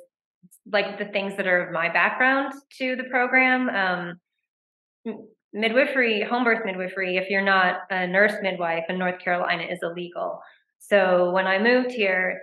like 0.70 0.98
the 0.98 1.06
things 1.06 1.36
that 1.36 1.46
are 1.46 1.66
of 1.66 1.72
my 1.72 1.88
background 1.88 2.52
to 2.78 2.96
the 2.96 3.04
program. 3.04 3.68
Um, 3.68 5.16
midwifery, 5.52 6.22
home 6.22 6.44
birth 6.44 6.64
midwifery, 6.64 7.16
if 7.16 7.30
you're 7.30 7.44
not 7.44 7.80
a 7.90 8.06
nurse 8.06 8.34
midwife 8.42 8.84
in 8.88 8.98
North 8.98 9.18
Carolina, 9.20 9.64
is 9.64 9.78
illegal. 9.82 10.40
So 10.78 11.30
when 11.30 11.46
I 11.46 11.58
moved 11.58 11.90
here, 11.90 12.40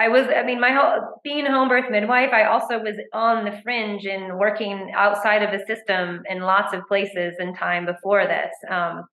I 0.00 0.08
was, 0.08 0.28
I 0.34 0.42
mean, 0.44 0.58
my 0.58 0.70
whole 0.70 1.20
being 1.22 1.46
a 1.46 1.52
home 1.52 1.68
birth 1.68 1.90
midwife, 1.90 2.30
I 2.32 2.44
also 2.44 2.78
was 2.78 2.96
on 3.12 3.44
the 3.44 3.60
fringe 3.62 4.06
and 4.06 4.38
working 4.38 4.92
outside 4.96 5.42
of 5.42 5.50
the 5.50 5.62
system 5.66 6.22
in 6.26 6.40
lots 6.40 6.72
of 6.72 6.86
places 6.88 7.34
in 7.38 7.54
time 7.54 7.84
before 7.84 8.26
this. 8.26 8.50
Um, 8.70 9.04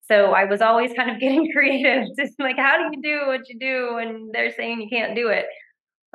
so 0.00 0.32
I 0.32 0.44
was 0.44 0.62
always 0.62 0.94
kind 0.94 1.10
of 1.10 1.20
getting 1.20 1.52
creative, 1.52 2.06
just 2.16 2.40
like, 2.40 2.56
how 2.56 2.78
do 2.78 2.96
you 2.96 3.02
do 3.02 3.26
what 3.26 3.46
you 3.50 3.58
do? 3.58 3.98
And 3.98 4.32
they're 4.32 4.54
saying 4.54 4.80
you 4.80 4.88
can't 4.88 5.14
do 5.14 5.28
it. 5.28 5.44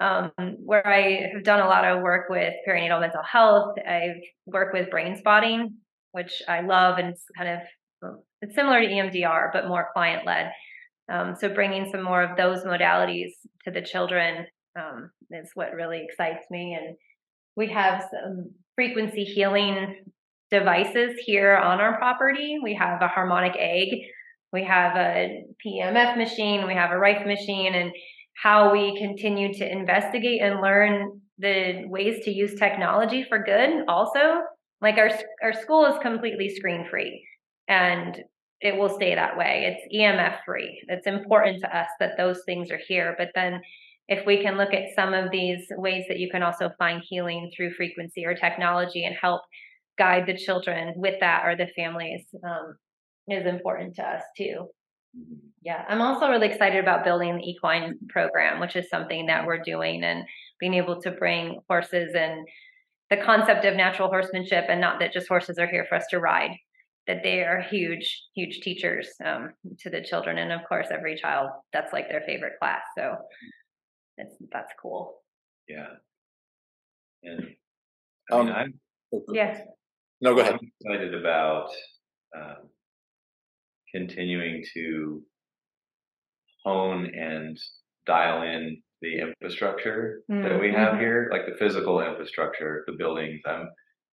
Um, 0.01 0.31
where 0.65 0.87
I 0.87 1.29
have 1.33 1.43
done 1.43 1.59
a 1.59 1.67
lot 1.67 1.85
of 1.85 2.01
work 2.01 2.29
with 2.29 2.53
perinatal 2.67 3.01
mental 3.01 3.21
health, 3.21 3.75
I've 3.87 4.21
worked 4.47 4.73
with 4.73 4.89
brain 4.89 5.17
spotting, 5.17 5.75
which 6.13 6.41
I 6.47 6.61
love, 6.61 6.97
and 6.97 7.09
it's 7.09 7.25
kind 7.37 7.49
of 7.49 8.13
it's 8.41 8.55
similar 8.55 8.79
to 8.79 8.87
EMDR 8.87 9.49
but 9.53 9.67
more 9.67 9.89
client 9.93 10.25
led. 10.25 10.51
Um, 11.11 11.35
so 11.39 11.49
bringing 11.49 11.89
some 11.91 12.03
more 12.03 12.21
of 12.21 12.37
those 12.37 12.63
modalities 12.63 13.31
to 13.65 13.71
the 13.71 13.81
children 13.81 14.45
um, 14.77 15.09
is 15.31 15.51
what 15.55 15.73
really 15.73 16.05
excites 16.07 16.45
me. 16.51 16.77
And 16.79 16.95
we 17.55 17.67
have 17.69 18.03
some 18.11 18.51
frequency 18.75 19.23
healing 19.23 20.03
devices 20.51 21.19
here 21.25 21.55
on 21.57 21.79
our 21.79 21.97
property. 21.97 22.57
We 22.61 22.75
have 22.75 23.01
a 23.01 23.07
harmonic 23.07 23.55
egg, 23.57 23.89
we 24.51 24.63
have 24.63 24.95
a 24.95 25.43
PMF 25.65 26.17
machine, 26.17 26.65
we 26.65 26.73
have 26.73 26.91
a 26.91 26.97
Rife 26.97 27.25
machine, 27.25 27.75
and 27.75 27.91
how 28.41 28.71
we 28.71 28.97
continue 28.97 29.53
to 29.53 29.71
investigate 29.71 30.41
and 30.41 30.61
learn 30.61 31.21
the 31.37 31.83
ways 31.85 32.23
to 32.25 32.31
use 32.31 32.55
technology 32.55 33.25
for 33.27 33.43
good 33.43 33.85
also 33.87 34.41
like 34.81 34.97
our 34.97 35.09
our 35.41 35.53
school 35.53 35.85
is 35.85 35.97
completely 36.01 36.49
screen 36.49 36.85
free 36.89 37.25
and 37.67 38.19
it 38.61 38.75
will 38.75 38.89
stay 38.89 39.15
that 39.15 39.37
way. 39.37 39.77
It's 39.77 39.95
emf 39.95 40.39
free. 40.45 40.81
It's 40.87 41.07
important 41.07 41.61
to 41.61 41.77
us 41.77 41.87
that 41.99 42.17
those 42.17 42.41
things 42.45 42.71
are 42.71 42.79
here 42.87 43.15
but 43.17 43.29
then 43.35 43.61
if 44.09 44.25
we 44.25 44.41
can 44.41 44.57
look 44.57 44.73
at 44.73 44.95
some 44.95 45.13
of 45.13 45.29
these 45.31 45.67
ways 45.77 46.05
that 46.09 46.17
you 46.17 46.31
can 46.31 46.41
also 46.41 46.71
find 46.79 47.01
healing 47.07 47.51
through 47.55 47.75
frequency 47.75 48.25
or 48.25 48.33
technology 48.33 49.05
and 49.05 49.15
help 49.15 49.43
guide 49.99 50.25
the 50.25 50.35
children 50.35 50.93
with 50.95 51.19
that 51.19 51.45
or 51.45 51.55
the 51.55 51.67
families 51.75 52.25
um, 52.43 52.75
is 53.27 53.45
important 53.45 53.95
to 53.95 54.01
us 54.01 54.23
too. 54.35 54.67
Yeah, 55.61 55.85
I'm 55.87 56.01
also 56.01 56.29
really 56.29 56.47
excited 56.47 56.79
about 56.79 57.03
building 57.03 57.37
the 57.37 57.43
equine 57.43 57.99
program, 58.09 58.59
which 58.59 58.75
is 58.75 58.89
something 58.89 59.27
that 59.27 59.45
we're 59.45 59.61
doing 59.61 60.03
and 60.03 60.23
being 60.59 60.73
able 60.73 60.99
to 61.01 61.11
bring 61.11 61.59
horses 61.69 62.15
and 62.15 62.47
the 63.11 63.17
concept 63.17 63.65
of 63.65 63.75
natural 63.75 64.07
horsemanship 64.07 64.65
and 64.69 64.81
not 64.81 64.99
that 64.99 65.13
just 65.13 65.27
horses 65.27 65.59
are 65.59 65.67
here 65.67 65.85
for 65.87 65.95
us 65.95 66.05
to 66.09 66.19
ride, 66.19 66.51
that 67.09 67.23
they 67.23 67.41
are 67.41 67.59
huge, 67.59 68.05
huge 68.35 68.59
teachers 68.59 69.07
um, 69.25 69.49
to 69.79 69.89
the 69.89 69.99
children. 69.99 70.37
And 70.37 70.51
of 70.51 70.61
course, 70.69 70.87
every 70.91 71.15
child, 71.17 71.49
that's 71.73 71.91
like 71.91 72.07
their 72.07 72.21
favorite 72.21 72.53
class. 72.61 72.83
So 72.95 73.15
it's, 74.17 74.35
that's 74.51 74.71
cool. 74.81 75.23
yeah 75.67 75.87
and 77.23 77.39
I 78.31 78.37
mean, 78.37 78.49
Um, 78.49 78.55
I'm, 78.55 78.73
Yes. 79.33 79.59
No, 80.21 80.35
go 80.35 80.41
ahead. 80.41 80.53
I'm 80.53 80.71
excited 80.79 81.15
about 81.15 81.69
um, 82.37 82.69
continuing 83.91 84.63
to 84.75 85.23
hone 86.63 87.05
and 87.15 87.57
dial 88.05 88.43
in 88.43 88.81
the 89.01 89.19
infrastructure 89.19 90.21
that 90.27 90.59
we 90.61 90.71
have 90.73 90.93
Mhm. 90.93 90.99
here, 90.99 91.29
like 91.31 91.45
the 91.47 91.57
physical 91.57 92.01
infrastructure, 92.01 92.83
the 92.85 92.93
buildings. 92.93 93.41
I'm 93.47 93.67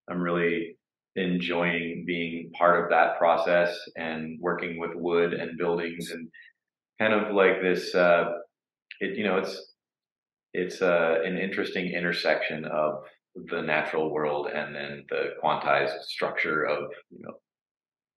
I'm 0.08 0.20
really 0.22 0.78
enjoying 1.16 2.04
being 2.06 2.50
part 2.52 2.82
of 2.82 2.90
that 2.90 3.18
process 3.18 3.76
and 3.96 4.38
working 4.40 4.78
with 4.78 4.90
wood 4.94 5.32
and 5.32 5.58
buildings 5.58 6.10
and 6.10 6.28
kind 7.00 7.12
of 7.12 7.34
like 7.34 7.60
this. 7.62 7.94
Uh, 7.94 8.32
it 9.00 9.16
you 9.16 9.24
know 9.24 9.38
it's 9.38 9.72
it's 10.52 10.80
uh, 10.82 11.16
an 11.24 11.36
interesting 11.36 11.92
intersection 11.92 12.64
of 12.64 13.02
the 13.50 13.60
natural 13.60 14.10
world 14.10 14.46
and 14.46 14.74
then 14.74 15.04
the 15.10 15.34
quantized 15.42 16.00
structure 16.04 16.64
of 16.64 16.88
you 17.10 17.22
know 17.22 17.34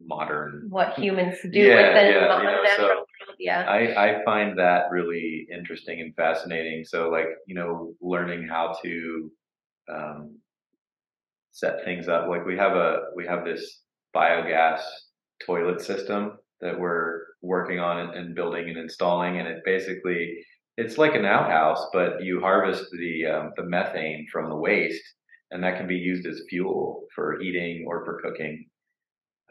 modern 0.02 0.68
What 0.70 0.94
humans 0.94 1.38
do 1.52 1.60
Yeah, 1.60 1.76
yeah, 1.76 2.02
the 2.02 2.08
you 2.08 2.14
know, 2.22 2.64
natural 2.64 2.78
so 2.78 2.84
world. 2.84 3.08
Yeah. 3.38 3.62
I, 3.62 4.20
I 4.20 4.24
find 4.26 4.58
that 4.58 4.92
really 4.92 5.48
interesting 5.52 6.02
and 6.02 6.16
fascinating. 6.16 6.84
So, 6.86 7.10
like, 7.10 7.28
you 7.48 7.56
know, 7.56 7.94
learning 8.02 8.48
how 8.48 8.78
to 8.84 9.32
um, 9.94 10.38
set 11.52 11.84
things 11.84 12.08
up. 12.08 12.28
Like 12.28 12.46
we 12.46 12.58
have 12.58 12.74
a 12.74 13.02
we 13.16 13.26
have 13.26 13.46
this 13.46 13.82
biogas 14.16 14.82
toilet 15.46 15.82
system 15.82 16.38
that 16.62 16.78
we're 16.78 17.22
working 17.42 17.80
on 17.80 18.16
and, 18.16 18.36
building 18.36 18.70
and 18.70 18.78
installing, 18.78 19.40
and 19.40 19.48
it 19.48 19.60
basically 19.64 20.44
it's 20.78 20.98
like 20.98 21.16
an 21.16 21.26
outhouse, 21.26 21.86
but 21.94 22.22
you 22.24 22.40
harvest 22.40 22.86
the 22.92 23.26
um, 23.26 23.52
the 23.58 23.64
methane 23.64 24.28
from 24.32 24.50
the 24.50 24.56
waste, 24.56 25.04
and 25.52 25.64
that 25.64 25.78
can 25.78 25.88
be 25.88 25.96
used 25.96 26.26
as 26.26 26.42
fuel 26.50 27.04
for 27.16 27.38
heating 27.40 27.86
or 27.88 28.06
for 28.06 28.22
cooking. 28.22 28.66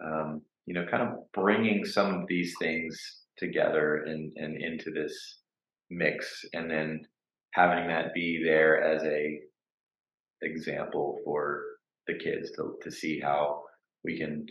Um, 0.05 0.43
you 0.67 0.75
know, 0.75 0.87
kind 0.91 1.03
of 1.03 1.31
bringing 1.33 1.85
some 1.85 2.15
of 2.15 2.29
these 2.29 2.55
things 2.61 2.99
together 3.37 4.05
and 4.05 4.33
and 4.37 4.61
into 4.61 4.91
this 4.91 5.41
mix, 5.91 6.45
and 6.53 6.71
then 6.71 7.03
having 7.55 7.89
that 7.89 8.15
be 8.15 8.43
there 8.45 8.83
as 8.83 9.03
a 9.05 9.41
example 10.43 11.19
for 11.25 11.63
the 12.09 12.19
kids 12.19 12.51
to 12.53 12.77
to 12.83 12.91
see 12.91 13.21
how 13.21 13.63
we 14.05 14.19
can 14.19 14.47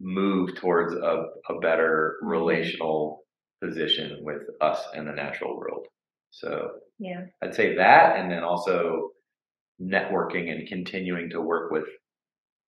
move 0.00 0.54
towards 0.56 0.94
a, 0.94 1.24
a 1.48 1.58
better 1.60 2.16
relational 2.22 3.20
position 3.62 4.18
with 4.22 4.42
us 4.60 4.80
and 4.94 5.08
the 5.08 5.12
natural 5.12 5.56
world. 5.56 5.86
So 6.30 6.70
Yeah. 6.98 7.26
I'd 7.42 7.54
say 7.54 7.76
that, 7.76 8.18
and 8.18 8.30
then 8.30 8.42
also 8.44 9.10
networking 9.80 10.50
and 10.50 10.68
continuing 10.68 11.30
to 11.30 11.40
work 11.40 11.70
with 11.70 11.84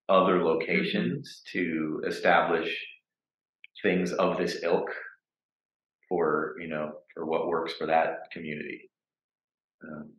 other 0.09 0.43
locations 0.43 1.41
to 1.53 2.01
establish 2.07 2.75
things 3.81 4.11
of 4.13 4.37
this 4.37 4.63
ilk 4.63 4.89
for 6.09 6.55
you 6.59 6.67
know 6.67 6.91
for 7.13 7.25
what 7.25 7.47
works 7.47 7.73
for 7.73 7.87
that 7.87 8.29
community. 8.33 8.89
Um, 9.83 10.11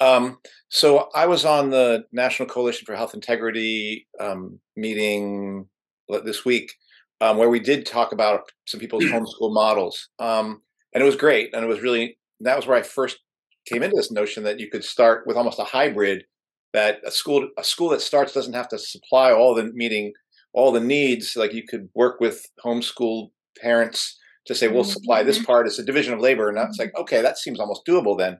Um, 0.00 0.38
so 0.68 1.08
I 1.14 1.26
was 1.26 1.44
on 1.44 1.70
the 1.70 2.04
National 2.12 2.48
Coalition 2.48 2.86
for 2.86 2.96
Health 2.96 3.14
Integrity 3.14 4.06
um, 4.18 4.58
meeting 4.76 5.66
this 6.24 6.44
week, 6.44 6.72
um, 7.20 7.36
where 7.36 7.48
we 7.48 7.60
did 7.60 7.86
talk 7.86 8.12
about 8.12 8.42
some 8.66 8.80
people's 8.80 9.04
homeschool 9.12 9.52
models, 9.52 10.08
um, 10.18 10.62
and 10.94 11.02
it 11.02 11.06
was 11.06 11.16
great. 11.16 11.54
And 11.54 11.64
it 11.64 11.68
was 11.68 11.80
really 11.80 12.18
that 12.40 12.56
was 12.56 12.66
where 12.66 12.76
I 12.76 12.82
first 12.82 13.18
came 13.66 13.82
into 13.82 13.96
this 13.96 14.10
notion 14.10 14.42
that 14.44 14.58
you 14.58 14.68
could 14.68 14.84
start 14.84 15.26
with 15.26 15.36
almost 15.36 15.58
a 15.58 15.64
hybrid. 15.64 16.24
That 16.72 17.00
a 17.04 17.10
school 17.10 17.48
a 17.58 17.64
school 17.64 17.90
that 17.90 18.00
starts 18.00 18.32
doesn't 18.32 18.54
have 18.54 18.68
to 18.68 18.78
supply 18.78 19.32
all 19.32 19.54
the 19.54 19.64
meeting 19.74 20.12
all 20.52 20.72
the 20.72 20.80
needs. 20.80 21.36
Like 21.36 21.52
you 21.52 21.64
could 21.66 21.88
work 21.94 22.20
with 22.20 22.44
homeschool 22.64 23.30
parents 23.60 24.18
to 24.46 24.54
say, 24.54 24.68
we'll 24.68 24.84
supply 24.84 25.22
this 25.22 25.42
part. 25.44 25.66
It's 25.66 25.78
a 25.78 25.84
division 25.84 26.14
of 26.14 26.20
labor, 26.20 26.48
and 26.48 26.56
that's 26.56 26.78
like 26.78 26.92
okay, 26.98 27.22
that 27.22 27.38
seems 27.38 27.60
almost 27.60 27.86
doable 27.86 28.18
then. 28.18 28.38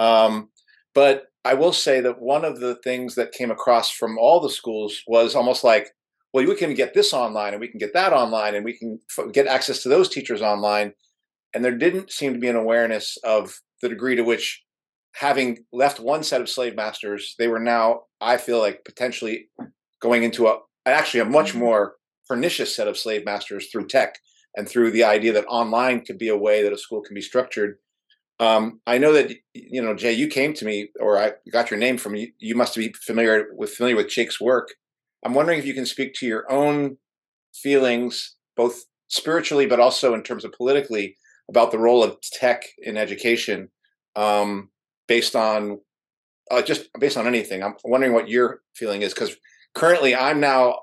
Um, 0.00 0.48
but 0.94 1.26
I 1.44 1.54
will 1.54 1.72
say 1.72 2.00
that 2.00 2.20
one 2.20 2.44
of 2.44 2.58
the 2.58 2.74
things 2.82 3.14
that 3.14 3.32
came 3.32 3.50
across 3.50 3.90
from 3.90 4.18
all 4.18 4.40
the 4.40 4.50
schools 4.50 5.02
was 5.06 5.36
almost 5.36 5.62
like, 5.62 5.90
well, 6.32 6.44
we 6.44 6.56
can 6.56 6.74
get 6.74 6.94
this 6.94 7.12
online 7.12 7.52
and 7.52 7.60
we 7.60 7.68
can 7.68 7.78
get 7.78 7.92
that 7.94 8.12
online 8.12 8.54
and 8.54 8.64
we 8.64 8.76
can 8.76 8.98
f- 9.16 9.32
get 9.32 9.46
access 9.46 9.82
to 9.82 9.88
those 9.88 10.08
teachers 10.08 10.42
online. 10.42 10.94
And 11.54 11.64
there 11.64 11.76
didn't 11.76 12.10
seem 12.10 12.32
to 12.32 12.38
be 12.38 12.48
an 12.48 12.56
awareness 12.56 13.16
of 13.24 13.60
the 13.82 13.88
degree 13.88 14.16
to 14.16 14.22
which, 14.22 14.62
having 15.16 15.64
left 15.72 15.98
one 15.98 16.22
set 16.22 16.40
of 16.40 16.48
slave 16.48 16.76
masters, 16.76 17.34
they 17.38 17.48
were 17.48 17.58
now, 17.58 18.02
I 18.20 18.36
feel 18.36 18.58
like, 18.58 18.84
potentially 18.84 19.48
going 20.00 20.22
into 20.22 20.46
a 20.46 20.58
actually 20.86 21.20
a 21.20 21.24
much 21.24 21.54
more 21.54 21.96
pernicious 22.28 22.74
set 22.74 22.88
of 22.88 22.96
slave 22.96 23.24
masters 23.24 23.68
through 23.70 23.86
tech 23.86 24.18
and 24.56 24.68
through 24.68 24.90
the 24.90 25.04
idea 25.04 25.32
that 25.32 25.46
online 25.46 26.04
could 26.04 26.18
be 26.18 26.28
a 26.28 26.36
way 26.36 26.62
that 26.62 26.72
a 26.72 26.78
school 26.78 27.02
can 27.02 27.14
be 27.14 27.20
structured 27.20 27.76
um, 28.40 28.80
I 28.86 28.96
know 28.96 29.12
that 29.12 29.30
you 29.52 29.82
know 29.82 29.94
Jay. 29.94 30.12
You 30.12 30.26
came 30.26 30.54
to 30.54 30.64
me, 30.64 30.88
or 30.98 31.18
I 31.18 31.32
got 31.52 31.70
your 31.70 31.78
name 31.78 31.98
from 31.98 32.16
you. 32.16 32.32
You 32.38 32.56
must 32.56 32.74
be 32.74 32.92
familiar 33.04 33.48
with 33.52 33.70
familiar 33.74 33.96
with 33.96 34.08
Jake's 34.08 34.40
work. 34.40 34.70
I'm 35.24 35.34
wondering 35.34 35.58
if 35.58 35.66
you 35.66 35.74
can 35.74 35.84
speak 35.84 36.14
to 36.14 36.26
your 36.26 36.50
own 36.50 36.96
feelings, 37.54 38.36
both 38.56 38.84
spiritually 39.08 39.66
but 39.66 39.78
also 39.78 40.14
in 40.14 40.22
terms 40.22 40.46
of 40.46 40.52
politically, 40.52 41.16
about 41.50 41.70
the 41.70 41.78
role 41.78 42.02
of 42.02 42.18
tech 42.22 42.64
in 42.78 42.96
education, 42.96 43.68
um, 44.16 44.70
based 45.06 45.36
on 45.36 45.78
uh, 46.50 46.62
just 46.62 46.88
based 46.98 47.18
on 47.18 47.26
anything. 47.26 47.62
I'm 47.62 47.74
wondering 47.84 48.14
what 48.14 48.30
your 48.30 48.62
feeling 48.74 49.02
is 49.02 49.12
because 49.12 49.36
currently 49.74 50.16
I'm 50.16 50.40
now 50.40 50.78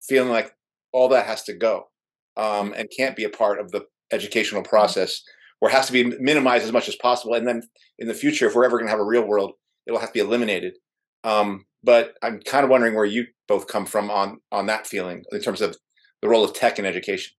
feeling 0.00 0.30
like 0.30 0.54
all 0.92 1.08
that 1.08 1.26
has 1.26 1.42
to 1.44 1.52
go 1.52 1.88
um, 2.36 2.72
and 2.76 2.88
can't 2.96 3.16
be 3.16 3.24
a 3.24 3.28
part 3.28 3.58
of 3.58 3.72
the 3.72 3.86
educational 4.12 4.62
process 4.62 5.22
or 5.62 5.68
has 5.68 5.86
to 5.86 5.92
be 5.92 6.02
minimized 6.18 6.64
as 6.64 6.72
much 6.72 6.88
as 6.88 6.96
possible. 6.96 7.34
And 7.34 7.46
then 7.46 7.62
in 8.00 8.08
the 8.08 8.14
future, 8.14 8.48
if 8.48 8.54
we're 8.56 8.64
ever 8.64 8.78
going 8.78 8.88
to 8.88 8.90
have 8.90 8.98
a 8.98 9.04
real 9.04 9.24
world, 9.24 9.52
it'll 9.86 10.00
have 10.00 10.08
to 10.08 10.12
be 10.12 10.18
eliminated. 10.18 10.74
Um, 11.22 11.64
but 11.84 12.14
I'm 12.20 12.40
kind 12.40 12.64
of 12.64 12.70
wondering 12.70 12.96
where 12.96 13.04
you 13.04 13.26
both 13.46 13.68
come 13.68 13.86
from 13.86 14.10
on 14.10 14.40
on 14.50 14.66
that 14.66 14.88
feeling 14.88 15.22
in 15.30 15.40
terms 15.40 15.60
of 15.60 15.76
the 16.20 16.28
role 16.28 16.44
of 16.44 16.52
tech 16.52 16.80
in 16.80 16.84
education. 16.84 17.32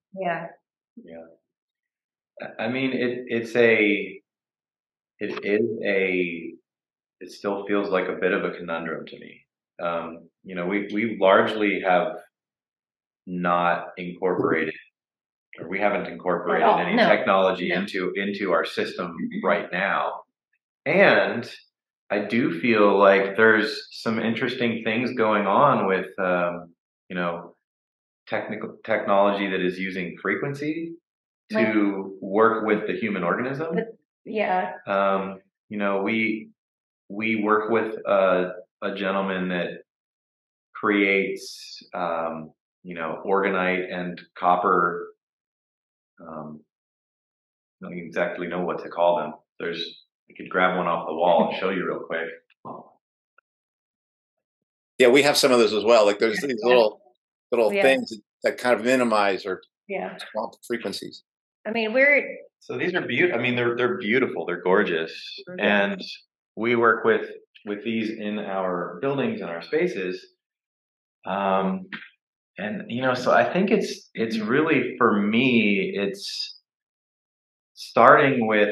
Yeah. 0.96 1.26
I- 2.42 2.64
I 2.64 2.68
mean, 2.70 2.94
it 2.94 3.26
it's 3.28 3.56
a 3.58 4.22
it 5.20 5.46
is 5.46 5.70
a 5.86 6.54
it 7.20 7.32
still 7.32 7.66
feels 7.68 7.90
like 7.90 8.08
a 8.08 8.16
bit 8.16 8.32
of 8.32 8.46
a 8.46 8.52
conundrum 8.52 9.06
to 9.06 9.20
me. 9.20 9.42
Um, 9.82 10.30
you 10.46 10.56
know, 10.56 10.66
we 10.66 10.88
we 10.94 11.18
largely 11.20 11.82
have 11.86 12.14
not 13.28 13.88
incorporated 13.98 14.76
or 15.60 15.70
we 15.70 15.80
haven't 15.80 16.08
incorporated 16.08 16.68
all, 16.68 16.80
any 16.80 16.96
no, 16.96 17.08
technology 17.08 17.70
no. 17.70 17.76
into 17.76 18.14
into 18.16 18.52
our 18.52 18.66
system 18.66 19.16
right 19.44 19.72
now. 19.72 20.22
And 20.86 21.50
I 22.10 22.20
do 22.20 22.60
feel 22.60 22.98
like 22.98 23.38
there's 23.38 23.88
some 23.92 24.20
interesting 24.20 24.84
things 24.84 25.12
going 25.16 25.48
on 25.48 25.88
with 25.88 26.08
um, 26.20 26.74
you 27.10 27.16
know 27.16 27.56
technical 28.28 28.78
technology 28.86 29.50
that 29.50 29.62
is 29.62 29.78
using 29.78 30.16
frequency 30.22 30.94
to 31.52 32.18
work 32.22 32.66
with 32.66 32.88
the 32.88 32.94
human 32.94 33.24
organism. 33.24 33.76
But- 33.76 33.98
Yeah. 34.26 34.74
Um, 34.88 35.40
you 35.70 35.78
know, 35.78 36.02
we 36.02 36.50
we 37.10 37.44
work 37.44 37.70
with 37.70 37.96
a, 38.08 38.54
a 38.82 38.96
gentleman 38.96 39.50
that 39.50 39.84
creates, 40.74 41.82
um, 41.94 42.52
you 42.84 42.96
know, 42.96 43.22
orgonite 43.26 43.94
and 43.94 44.20
copper. 44.38 45.13
Um, 46.22 46.62
I 47.84 47.90
don't 47.90 47.98
exactly 47.98 48.48
know 48.48 48.62
what 48.64 48.84
to 48.84 48.90
call 48.90 49.18
them. 49.18 49.34
There's, 49.60 49.84
I 50.30 50.34
could 50.38 50.50
grab 50.50 50.78
one 50.78 50.88
off 50.88 51.08
the 51.08 51.14
wall 51.14 51.50
and 51.50 51.58
show 51.60 51.70
you 51.70 51.86
real 51.88 52.00
quick. 52.02 52.28
Yeah, 55.00 55.08
we 55.10 55.24
have 55.24 55.38
some 55.38 55.52
of 55.52 55.60
those 55.60 55.74
as 55.74 55.84
well. 55.84 56.06
Like 56.06 56.20
there's 56.20 56.40
these 56.40 56.60
little 56.64 57.02
little 57.52 57.74
Yeah. 57.74 57.82
things 57.84 58.14
that 58.44 58.58
kind 58.58 58.76
of 58.80 58.86
minimize 58.86 59.46
or 59.46 59.62
Yeah. 59.88 60.18
swamp 60.32 60.54
frequencies. 60.66 61.24
I 61.66 61.72
mean, 61.72 61.94
we're 61.94 62.38
So 62.60 62.78
these 62.78 62.94
are 62.96 63.02
beautiful. 63.02 63.38
I 63.40 63.44
mean, 63.44 63.56
they're 63.56 63.76
they're 63.76 63.98
beautiful. 63.98 64.46
They're 64.46 64.62
gorgeous, 64.62 65.12
Mhm. 65.50 65.62
and 65.62 66.02
we 66.56 66.76
work 66.76 67.04
with 67.04 67.30
with 67.66 67.84
these 67.84 68.12
in 68.12 68.40
our 68.40 69.00
buildings 69.02 69.42
and 69.42 69.50
our 69.50 69.62
spaces. 69.62 70.34
Um, 71.26 71.90
and 72.58 72.84
you 72.90 73.02
know, 73.02 73.14
so 73.14 73.32
I 73.32 73.52
think 73.52 73.72
it's 73.72 74.10
it's 74.14 74.38
really 74.38 74.96
for 74.98 75.20
me, 75.22 75.94
it's 75.96 76.60
starting 77.74 78.48
with 78.48 78.70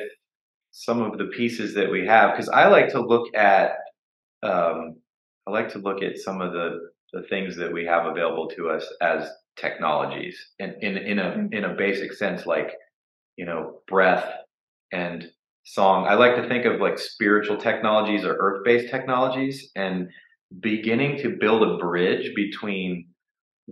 some 0.71 1.01
of 1.01 1.17
the 1.17 1.25
pieces 1.27 1.75
that 1.75 1.91
we 1.91 2.05
have 2.07 2.33
because 2.33 2.49
I 2.49 2.67
like 2.67 2.89
to 2.89 3.01
look 3.01 3.35
at 3.35 3.71
um, 4.43 4.97
I 5.47 5.51
like 5.51 5.69
to 5.71 5.79
look 5.79 6.03
at 6.03 6.17
some 6.17 6.41
of 6.41 6.53
the 6.53 6.91
the 7.13 7.23
things 7.23 7.57
that 7.57 7.71
we 7.73 7.85
have 7.85 8.05
available 8.07 8.49
to 8.49 8.69
us 8.69 8.85
as 9.01 9.29
technologies 9.57 10.37
in 10.59 10.75
in 10.81 10.97
in 10.97 11.19
a 11.19 11.31
Mhm. 11.31 11.53
in 11.53 11.65
a 11.65 11.75
basic 11.75 12.13
sense, 12.13 12.45
like 12.45 12.73
you 13.37 13.45
know, 13.45 13.81
breath 13.87 14.31
and 14.93 15.31
song. 15.65 16.07
I 16.07 16.15
like 16.15 16.35
to 16.37 16.47
think 16.49 16.65
of 16.65 16.81
like 16.81 16.99
spiritual 16.99 17.57
technologies 17.57 18.25
or 18.25 18.35
earth 18.39 18.63
based 18.65 18.91
technologies 18.91 19.71
and 19.75 20.09
beginning 20.61 21.17
to 21.19 21.37
build 21.37 21.63
a 21.63 21.77
bridge 21.77 22.33
between 22.35 23.07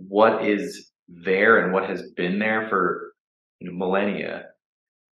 what 0.08 0.44
is 0.44 0.90
there 1.08 1.64
and 1.64 1.72
what 1.72 1.88
has 1.88 2.10
been 2.16 2.38
there 2.38 2.68
for 2.68 3.12
you 3.60 3.70
know, 3.70 3.76
millennia 3.76 4.46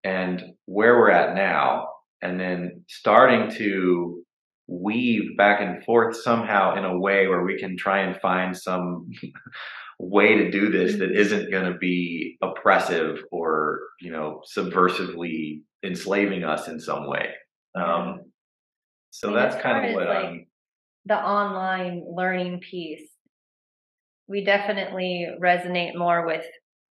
and 0.04 0.42
where 0.66 0.98
we're 0.98 1.10
at 1.10 1.34
now. 1.34 1.88
And 2.22 2.38
then 2.38 2.84
starting 2.88 3.50
to 3.58 4.22
weave 4.68 5.36
back 5.36 5.60
and 5.60 5.84
forth 5.84 6.16
somehow 6.16 6.76
in 6.76 6.84
a 6.84 6.98
way 6.98 7.26
where 7.26 7.42
we 7.42 7.58
can 7.58 7.76
try 7.76 8.00
and 8.00 8.20
find 8.20 8.56
some 8.56 9.10
way 9.98 10.36
to 10.36 10.50
do 10.50 10.70
this 10.70 10.98
that 10.98 11.12
isn't 11.12 11.50
going 11.50 11.70
to 11.70 11.78
be 11.78 12.38
oppressive 12.42 13.18
or 13.30 13.80
you 14.00 14.10
know 14.10 14.40
subversively 14.56 15.60
enslaving 15.84 16.42
us 16.42 16.66
in 16.68 16.80
some 16.80 17.08
way 17.08 17.28
um 17.76 18.20
so 19.10 19.28
And 19.28 19.36
that's 19.36 19.60
kind 19.62 19.86
of 19.86 19.94
what 19.94 20.08
like, 20.08 20.24
i'm 20.24 20.46
the 21.04 21.16
online 21.18 22.04
learning 22.08 22.60
piece. 22.60 23.08
We 24.32 24.42
definitely 24.42 25.28
resonate 25.42 25.94
more 25.94 26.26
with 26.26 26.46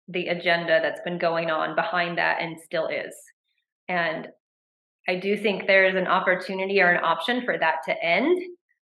the 0.07 0.29
agenda 0.29 0.79
that's 0.81 1.01
been 1.01 1.19
going 1.19 1.51
on 1.51 1.75
behind 1.75 2.17
that 2.17 2.41
and 2.41 2.57
still 2.65 2.87
is. 2.87 3.13
And 3.89 4.29
I 5.09 5.17
do 5.17 5.37
think 5.37 5.67
there's 5.67 5.97
an 5.97 6.07
opportunity 6.07 6.81
or 6.81 6.91
an 6.91 7.03
option 7.03 7.43
for 7.45 7.59
that 7.59 7.79
to 7.87 8.05
end 8.05 8.39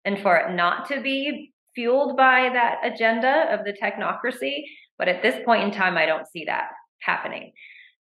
and 0.04 0.20
for 0.20 0.36
it 0.36 0.54
not 0.54 0.90
to 0.90 1.00
be 1.00 1.54
fueled 1.74 2.18
by 2.18 2.50
that 2.52 2.80
agenda 2.84 3.46
of 3.50 3.62
the 3.64 3.72
technocracy. 3.82 4.64
But 4.98 5.08
at 5.08 5.22
this 5.22 5.42
point 5.46 5.64
in 5.64 5.72
time, 5.72 5.96
I 5.96 6.06
don't 6.06 6.28
see 6.28 6.44
that 6.44 6.66
happening. 7.00 7.54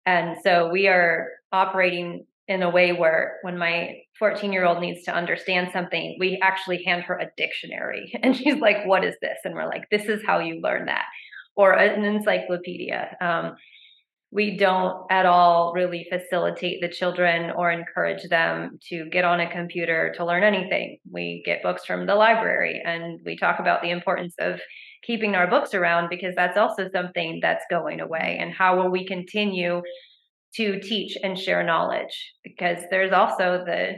And 0.06 0.36
so 0.42 0.70
we 0.70 0.88
are 0.88 1.28
operating 1.52 2.26
in 2.48 2.62
a 2.62 2.70
way 2.70 2.92
where 2.92 3.38
when 3.42 3.56
my 3.56 3.96
14 4.18 4.52
year 4.52 4.64
old 4.64 4.80
needs 4.80 5.04
to 5.04 5.14
understand 5.14 5.70
something, 5.72 6.16
we 6.18 6.38
actually 6.42 6.82
hand 6.84 7.04
her 7.04 7.18
a 7.18 7.30
dictionary. 7.36 8.12
And 8.22 8.36
she's 8.36 8.56
like, 8.56 8.84
What 8.86 9.04
is 9.04 9.14
this? 9.22 9.38
And 9.44 9.54
we're 9.54 9.66
like, 9.66 9.84
This 9.90 10.06
is 10.06 10.22
how 10.26 10.40
you 10.40 10.60
learn 10.62 10.86
that. 10.86 11.04
Or 11.54 11.72
an 11.72 12.04
encyclopedia. 12.04 13.16
Um, 13.20 13.56
we 14.32 14.56
don't 14.56 15.04
at 15.10 15.26
all 15.26 15.74
really 15.74 16.06
facilitate 16.10 16.80
the 16.80 16.88
children 16.88 17.50
or 17.54 17.70
encourage 17.70 18.22
them 18.30 18.78
to 18.88 19.04
get 19.10 19.26
on 19.26 19.40
a 19.40 19.52
computer 19.52 20.14
to 20.16 20.24
learn 20.24 20.42
anything. 20.42 20.98
We 21.10 21.42
get 21.44 21.62
books 21.62 21.84
from 21.84 22.06
the 22.06 22.14
library 22.14 22.82
and 22.82 23.20
we 23.26 23.36
talk 23.36 23.60
about 23.60 23.82
the 23.82 23.90
importance 23.90 24.34
of 24.38 24.58
keeping 25.02 25.34
our 25.34 25.46
books 25.46 25.74
around 25.74 26.08
because 26.08 26.34
that's 26.34 26.56
also 26.56 26.88
something 26.90 27.40
that's 27.42 27.64
going 27.68 28.00
away. 28.00 28.38
And 28.40 28.54
how 28.54 28.78
will 28.78 28.90
we 28.90 29.06
continue 29.06 29.82
to 30.56 30.80
teach 30.80 31.16
and 31.22 31.38
share 31.38 31.62
knowledge? 31.62 32.34
Because 32.44 32.78
there's 32.90 33.12
also 33.12 33.64
the 33.64 33.96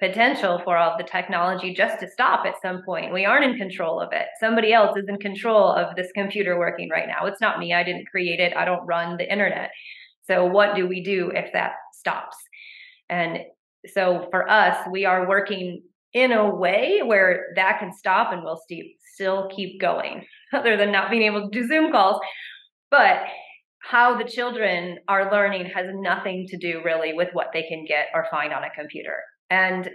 potential 0.00 0.60
for 0.64 0.76
all 0.76 0.96
the 0.96 1.04
technology 1.04 1.74
just 1.74 2.00
to 2.00 2.10
stop 2.10 2.46
at 2.46 2.60
some 2.62 2.82
point. 2.84 3.12
We 3.12 3.26
aren't 3.26 3.44
in 3.44 3.58
control 3.58 4.00
of 4.00 4.08
it. 4.12 4.26
Somebody 4.40 4.72
else 4.72 4.96
is 4.96 5.04
in 5.08 5.18
control 5.18 5.70
of 5.70 5.94
this 5.94 6.10
computer 6.14 6.58
working 6.58 6.88
right 6.88 7.06
now. 7.06 7.26
It's 7.26 7.40
not 7.40 7.58
me. 7.58 7.74
I 7.74 7.84
didn't 7.84 8.08
create 8.08 8.40
it. 8.40 8.56
I 8.56 8.64
don't 8.64 8.86
run 8.86 9.18
the 9.18 9.30
internet. 9.30 9.70
So, 10.26 10.46
what 10.46 10.74
do 10.74 10.86
we 10.86 11.02
do 11.02 11.30
if 11.34 11.52
that 11.52 11.72
stops? 11.92 12.36
And 13.08 13.40
so, 13.86 14.26
for 14.30 14.48
us, 14.48 14.76
we 14.90 15.04
are 15.04 15.28
working 15.28 15.82
in 16.12 16.32
a 16.32 16.48
way 16.48 17.02
where 17.04 17.48
that 17.56 17.78
can 17.78 17.92
stop 17.92 18.32
and 18.32 18.42
we'll 18.42 18.60
still 19.14 19.48
keep 19.54 19.80
going, 19.80 20.24
other 20.52 20.76
than 20.76 20.90
not 20.90 21.10
being 21.10 21.22
able 21.22 21.50
to 21.50 21.60
do 21.60 21.68
Zoom 21.68 21.92
calls. 21.92 22.20
But 22.90 23.24
how 23.80 24.18
the 24.18 24.28
children 24.28 24.98
are 25.08 25.30
learning 25.32 25.66
has 25.66 25.86
nothing 25.92 26.46
to 26.48 26.56
do 26.56 26.82
really 26.84 27.12
with 27.12 27.28
what 27.32 27.48
they 27.52 27.62
can 27.62 27.84
get 27.86 28.06
or 28.14 28.26
find 28.30 28.52
on 28.52 28.62
a 28.62 28.70
computer. 28.70 29.16
And 29.48 29.88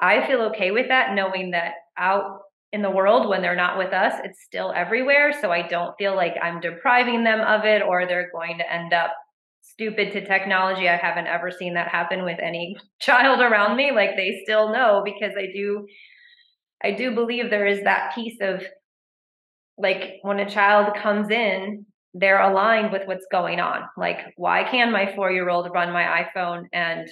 I 0.00 0.26
feel 0.26 0.40
okay 0.42 0.70
with 0.70 0.88
that, 0.88 1.14
knowing 1.14 1.52
that 1.52 1.72
out 1.98 2.40
in 2.72 2.82
the 2.82 2.90
world 2.90 3.28
when 3.28 3.42
they're 3.42 3.56
not 3.56 3.78
with 3.78 3.92
us, 3.92 4.14
it's 4.24 4.42
still 4.42 4.72
everywhere. 4.74 5.32
So 5.40 5.50
I 5.50 5.66
don't 5.66 5.94
feel 5.98 6.16
like 6.16 6.34
I'm 6.42 6.60
depriving 6.60 7.24
them 7.24 7.40
of 7.40 7.64
it 7.64 7.82
or 7.82 8.06
they're 8.06 8.30
going 8.32 8.58
to 8.58 8.72
end 8.72 8.92
up 8.92 9.12
stupid 9.62 10.12
to 10.12 10.24
technology. 10.24 10.88
I 10.88 10.96
haven't 10.96 11.26
ever 11.26 11.50
seen 11.50 11.74
that 11.74 11.88
happen 11.88 12.24
with 12.24 12.38
any 12.42 12.76
child 13.00 13.40
around 13.40 13.76
me. 13.76 13.92
Like 13.92 14.16
they 14.16 14.40
still 14.44 14.72
know 14.72 15.02
because 15.04 15.32
I 15.38 15.46
do 15.54 15.86
I 16.82 16.92
do 16.92 17.14
believe 17.14 17.48
there 17.48 17.66
is 17.66 17.82
that 17.84 18.14
piece 18.14 18.36
of 18.40 18.62
like 19.78 20.18
when 20.22 20.38
a 20.40 20.48
child 20.48 20.94
comes 20.96 21.30
in, 21.30 21.86
they're 22.18 22.40
aligned 22.40 22.92
with 22.92 23.06
what's 23.06 23.26
going 23.30 23.60
on. 23.60 23.82
Like, 23.96 24.18
why 24.36 24.64
can 24.70 24.90
my 24.90 25.14
four 25.14 25.30
year 25.30 25.48
old 25.48 25.68
run 25.74 25.92
my 25.92 26.24
iPhone 26.24 26.64
and 26.72 27.08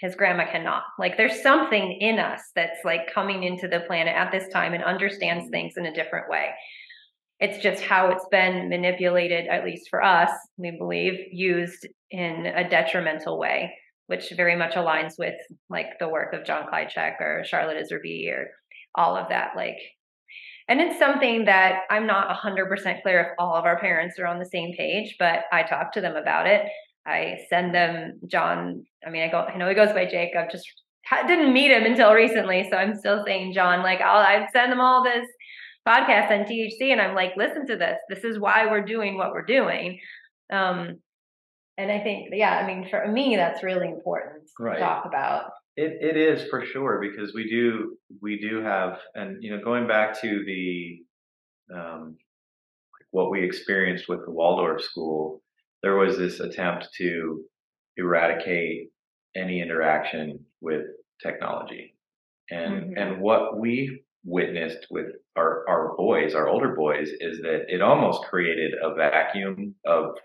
his 0.00 0.14
grandma 0.14 0.50
cannot. 0.50 0.84
Like 0.98 1.16
there's 1.16 1.42
something 1.42 1.98
in 2.00 2.18
us 2.18 2.40
that's 2.54 2.84
like 2.84 3.12
coming 3.12 3.42
into 3.42 3.66
the 3.66 3.80
planet 3.80 4.14
at 4.14 4.30
this 4.30 4.48
time 4.52 4.72
and 4.72 4.84
understands 4.84 5.44
mm-hmm. 5.44 5.50
things 5.50 5.74
in 5.76 5.86
a 5.86 5.94
different 5.94 6.30
way. 6.30 6.50
It's 7.40 7.62
just 7.62 7.82
how 7.82 8.10
it's 8.10 8.26
been 8.30 8.68
manipulated, 8.68 9.46
at 9.46 9.64
least 9.64 9.88
for 9.90 10.02
us, 10.02 10.30
we 10.56 10.72
believe, 10.76 11.14
used 11.30 11.86
in 12.10 12.46
a 12.46 12.68
detrimental 12.68 13.38
way, 13.38 13.72
which 14.06 14.32
very 14.36 14.56
much 14.56 14.74
aligns 14.74 15.12
with 15.18 15.36
like 15.68 15.98
the 16.00 16.08
work 16.08 16.32
of 16.32 16.44
John 16.44 16.66
Kleincheck 16.66 17.20
or 17.20 17.44
Charlotte 17.44 17.76
Iserbyt 17.76 18.32
or 18.32 18.50
all 18.96 19.16
of 19.16 19.28
that. 19.28 19.50
Like, 19.54 19.78
and 20.68 20.80
it's 20.80 20.98
something 20.98 21.46
that 21.46 21.82
I'm 21.90 22.06
not 22.06 22.28
100% 22.36 23.02
clear 23.02 23.20
if 23.20 23.26
all 23.38 23.54
of 23.54 23.64
our 23.64 23.78
parents 23.78 24.18
are 24.18 24.26
on 24.26 24.38
the 24.38 24.46
same 24.46 24.74
page, 24.76 25.16
but 25.18 25.44
I 25.50 25.62
talk 25.62 25.92
to 25.92 26.00
them 26.00 26.14
about 26.14 26.46
it. 26.46 26.62
I 27.06 27.38
send 27.48 27.74
them 27.74 28.20
John. 28.26 28.84
I 29.06 29.10
mean, 29.10 29.22
I 29.22 29.28
go. 29.28 29.38
I 29.38 29.56
know 29.56 29.68
he 29.68 29.74
goes 29.74 29.92
by 29.92 30.04
Jake. 30.04 30.36
I've 30.36 30.50
just 30.50 30.66
didn't 31.26 31.54
meet 31.54 31.70
him 31.70 31.84
until 31.84 32.12
recently, 32.12 32.68
so 32.70 32.76
I'm 32.76 32.98
still 32.98 33.24
saying 33.24 33.54
John. 33.54 33.82
Like 33.82 34.02
I'll 34.02 34.18
I 34.18 34.46
send 34.52 34.70
them 34.70 34.80
all 34.80 35.02
this 35.02 35.26
podcast 35.88 36.30
on 36.30 36.44
THC, 36.44 36.92
and 36.92 37.00
I'm 37.00 37.14
like, 37.14 37.32
listen 37.36 37.66
to 37.66 37.76
this. 37.76 37.96
This 38.10 38.24
is 38.24 38.38
why 38.38 38.66
we're 38.66 38.84
doing 38.84 39.16
what 39.16 39.32
we're 39.32 39.46
doing. 39.46 40.00
Um, 40.52 40.98
and 41.78 41.90
I 41.90 42.00
think, 42.00 42.28
yeah, 42.32 42.58
I 42.58 42.66
mean, 42.66 42.88
for 42.90 43.06
me, 43.06 43.36
that's 43.36 43.62
really 43.62 43.88
important 43.88 44.42
right. 44.58 44.74
to 44.74 44.80
talk 44.80 45.04
about. 45.06 45.52
It 45.80 45.98
it 46.00 46.16
is 46.16 46.48
for 46.48 46.64
sure 46.64 47.00
because 47.00 47.32
we 47.34 47.48
do 47.48 47.96
we 48.20 48.38
do 48.38 48.62
have, 48.62 48.98
and 49.14 49.42
you 49.42 49.50
know, 49.54 49.62
going 49.62 49.86
back 49.86 50.20
to 50.20 50.44
the 50.44 50.98
um, 51.74 52.16
what 53.10 53.30
we 53.30 53.44
experienced 53.44 54.08
with 54.08 54.24
the 54.24 54.32
Waldorf 54.32 54.82
school 54.82 55.42
there 55.82 55.96
was 55.96 56.16
this 56.16 56.40
attempt 56.40 56.88
to 56.96 57.44
eradicate 57.96 58.88
any 59.36 59.60
interaction 59.60 60.44
with 60.60 60.82
technology. 61.22 61.94
And 62.50 62.74
mm-hmm. 62.74 62.92
and 62.96 63.20
what 63.20 63.58
we 63.58 64.02
witnessed 64.24 64.86
with 64.90 65.06
our, 65.36 65.64
our 65.68 65.96
boys, 65.96 66.34
our 66.34 66.48
older 66.48 66.74
boys, 66.74 67.08
is 67.20 67.38
that 67.42 67.66
it 67.68 67.80
almost 67.80 68.24
created 68.24 68.72
a 68.82 68.94
vacuum 68.94 69.74
of 69.86 70.16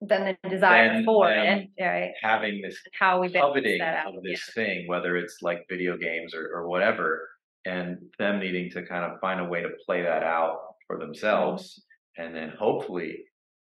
then 0.00 0.36
the 0.42 0.48
desire 0.48 1.02
for 1.04 1.30
it, 1.30 1.68
right? 1.80 2.10
Having 2.22 2.60
this 2.62 2.78
how 2.98 3.20
we 3.20 3.32
coveting 3.32 3.80
of 3.80 4.22
this 4.22 4.48
yeah. 4.48 4.54
thing, 4.54 4.84
whether 4.86 5.16
it's 5.16 5.38
like 5.42 5.66
video 5.68 5.96
games 5.96 6.34
or, 6.34 6.48
or 6.54 6.68
whatever, 6.68 7.28
and 7.64 7.98
them 8.18 8.38
needing 8.38 8.70
to 8.70 8.86
kind 8.86 9.04
of 9.04 9.18
find 9.20 9.40
a 9.40 9.44
way 9.44 9.62
to 9.62 9.70
play 9.84 10.02
that 10.02 10.22
out 10.22 10.58
for 10.86 10.98
themselves, 10.98 11.82
mm-hmm. 12.18 12.26
and 12.26 12.36
then 12.36 12.52
hopefully 12.58 13.16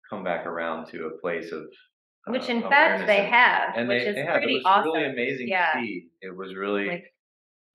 come 0.09 0.23
back 0.23 0.45
around 0.45 0.87
to 0.87 1.05
a 1.05 1.21
place 1.21 1.51
of 1.51 1.61
uh, 2.27 2.31
which 2.31 2.49
in 2.49 2.61
fact 2.61 3.07
they 3.07 3.25
have, 3.25 3.75
and 3.75 3.87
which 3.87 4.03
they, 4.03 4.09
is 4.09 4.15
they 4.15 4.23
have. 4.23 4.35
pretty 4.35 4.61
awesome. 4.65 4.91
Really 4.91 5.09
amazing 5.09 5.47
yeah. 5.47 5.81
It 6.21 6.35
was 6.35 6.55
really. 6.55 6.87
Like, 6.87 7.13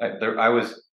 I, 0.00 0.18
there, 0.20 0.38
I 0.38 0.48
was. 0.48 0.83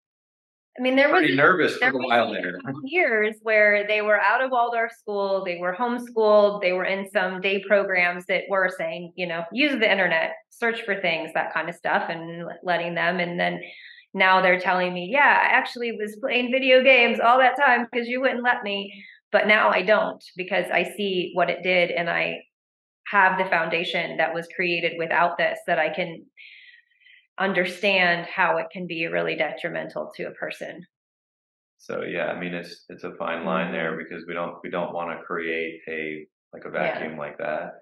I 0.78 0.82
mean, 0.82 0.96
there 0.96 1.08
was 1.08 1.18
pretty 1.18 1.36
nervous 1.36 1.76
for 1.76 1.88
a 1.88 1.92
while 1.92 2.32
there. 2.32 2.58
Years 2.84 3.36
where 3.42 3.86
they 3.86 4.00
were 4.00 4.18
out 4.18 4.42
of 4.42 4.50
Waldorf 4.50 4.92
school, 4.98 5.44
they 5.44 5.58
were 5.58 5.76
homeschooled, 5.78 6.62
they 6.62 6.72
were 6.72 6.86
in 6.86 7.10
some 7.10 7.42
day 7.42 7.62
programs 7.66 8.24
that 8.26 8.44
were 8.48 8.70
saying, 8.78 9.12
you 9.14 9.26
know, 9.26 9.44
use 9.52 9.72
the 9.72 9.90
internet, 9.90 10.32
search 10.48 10.80
for 10.82 10.98
things, 10.98 11.30
that 11.34 11.52
kind 11.52 11.68
of 11.68 11.74
stuff, 11.74 12.04
and 12.08 12.44
letting 12.62 12.94
them. 12.94 13.20
And 13.20 13.38
then 13.38 13.60
now 14.14 14.40
they're 14.40 14.60
telling 14.60 14.94
me, 14.94 15.10
yeah, 15.12 15.40
I 15.42 15.52
actually 15.52 15.92
was 15.92 16.16
playing 16.16 16.50
video 16.50 16.82
games 16.82 17.20
all 17.20 17.38
that 17.38 17.56
time 17.56 17.86
because 17.90 18.08
you 18.08 18.22
wouldn't 18.22 18.42
let 18.42 18.62
me. 18.62 19.04
But 19.30 19.46
now 19.46 19.70
I 19.70 19.82
don't 19.82 20.22
because 20.36 20.66
I 20.72 20.84
see 20.96 21.32
what 21.34 21.50
it 21.50 21.62
did 21.62 21.90
and 21.90 22.08
I 22.08 22.40
have 23.08 23.36
the 23.36 23.50
foundation 23.50 24.16
that 24.16 24.32
was 24.32 24.48
created 24.54 24.92
without 24.98 25.36
this 25.36 25.58
that 25.66 25.78
I 25.78 25.90
can 25.90 26.24
understand 27.42 28.26
how 28.26 28.56
it 28.58 28.66
can 28.72 28.86
be 28.86 29.06
really 29.06 29.36
detrimental 29.36 30.12
to 30.16 30.24
a 30.24 30.30
person. 30.32 30.86
So 31.78 32.02
yeah, 32.02 32.26
I 32.26 32.38
mean 32.38 32.54
it's 32.54 32.84
it's 32.88 33.04
a 33.04 33.14
fine 33.18 33.44
line 33.44 33.72
there 33.72 33.92
mm-hmm. 33.92 34.02
because 34.04 34.24
we 34.26 34.34
don't 34.34 34.54
we 34.62 34.70
don't 34.70 34.94
want 34.94 35.18
to 35.18 35.24
create 35.24 35.80
a 35.88 36.26
like 36.52 36.64
a 36.64 36.70
vacuum 36.70 37.14
yeah. 37.14 37.18
like 37.18 37.38
that. 37.38 37.72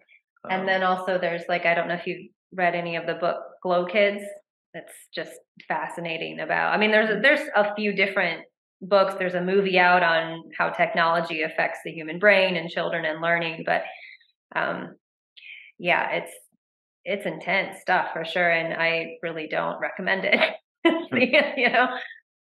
Um, 0.44 0.50
and 0.60 0.68
then 0.68 0.82
also 0.82 1.18
there's 1.18 1.42
like 1.48 1.66
I 1.66 1.74
don't 1.74 1.88
know 1.88 1.94
if 1.94 2.06
you 2.06 2.30
read 2.52 2.74
any 2.74 2.96
of 2.96 3.06
the 3.06 3.14
book 3.14 3.36
Glow 3.62 3.84
Kids. 3.84 4.22
That's 4.72 4.94
just 5.14 5.32
fascinating 5.68 6.40
about. 6.40 6.72
I 6.72 6.78
mean 6.78 6.90
there's 6.90 7.10
a, 7.10 7.14
mm-hmm. 7.14 7.22
there's 7.22 7.48
a 7.54 7.74
few 7.74 7.92
different 7.92 8.42
books. 8.80 9.14
There's 9.18 9.34
a 9.34 9.42
movie 9.42 9.78
out 9.78 10.02
on 10.02 10.44
how 10.56 10.70
technology 10.70 11.42
affects 11.42 11.80
the 11.84 11.92
human 11.92 12.18
brain 12.18 12.56
and 12.56 12.70
children 12.70 13.04
and 13.04 13.20
learning. 13.20 13.64
But 13.66 13.82
um, 14.56 14.94
yeah, 15.78 16.10
it's 16.12 16.32
it's 17.04 17.26
intense 17.26 17.80
stuff 17.80 18.08
for 18.12 18.24
sure, 18.24 18.50
and 18.50 18.74
I 18.74 19.16
really 19.22 19.48
don't 19.48 19.80
recommend 19.80 20.24
it. 20.24 20.40
you 21.56 21.70
know, 21.70 21.88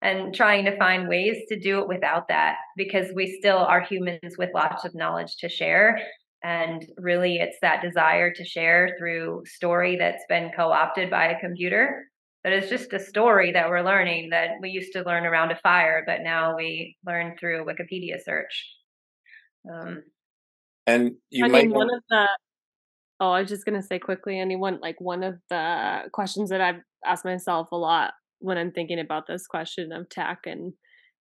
and 0.03 0.35
trying 0.35 0.65
to 0.67 0.77
find 0.77 1.09
ways 1.09 1.37
to 1.49 1.59
do 1.59 1.81
it 1.81 1.89
without 1.89 2.29
that 2.29 2.57
because 2.77 3.07
we 3.15 3.39
still 3.39 3.59
are 3.59 3.81
humans 3.81 4.37
with 4.37 4.51
lots 4.55 4.85
of 4.85 4.95
knowledge 4.95 5.37
to 5.39 5.49
share. 5.49 5.99
And 6.43 6.87
really, 6.99 7.37
it's 7.37 7.57
that 7.63 7.83
desire 7.83 8.33
to 8.33 8.45
share 8.45 8.95
through 8.99 9.43
story 9.47 9.97
that's 9.97 10.25
been 10.29 10.51
co 10.55 10.71
opted 10.71 11.11
by 11.11 11.27
a 11.27 11.41
computer 11.41 12.05
but 12.49 12.53
it's 12.53 12.71
just 12.71 12.93
a 12.93 13.01
story 13.01 13.53
that 13.53 13.69
we're 13.69 13.83
learning 13.83 14.31
that 14.31 14.53
we 14.61 14.71
used 14.71 14.93
to 14.93 15.03
learn 15.03 15.27
around 15.27 15.51
a 15.51 15.57
fire, 15.57 16.03
but 16.07 16.23
now 16.23 16.57
we 16.57 16.97
learn 17.05 17.37
through 17.39 17.63
a 17.63 17.65
Wikipedia 17.65 18.23
search. 18.25 18.75
Um, 19.71 20.03
and 20.87 21.17
you 21.31 21.45
I 21.45 21.49
might 21.49 21.67
mean, 21.67 21.75
one 21.75 21.93
of 21.93 22.03
the 22.09 22.27
oh, 23.21 23.31
I 23.33 23.41
was 23.41 23.49
just 23.49 23.65
gonna 23.65 23.83
say 23.83 23.99
quickly, 23.99 24.39
anyone 24.39 24.79
like 24.81 25.01
one 25.01 25.23
of 25.23 25.37
the 25.51 26.03
questions 26.13 26.51
that 26.51 26.61
I've 26.61 26.81
asked 27.05 27.25
myself 27.25 27.69
a 27.73 27.77
lot 27.77 28.13
when 28.41 28.59
I'm 28.59 28.73
thinking 28.73 29.01
about 29.01 29.27
this 29.27 29.47
question 29.47 29.93
of 29.93 30.09
tech 30.09 30.41
and 30.47 30.73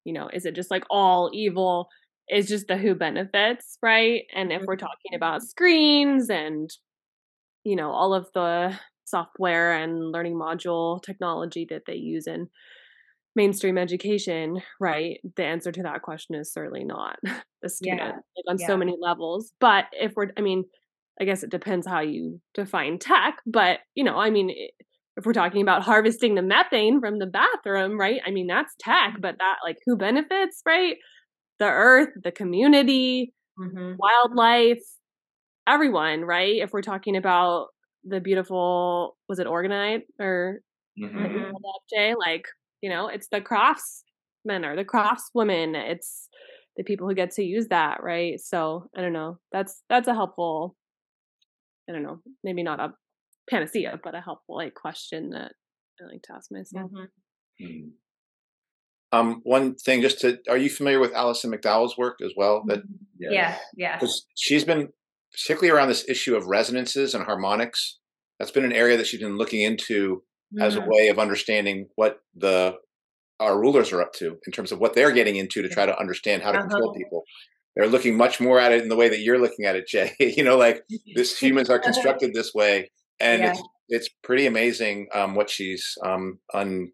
you 0.05 0.13
know, 0.13 0.29
is 0.31 0.45
it 0.45 0.55
just 0.55 0.71
like 0.71 0.83
all 0.89 1.29
evil? 1.33 1.89
Is 2.29 2.47
just 2.47 2.67
the 2.67 2.77
who 2.77 2.93
benefits, 2.93 3.77
right? 3.81 4.23
And 4.35 4.51
if 4.51 4.61
we're 4.65 4.75
talking 4.75 5.11
mm-hmm. 5.13 5.15
about 5.17 5.43
screens 5.43 6.29
and 6.29 6.69
you 7.63 7.75
know 7.75 7.91
all 7.91 8.13
of 8.13 8.27
the 8.33 8.77
software 9.05 9.73
and 9.73 10.11
learning 10.11 10.35
module 10.35 11.01
technology 11.01 11.65
that 11.69 11.83
they 11.87 11.95
use 11.95 12.27
in 12.27 12.47
mainstream 13.37 13.77
education, 13.77 14.61
right? 14.81 15.19
The 15.37 15.45
answer 15.45 15.71
to 15.71 15.83
that 15.83 16.01
question 16.01 16.35
is 16.35 16.51
certainly 16.51 16.83
not 16.83 17.17
the 17.61 17.69
student, 17.69 17.99
Yeah. 18.01 18.07
like 18.07 18.45
on 18.49 18.57
Yeah. 18.59 18.67
so 18.67 18.75
many 18.75 18.97
levels. 18.99 19.53
But 19.59 19.85
if 19.93 20.13
we're, 20.15 20.31
I 20.37 20.41
mean, 20.41 20.65
I 21.19 21.25
guess 21.25 21.43
it 21.43 21.49
depends 21.49 21.87
how 21.87 22.01
you 22.01 22.39
define 22.53 22.99
tech. 22.99 23.37
But 23.45 23.79
you 23.95 24.03
know, 24.03 24.17
I 24.17 24.29
mean, 24.29 24.51
if 25.17 25.25
we're 25.25 25.33
talking 25.33 25.61
about 25.61 25.83
harvesting 25.83 26.35
the 26.35 26.41
methane 26.43 26.99
from 27.01 27.19
the 27.19 27.25
bathroom, 27.27 27.99
right? 27.99 28.21
I 28.25 28.31
mean, 28.31 28.47
that's 28.47 28.75
tech, 28.79 29.15
but 29.19 29.37
that 29.39 29.57
like 29.63 29.77
who 29.85 29.97
benefits, 29.97 30.61
right? 30.65 30.97
The 31.59 31.65
earth, 31.67 32.09
the 32.23 32.31
community, 32.31 33.33
Mhm. 33.59 33.97
wildlife, 33.99 34.83
everyone, 35.67 36.21
right? 36.25 36.57
If 36.57 36.71
we're 36.73 36.81
talking 36.81 37.15
about 37.17 37.67
the 38.03 38.19
beautiful, 38.21 39.17
was 39.27 39.39
it 39.39 39.47
orgonite 39.47 40.03
or 40.19 40.61
Mhm. 40.97 41.11
Mhm. 41.11 41.51
pulled? 41.51 42.17
Like, 42.19 42.47
you 42.81 42.89
know, 42.89 43.07
it's 43.07 43.27
the 43.29 43.41
craftsmen 43.41 44.65
or 44.65 44.75
the 44.75 44.85
craftswomen. 44.85 45.75
It's 45.75 46.29
the 46.77 46.83
people 46.83 47.07
who 47.07 47.15
get 47.15 47.31
to 47.31 47.43
use 47.43 47.67
that, 47.69 48.03
right? 48.03 48.39
So 48.39 48.89
I 48.95 49.01
don't 49.01 49.13
know. 49.13 49.39
That's 49.51 49.83
that's 49.89 50.07
a 50.07 50.13
helpful. 50.13 50.75
I 51.89 51.93
don't 51.93 52.03
know. 52.03 52.21
Maybe 52.43 52.63
not 52.63 52.79
a 52.79 52.93
panacea, 53.49 53.99
but 54.03 54.15
a 54.15 54.21
helpful 54.21 54.55
like 54.55 54.73
question 54.75 55.29
that 55.31 55.53
I 56.01 56.05
like 56.05 56.21
to 56.23 56.33
ask 56.33 56.51
myself. 56.51 56.91
Mhm. 56.91 57.11
Mhm. 57.59 57.97
Um, 59.13 59.39
one 59.43 59.75
thing, 59.75 60.01
just 60.01 60.19
to, 60.21 60.39
are 60.49 60.57
you 60.57 60.69
familiar 60.69 60.99
with 60.99 61.13
Alison 61.13 61.51
McDowell's 61.51 61.97
work 61.97 62.19
as 62.21 62.33
well? 62.35 62.63
That 62.67 62.83
Yeah, 63.19 63.57
yeah. 63.75 63.99
because 63.99 64.25
she's 64.35 64.65
been 64.65 64.89
particularly 65.31 65.69
around 65.69 65.87
this 65.87 66.07
issue 66.09 66.35
of 66.35 66.45
resonances 66.47 67.15
and 67.15 67.23
harmonics. 67.23 67.99
That's 68.37 68.51
been 68.51 68.65
an 68.65 68.73
area 68.73 68.97
that 68.97 69.07
she's 69.07 69.21
been 69.21 69.37
looking 69.37 69.61
into 69.61 70.23
as 70.59 70.75
a 70.75 70.81
Mhm. 70.81 70.87
way 70.87 71.07
of 71.07 71.19
understanding 71.19 71.87
what 71.95 72.19
the 72.35 72.77
our 73.39 73.59
rulers 73.59 73.91
are 73.93 74.01
up 74.01 74.13
to 74.13 74.39
in 74.47 74.51
terms 74.53 74.71
of 74.71 74.79
what 74.79 74.93
they're 74.95 75.11
getting 75.11 75.35
into 75.37 75.61
to 75.61 75.69
try 75.69 75.85
to 75.85 75.99
understand 75.99 76.43
how 76.43 76.51
to 76.51 76.59
control 76.59 76.91
Uh-huh. 76.91 76.99
people. 76.99 77.23
They're 77.77 77.87
looking 77.87 78.17
much 78.17 78.41
more 78.41 78.59
at 78.59 78.71
it 78.71 78.81
in 78.81 78.89
the 78.89 78.95
way 78.95 79.07
that 79.07 79.19
you're 79.19 79.39
looking 79.39 79.65
at 79.65 79.75
it, 79.75 79.87
Jay. 79.87 80.13
you 80.19 80.43
know, 80.43 80.57
like 80.57 80.83
this 81.15 81.39
humans 81.39 81.69
are 81.69 81.79
constructed 81.79 82.33
this 82.33 82.53
way, 82.55 82.91
and 83.19 83.43
Yeah. 83.43 83.51
it's 83.51 83.63
it's 83.89 84.09
pretty 84.23 84.47
amazing 84.47 85.07
um, 85.13 85.35
what 85.35 85.49
she's 85.49 85.97
um, 86.03 86.39
un 86.55 86.91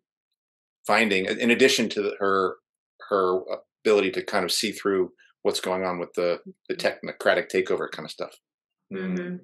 finding. 0.86 1.26
In 1.26 1.52
addition 1.52 1.90
to 1.90 2.02
the- 2.04 2.16
her 2.20 2.58
her 3.10 3.40
ability 3.86 4.12
to 4.12 4.24
kind 4.26 4.44
of 4.46 4.52
see 4.52 4.74
through 4.74 5.12
what's 5.44 5.62
going 5.62 5.86
on 5.86 6.00
with 6.00 6.14
the 6.16 6.42
the 6.70 6.76
technocratic 6.76 7.50
takeover 7.50 7.90
kind 7.90 8.06
of 8.06 8.12
stuff. 8.12 8.36
Mhm. 8.94 9.18
Mhm. 9.18 9.40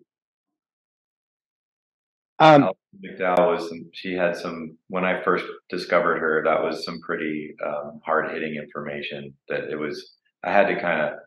Um, 2.42 2.72
McDowell 3.04 3.54
was 3.54 3.68
some, 3.70 3.90
she 3.94 4.14
had 4.14 4.36
some 4.36 4.78
when 4.88 5.06
I 5.06 5.22
first 5.24 5.46
discovered 5.70 6.20
her 6.20 6.42
that 6.46 6.64
was 6.64 6.86
some 6.86 7.00
pretty 7.02 7.56
um, 7.66 8.00
hard 8.06 8.32
hitting 8.32 8.56
information 8.56 9.34
that 9.50 9.70
it 9.70 9.76
was 9.78 10.16
I 10.44 10.52
had 10.54 10.68
to 10.68 10.80
kind 10.80 11.02
of 11.02 11.20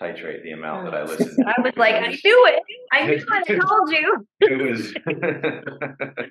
titrate 0.00 0.42
the 0.42 0.52
amount 0.52 0.84
that 0.86 0.94
I 0.94 1.02
listened 1.04 1.30
to. 1.38 1.44
I 1.46 1.60
was 1.60 1.72
like, 1.76 1.94
I 1.94 2.08
knew 2.08 2.46
it. 2.48 2.62
I 2.92 3.06
knew. 3.06 3.24
I 3.30 3.42
told 3.44 3.90
you. 3.92 4.26
it 4.40 4.70
was 4.70 4.94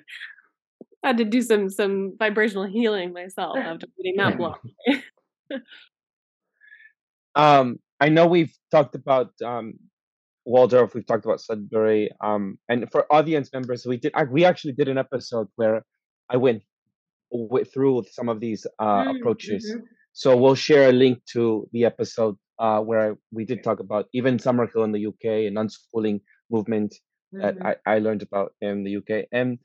I 1.04 1.08
had 1.08 1.18
to 1.18 1.24
do 1.24 1.42
some 1.42 1.68
some 1.68 2.14
vibrational 2.18 2.64
healing 2.66 3.12
myself 3.12 3.56
after 3.58 3.86
reading 3.98 4.16
that 4.18 4.36
blog. 4.36 4.56
um, 7.34 7.78
I 8.00 8.08
know 8.08 8.26
we've 8.26 8.52
talked 8.70 8.94
about 8.94 9.30
um, 9.44 9.74
Waldorf, 10.44 10.94
we've 10.94 11.06
talked 11.06 11.24
about 11.24 11.40
Sudbury, 11.40 12.10
um, 12.22 12.58
and 12.68 12.90
for 12.90 13.06
audience 13.12 13.50
members, 13.52 13.86
we 13.86 13.96
did 13.96 14.12
we 14.30 14.44
actually 14.44 14.72
did 14.74 14.88
an 14.88 14.98
episode 14.98 15.48
where 15.56 15.84
I 16.28 16.36
went, 16.36 16.62
went 17.30 17.72
through 17.72 18.04
some 18.10 18.28
of 18.28 18.40
these 18.40 18.66
uh, 18.78 19.04
Mm, 19.04 19.16
approaches. 19.20 19.72
mhm. 19.74 19.82
So 20.14 20.36
we'll 20.36 20.54
share 20.54 20.90
a 20.90 20.92
link 20.92 21.24
to 21.32 21.66
the 21.72 21.84
episode 21.86 22.36
uh, 22.62 22.80
where 22.80 23.18
we 23.32 23.44
did 23.44 23.62
talk 23.64 23.80
about 23.80 24.06
even 24.14 24.38
Summerhill 24.38 24.84
in 24.84 24.92
the 24.92 25.06
UK 25.10 25.46
and 25.48 25.56
unschooling 25.62 26.20
movement 26.50 26.94
that 27.32 27.56
Mhm. 27.58 27.66
I, 27.68 27.94
I 27.94 27.98
learned 27.98 28.22
about 28.22 28.54
in 28.60 28.84
the 28.84 28.92
UK. 29.00 29.26
And 29.32 29.58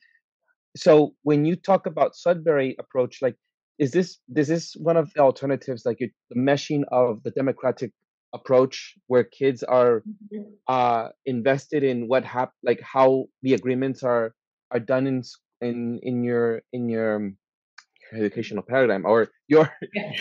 so 0.75 1.15
when 1.23 1.45
you 1.45 1.55
talk 1.55 1.85
about 1.85 2.15
Sudbury 2.15 2.75
approach, 2.79 3.21
like 3.21 3.37
is 3.77 3.91
this 3.91 4.09
this 4.27 4.49
is 4.49 4.63
one 4.89 4.97
of 4.97 5.13
the 5.13 5.21
alternatives, 5.21 5.85
like 5.85 5.99
you 6.01 6.09
the 6.31 6.39
meshing 6.49 6.83
of 6.91 7.21
the 7.23 7.31
democratic 7.31 7.91
approach 8.33 8.75
where 9.07 9.23
kids 9.23 9.63
are 9.63 10.03
Mhm. 10.33 10.45
uh 10.67 11.09
invested 11.25 11.83
in 11.91 12.07
what 12.11 12.23
hap 12.25 12.51
like 12.69 12.81
how 12.81 13.09
the 13.43 13.53
agreements 13.53 14.03
are 14.03 14.25
are 14.71 14.83
done 14.93 15.05
in 15.07 15.17
in 15.61 15.99
in 16.09 16.23
your 16.23 16.61
in 16.73 16.89
your 16.89 17.15
um, 17.17 17.37
educational 18.13 18.63
paradigm 18.71 19.05
or 19.05 19.29
your 19.47 19.65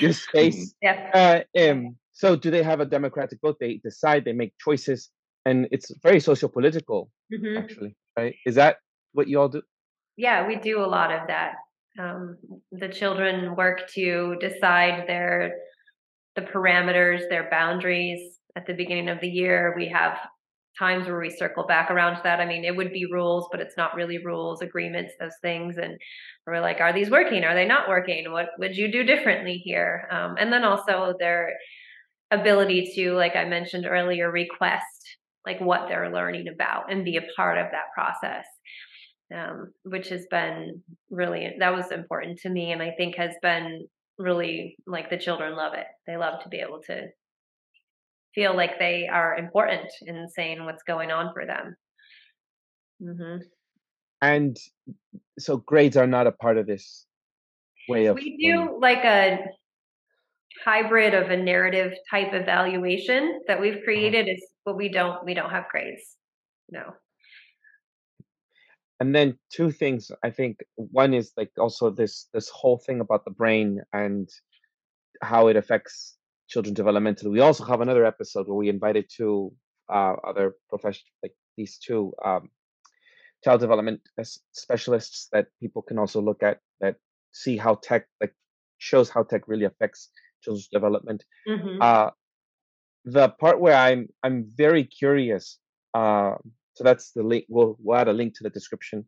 your 0.02 0.12
space 0.12 0.74
Yeah. 0.86 0.96
uh, 1.20 1.38
um, 1.62 1.96
so 2.16 2.34
do 2.34 2.50
they 2.50 2.62
have 2.62 2.80
a 2.80 2.86
democratic 2.86 3.38
vote? 3.42 3.58
They 3.60 3.74
decide, 3.84 4.24
they 4.24 4.32
make 4.32 4.54
choices, 4.58 5.10
and 5.44 5.68
it's 5.70 5.92
very 6.02 6.18
socio-political, 6.18 7.10
Mhm. 7.30 7.58
actually, 7.62 7.94
right? 8.16 8.34
Is 8.46 8.54
that 8.54 8.78
what 9.12 9.28
you 9.28 9.38
all 9.38 9.50
do? 9.50 9.62
Yeah, 10.16 10.46
we 10.48 10.56
do 10.56 10.80
a 10.80 10.88
lot 10.98 11.12
of 11.12 11.26
that. 11.26 11.56
Um, 11.98 12.38
the 12.72 12.88
children 12.88 13.54
work 13.54 13.86
to 13.98 14.36
decide 14.40 15.06
their 15.06 15.52
the 16.36 16.42
parameters, 16.42 17.28
their 17.28 17.48
boundaries. 17.50 18.38
At 18.56 18.66
the 18.66 18.74
beginning 18.74 19.08
of 19.08 19.20
the 19.20 19.28
year, 19.28 19.74
we 19.76 19.88
have 19.88 20.18
times 20.78 21.06
where 21.06 21.18
we 21.18 21.30
circle 21.30 21.66
back 21.66 21.90
around 21.90 22.16
to 22.16 22.22
that. 22.24 22.40
I 22.40 22.46
mean, 22.46 22.64
it 22.64 22.76
would 22.76 22.92
be 22.92 23.06
rules, 23.06 23.48
but 23.50 23.60
it's 23.60 23.76
not 23.76 23.94
really 23.94 24.18
rules, 24.24 24.60
agreements, 24.62 25.12
those 25.18 25.36
things. 25.40 25.78
And 25.78 25.98
we're 26.46 26.60
like, 26.60 26.80
are 26.80 26.92
these 26.92 27.10
working? 27.10 27.44
Are 27.44 27.54
they 27.54 27.66
not 27.66 27.88
working? 27.88 28.30
What 28.32 28.50
would 28.58 28.76
you 28.76 28.90
do 28.92 29.02
differently 29.02 29.56
here? 29.56 30.08
Um, 30.10 30.36
and 30.38 30.52
then 30.52 30.64
also 30.64 31.14
their 31.18 31.54
ability 32.30 32.92
to, 32.96 33.12
like 33.14 33.36
I 33.36 33.44
mentioned 33.44 33.86
earlier, 33.86 34.30
request 34.30 34.84
like 35.44 35.60
what 35.60 35.88
they're 35.88 36.12
learning 36.12 36.48
about 36.48 36.90
and 36.90 37.04
be 37.04 37.16
a 37.16 37.22
part 37.36 37.56
of 37.58 37.66
that 37.70 37.92
process 37.94 38.44
um, 39.32 39.72
which 39.84 40.08
has 40.08 40.26
been 40.28 40.82
really 41.10 41.54
that 41.60 41.72
was 41.72 41.92
important 41.92 42.38
to 42.40 42.48
me 42.48 42.72
and 42.72 42.82
i 42.82 42.92
think 42.96 43.16
has 43.16 43.32
been 43.42 43.86
really 44.18 44.76
like 44.86 45.10
the 45.10 45.18
children 45.18 45.56
love 45.56 45.74
it. 45.74 45.86
They 46.06 46.16
love 46.16 46.42
to 46.42 46.48
be 46.48 46.58
able 46.58 46.80
to 46.86 47.08
feel 48.34 48.56
like 48.56 48.78
they 48.78 49.08
are 49.08 49.36
important 49.36 49.88
in 50.02 50.28
saying 50.28 50.64
what's 50.64 50.82
going 50.82 51.10
on 51.10 51.32
for 51.32 51.46
them. 51.46 51.76
Hmm 53.02 53.36
And 54.22 54.56
so 55.38 55.58
grades 55.58 55.96
are 55.96 56.06
not 56.06 56.26
a 56.26 56.32
part 56.32 56.58
of 56.58 56.66
this 56.66 57.06
way 57.88 58.06
of. 58.06 58.16
we 58.16 58.36
do 58.38 58.78
like 58.80 59.04
a 59.04 59.38
hybrid 60.64 61.14
of 61.14 61.30
a 61.30 61.36
narrative 61.36 61.92
type 62.10 62.32
evaluation 62.32 63.40
that 63.46 63.60
we've 63.60 63.82
created 63.84 64.28
is 64.28 64.42
but 64.64 64.76
we 64.76 64.88
don't 64.88 65.24
we 65.24 65.34
don't 65.34 65.50
have 65.50 65.68
grades 65.70 66.16
no. 66.70 66.94
And 68.98 69.14
then 69.14 69.38
two 69.50 69.70
things 69.70 70.10
i 70.24 70.30
think. 70.30 70.64
One 70.76 71.14
is 71.14 71.32
like 71.36 71.52
also 71.58 71.90
this 71.90 72.28
this 72.32 72.48
whole 72.48 72.78
thing 72.78 73.00
about 73.00 73.24
the 73.24 73.30
brain 73.30 73.82
and 73.92 74.28
how 75.22 75.48
it 75.48 75.56
affects 75.56 76.16
children 76.48 76.74
developmentally. 76.74 77.30
We 77.30 77.40
also 77.40 77.64
have 77.64 77.80
another 77.80 78.04
episode 78.06 78.46
where 78.46 78.56
we 78.56 78.68
invited 78.68 79.10
two 79.10 79.52
uh, 79.88 80.14
other 80.26 80.54
professionals 80.68 81.12
like 81.22 81.34
these 81.56 81.78
two 81.78 82.12
um, 82.24 82.50
child 83.44 83.60
development 83.60 84.00
specialists 84.52 85.28
that 85.32 85.46
people 85.60 85.82
can 85.82 85.98
also 85.98 86.20
look 86.20 86.42
at 86.42 86.60
that 86.80 86.96
see 87.32 87.56
how 87.56 87.74
tech 87.76 88.06
like 88.20 88.34
shows 88.78 89.10
how 89.10 89.22
tech 89.22 89.46
really 89.46 89.64
affects 89.64 90.10
children's 90.46 90.68
development 90.78 91.24
Mhm. 91.48 91.78
uh 91.88 92.10
the 93.04 93.28
part 93.40 93.60
where 93.60 93.76
i'm 93.76 94.08
i'm 94.22 94.44
very 94.56 94.84
curious 94.84 95.58
uh 95.94 96.34
so 96.74 96.84
that's 96.84 97.12
the 97.12 97.22
link 97.22 97.44
we'll, 97.48 97.76
we'll 97.80 97.98
add 97.98 98.08
a 98.08 98.12
link 98.12 98.34
to 98.36 98.44
the 98.44 98.50
description 98.50 99.04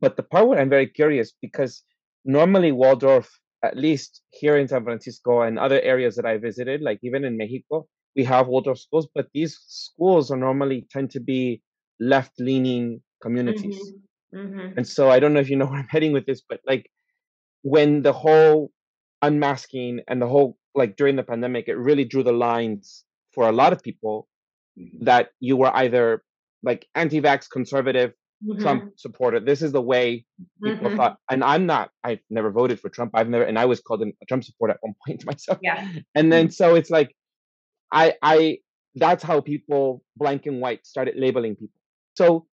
but 0.00 0.16
the 0.16 0.22
part 0.22 0.48
where 0.48 0.60
i'm 0.60 0.70
very 0.70 0.86
curious 0.86 1.32
because 1.42 1.84
normally 2.24 2.72
waldorf 2.72 3.30
at 3.64 3.76
least 3.76 4.22
here 4.30 4.56
in 4.58 4.68
san 4.68 4.84
francisco 4.84 5.42
and 5.42 5.58
other 5.58 5.80
areas 5.82 6.16
that 6.16 6.26
i 6.26 6.36
visited 6.38 6.82
like 6.82 7.00
even 7.02 7.24
in 7.24 7.36
mexico 7.36 7.86
we 8.16 8.24
have 8.24 8.48
waldorf 8.48 8.78
schools 8.78 9.08
but 9.14 9.28
these 9.34 9.56
schools 9.66 10.30
are 10.30 10.38
normally 10.38 10.86
tend 10.90 11.10
to 11.10 11.20
be 11.20 11.62
left 12.00 12.32
leaning 12.40 13.02
communities 13.22 13.94
Mhm. 14.34 14.76
and 14.76 14.86
so 14.86 15.10
I 15.10 15.20
don't 15.20 15.34
know 15.34 15.40
if 15.40 15.50
you 15.50 15.56
know 15.56 15.66
where 15.70 15.80
I'm 15.80 15.88
heading 15.88 16.12
with 16.12 16.26
this, 16.26 16.42
but 16.48 16.60
like 16.66 16.90
when 17.62 18.02
the 18.02 18.12
whole 18.12 18.72
unmasking 19.22 20.00
and 20.08 20.22
the 20.22 20.26
whole 20.26 20.58
like 20.74 20.96
during 20.96 21.16
the 21.16 21.22
pandemic, 21.22 21.68
it 21.68 21.76
really 21.76 22.04
drew 22.04 22.22
the 22.22 22.32
lines 22.32 23.04
for 23.34 23.48
a 23.48 23.52
lot 23.52 23.72
of 23.72 23.82
people 23.82 24.28
Mhm. 24.78 25.04
that 25.04 25.30
you 25.40 25.56
were 25.56 25.74
either 25.76 26.22
like 26.62 26.86
anti-vax 26.94 27.48
conservative 27.50 28.12
Mhm. 28.44 28.60
Trump 28.60 28.84
supporter. 28.96 29.40
This 29.40 29.62
is 29.62 29.72
the 29.72 29.82
way 29.82 30.24
people 30.64 30.88
Mhm. 30.90 30.96
thought. 30.96 31.18
And 31.30 31.44
I'm 31.44 31.66
not, 31.66 31.90
I've 32.04 32.20
never 32.30 32.50
voted 32.50 32.80
for 32.80 32.88
Trump. 32.88 33.12
I've 33.14 33.28
never 33.28 33.44
and 33.44 33.58
I 33.58 33.66
was 33.66 33.80
called 33.80 34.02
a 34.02 34.12
Trump 34.28 34.44
supporter 34.44 34.74
at 34.74 34.80
one 34.82 34.94
point 35.06 35.24
myself. 35.26 35.58
yeah 35.62 35.88
And 36.14 36.32
then 36.32 36.50
so 36.50 36.74
it's 36.74 36.90
like 36.90 37.14
I 37.92 38.14
I 38.22 38.58
that's 38.96 39.22
how 39.22 39.40
people 39.40 40.04
blank 40.16 40.46
and 40.46 40.60
white 40.60 40.86
started 40.86 41.16
labeling 41.16 41.56
people. 41.56 41.78
So 42.16 42.46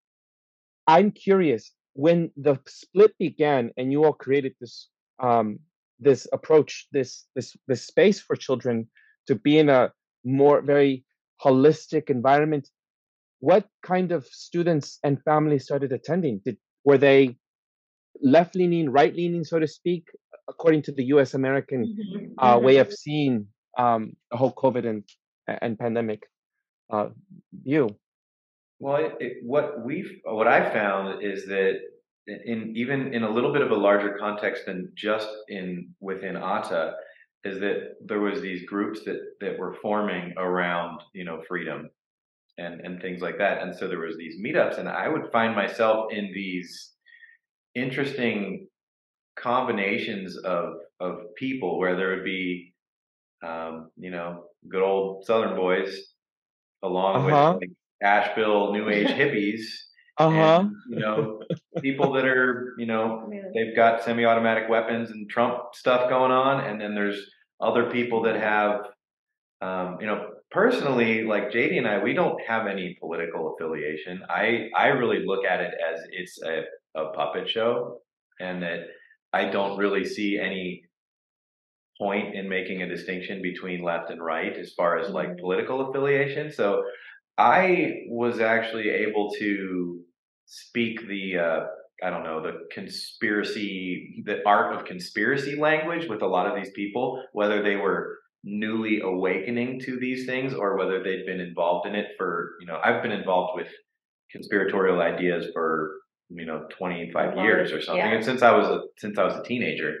I'm 0.86 1.10
curious 1.12 1.72
when 1.94 2.30
the 2.36 2.58
split 2.66 3.12
began 3.18 3.72
and 3.76 3.92
you 3.92 4.04
all 4.04 4.12
created 4.12 4.54
this 4.60 4.88
um 5.20 5.60
this 6.00 6.26
approach, 6.32 6.88
this 6.92 7.26
this 7.34 7.56
this 7.68 7.86
space 7.86 8.20
for 8.20 8.36
children 8.36 8.88
to 9.26 9.34
be 9.34 9.58
in 9.58 9.68
a 9.68 9.92
more 10.24 10.60
very 10.62 11.04
holistic 11.44 12.10
environment. 12.10 12.68
What 13.40 13.68
kind 13.82 14.12
of 14.12 14.26
students 14.26 14.98
and 15.04 15.22
families 15.22 15.64
started 15.64 15.92
attending? 15.92 16.40
Did 16.44 16.58
were 16.84 16.98
they 16.98 17.36
left 18.22 18.54
leaning, 18.54 18.90
right 18.90 19.14
leaning, 19.14 19.44
so 19.44 19.58
to 19.58 19.66
speak, 19.66 20.04
according 20.48 20.82
to 20.82 20.92
the 20.92 21.04
U.S. 21.14 21.34
American 21.34 21.80
Mhm, 21.86 22.34
uh, 22.38 22.58
way 22.58 22.76
of 22.78 22.92
seeing 22.92 23.46
um, 23.78 24.16
the 24.30 24.36
whole 24.36 24.52
COVID 24.52 24.86
and 24.86 25.04
and 25.46 25.78
pandemic 25.78 26.22
uh, 26.90 27.08
view? 27.52 27.88
Well, 28.78 28.96
it, 28.96 29.16
it, 29.20 29.32
what 29.42 29.84
we've 29.84 30.20
what 30.24 30.48
I 30.48 30.70
found 30.70 31.22
is 31.22 31.46
that 31.46 31.80
in 32.46 32.74
even 32.76 33.14
in 33.14 33.22
a 33.24 33.30
little 33.30 33.52
bit 33.52 33.62
of 33.62 33.70
a 33.72 33.76
larger 33.76 34.16
context 34.18 34.66
than 34.66 34.92
just 34.96 35.28
in 35.48 35.94
within 36.00 36.36
ATA, 36.36 36.94
is 37.44 37.60
that 37.60 37.96
there 38.04 38.20
was 38.20 38.40
these 38.40 38.64
groups 38.66 39.04
that 39.04 39.20
that 39.40 39.58
were 39.58 39.76
forming 39.82 40.34
around 40.38 41.02
you 41.14 41.24
know 41.24 41.42
freedom 41.48 41.90
and 42.58 42.80
and 42.82 43.00
things 43.02 43.22
like 43.22 43.38
that, 43.38 43.62
and 43.62 43.74
so 43.76 43.88
there 43.88 44.00
was 44.00 44.16
these 44.18 44.40
meetups, 44.40 44.78
and 44.78 44.88
I 44.88 45.08
would 45.08 45.32
find 45.32 45.54
myself 45.56 46.12
in 46.12 46.32
these 46.34 46.94
interesting 47.74 48.68
combinations 49.36 50.36
of 50.38 50.74
of 51.00 51.34
people 51.36 51.78
where 51.78 51.96
there 51.96 52.10
would 52.16 52.24
be 52.24 52.74
um, 53.42 53.90
you 53.96 54.10
know 54.10 54.46
good 54.68 54.82
old 54.82 55.24
Southern 55.26 55.56
boys 55.56 55.98
along 56.82 57.24
Uh-huh. 57.26 57.58
with 57.58 57.62
like 57.62 57.70
Asheville 58.02 58.72
New 58.72 58.88
Age 58.88 59.08
hippies 59.08 59.62
Uh 60.18 60.30
huh. 60.30 60.68
you 60.90 60.98
know 61.00 61.40
people 61.82 62.12
that 62.12 62.24
are 62.26 62.74
you 62.78 62.86
know 62.86 63.30
they've 63.54 63.76
got 63.76 64.02
semi-automatic 64.02 64.68
weapons 64.68 65.10
and 65.10 65.28
Trump 65.30 65.74
stuff 65.74 66.08
going 66.08 66.32
on, 66.32 66.64
and 66.64 66.80
then 66.80 66.94
there's 66.94 67.20
other 67.60 67.90
people 67.90 68.22
that 68.22 68.36
have 68.36 68.80
um, 69.60 69.98
you 70.00 70.06
know 70.06 70.30
personally 70.50 71.24
like 71.24 71.50
JD 71.50 71.78
and 71.78 71.86
I 71.86 72.02
we 72.02 72.12
don't 72.14 72.40
have 72.46 72.66
any 72.66 72.96
political 73.00 73.54
affiliation. 73.54 74.22
I 74.28 74.68
I 74.76 74.88
really 74.88 75.24
look 75.24 75.44
at 75.44 75.60
it 75.60 75.74
as 75.92 76.00
it's 76.10 76.42
a, 76.42 76.64
a 76.96 77.12
puppet 77.12 77.48
show, 77.48 78.00
and 78.40 78.62
that 78.62 78.80
I 79.32 79.46
don't 79.46 79.78
really 79.78 80.04
see 80.04 80.38
any 80.38 80.82
point 81.98 82.34
in 82.34 82.48
making 82.48 82.82
a 82.82 82.88
distinction 82.88 83.42
between 83.42 83.82
left 83.82 84.10
and 84.10 84.22
right 84.22 84.56
as 84.56 84.72
far 84.72 84.98
as 84.98 85.10
like 85.10 85.28
Mhm. 85.30 85.40
political 85.40 85.88
affiliation. 85.90 86.50
So 86.50 86.84
I 87.38 88.04
was 88.08 88.40
actually 88.40 88.88
able 88.90 89.30
to 89.32 90.04
speak 90.50 91.06
the 91.06 91.38
uh, 91.38 91.60
I 92.02 92.10
don't 92.10 92.24
know 92.24 92.42
the 92.42 92.66
conspiracy, 92.72 94.22
the 94.24 94.40
art 94.46 94.74
of 94.74 94.84
conspiracy 94.84 95.56
language 95.56 96.08
with 96.08 96.22
a 96.22 96.26
lot 96.26 96.46
of 96.46 96.56
these 96.56 96.72
people, 96.74 97.22
whether 97.32 97.62
they 97.62 97.76
were 97.76 98.18
newly 98.42 99.00
awakening 99.00 99.80
to 99.80 99.98
these 99.98 100.26
things 100.26 100.52
or 100.54 100.76
whether 100.76 101.02
they'd 101.02 101.26
been 101.26 101.40
involved 101.40 101.86
in 101.86 101.94
it 101.94 102.08
for 102.18 102.52
you 102.60 102.66
know 102.66 102.80
I've 102.82 103.02
been 103.02 103.12
involved 103.12 103.52
with 103.54 103.68
conspiratorial 104.32 105.00
ideas 105.00 105.46
for 105.52 105.92
you 106.30 106.46
know 106.46 106.66
25 106.78 107.36
Long, 107.36 107.44
years 107.44 107.70
or 107.70 107.80
something 107.80 108.04
yeah. 108.04 108.14
and 108.14 108.24
since 108.24 108.42
I 108.42 108.56
was 108.56 108.66
a 108.66 108.80
since 108.98 109.18
I 109.18 109.24
was 109.24 109.36
a 109.36 109.42
teenager. 109.44 109.96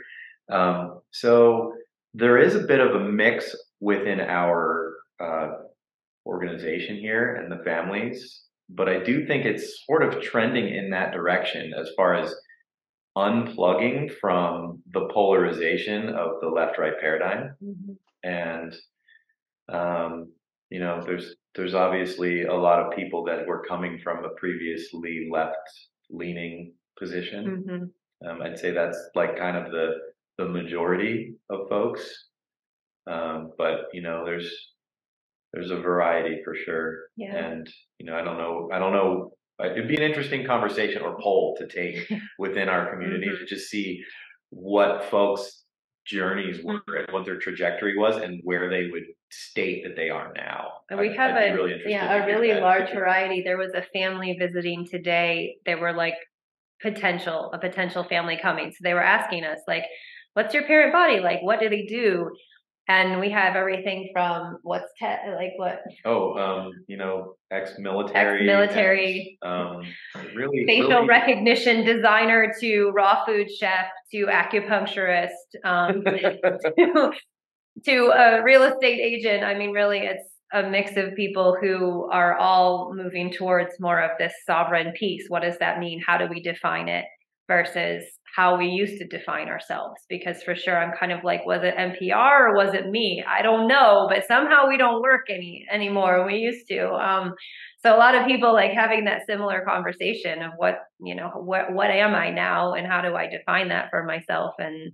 Um, 0.50 1.00
so 1.12 1.74
there 2.14 2.38
is 2.38 2.56
a 2.56 2.60
bit 2.60 2.80
of 2.80 2.96
a 2.96 3.04
mix 3.04 3.54
within 3.78 4.20
our 4.20 4.94
uh, 5.22 5.48
organization 6.26 6.96
here 6.96 7.36
and 7.36 7.52
the 7.52 7.62
families, 7.62 8.42
but 8.74 8.88
I 8.88 9.02
do 9.02 9.26
think 9.26 9.44
it's 9.44 9.84
sort 9.86 10.02
of 10.02 10.22
trending 10.22 10.74
in 10.74 10.90
that 10.90 11.12
direction 11.12 11.72
as 11.74 11.90
far 11.96 12.14
as 12.14 12.34
unplugging 13.16 14.12
from 14.20 14.82
the 14.92 15.08
polarization 15.12 16.08
of 16.10 16.40
the 16.40 16.48
left 16.48 16.78
right 16.78 16.98
paradigm. 17.00 17.56
Mhm. 17.62 17.98
And, 18.22 18.74
um, 19.68 20.32
you 20.70 20.78
know, 20.80 21.02
there's 21.04 21.36
there's 21.56 21.74
obviously 21.74 22.44
a 22.44 22.54
lot 22.54 22.78
of 22.80 22.94
people 22.96 23.24
that 23.24 23.46
were 23.46 23.64
coming 23.64 23.98
from 23.98 24.24
a 24.24 24.30
previously 24.36 25.28
left 25.32 25.56
leaning 26.10 26.74
position. 26.98 27.64
Mhm. 27.66 28.28
Um, 28.28 28.42
I'd 28.42 28.58
say 28.58 28.70
that's 28.70 28.98
like 29.16 29.36
kind 29.36 29.56
of 29.56 29.72
the 29.72 29.94
the 30.38 30.48
majority 30.48 31.36
of 31.50 31.68
folks. 31.68 32.28
Um, 33.06 33.52
but 33.58 33.88
you 33.92 34.02
know, 34.02 34.24
there's 34.24 34.69
there's 35.52 35.70
a 35.70 35.76
variety 35.76 36.40
for 36.44 36.54
sure. 36.54 36.98
Yeah. 37.16 37.34
And 37.36 37.68
you 37.98 38.06
know, 38.06 38.14
I 38.16 38.22
don't 38.22 38.38
know, 38.38 38.68
I 38.72 38.78
don't 38.78 38.92
know. 38.92 39.32
uh, 39.62 39.70
It'd 39.70 39.88
be 39.88 39.96
an 39.96 40.02
interesting 40.02 40.46
conversation 40.46 41.02
or 41.02 41.18
poll 41.20 41.56
to 41.58 41.66
take 41.66 42.08
within 42.38 42.68
our 42.68 42.90
community 42.90 43.26
Mm-hmm. 43.28 43.44
to 43.44 43.46
just 43.46 43.68
see 43.70 44.02
what 44.50 45.04
folks' 45.10 45.64
journeys 46.06 46.64
were 46.64 46.74
Mm-hmm. 46.80 46.96
and 47.04 47.06
what 47.12 47.24
their 47.24 47.38
trajectory 47.38 47.96
was 47.96 48.16
and 48.16 48.40
where 48.44 48.68
they 48.70 48.88
would 48.90 49.04
state 49.30 49.84
that 49.84 49.96
they 49.96 50.08
are 50.10 50.32
now. 50.36 50.70
And 50.88 50.98
we 50.98 51.08
I'd- 51.10 51.16
have 51.18 51.36
I'd 51.36 51.50
a 51.52 51.54
really 51.54 51.80
yeah 51.86 52.22
a 52.22 52.26
really 52.26 52.52
that. 52.52 52.62
large 52.62 52.90
variety. 52.90 53.42
There 53.42 53.58
was 53.58 53.72
a 53.74 53.82
family 53.92 54.36
visiting 54.38 54.86
today. 54.90 55.56
They 55.66 55.74
were 55.74 55.92
like 55.92 56.14
potential 56.82 57.50
a 57.52 57.58
potential 57.58 58.04
family 58.04 58.38
coming. 58.40 58.70
So 58.70 58.78
they 58.82 58.94
were 58.94 59.02
asking 59.02 59.44
us 59.44 59.58
like, 59.68 59.84
"What's 60.34 60.54
your 60.54 60.64
parent 60.64 60.92
body 60.92 61.20
like? 61.20 61.42
What 61.42 61.60
do 61.60 61.68
they 61.68 61.84
do?" 61.84 62.30
And 62.90 63.20
we 63.20 63.30
have 63.30 63.54
everything 63.54 64.10
from 64.12 64.58
what's 64.62 64.92
te- 64.98 65.30
like 65.40 65.52
what 65.56 65.80
Oh, 66.04 66.34
um, 66.44 66.72
you 66.88 66.96
know, 66.96 67.34
ex-military, 67.52 68.40
Ex-military. 68.40 69.38
um, 69.42 69.82
really 70.34 70.64
facial 70.66 70.88
really- 70.90 71.06
recognition 71.06 71.84
designer 71.84 72.52
to 72.60 72.90
raw 72.90 73.24
food 73.24 73.48
chef 73.48 73.86
to 74.10 74.26
acupuncturist 74.26 75.28
um, 75.64 76.02
to, 76.04 77.12
to 77.84 77.96
a 78.24 78.42
real 78.42 78.64
estate 78.64 79.00
agent. 79.00 79.44
I 79.44 79.54
mean, 79.54 79.70
really, 79.70 80.00
it's 80.00 80.28
a 80.52 80.64
mix 80.68 80.96
of 80.96 81.14
people 81.14 81.56
who 81.60 82.10
are 82.10 82.36
all 82.38 82.92
moving 82.92 83.30
towards 83.32 83.78
more 83.78 84.00
of 84.02 84.10
this 84.18 84.32
sovereign 84.44 84.92
peace. 84.98 85.26
What 85.28 85.42
does 85.42 85.58
that 85.58 85.78
mean? 85.78 86.02
How 86.04 86.18
do 86.18 86.26
we 86.26 86.42
define 86.42 86.88
it 86.88 87.04
versus 87.50 88.04
how 88.36 88.56
we 88.56 88.66
used 88.66 88.98
to 88.98 89.08
define 89.08 89.48
ourselves? 89.48 90.00
Because 90.08 90.40
for 90.44 90.54
sure, 90.54 90.78
I'm 90.78 90.96
kind 90.96 91.10
of 91.10 91.24
like, 91.24 91.44
was 91.44 91.62
it 91.64 91.74
NPR 91.76 92.50
or 92.50 92.54
was 92.54 92.74
it 92.74 92.88
me? 92.88 93.24
I 93.28 93.42
don't 93.42 93.66
know, 93.66 94.06
but 94.08 94.28
somehow 94.28 94.68
we 94.68 94.76
don't 94.76 95.02
work 95.02 95.26
any 95.28 95.66
anymore. 95.70 96.24
We 96.24 96.36
used 96.36 96.68
to. 96.68 96.90
Um, 96.92 97.34
so 97.82 97.96
a 97.96 97.98
lot 97.98 98.14
of 98.14 98.26
people 98.26 98.52
like 98.52 98.70
having 98.70 99.06
that 99.06 99.26
similar 99.26 99.64
conversation 99.66 100.42
of 100.42 100.52
what 100.56 100.76
you 101.00 101.14
know 101.14 101.30
what 101.34 101.72
what 101.72 101.90
am 101.90 102.14
i 102.14 102.30
now 102.30 102.74
and 102.74 102.86
how 102.86 103.00
do 103.00 103.14
i 103.14 103.26
define 103.26 103.70
that 103.70 103.88
for 103.90 104.04
myself 104.04 104.52
and 104.58 104.92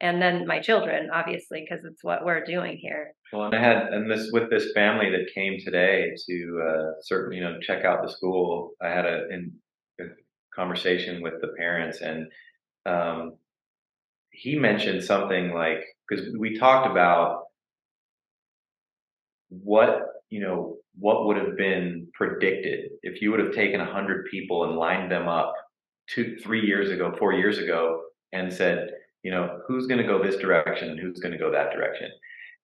and 0.00 0.22
then 0.22 0.46
my 0.46 0.60
children 0.60 1.08
obviously 1.12 1.66
because 1.68 1.84
it's 1.84 2.04
what 2.04 2.24
we're 2.24 2.44
doing 2.44 2.78
here 2.80 3.12
Well, 3.32 3.46
and 3.46 3.56
I 3.56 3.60
had, 3.60 3.88
and 3.92 4.10
this 4.10 4.30
with 4.32 4.50
this 4.50 4.70
family 4.72 5.10
that 5.10 5.34
came 5.34 5.56
today 5.58 6.12
to 6.28 6.62
uh, 6.68 6.90
certain, 7.02 7.36
you 7.36 7.42
know, 7.42 7.58
check 7.60 7.84
out 7.84 8.02
the 8.02 8.10
school. 8.10 8.70
I 8.80 8.88
had 8.88 9.04
a, 9.04 9.28
in, 9.30 9.52
conversation 10.58 11.22
with 11.22 11.34
the 11.40 11.48
parents, 11.56 12.00
and 12.00 12.26
um, 12.86 13.34
he 14.30 14.56
mentioned 14.56 15.04
something 15.04 15.52
like 15.52 15.84
because 16.08 16.26
we 16.38 16.58
talked 16.58 16.90
about 16.90 17.44
what 19.50 20.00
you 20.30 20.40
know 20.40 20.76
what 20.98 21.26
would 21.26 21.36
have 21.36 21.56
been 21.56 22.08
predicted 22.14 22.90
if 23.02 23.22
you 23.22 23.30
would 23.30 23.40
have 23.40 23.52
taken 23.52 23.80
a 23.80 23.92
hundred 23.92 24.26
people 24.30 24.64
and 24.64 24.76
lined 24.76 25.10
them 25.12 25.28
up 25.28 25.54
two, 26.08 26.36
three 26.42 26.66
years 26.66 26.90
ago, 26.90 27.14
four 27.18 27.32
years 27.32 27.58
ago, 27.58 28.00
and 28.32 28.52
said, 28.52 28.88
you 29.22 29.30
know, 29.30 29.60
who's 29.68 29.86
going 29.86 30.00
to 30.00 30.06
go 30.06 30.20
this 30.22 30.36
direction 30.36 30.90
and 30.90 30.98
who's 30.98 31.20
going 31.20 31.32
to 31.32 31.38
go 31.38 31.52
that 31.52 31.72
direction 31.72 32.10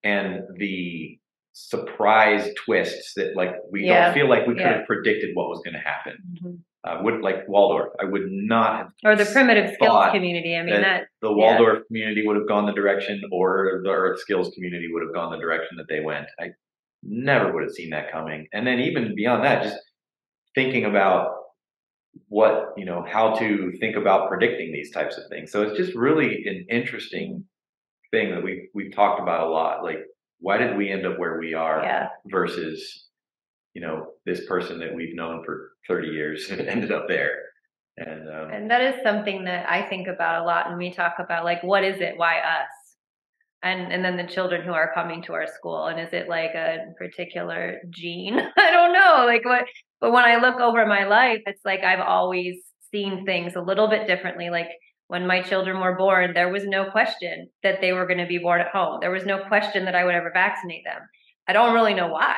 and 0.05 0.41
the 0.57 1.17
surprise 1.53 2.49
twists 2.65 3.13
that 3.15 3.35
like 3.35 3.55
we 3.71 3.85
Yeah, 3.85 4.05
don't 4.05 4.13
feel 4.13 4.29
like 4.29 4.45
we 4.47 4.53
could 4.53 4.61
yeah. 4.61 4.77
have 4.77 4.85
predicted 4.85 5.31
what 5.35 5.47
was 5.49 5.61
going 5.63 5.73
to 5.73 5.79
happen. 5.79 6.63
Uh, 6.85 6.99
would 7.01 7.21
like 7.21 7.47
Waldorf, 7.47 7.93
I 7.99 8.05
would 8.05 8.27
not 8.29 8.77
have 8.77 8.87
or 9.03 9.15
the 9.15 9.25
primitive 9.25 9.73
skills 9.73 10.05
community 10.11 10.55
i 10.55 10.61
mean 10.61 10.75
that 10.75 10.81
that 10.81 11.07
the 11.21 11.29
yeah. 11.29 11.57
Waldorf 11.57 11.87
community 11.87 12.25
would 12.25 12.35
have 12.35 12.47
gone 12.47 12.67
the 12.67 12.73
direction, 12.73 13.21
or 13.31 13.81
the 13.83 13.89
Earth 13.89 14.19
Skills 14.19 14.51
community 14.53 14.87
would 14.91 15.01
have 15.01 15.13
gone 15.13 15.31
the 15.31 15.39
direction 15.39 15.77
that 15.77 15.87
they 15.89 15.99
went. 15.99 16.27
I 16.39 16.49
never 17.01 17.51
would 17.51 17.63
have 17.63 17.71
seen 17.71 17.89
that 17.91 18.11
coming. 18.11 18.47
And 18.53 18.65
then 18.67 18.79
even 18.79 19.15
beyond 19.15 19.43
that, 19.43 19.63
just 19.63 19.77
thinking 20.53 20.85
about 20.85 21.31
what 22.27 22.73
you 22.77 22.85
know, 22.85 23.05
how 23.07 23.33
to 23.35 23.71
think 23.79 23.95
about 23.95 24.29
predicting 24.29 24.71
these 24.71 24.91
types 24.91 25.17
of 25.17 25.23
things. 25.29 25.51
So 25.51 25.63
it's 25.63 25.77
just 25.77 25.95
really 25.95 26.45
an 26.45 26.65
interesting 26.69 27.45
thing 28.11 28.31
that 28.31 28.43
we 28.43 28.69
we've 28.73 28.93
talked 28.93 29.19
about 29.19 29.47
a 29.47 29.49
lot. 29.49 29.83
Like, 29.83 29.99
why 30.39 30.57
did 30.57 30.77
we 30.77 30.91
end 30.91 31.05
up 31.05 31.17
where 31.17 31.39
we 31.39 31.53
are 31.53 31.81
yeah 31.83 32.09
versus 32.27 33.04
you 33.75 33.81
know 33.81 34.07
this 34.25 34.45
person 34.47 34.79
that 34.79 34.95
we've 34.95 35.15
known 35.15 35.43
for 35.43 35.71
30 35.87 36.07
years 36.07 36.49
ended 36.51 36.91
up 36.91 37.07
there 37.07 37.37
and 37.97 38.27
um, 38.27 38.49
and 38.51 38.71
that 38.71 38.81
is 38.81 38.95
something 39.03 39.43
that 39.43 39.69
i 39.69 39.83
think 39.83 40.07
about 40.07 40.41
a 40.41 40.45
lot 40.45 40.69
when 40.69 40.77
we 40.77 40.91
talk 40.91 41.15
about 41.19 41.43
like 41.43 41.61
what 41.63 41.83
is 41.83 42.01
it 42.01 42.17
why 42.17 42.39
us 42.39 42.67
and 43.61 43.91
and 43.93 44.03
then 44.03 44.17
the 44.17 44.31
children 44.31 44.65
who 44.65 44.73
are 44.73 44.93
coming 44.93 45.21
to 45.21 45.33
our 45.33 45.47
school 45.47 45.85
and 45.85 45.99
is 45.99 46.13
it 46.13 46.27
like 46.27 46.55
a 46.55 46.79
particular 46.97 47.79
gene 47.89 48.39
i 48.57 48.71
don't 48.71 48.93
know 48.93 49.25
like 49.25 49.45
what 49.45 49.65
but 50.01 50.11
when 50.11 50.25
i 50.25 50.37
look 50.37 50.59
over 50.59 50.85
my 50.85 51.05
life 51.05 51.41
it's 51.45 51.63
like 51.65 51.83
i've 51.83 51.99
always 52.05 52.55
seen 52.91 53.25
things 53.25 53.55
a 53.55 53.61
little 53.61 53.89
bit 53.89 54.07
differently 54.07 54.49
like 54.49 54.69
when 55.07 55.27
my 55.27 55.41
children 55.41 55.79
were 55.79 55.95
born, 55.95 56.33
there 56.33 56.51
was 56.51 56.65
no 56.65 56.89
question 56.89 57.47
that 57.61 57.79
they 57.79 57.93
were 57.93 58.07
going 58.07 58.17
to 58.17 58.25
be 58.25 58.39
born 58.39 58.59
at 58.59 58.69
home. 58.69 58.97
There 59.01 59.11
was 59.11 59.23
no 59.23 59.43
question 59.47 59.85
that 59.85 59.93
I 59.93 60.03
would 60.03 60.15
ever 60.15 60.31
vaccinate 60.33 60.83
them. 60.83 60.99
I 61.47 61.53
don't 61.53 61.75
really 61.75 61.93
know 61.93 62.07
why. 62.07 62.37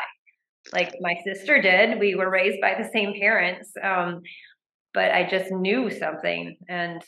Like 0.73 0.93
my 1.01 1.15
sister 1.23 1.61
did. 1.61 1.99
We 1.99 2.15
were 2.15 2.29
raised 2.29 2.59
by 2.61 2.75
the 2.75 2.89
same 2.93 3.13
parents. 3.19 3.71
Um, 3.81 4.21
but 4.93 5.11
I 5.11 5.27
just 5.29 5.51
knew 5.51 5.89
something 5.91 6.57
and 6.67 7.01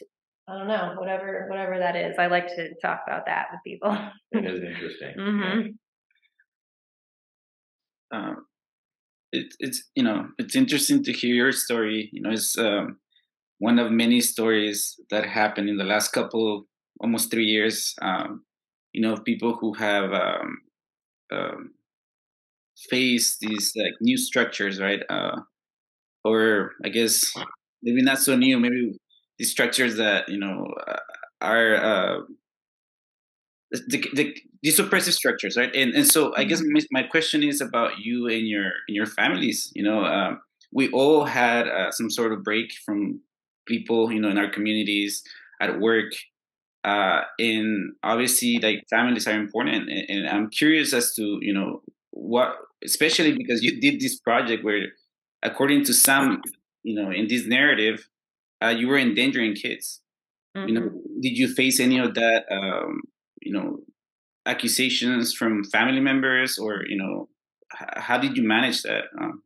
I 0.47 0.57
don't 0.57 0.67
know, 0.67 0.95
whatever 0.97 1.45
whatever 1.49 1.77
that 1.77 1.95
is. 1.95 2.15
I 2.17 2.27
like 2.27 2.47
to 2.47 2.73
talk 2.81 3.01
about 3.05 3.25
that 3.27 3.47
with 3.51 3.61
people. 3.65 3.95
It 4.31 4.45
is 4.45 4.63
interesting. 4.63 5.13
yeah. 5.17 5.53
hmm 5.53 5.67
um, 8.11 8.45
it, 9.31 9.53
it's 9.59 9.83
you 9.95 10.03
know 10.03 10.27
it's 10.37 10.55
interesting 10.55 11.03
to 11.03 11.13
hear 11.13 11.35
your 11.35 11.51
story 11.51 12.09
you 12.11 12.21
know 12.21 12.31
it's 12.31 12.57
um, 12.57 12.97
one 13.59 13.77
of 13.79 13.91
many 13.91 14.21
stories 14.21 14.99
that 15.11 15.25
happened 15.25 15.69
in 15.69 15.77
the 15.77 15.83
last 15.83 16.09
couple 16.09 16.65
almost 17.01 17.31
three 17.31 17.45
years 17.45 17.95
um, 18.01 18.43
you 18.93 19.01
know 19.01 19.17
people 19.17 19.55
who 19.55 19.73
have 19.73 20.11
um, 20.13 20.57
faced 22.89 23.39
these 23.41 23.73
like 23.75 23.93
new 24.01 24.17
structures 24.17 24.79
right? 24.79 25.03
Uh, 25.09 25.37
or 26.23 26.71
i 26.83 26.89
guess 26.89 27.23
maybe 27.83 28.01
not 28.01 28.19
so 28.19 28.35
new 28.35 28.59
maybe 28.59 28.97
these 29.37 29.51
structures 29.51 29.95
that 29.97 30.27
you 30.29 30.37
know 30.37 30.67
uh, 30.87 30.97
are 31.41 31.75
uh, 31.75 32.19
the, 33.71 34.03
the, 34.13 34.35
these 34.63 34.79
oppressive 34.79 35.13
structures 35.13 35.55
right? 35.55 35.73
And 35.75 35.93
and 35.93 36.07
so 36.07 36.35
i 36.35 36.43
guess 36.43 36.61
my, 36.65 36.81
my 36.91 37.03
question 37.03 37.43
is 37.43 37.61
about 37.61 37.99
you 37.99 38.27
and 38.27 38.47
your 38.47 38.71
and 38.87 38.95
your 38.95 39.05
families 39.05 39.71
you 39.75 39.83
know 39.83 40.03
um, 40.03 40.41
we 40.71 40.89
all 40.89 41.25
had 41.25 41.67
uh, 41.67 41.91
some 41.91 42.09
sort 42.09 42.33
of 42.33 42.43
break 42.43 42.71
from 42.85 43.21
people 43.67 44.11
you 44.11 44.19
know 44.19 44.29
in 44.29 44.37
our 44.37 44.49
communities 44.49 45.23
at 45.61 45.79
work 45.79 46.11
uh 46.85 47.21
and 47.37 47.93
obviously 48.03 48.57
like 48.59 48.83
families 48.89 49.27
are 49.27 49.37
important 49.39 49.89
and, 49.89 50.09
and 50.09 50.29
i'm 50.29 50.49
curious 50.49 50.93
as 50.93 51.13
to 51.13 51.37
you 51.41 51.53
know 51.53 51.81
what 52.11 52.55
especially 52.83 53.33
because 53.35 53.63
you 53.63 53.79
did 53.79 53.99
this 53.99 54.19
project 54.19 54.63
where 54.63 54.87
according 55.43 55.83
to 55.83 55.93
some 55.93 56.41
you 56.83 56.95
know 56.95 57.11
in 57.11 57.27
this 57.27 57.45
narrative 57.45 58.07
uh, 58.63 58.69
you 58.69 58.87
were 58.87 58.97
endangering 58.97 59.53
kids 59.53 60.01
you 60.65 60.73
know 60.73 60.89
did 61.21 61.37
you 61.37 61.47
face 61.53 61.79
any 61.79 61.99
of 61.99 62.15
that 62.15 62.45
um 62.51 63.01
you 63.41 63.53
know 63.53 63.79
accusations 64.45 65.33
from 65.33 65.63
family 65.65 65.99
members 65.99 66.57
or 66.57 66.83
you 66.87 66.97
know 66.97 67.29
h- 67.79 67.87
how 67.97 68.17
did 68.17 68.35
you 68.37 68.43
manage 68.43 68.81
that 68.83 69.05
um, 69.21 69.43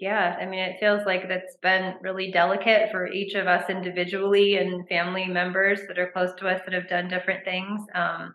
Yeah, 0.00 0.36
I 0.40 0.46
mean, 0.46 0.60
it 0.60 0.80
feels 0.80 1.06
like 1.06 1.28
that's 1.28 1.56
been 1.62 1.94
really 2.02 2.30
delicate 2.32 2.90
for 2.90 3.06
each 3.06 3.34
of 3.34 3.46
us 3.46 3.70
individually 3.70 4.56
and 4.56 4.86
family 4.88 5.26
members 5.26 5.80
that 5.86 5.98
are 5.98 6.10
close 6.10 6.34
to 6.38 6.48
us 6.48 6.60
that 6.64 6.74
have 6.74 6.88
done 6.88 7.08
different 7.08 7.44
things. 7.44 7.80
Um, 7.94 8.34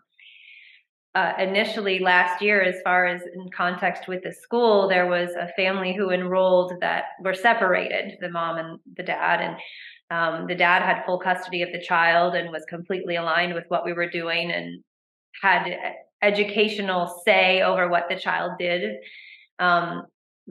uh, 1.14 1.32
initially, 1.38 1.98
last 1.98 2.40
year, 2.40 2.62
as 2.62 2.76
far 2.84 3.06
as 3.06 3.22
in 3.34 3.50
context 3.50 4.06
with 4.06 4.22
the 4.22 4.32
school, 4.32 4.88
there 4.88 5.06
was 5.06 5.30
a 5.30 5.52
family 5.56 5.94
who 5.94 6.10
enrolled 6.10 6.74
that 6.80 7.04
were 7.22 7.34
separated, 7.34 8.16
the 8.20 8.30
mom 8.30 8.58
and 8.58 8.78
the 8.96 9.02
dad, 9.02 9.40
and 9.40 9.56
um, 10.10 10.46
the 10.46 10.54
dad 10.54 10.82
had 10.82 11.04
full 11.04 11.18
custody 11.18 11.62
of 11.62 11.72
the 11.72 11.82
child 11.82 12.34
and 12.34 12.50
was 12.50 12.64
completely 12.68 13.16
aligned 13.16 13.54
with 13.54 13.64
what 13.68 13.84
we 13.84 13.92
were 13.92 14.08
doing 14.08 14.50
and 14.50 14.82
had 15.42 15.76
educational 16.22 17.20
say 17.24 17.62
over 17.62 17.88
what 17.88 18.08
the 18.08 18.16
child 18.16 18.52
did. 18.58 18.96
Um, 19.58 20.04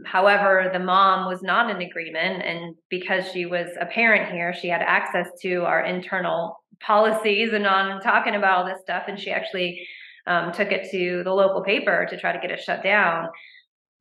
However, 0.06 0.70
the 0.72 0.80
mom 0.80 1.28
was 1.28 1.42
not 1.42 1.70
in 1.70 1.82
agreement, 1.82 2.44
and 2.44 2.76
because 2.90 3.32
she 3.32 3.46
was 3.46 3.68
a 3.80 3.86
parent 3.86 4.32
here, 4.32 4.54
she 4.54 4.68
had 4.68 4.82
access 4.82 5.28
to 5.42 5.64
our 5.64 5.84
internal 5.84 6.64
policies 6.80 7.54
and 7.54 7.68
on 7.68 8.02
talking 8.02 8.36
about 8.36 8.60
all 8.60 8.66
this 8.66 8.82
stuff. 8.82 9.04
And 9.08 9.20
she 9.20 9.32
actually 9.32 9.86
um, 10.28 10.52
took 10.52 10.72
it 10.72 10.90
to 10.92 11.24
the 11.24 11.34
local 11.34 11.64
paper 11.64 12.08
to 12.10 12.20
try 12.20 12.32
to 12.32 12.40
get 12.40 12.52
it 12.52 12.62
shut 12.62 12.84
down. 12.84 13.30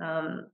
Um, 0.01 0.47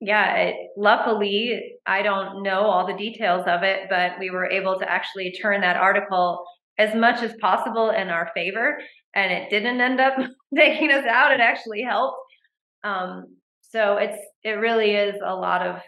yeah, 0.00 0.34
it, 0.36 0.56
luckily, 0.76 1.74
I 1.86 2.02
don't 2.02 2.42
know 2.42 2.60
all 2.60 2.86
the 2.86 2.96
details 2.96 3.44
of 3.46 3.62
it, 3.62 3.88
but 3.90 4.12
we 4.20 4.30
were 4.30 4.46
able 4.46 4.78
to 4.78 4.90
actually 4.90 5.32
turn 5.32 5.60
that 5.62 5.76
article 5.76 6.44
as 6.78 6.94
much 6.94 7.22
as 7.22 7.32
possible 7.40 7.90
in 7.90 8.08
our 8.08 8.30
favor, 8.34 8.78
and 9.14 9.32
it 9.32 9.50
didn't 9.50 9.80
end 9.80 10.00
up 10.00 10.14
taking 10.56 10.92
us 10.92 11.04
out. 11.04 11.32
It 11.32 11.40
actually 11.40 11.82
helped. 11.82 12.18
Um, 12.84 13.38
so 13.70 13.96
it's 13.96 14.18
it 14.44 14.52
really 14.52 14.92
is 14.92 15.16
a 15.24 15.34
lot 15.34 15.66
of 15.66 15.80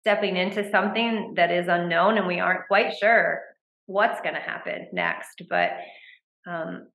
stepping 0.00 0.36
into 0.36 0.68
something 0.70 1.34
that 1.36 1.50
is 1.50 1.68
unknown 1.68 2.18
and 2.18 2.26
we 2.26 2.40
aren't 2.40 2.66
quite 2.66 2.94
sure 2.98 3.40
what's 3.86 4.20
going 4.20 4.34
to 4.34 4.40
happen 4.40 4.86
next 4.92 5.42
but 5.48 5.70
um 6.46 6.86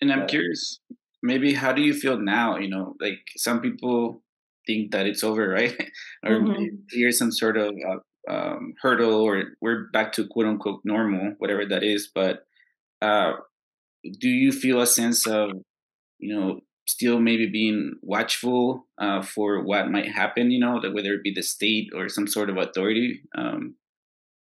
and 0.00 0.12
i'm 0.12 0.20
Yeah. 0.20 0.26
curious 0.26 0.80
maybe 1.22 1.52
how 1.52 1.72
do 1.72 1.82
you 1.82 1.94
feel 1.94 2.18
now 2.18 2.56
you 2.56 2.68
know 2.68 2.94
like 3.00 3.18
some 3.36 3.60
people 3.60 4.22
think 4.66 4.90
that 4.92 5.06
it's 5.06 5.24
over 5.24 5.48
right 5.58 5.76
or 6.26 6.40
Mhm. 6.42 6.84
here's 6.90 7.18
some 7.18 7.32
sort 7.32 7.56
of 7.56 7.74
uh, 7.88 7.98
um, 8.32 8.74
hurdle 8.82 9.14
or 9.22 9.44
we're 9.60 9.88
back 9.92 10.12
to 10.12 10.26
quote 10.28 10.46
unquote 10.46 10.80
normal 10.84 11.34
whatever 11.38 11.64
that 11.66 11.82
is 11.82 12.10
but 12.14 12.40
uh, 13.02 13.32
do 14.20 14.28
you 14.28 14.52
feel 14.52 14.80
a 14.80 14.86
sense 14.86 15.26
of 15.26 15.50
you 16.18 16.34
know 16.34 16.60
still 16.86 17.20
maybe 17.20 17.46
being 17.46 17.94
watchful 18.02 18.86
uh, 18.98 19.22
for 19.22 19.62
what 19.64 19.90
might 19.90 20.10
happen 20.10 20.50
you 20.50 20.60
know 20.60 20.80
that 20.80 20.94
whether 20.94 21.14
it 21.14 21.22
be 21.22 21.32
the 21.34 21.42
state 21.42 21.88
or 21.94 22.08
some 22.08 22.26
sort 22.26 22.50
of 22.50 22.56
authority 22.56 23.22
um, 23.36 23.74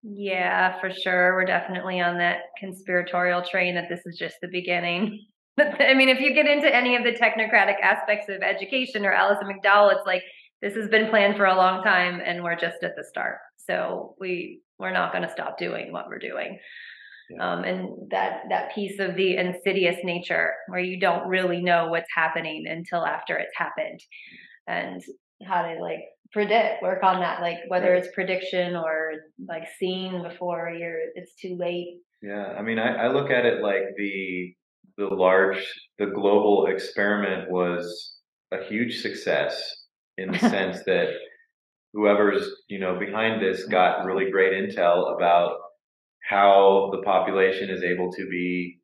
yeah 0.03 0.81
for 0.81 0.91
sure 0.91 1.35
we're 1.35 1.45
definitely 1.45 2.01
on 2.01 2.19
that 2.19 2.39
conspiratorial 2.59 3.43
train 3.43 3.75
that 3.75 3.89
this 3.89 4.01
is 4.07 4.17
just 4.19 4.37
the 4.41 4.49
beginning. 4.49 5.27
I 5.59 5.95
mean 5.95 6.09
if 6.09 6.21
you 6.21 6.35
get 6.35 6.47
into 6.47 6.75
any 6.75 6.97
of 6.97 7.05
the 7.05 7.13
technocratic 7.13 7.81
aspects 7.83 8.29
of 8.29 8.43
education 8.43 9.05
or 9.05 9.13
alison 9.13 9.49
mcdowell 9.49 9.93
it's 9.93 10.07
like 10.07 10.23
this 10.63 10.75
has 10.75 10.89
been 10.89 11.09
planned 11.09 11.37
for 11.37 11.47
a 11.47 11.57
long 11.57 11.83
time 11.83 12.21
and 12.25 12.43
we're 12.43 12.57
just 12.57 12.83
at 12.83 12.95
the 12.97 13.05
start. 13.05 13.39
So 13.57 14.15
we 14.21 14.61
we're 14.79 14.93
not 14.93 15.13
going 15.13 15.25
to 15.25 15.33
stop 15.33 15.59
doing 15.59 15.93
what 15.93 16.09
we're 16.09 16.19
doing. 16.19 16.59
Yeah. 17.31 17.53
um, 17.53 17.65
and 17.65 18.11
that 18.11 18.43
that 18.49 18.75
piece 18.75 18.99
of 18.99 19.15
the 19.15 19.37
insidious 19.37 19.97
nature 20.03 20.53
where 20.69 20.81
you 20.81 20.99
don't 20.99 21.29
really 21.29 21.63
know 21.63 21.89
what's 21.89 22.09
happening 22.15 22.65
until 22.69 23.07
after 23.07 23.37
it's 23.37 23.57
happened. 23.57 24.01
And 24.67 25.03
how 25.47 25.63
to 25.63 25.81
like 25.81 26.01
predict 26.33 26.83
work 26.83 27.03
on 27.03 27.21
that 27.21 27.41
like 27.41 27.59
whether 27.69 27.95
it's 27.95 28.09
prediction 28.15 28.77
or 28.77 29.13
like 29.49 29.65
seeing 29.79 30.23
before 30.23 30.71
you're 30.71 30.99
it's 31.15 31.35
too 31.35 31.57
late. 31.59 31.99
Yeah, 32.23 32.55
I 32.59 32.63
mean, 32.63 32.79
I, 32.79 33.05
I 33.07 33.09
look 33.09 33.31
at 33.31 33.47
it 33.47 33.63
like 33.63 33.83
the 33.97 34.55
the 34.99 35.07
large, 35.07 35.65
the 35.99 36.07
global 36.07 36.67
experiment 36.67 37.51
was 37.51 38.19
a 38.53 38.63
huge 38.65 39.01
success 39.01 39.87
in 40.19 40.31
the 40.33 40.39
sense 40.55 40.85
that 40.85 41.09
whoever's 41.93 42.49
you 42.69 42.79
know 42.79 42.99
behind 42.99 43.43
this 43.43 43.65
got 43.67 44.05
really 44.05 44.31
great 44.31 44.53
intel 44.53 45.15
about 45.17 45.57
how 46.29 46.91
the 46.93 47.03
population 47.03 47.71
is 47.71 47.83
able 47.83 48.13
to 48.13 48.29
be 48.29 48.79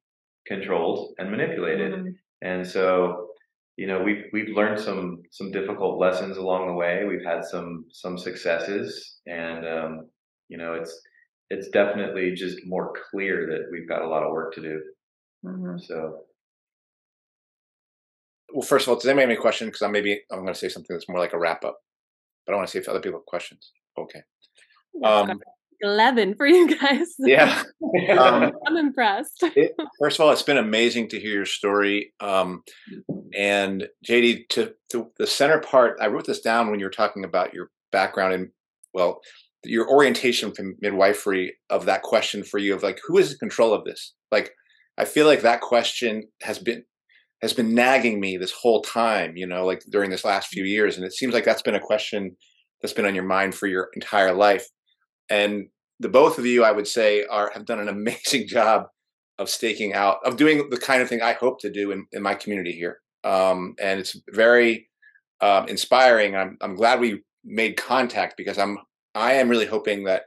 controlled 0.47 1.15
and 1.19 1.31
manipulated, 1.31 1.93
Mhm. 1.93 2.15
and 2.43 2.67
so 2.67 3.26
you 3.77 3.87
know 3.87 4.03
we've 4.03 4.25
we've 4.33 4.55
learned 4.57 4.81
some 4.81 5.23
some 5.31 5.51
difficult 5.53 5.99
lessons 5.99 6.37
along 6.37 6.67
the 6.67 6.75
way. 6.75 7.05
We've 7.05 7.25
had 7.25 7.45
some 7.45 7.85
some 7.93 8.19
successes, 8.19 9.21
and 9.27 9.67
um, 9.67 10.11
you 10.49 10.59
know 10.59 10.75
it's 10.75 10.99
it's 11.51 11.69
definitely 11.69 12.33
just 12.35 12.59
more 12.67 12.93
clear 13.11 13.47
that 13.47 13.69
we've 13.71 13.89
got 13.89 14.03
a 14.03 14.09
lot 14.09 14.23
of 14.25 14.33
work 14.33 14.55
to 14.55 14.63
do. 14.63 14.83
Mhm. 15.45 15.81
So 15.81 16.27
Well, 18.53 18.63
first 18.63 18.87
of 18.87 18.91
all, 18.91 18.97
does 18.97 19.07
anybody 19.07 19.23
have 19.23 19.31
any 19.31 19.41
question? 19.41 19.69
Because 19.69 19.83
I'm 19.83 19.93
maybe 19.93 20.23
I'm 20.31 20.41
going 20.41 20.53
to 20.53 20.59
say 20.59 20.69
something 20.69 20.95
that's 20.95 21.09
more 21.09 21.19
like 21.19 21.33
a 21.33 21.39
wrap 21.39 21.65
up, 21.65 21.79
but 22.47 22.53
I 22.53 22.57
want 22.57 22.69
to 22.69 22.73
see 22.73 22.79
if 22.79 22.89
other 22.89 23.01
people 23.01 23.19
have 23.21 23.27
questions. 23.27 23.73
Okay. 23.99 24.23
Um, 25.05 25.27
got 25.27 25.37
11 25.81 26.35
for 26.37 26.47
you 26.47 26.77
guys. 26.77 27.15
yeah. 27.19 27.63
Um, 28.19 28.53
I'm 28.67 28.77
impressed. 28.77 29.43
it, 29.43 29.73
first 30.01 30.19
of 30.19 30.25
all, 30.25 30.33
it's 30.33 30.43
been 30.43 30.57
amazing 30.57 31.09
to 31.09 31.21
hear 31.21 31.33
your 31.33 31.47
story. 31.47 32.13
Um, 32.21 32.63
and 33.37 33.89
JD, 34.09 34.49
to, 34.51 34.75
to 34.93 35.11
the 35.19 35.27
center 35.27 35.61
part, 35.61 35.99
I 36.01 36.09
wrote 36.09 36.27
this 36.27 36.41
down 36.41 36.71
when 36.71 36.81
you 36.81 36.87
were 36.87 36.91
talking 36.91 37.25
about 37.25 37.55
your 37.55 37.71
background 37.93 38.35
and, 38.35 38.49
well, 38.95 39.21
your 39.65 39.91
orientation 39.91 40.53
from 40.53 40.77
midwifery 40.81 41.55
of 41.71 41.87
that 41.87 42.03
question 42.03 42.45
for 42.45 42.59
you 42.59 42.75
of 42.75 42.83
like, 42.83 43.01
who 43.07 43.19
is 43.19 43.33
in 43.33 43.39
control 43.39 43.73
of 43.73 43.85
this? 43.85 44.15
Like, 44.31 44.53
I 44.99 45.05
feel 45.05 45.27
like 45.27 45.43
that 45.43 45.61
question 45.61 46.25
has 46.43 46.59
been 46.59 46.85
has 47.43 47.53
been 47.53 47.75
nagging 47.75 48.19
me 48.19 48.37
this 48.37 48.53
whole 48.53 48.81
time, 48.83 49.37
you 49.37 49.47
know, 49.47 49.67
like 49.67 49.83
during 49.91 50.11
this 50.11 50.25
last 50.25 50.49
few 50.49 50.65
years. 50.65 50.97
And 50.97 51.05
it 51.05 51.13
seems 51.13 51.35
like 51.35 51.45
that's 51.45 51.63
been 51.63 51.75
a 51.75 51.81
question 51.81 52.35
that's 52.81 52.95
been 52.95 53.05
on 53.05 53.15
your 53.15 53.25
mind 53.25 53.55
for 53.55 53.67
your 53.67 53.91
entire 53.95 54.33
life. 54.33 54.67
And 55.31 55.69
the 56.01 56.09
both 56.09 56.39
of 56.39 56.47
you, 56.47 56.65
I 56.65 56.73
would 56.73 56.87
say, 56.87 57.25
are 57.25 57.51
have 57.53 57.65
done 57.65 57.81
an 57.81 57.89
amazing 57.89 58.49
job 58.49 58.89
of 59.39 59.51
staking 59.51 59.93
out, 59.93 60.19
of 60.25 60.37
doing 60.37 60.71
the 60.71 60.79
kind 60.79 61.03
of 61.03 61.09
thing 61.09 61.23
I 61.23 61.35
hope 61.35 61.61
to 61.61 61.71
do 61.71 61.91
in, 61.91 62.07
in 62.13 62.23
my 62.23 62.35
community 62.35 62.73
here. 62.73 63.01
Um, 63.25 63.75
and 63.81 64.01
it's 64.01 64.17
very 64.31 64.89
um, 65.41 65.69
inspiring. 65.69 66.37
I'm 66.37 66.57
I'm 66.61 66.75
glad 66.75 67.01
we 67.01 67.23
made 67.45 67.77
contact 67.77 68.37
because 68.37 68.59
I'm 68.59 68.79
I 69.15 69.35
am 69.35 69.49
really 69.49 69.67
hoping 69.67 70.05
that 70.05 70.25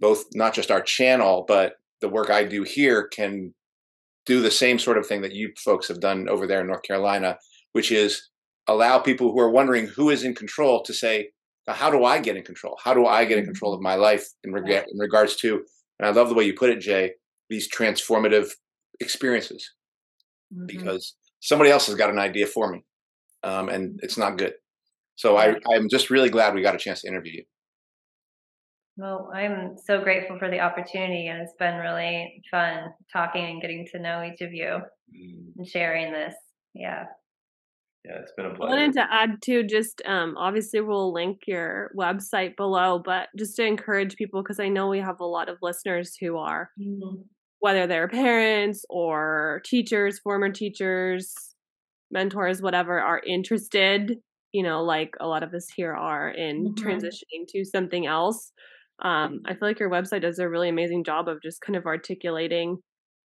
both 0.00 0.24
not 0.34 0.54
just 0.54 0.70
our 0.70 0.80
channel, 0.80 1.44
but 1.46 1.74
the 2.00 2.08
work 2.08 2.30
I 2.30 2.44
do 2.44 2.62
here 2.62 3.06
can 3.06 3.54
do 4.26 4.40
the 4.40 4.50
same 4.50 4.78
sort 4.78 4.98
of 4.98 5.06
thing 5.06 5.22
that 5.22 5.34
you 5.34 5.52
folks 5.58 5.88
have 5.88 6.00
done 6.00 6.28
over 6.28 6.46
there 6.46 6.60
in 6.60 6.66
North 6.66 6.82
Carolina, 6.82 7.38
which 7.72 7.92
is 7.92 8.28
allow 8.66 8.98
people 8.98 9.32
who 9.32 9.40
are 9.40 9.50
wondering 9.50 9.86
who 9.86 10.10
is 10.10 10.24
in 10.24 10.34
control 10.34 10.82
to 10.82 10.94
say, 10.94 11.30
"Now, 11.70 11.76
how 11.76 11.90
do 11.90 12.04
I 12.04 12.18
get 12.18 12.36
in 12.36 12.42
control? 12.42 12.76
How 12.82 12.94
do 12.94 13.06
I 13.06 13.24
get 13.24 13.38
in 13.38 13.44
control 13.44 13.72
of 13.72 13.80
my 13.80 13.94
life 13.94 14.26
in, 14.42 14.52
reg- 14.52 14.86
in 14.90 14.98
regards 14.98 15.36
to, 15.36 15.64
and 16.00 16.08
I 16.08 16.10
love 16.10 16.28
the 16.28 16.34
way 16.34 16.42
you 16.42 16.52
put 16.52 16.70
it, 16.70 16.80
Jay, 16.80 17.12
these 17.48 17.70
transformative 17.70 18.50
experiences, 18.98 19.72
Mhm. 20.52 20.66
because 20.66 21.14
somebody 21.38 21.70
else 21.70 21.86
has 21.86 21.94
got 21.94 22.10
an 22.10 22.18
idea 22.18 22.48
for 22.48 22.72
me, 22.72 22.84
um, 23.44 23.68
and 23.68 24.00
it's 24.02 24.18
not 24.18 24.36
good. 24.36 24.54
So 25.14 25.36
I, 25.36 25.54
I'm 25.72 25.88
just 25.88 26.10
really 26.10 26.28
glad 26.28 26.54
we 26.54 26.62
got 26.62 26.74
a 26.74 26.78
chance 26.78 27.02
to 27.02 27.08
interview 27.08 27.34
you. 27.34 27.44
Well, 28.96 29.30
I'm 29.32 29.76
so 29.78 30.02
grateful 30.02 30.40
for 30.40 30.50
the 30.50 30.58
opportunity, 30.58 31.28
and 31.28 31.40
it's 31.40 31.54
been 31.56 31.78
really 31.78 32.42
fun 32.50 32.92
talking 33.12 33.44
and 33.44 33.60
getting 33.62 33.86
to 33.92 34.00
know 34.00 34.24
each 34.24 34.40
of 34.40 34.52
you 34.52 34.80
Mm, 35.14 35.52
and 35.56 35.66
sharing 35.68 36.12
this. 36.12 36.34
Yeah. 36.74 37.04
Yeah, 38.04 38.18
it's 38.20 38.32
been 38.32 38.46
a 38.46 38.54
I 38.62 38.66
pleasure. 38.68 38.76
wanted 38.76 38.92
to 38.94 39.12
add 39.12 39.40
too, 39.42 39.64
just 39.64 40.02
um, 40.04 40.36
obviously 40.36 40.80
we'll 40.80 41.12
link 41.12 41.42
your 41.46 41.90
website 41.96 42.56
below, 42.56 42.98
but 42.98 43.28
just 43.36 43.56
to 43.56 43.64
encourage 43.64 44.16
people 44.16 44.42
because 44.42 44.60
I 44.60 44.68
know 44.68 44.88
we 44.88 44.98
have 45.00 45.20
a 45.20 45.24
lot 45.26 45.48
of 45.48 45.58
listeners 45.62 46.14
who 46.16 46.36
are 46.36 46.70
whether 47.60 47.86
they're 47.86 48.08
parents 48.08 48.84
or 48.90 49.62
teachers, 49.66 50.18
former 50.20 50.50
teachers, 50.50 51.34
mentors, 52.10 52.62
whatever, 52.62 53.00
are 53.00 53.22
interested, 53.26 54.18
you 54.52 54.62
know, 54.62 54.82
like 54.84 55.14
a 55.20 55.28
lot 55.28 55.42
of 55.42 55.54
us 55.54 55.68
here 55.74 55.94
are 55.94 56.30
in 56.30 56.74
Mhm. 56.74 56.74
transitioning 56.74 57.46
to 57.48 57.64
something 57.64 58.06
else. 58.06 58.52
Um, 59.02 59.40
I 59.46 59.54
feel 59.54 59.68
like 59.68 59.80
your 59.80 59.90
website 59.90 60.22
does 60.22 60.38
a 60.38 60.48
really 60.48 60.68
amazing 60.68 61.04
job 61.04 61.28
of 61.28 61.42
just 61.42 61.60
kind 61.62 61.76
of 61.76 61.86
articulating, 61.86 62.78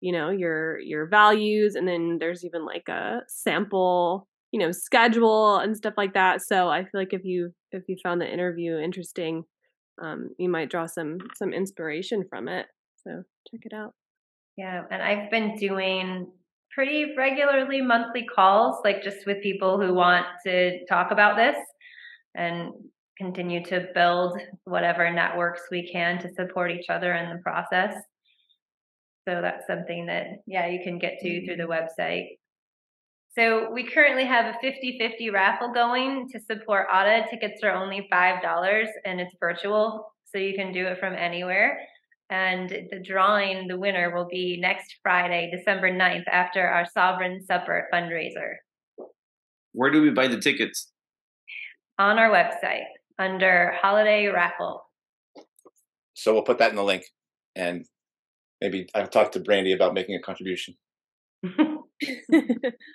you 0.01 0.13
know, 0.13 0.31
your 0.31 0.79
your 0.81 1.07
values, 1.07 1.75
and 1.75 1.89
then 1.89 2.19
there's 2.21 2.45
even 2.45 2.65
like 2.67 2.89
a 2.89 3.23
sample, 3.29 4.29
you 4.53 4.61
know, 4.61 4.71
schedule 4.71 5.57
and 5.57 5.77
stuff 5.77 5.95
like 5.97 6.15
that. 6.15 6.41
So 6.47 6.69
I 6.69 6.83
feel 6.83 7.01
like 7.01 7.13
if 7.13 7.25
you 7.25 7.51
if 7.73 7.83
you 7.89 7.97
found 8.03 8.21
the 8.21 8.33
interview 8.33 8.79
interesting, 8.79 9.45
um, 10.01 10.31
you 10.39 10.49
might 10.49 10.71
draw 10.71 10.87
some 10.87 11.19
some 11.37 11.53
inspiration 11.53 12.25
from 12.29 12.49
it. 12.49 12.67
So 13.07 13.23
check 13.51 13.61
it 13.65 13.75
out. 13.75 13.95
Yeah, 14.57 14.83
and 14.91 15.03
I've 15.03 15.31
been 15.31 15.57
doing 15.57 16.31
pretty 16.75 17.15
regularly 17.17 17.81
monthly 17.81 18.25
calls, 18.25 18.77
like 18.85 19.03
just 19.03 19.27
with 19.27 19.43
people 19.43 19.81
who 19.81 19.95
want 19.95 20.27
to 20.47 20.85
talk 20.87 21.11
about 21.11 21.37
this 21.37 21.57
and 22.35 22.71
continue 23.19 23.63
to 23.65 23.89
build 23.95 24.39
whatever 24.65 25.11
networks 25.13 25.63
we 25.71 25.91
can 25.91 26.19
to 26.19 26.29
support 26.35 26.71
each 26.71 26.87
other 26.89 27.13
in 27.13 27.31
the 27.31 27.43
process. 27.43 27.95
So 29.29 29.41
that's 29.41 29.67
something 29.67 30.07
that, 30.07 30.25
yeah, 30.47 30.67
you 30.67 30.81
can 30.83 30.99
get 30.99 31.19
to 31.21 31.47
through 31.47 31.57
the 31.57 31.65
website. 31.65 32.39
So 33.39 33.71
we 33.73 33.89
currently 33.89 34.25
have 34.25 34.55
a 34.55 34.59
50 34.61 34.99
50 34.99 35.31
raffle 35.31 35.73
going 35.73 36.29
to 36.33 36.41
support 36.41 36.89
AUTA. 36.93 37.31
Tickets 37.31 37.63
are 37.63 37.73
only 37.73 38.09
$5 38.13 38.87
and 39.07 39.21
it's 39.21 39.35
virtual, 39.41 40.13
so 40.25 40.39
you 40.39 40.55
can 40.55 40.73
do 40.73 40.87
it 40.87 40.99
from 40.99 41.15
anywhere. 41.15 41.79
And 42.29 42.69
the 42.69 43.03
drawing, 43.03 43.69
the 43.69 43.79
winner 43.79 44.15
will 44.15 44.27
be 44.31 44.59
next 44.61 44.97
Friday, 45.03 45.51
December 45.55 45.91
9th, 45.91 46.25
after 46.31 46.67
our 46.67 46.87
Sovereign 46.93 47.43
Supper 47.45 47.89
fundraiser 47.93 48.55
Where 49.73 49.91
do 49.91 50.03
we 50.03 50.11
buy 50.11 50.29
the 50.29 50.41
tickets? 50.41 50.93
on 51.99 52.19
our 52.19 52.31
website 52.31 52.85
under 53.19 53.75
Holiday 53.81 54.27
Raffle. 54.27 54.83
So 56.15 56.33
we'll 56.33 56.43
put 56.43 56.59
that 56.59 56.71
in 56.71 56.77
the 56.77 56.85
link, 56.85 57.05
and 57.55 57.85
maybe 58.61 58.89
I've 58.95 59.11
talked 59.11 59.35
to 59.35 59.41
Brandy 59.41 59.73
about 59.73 59.95
making 59.95 60.17
a 60.17 60.21
contribution. 60.21 60.75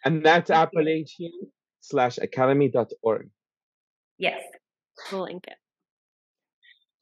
And 0.06 0.26
that's 0.26 0.50
Appalachian 0.62 1.32
slash 1.82 2.18
academy.org. 2.18 3.30
yes. 4.18 4.42
we'll 5.12 5.24
link 5.24 5.46
it. 5.48 5.58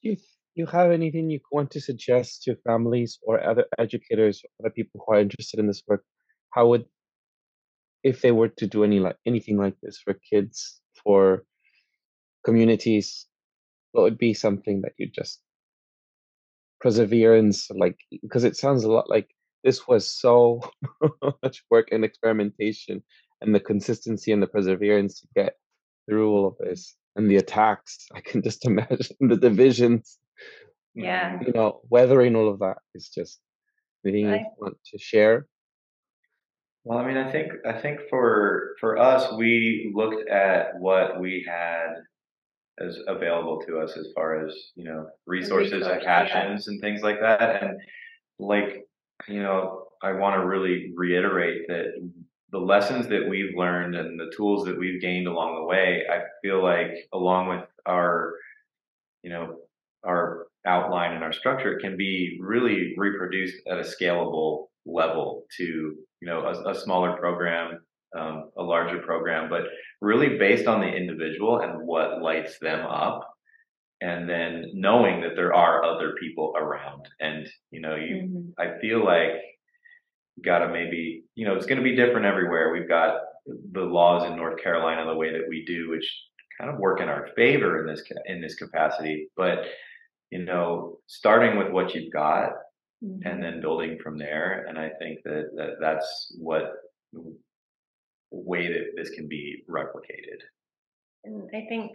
Do 0.04 0.10
you, 0.10 0.18
you 0.56 0.66
have 0.68 0.92
anything 0.92 1.30
you 1.30 1.40
want 1.52 1.72
to 1.72 1.82
suggest 1.82 2.44
to 2.44 2.56
families 2.68 3.20
or 3.24 3.44
other 3.44 3.66
educators 3.78 4.42
or 4.44 4.66
other 4.66 4.74
people 4.74 5.04
who 5.06 5.14
are 5.14 5.20
interested 5.20 5.60
in 5.60 5.68
this 5.68 5.84
work? 5.88 6.04
How 6.52 6.68
would, 6.68 6.86
if 8.04 8.22
they 8.22 8.32
were 8.32 8.50
to 8.50 8.68
do 8.68 8.84
any 8.84 9.00
like 9.00 9.18
anything 9.26 9.58
like 9.58 9.76
this 9.82 10.00
for 10.04 10.14
kids, 10.14 10.80
for 11.04 11.44
communities, 12.46 13.26
what 13.92 14.04
would 14.04 14.18
be 14.18 14.34
something 14.34 14.82
that 14.82 14.94
you 14.98 15.10
just 15.10 15.42
perseverance, 16.80 17.70
like 17.72 17.98
because 18.22 18.44
it 18.44 18.56
sounds 18.56 18.84
a 18.84 18.92
lot 18.92 19.10
like 19.10 19.35
this 19.66 19.88
was 19.88 20.08
so 20.08 20.62
much 21.44 21.64
work 21.70 21.90
and 21.92 22.06
experimentation, 22.06 23.04
and 23.42 23.54
the 23.54 23.60
consistency 23.60 24.32
and 24.32 24.42
the 24.42 24.48
perseverance 24.48 25.20
to 25.22 25.28
get 25.36 25.56
through 26.08 26.32
all 26.32 26.48
of 26.48 26.56
this 26.60 26.96
and 27.18 27.30
the 27.30 27.38
attacks. 27.38 28.08
I 28.16 28.22
can 28.22 28.42
just 28.42 28.66
imagine 28.66 29.18
the 29.20 29.36
divisions 29.36 30.20
Yeah. 30.94 31.40
you 31.46 31.52
know, 31.52 31.82
weathering 31.90 32.36
all 32.38 32.48
of 32.48 32.60
that 32.60 32.78
is 32.94 33.10
just 33.10 33.42
anything 34.06 34.26
you 34.26 34.32
Right. 34.32 34.46
want 34.60 34.78
to 34.92 34.98
share. 35.00 35.48
Well, 36.86 37.00
I 37.00 37.08
mean, 37.08 37.18
I 37.18 37.32
think 37.32 37.52
I 37.66 37.74
think 37.82 38.00
for 38.12 38.76
for 38.80 38.92
us, 39.00 39.34
we 39.34 39.92
looked 39.96 40.30
at 40.30 40.80
what 40.80 41.20
we 41.20 41.44
had 41.48 41.94
as 42.78 43.00
available 43.08 43.60
to 43.66 43.80
us 43.80 43.98
as 43.98 44.08
far 44.14 44.46
as 44.46 44.54
you 44.76 44.86
know 44.86 45.10
resources 45.26 45.74
and 45.74 45.82
resources, 45.82 46.04
yeah. 46.04 46.24
passions 46.24 46.68
and 46.68 46.80
things 46.82 47.02
like 47.02 47.20
that, 47.22 47.64
and 47.64 47.80
like 48.38 48.86
you 49.28 49.42
know, 49.42 49.88
I 50.02 50.14
want 50.14 50.36
to 50.36 50.46
really 50.46 50.92
reiterate 50.96 51.68
that 51.68 51.94
the 52.52 52.60
lessons 52.60 53.08
that 53.08 53.28
we've 53.30 53.56
learned 53.56 53.96
and 53.96 54.20
the 54.20 54.32
tools 54.36 54.66
that 54.66 54.78
we've 54.78 55.02
gained 55.02 55.28
along 55.28 55.56
the 55.56 55.64
way, 55.64 56.04
I 56.10 56.22
feel 56.42 56.64
like 56.64 56.92
along 57.14 57.50
with 57.50 57.66
our 57.86 58.34
you 59.26 59.32
know 59.32 59.58
our 60.06 60.48
outline 60.66 61.14
and 61.14 61.24
our 61.24 61.34
structure 61.34 61.80
can 61.80 61.98
be 61.98 62.38
really 62.40 62.94
reproduced 62.98 63.56
at 63.70 63.80
a 63.80 63.82
scalable 63.82 64.68
level 64.86 65.44
to 65.58 65.64
you 65.64 66.28
know 66.28 66.42
a, 66.42 66.72
a 66.72 66.76
smaller 66.76 67.18
program 67.18 67.80
um, 68.18 68.52
a 68.58 68.64
larger 68.64 69.00
program 69.00 69.50
but 69.50 69.64
really 70.02 70.38
based 70.38 70.68
on 70.68 70.80
the 70.80 70.88
individual 70.88 71.60
and 71.60 71.86
what 71.86 72.22
lights 72.22 72.60
them 72.60 72.86
up 72.86 73.35
and 74.02 74.30
then 74.30 74.66
knowing 74.74 75.22
that 75.22 75.36
there 75.36 75.54
are 75.54 75.84
other 75.84 76.14
people 76.20 76.54
around. 76.58 77.08
And 77.20 77.48
you 77.72 77.82
know 77.82 77.96
you 77.96 78.16
Mhm. 78.16 78.54
i 78.58 78.78
feel 78.80 79.04
like 79.04 79.34
you 80.36 80.44
gotta 80.44 80.68
maybe 80.70 81.24
you 81.36 81.46
know 81.46 81.56
it's 81.56 81.66
going 81.66 81.78
to 81.78 81.84
be 81.84 81.96
different 81.96 82.26
everywhere. 82.26 82.72
We've 82.72 82.88
got 82.88 83.22
the 83.46 83.82
laws 83.84 84.30
in 84.30 84.36
north 84.36 84.62
carolina 84.62 85.06
the 85.06 85.16
way 85.16 85.32
that 85.32 85.48
we 85.48 85.64
do 85.66 85.90
which 85.90 86.08
kind 86.58 86.70
of 86.72 86.80
work 86.80 87.00
in 87.02 87.10
our 87.10 87.28
favor 87.36 87.82
in 87.82 87.88
this 87.88 88.04
in 88.26 88.42
this 88.42 88.56
capacity. 88.56 89.30
But 89.36 89.66
you 90.32 90.44
know 90.44 91.00
starting 91.08 91.58
with 91.58 91.72
what 91.72 91.94
you've 91.94 92.12
got 92.12 92.54
and 93.24 93.44
then 93.44 93.62
building 93.62 94.00
from 94.04 94.18
there. 94.18 94.66
And 94.68 94.80
i 94.80 94.90
think 95.00 95.20
that, 95.24 95.52
that 95.58 95.74
that's 95.80 96.36
what 96.40 96.74
way 98.32 98.68
that 98.68 98.88
this 98.96 99.10
can 99.12 99.28
be 99.28 99.64
replicated. 99.70 100.40
And 101.24 101.50
I 101.54 101.66
think 101.70 101.92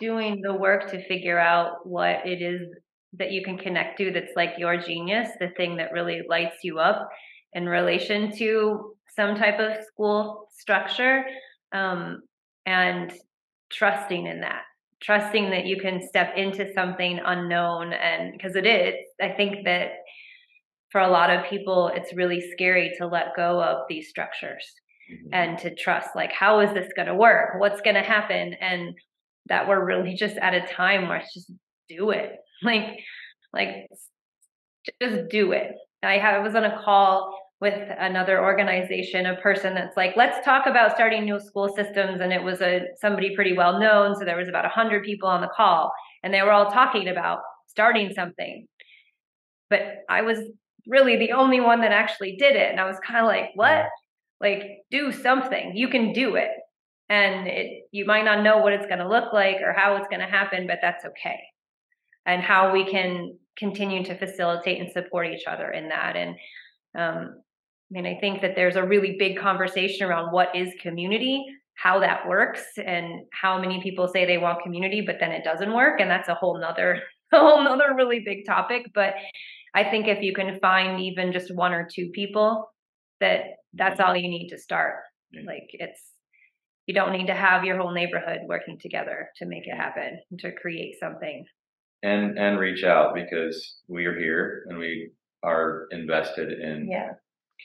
doing 0.00 0.40
the 0.42 0.52
work 0.52 0.90
to 0.90 1.06
figure 1.06 1.38
out 1.38 1.86
what 1.86 2.26
it 2.26 2.42
is 2.42 2.68
that 3.14 3.32
you 3.32 3.42
can 3.42 3.58
connect 3.58 3.98
to 3.98 4.10
that's 4.12 4.32
like 4.36 4.54
your 4.58 4.76
genius, 4.76 5.28
the 5.40 5.48
thing 5.56 5.76
that 5.76 5.92
really 5.92 6.22
lights 6.28 6.58
you 6.62 6.78
up 6.78 7.08
in 7.52 7.66
relation 7.66 8.34
to 8.36 8.94
some 9.16 9.34
type 9.34 9.58
of 9.58 9.84
school 9.84 10.48
structure, 10.52 11.24
um, 11.72 12.22
and 12.66 13.12
trusting 13.70 14.26
in 14.26 14.40
that, 14.40 14.62
trusting 15.02 15.50
that 15.50 15.66
you 15.66 15.76
can 15.80 16.06
step 16.06 16.36
into 16.36 16.72
something 16.72 17.20
unknown. 17.24 17.92
And 17.92 18.32
because 18.32 18.54
it 18.54 18.66
is, 18.66 18.94
I 19.20 19.30
think 19.30 19.64
that 19.64 19.90
for 20.90 21.00
a 21.00 21.10
lot 21.10 21.30
of 21.30 21.44
people, 21.46 21.90
it's 21.94 22.14
really 22.14 22.40
scary 22.52 22.92
to 22.98 23.06
let 23.06 23.36
go 23.36 23.62
of 23.62 23.82
these 23.88 24.08
structures 24.08 24.64
and 25.32 25.58
to 25.58 25.74
trust 25.74 26.10
like 26.14 26.30
how 26.32 26.60
is 26.60 26.72
this 26.72 26.92
going 26.94 27.08
to 27.08 27.14
work? 27.14 27.54
What's 27.58 27.80
going 27.80 27.94
to 27.96 28.02
happen? 28.02 28.54
And 28.60 28.94
that 29.50 29.68
we're 29.68 29.84
really 29.84 30.14
just 30.14 30.36
at 30.38 30.54
a 30.54 30.66
time 30.66 31.08
where 31.08 31.18
it's 31.18 31.34
just 31.34 31.52
do 31.88 32.10
it. 32.10 32.36
Like 32.62 32.98
like 33.54 33.88
just 35.00 35.30
do 35.30 35.52
it. 35.52 35.72
I 36.02 36.18
have, 36.18 36.34
I 36.34 36.38
was 36.40 36.54
on 36.54 36.64
a 36.64 36.78
call 36.84 37.34
with 37.58 37.88
another 37.98 38.42
organization 38.42 39.24
a 39.24 39.36
person 39.36 39.74
that's 39.74 39.96
like 39.96 40.14
let's 40.14 40.44
talk 40.44 40.66
about 40.66 40.94
starting 40.94 41.24
new 41.24 41.40
school 41.40 41.70
systems 41.74 42.20
and 42.20 42.34
it 42.34 42.42
was 42.42 42.60
a 42.60 42.82
somebody 43.00 43.34
pretty 43.34 43.54
well 43.54 43.80
known 43.80 44.14
so 44.14 44.26
there 44.26 44.36
was 44.36 44.48
about 44.48 44.64
100 44.64 45.02
people 45.04 45.26
on 45.26 45.40
the 45.40 45.48
call 45.56 45.90
and 46.22 46.34
they 46.34 46.42
were 46.42 46.52
all 46.52 46.70
talking 46.70 47.08
about 47.08 47.38
starting 47.66 48.12
something. 48.12 48.66
But 49.70 49.80
i 50.10 50.20
was 50.20 50.38
really 50.86 51.16
the 51.16 51.32
only 51.32 51.60
one 51.60 51.80
that 51.80 51.92
actually 51.92 52.36
did 52.36 52.56
it 52.56 52.70
and 52.70 52.78
i 52.78 52.84
was 52.84 52.98
kind 53.06 53.20
of 53.20 53.26
like 53.26 53.52
what? 53.54 53.86
Like 54.38 54.64
do 54.90 55.12
something. 55.12 55.72
You 55.74 55.88
can 55.88 56.12
do 56.12 56.36
it 56.36 56.50
and 57.10 57.46
it 57.46 57.88
you 57.92 58.06
might 58.06 58.24
not 58.24 58.42
know 58.42 58.58
what 58.58 58.72
it's 58.72 58.86
going 58.86 58.98
to 58.98 59.08
look 59.08 59.32
like 59.34 59.56
or 59.62 59.74
how 59.74 59.96
it's 59.96 60.08
going 60.08 60.20
to 60.20 60.26
happen 60.26 60.66
but 60.66 60.78
that's 60.80 61.04
okay 61.04 61.40
and 62.26 62.42
how 62.42 62.72
we 62.72 62.88
can 62.88 63.36
continue 63.58 64.04
to 64.04 64.16
facilitate 64.16 64.80
and 64.80 64.90
support 64.90 65.26
each 65.26 65.44
other 65.46 65.70
in 65.70 65.88
that. 65.88 66.16
And 66.16 66.30
um, 66.96 67.34
I 67.36 67.90
mean, 67.90 68.06
I 68.06 68.18
think 68.20 68.42
that 68.42 68.56
there's 68.56 68.76
a 68.76 68.86
really 68.86 69.16
big 69.18 69.38
conversation 69.38 70.06
around 70.06 70.32
what 70.32 70.54
is 70.54 70.72
community, 70.80 71.44
how 71.74 72.00
that 72.00 72.26
works, 72.26 72.62
and 72.84 73.22
how 73.32 73.60
many 73.60 73.82
people 73.82 74.08
say 74.08 74.24
they 74.24 74.38
want 74.38 74.62
community, 74.62 75.02
but 75.04 75.16
then 75.20 75.32
it 75.32 75.44
doesn't 75.44 75.74
work. 75.74 76.00
And 76.00 76.10
that's 76.10 76.28
a 76.28 76.34
whole 76.34 76.58
nother, 76.58 77.00
a 77.32 77.38
whole 77.38 77.62
nother 77.62 77.94
really 77.94 78.22
big 78.24 78.46
topic. 78.46 78.86
But 78.94 79.14
I 79.74 79.84
think 79.84 80.08
if 80.08 80.22
you 80.22 80.34
can 80.34 80.58
find 80.60 81.00
even 81.00 81.32
just 81.32 81.54
one 81.54 81.72
or 81.72 81.88
two 81.92 82.10
people, 82.14 82.70
that 83.20 83.42
that's 83.74 84.00
all 84.00 84.16
you 84.16 84.28
need 84.28 84.48
to 84.48 84.58
start. 84.58 84.94
Yeah. 85.32 85.42
Like 85.46 85.68
it's 85.72 86.09
you 86.90 86.94
don't 87.00 87.12
need 87.12 87.28
to 87.28 87.34
have 87.34 87.62
your 87.64 87.78
whole 87.78 87.92
neighborhood 87.92 88.40
working 88.48 88.76
together 88.80 89.28
to 89.36 89.46
make 89.46 89.62
it 89.64 89.76
happen, 89.76 90.10
to 90.40 90.50
create 90.62 90.96
something. 90.98 91.44
and 92.02 92.36
and 92.44 92.58
reach 92.58 92.82
out 92.82 93.14
because 93.14 93.56
we 93.94 94.06
are 94.06 94.18
here 94.26 94.64
and 94.68 94.74
we 94.84 94.92
are 95.52 95.86
invested 95.92 96.48
in 96.68 96.76
Yeah. 96.90 97.10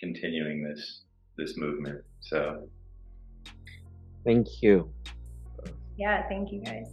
continuing 0.03 0.57
this 0.67 0.81
this 1.39 1.51
movement. 1.57 1.99
So 2.29 2.69
Thank 4.27 4.47
you. 4.61 4.75
Yeah, 6.03 6.17
thank 6.31 6.51
you 6.53 6.59
guys. 6.69 6.87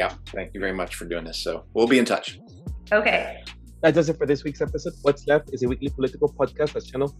Yeah, 0.00 0.12
thank 0.36 0.48
you 0.54 0.60
very 0.60 0.76
much 0.82 0.92
for 0.98 1.04
doing 1.12 1.24
this. 1.24 1.38
So 1.46 1.64
we'll 1.74 1.86
be 1.96 1.98
in 1.98 2.04
touch. 2.14 2.38
Okay. 3.00 3.42
That 3.82 3.94
does 3.94 4.08
it 4.10 4.16
for 4.20 4.26
this 4.32 4.40
week's 4.44 4.60
episode. 4.60 4.94
What's 5.02 5.22
Left 5.26 5.46
is 5.54 5.62
a 5.62 5.68
weekly 5.72 5.90
political 5.98 6.28
podcast 6.40 6.70
that's 6.74 6.88
channel 6.92 7.10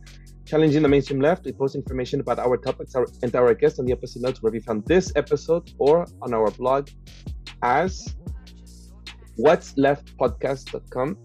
challenging 0.47 0.82
the 0.82 0.89
mainstream 0.89 1.20
left. 1.20 1.44
We 1.44 1.52
post 1.52 1.74
information 1.74 2.20
about 2.20 2.39
our 2.39 2.56
topics 2.56 2.94
our, 2.94 3.06
and 3.23 3.35
our 3.35 3.52
guests 3.52 3.78
on 3.78 3.85
the 3.85 3.93
episode 3.93 4.23
notes 4.23 4.43
where 4.43 4.52
we 4.52 4.60
found 4.60 4.86
this 4.86 5.12
episode 5.16 5.70
or 5.78 6.06
on 6.23 6.32
our 6.32 6.51
blog 6.52 6.89
as 7.62 8.14
what's 9.36 9.74
leftpodcast.com. 9.74 11.18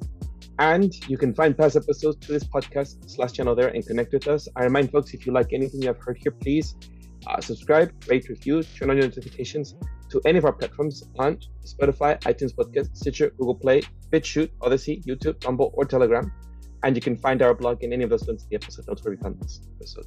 And 0.59 0.93
you 1.09 1.17
can 1.17 1.33
find 1.33 1.57
past 1.57 1.75
episodes 1.75 2.17
to 2.25 2.33
this 2.33 2.43
podcast 2.43 3.09
slash 3.09 3.33
channel 3.33 3.55
there 3.55 3.69
and 3.69 3.85
connect 3.85 4.13
with 4.13 4.27
us. 4.27 4.47
I 4.55 4.63
remind 4.63 4.91
folks 4.91 5.13
if 5.13 5.25
you 5.25 5.33
like 5.33 5.53
anything 5.53 5.81
you 5.81 5.87
have 5.87 5.99
heard 5.99 6.17
here, 6.17 6.31
please 6.31 6.75
uh, 7.27 7.39
subscribe, 7.39 7.91
rate, 8.07 8.27
review, 8.29 8.63
turn 8.63 8.89
on 8.89 8.97
your 8.97 9.05
notifications 9.05 9.75
to 10.09 10.21
any 10.25 10.37
of 10.37 10.45
our 10.45 10.53
platforms 10.53 11.03
on 11.17 11.37
Spotify, 11.63 12.19
iTunes 12.21 12.53
Podcast, 12.53 12.95
Stitcher, 12.95 13.29
Google 13.37 13.55
Play, 13.55 13.81
BitChute, 14.11 14.49
Odysee, 14.61 15.01
YouTube, 15.03 15.43
Rumble, 15.45 15.71
or 15.73 15.85
Telegram. 15.85 16.31
And 16.83 16.95
you 16.95 17.01
can 17.01 17.15
find 17.15 17.41
our 17.41 17.53
blog 17.53 17.83
in 17.83 17.93
any 17.93 18.03
of 18.03 18.09
those 18.09 18.27
links 18.27 18.43
in 18.43 18.49
the 18.49 18.55
episode 18.55 18.87
notes 18.87 19.03
where 19.03 19.13
we 19.13 19.21
found 19.21 19.39
this 19.41 19.61
episode. 19.75 20.05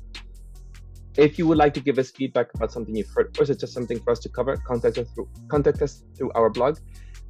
If 1.16 1.38
you 1.38 1.46
would 1.46 1.58
like 1.58 1.72
to 1.74 1.80
give 1.80 1.98
us 1.98 2.10
feedback 2.10 2.52
about 2.54 2.72
something 2.72 2.94
you've 2.94 3.10
heard 3.14 3.36
or 3.38 3.46
suggest 3.46 3.72
something 3.72 4.00
for 4.00 4.10
us 4.10 4.18
to 4.20 4.28
cover, 4.28 4.56
contact 4.56 4.98
us 4.98 5.08
through 5.14 5.28
contact 5.48 5.80
us 5.80 6.02
through 6.16 6.32
our 6.34 6.50
blog. 6.50 6.78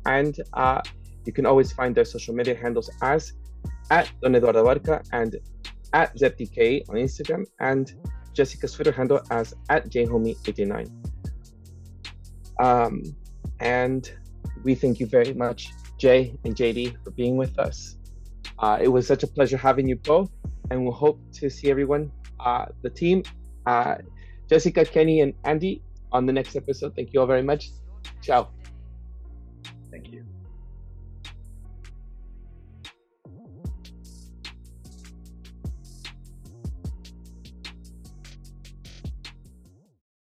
And 0.07 0.35
uh, 0.55 0.81
you 1.27 1.33
can 1.33 1.45
always 1.45 1.73
find 1.73 1.95
their 1.95 2.07
social 2.07 2.35
media 2.35 2.55
handles 2.55 2.91
as 3.03 3.35
at 3.91 4.11
Don 4.23 4.35
Eduardo 4.35 4.65
Barca 4.65 5.03
and 5.13 5.37
at 5.93 6.17
ZTK 6.17 6.89
on 6.89 6.97
Instagram 6.97 7.45
and 7.61 7.93
Jessica's 8.33 8.73
Twitter 8.73 8.93
handle 8.93 9.21
as 9.31 9.55
at 9.69 9.91
jhomie89. 9.91 10.91
Um, 12.61 13.03
and 13.61 14.11
we 14.65 14.75
thank 14.75 15.01
you 15.01 15.07
very 15.07 15.35
much, 15.35 15.71
Jay 15.99 16.37
and 16.45 16.55
JD, 16.55 17.03
for 17.05 17.11
being 17.13 17.37
with 17.37 17.59
us. 17.59 17.97
Uh, 18.59 18.79
it 18.81 18.89
was 18.89 19.07
such 19.07 19.23
a 19.23 19.27
pleasure 19.27 19.57
having 19.57 19.89
you 19.89 19.97
both, 19.97 20.31
and 20.71 20.83
we'll 20.85 20.93
hope 20.93 21.21
to 21.35 21.51
see 21.51 21.71
everyone, 21.71 22.11
uh, 22.41 22.67
the 22.83 22.91
team, 22.91 23.23
uh, 23.67 23.97
Jessica, 24.49 24.85
Kenny, 24.85 25.21
and 25.21 25.35
Andy, 25.45 25.83
on 26.13 26.27
the 26.27 26.33
next 26.33 26.57
episode. 26.57 26.95
Thank 26.95 27.13
you 27.13 27.21
all 27.21 27.27
very 27.27 27.43
much. 27.43 27.71
Ciao. 28.23 28.51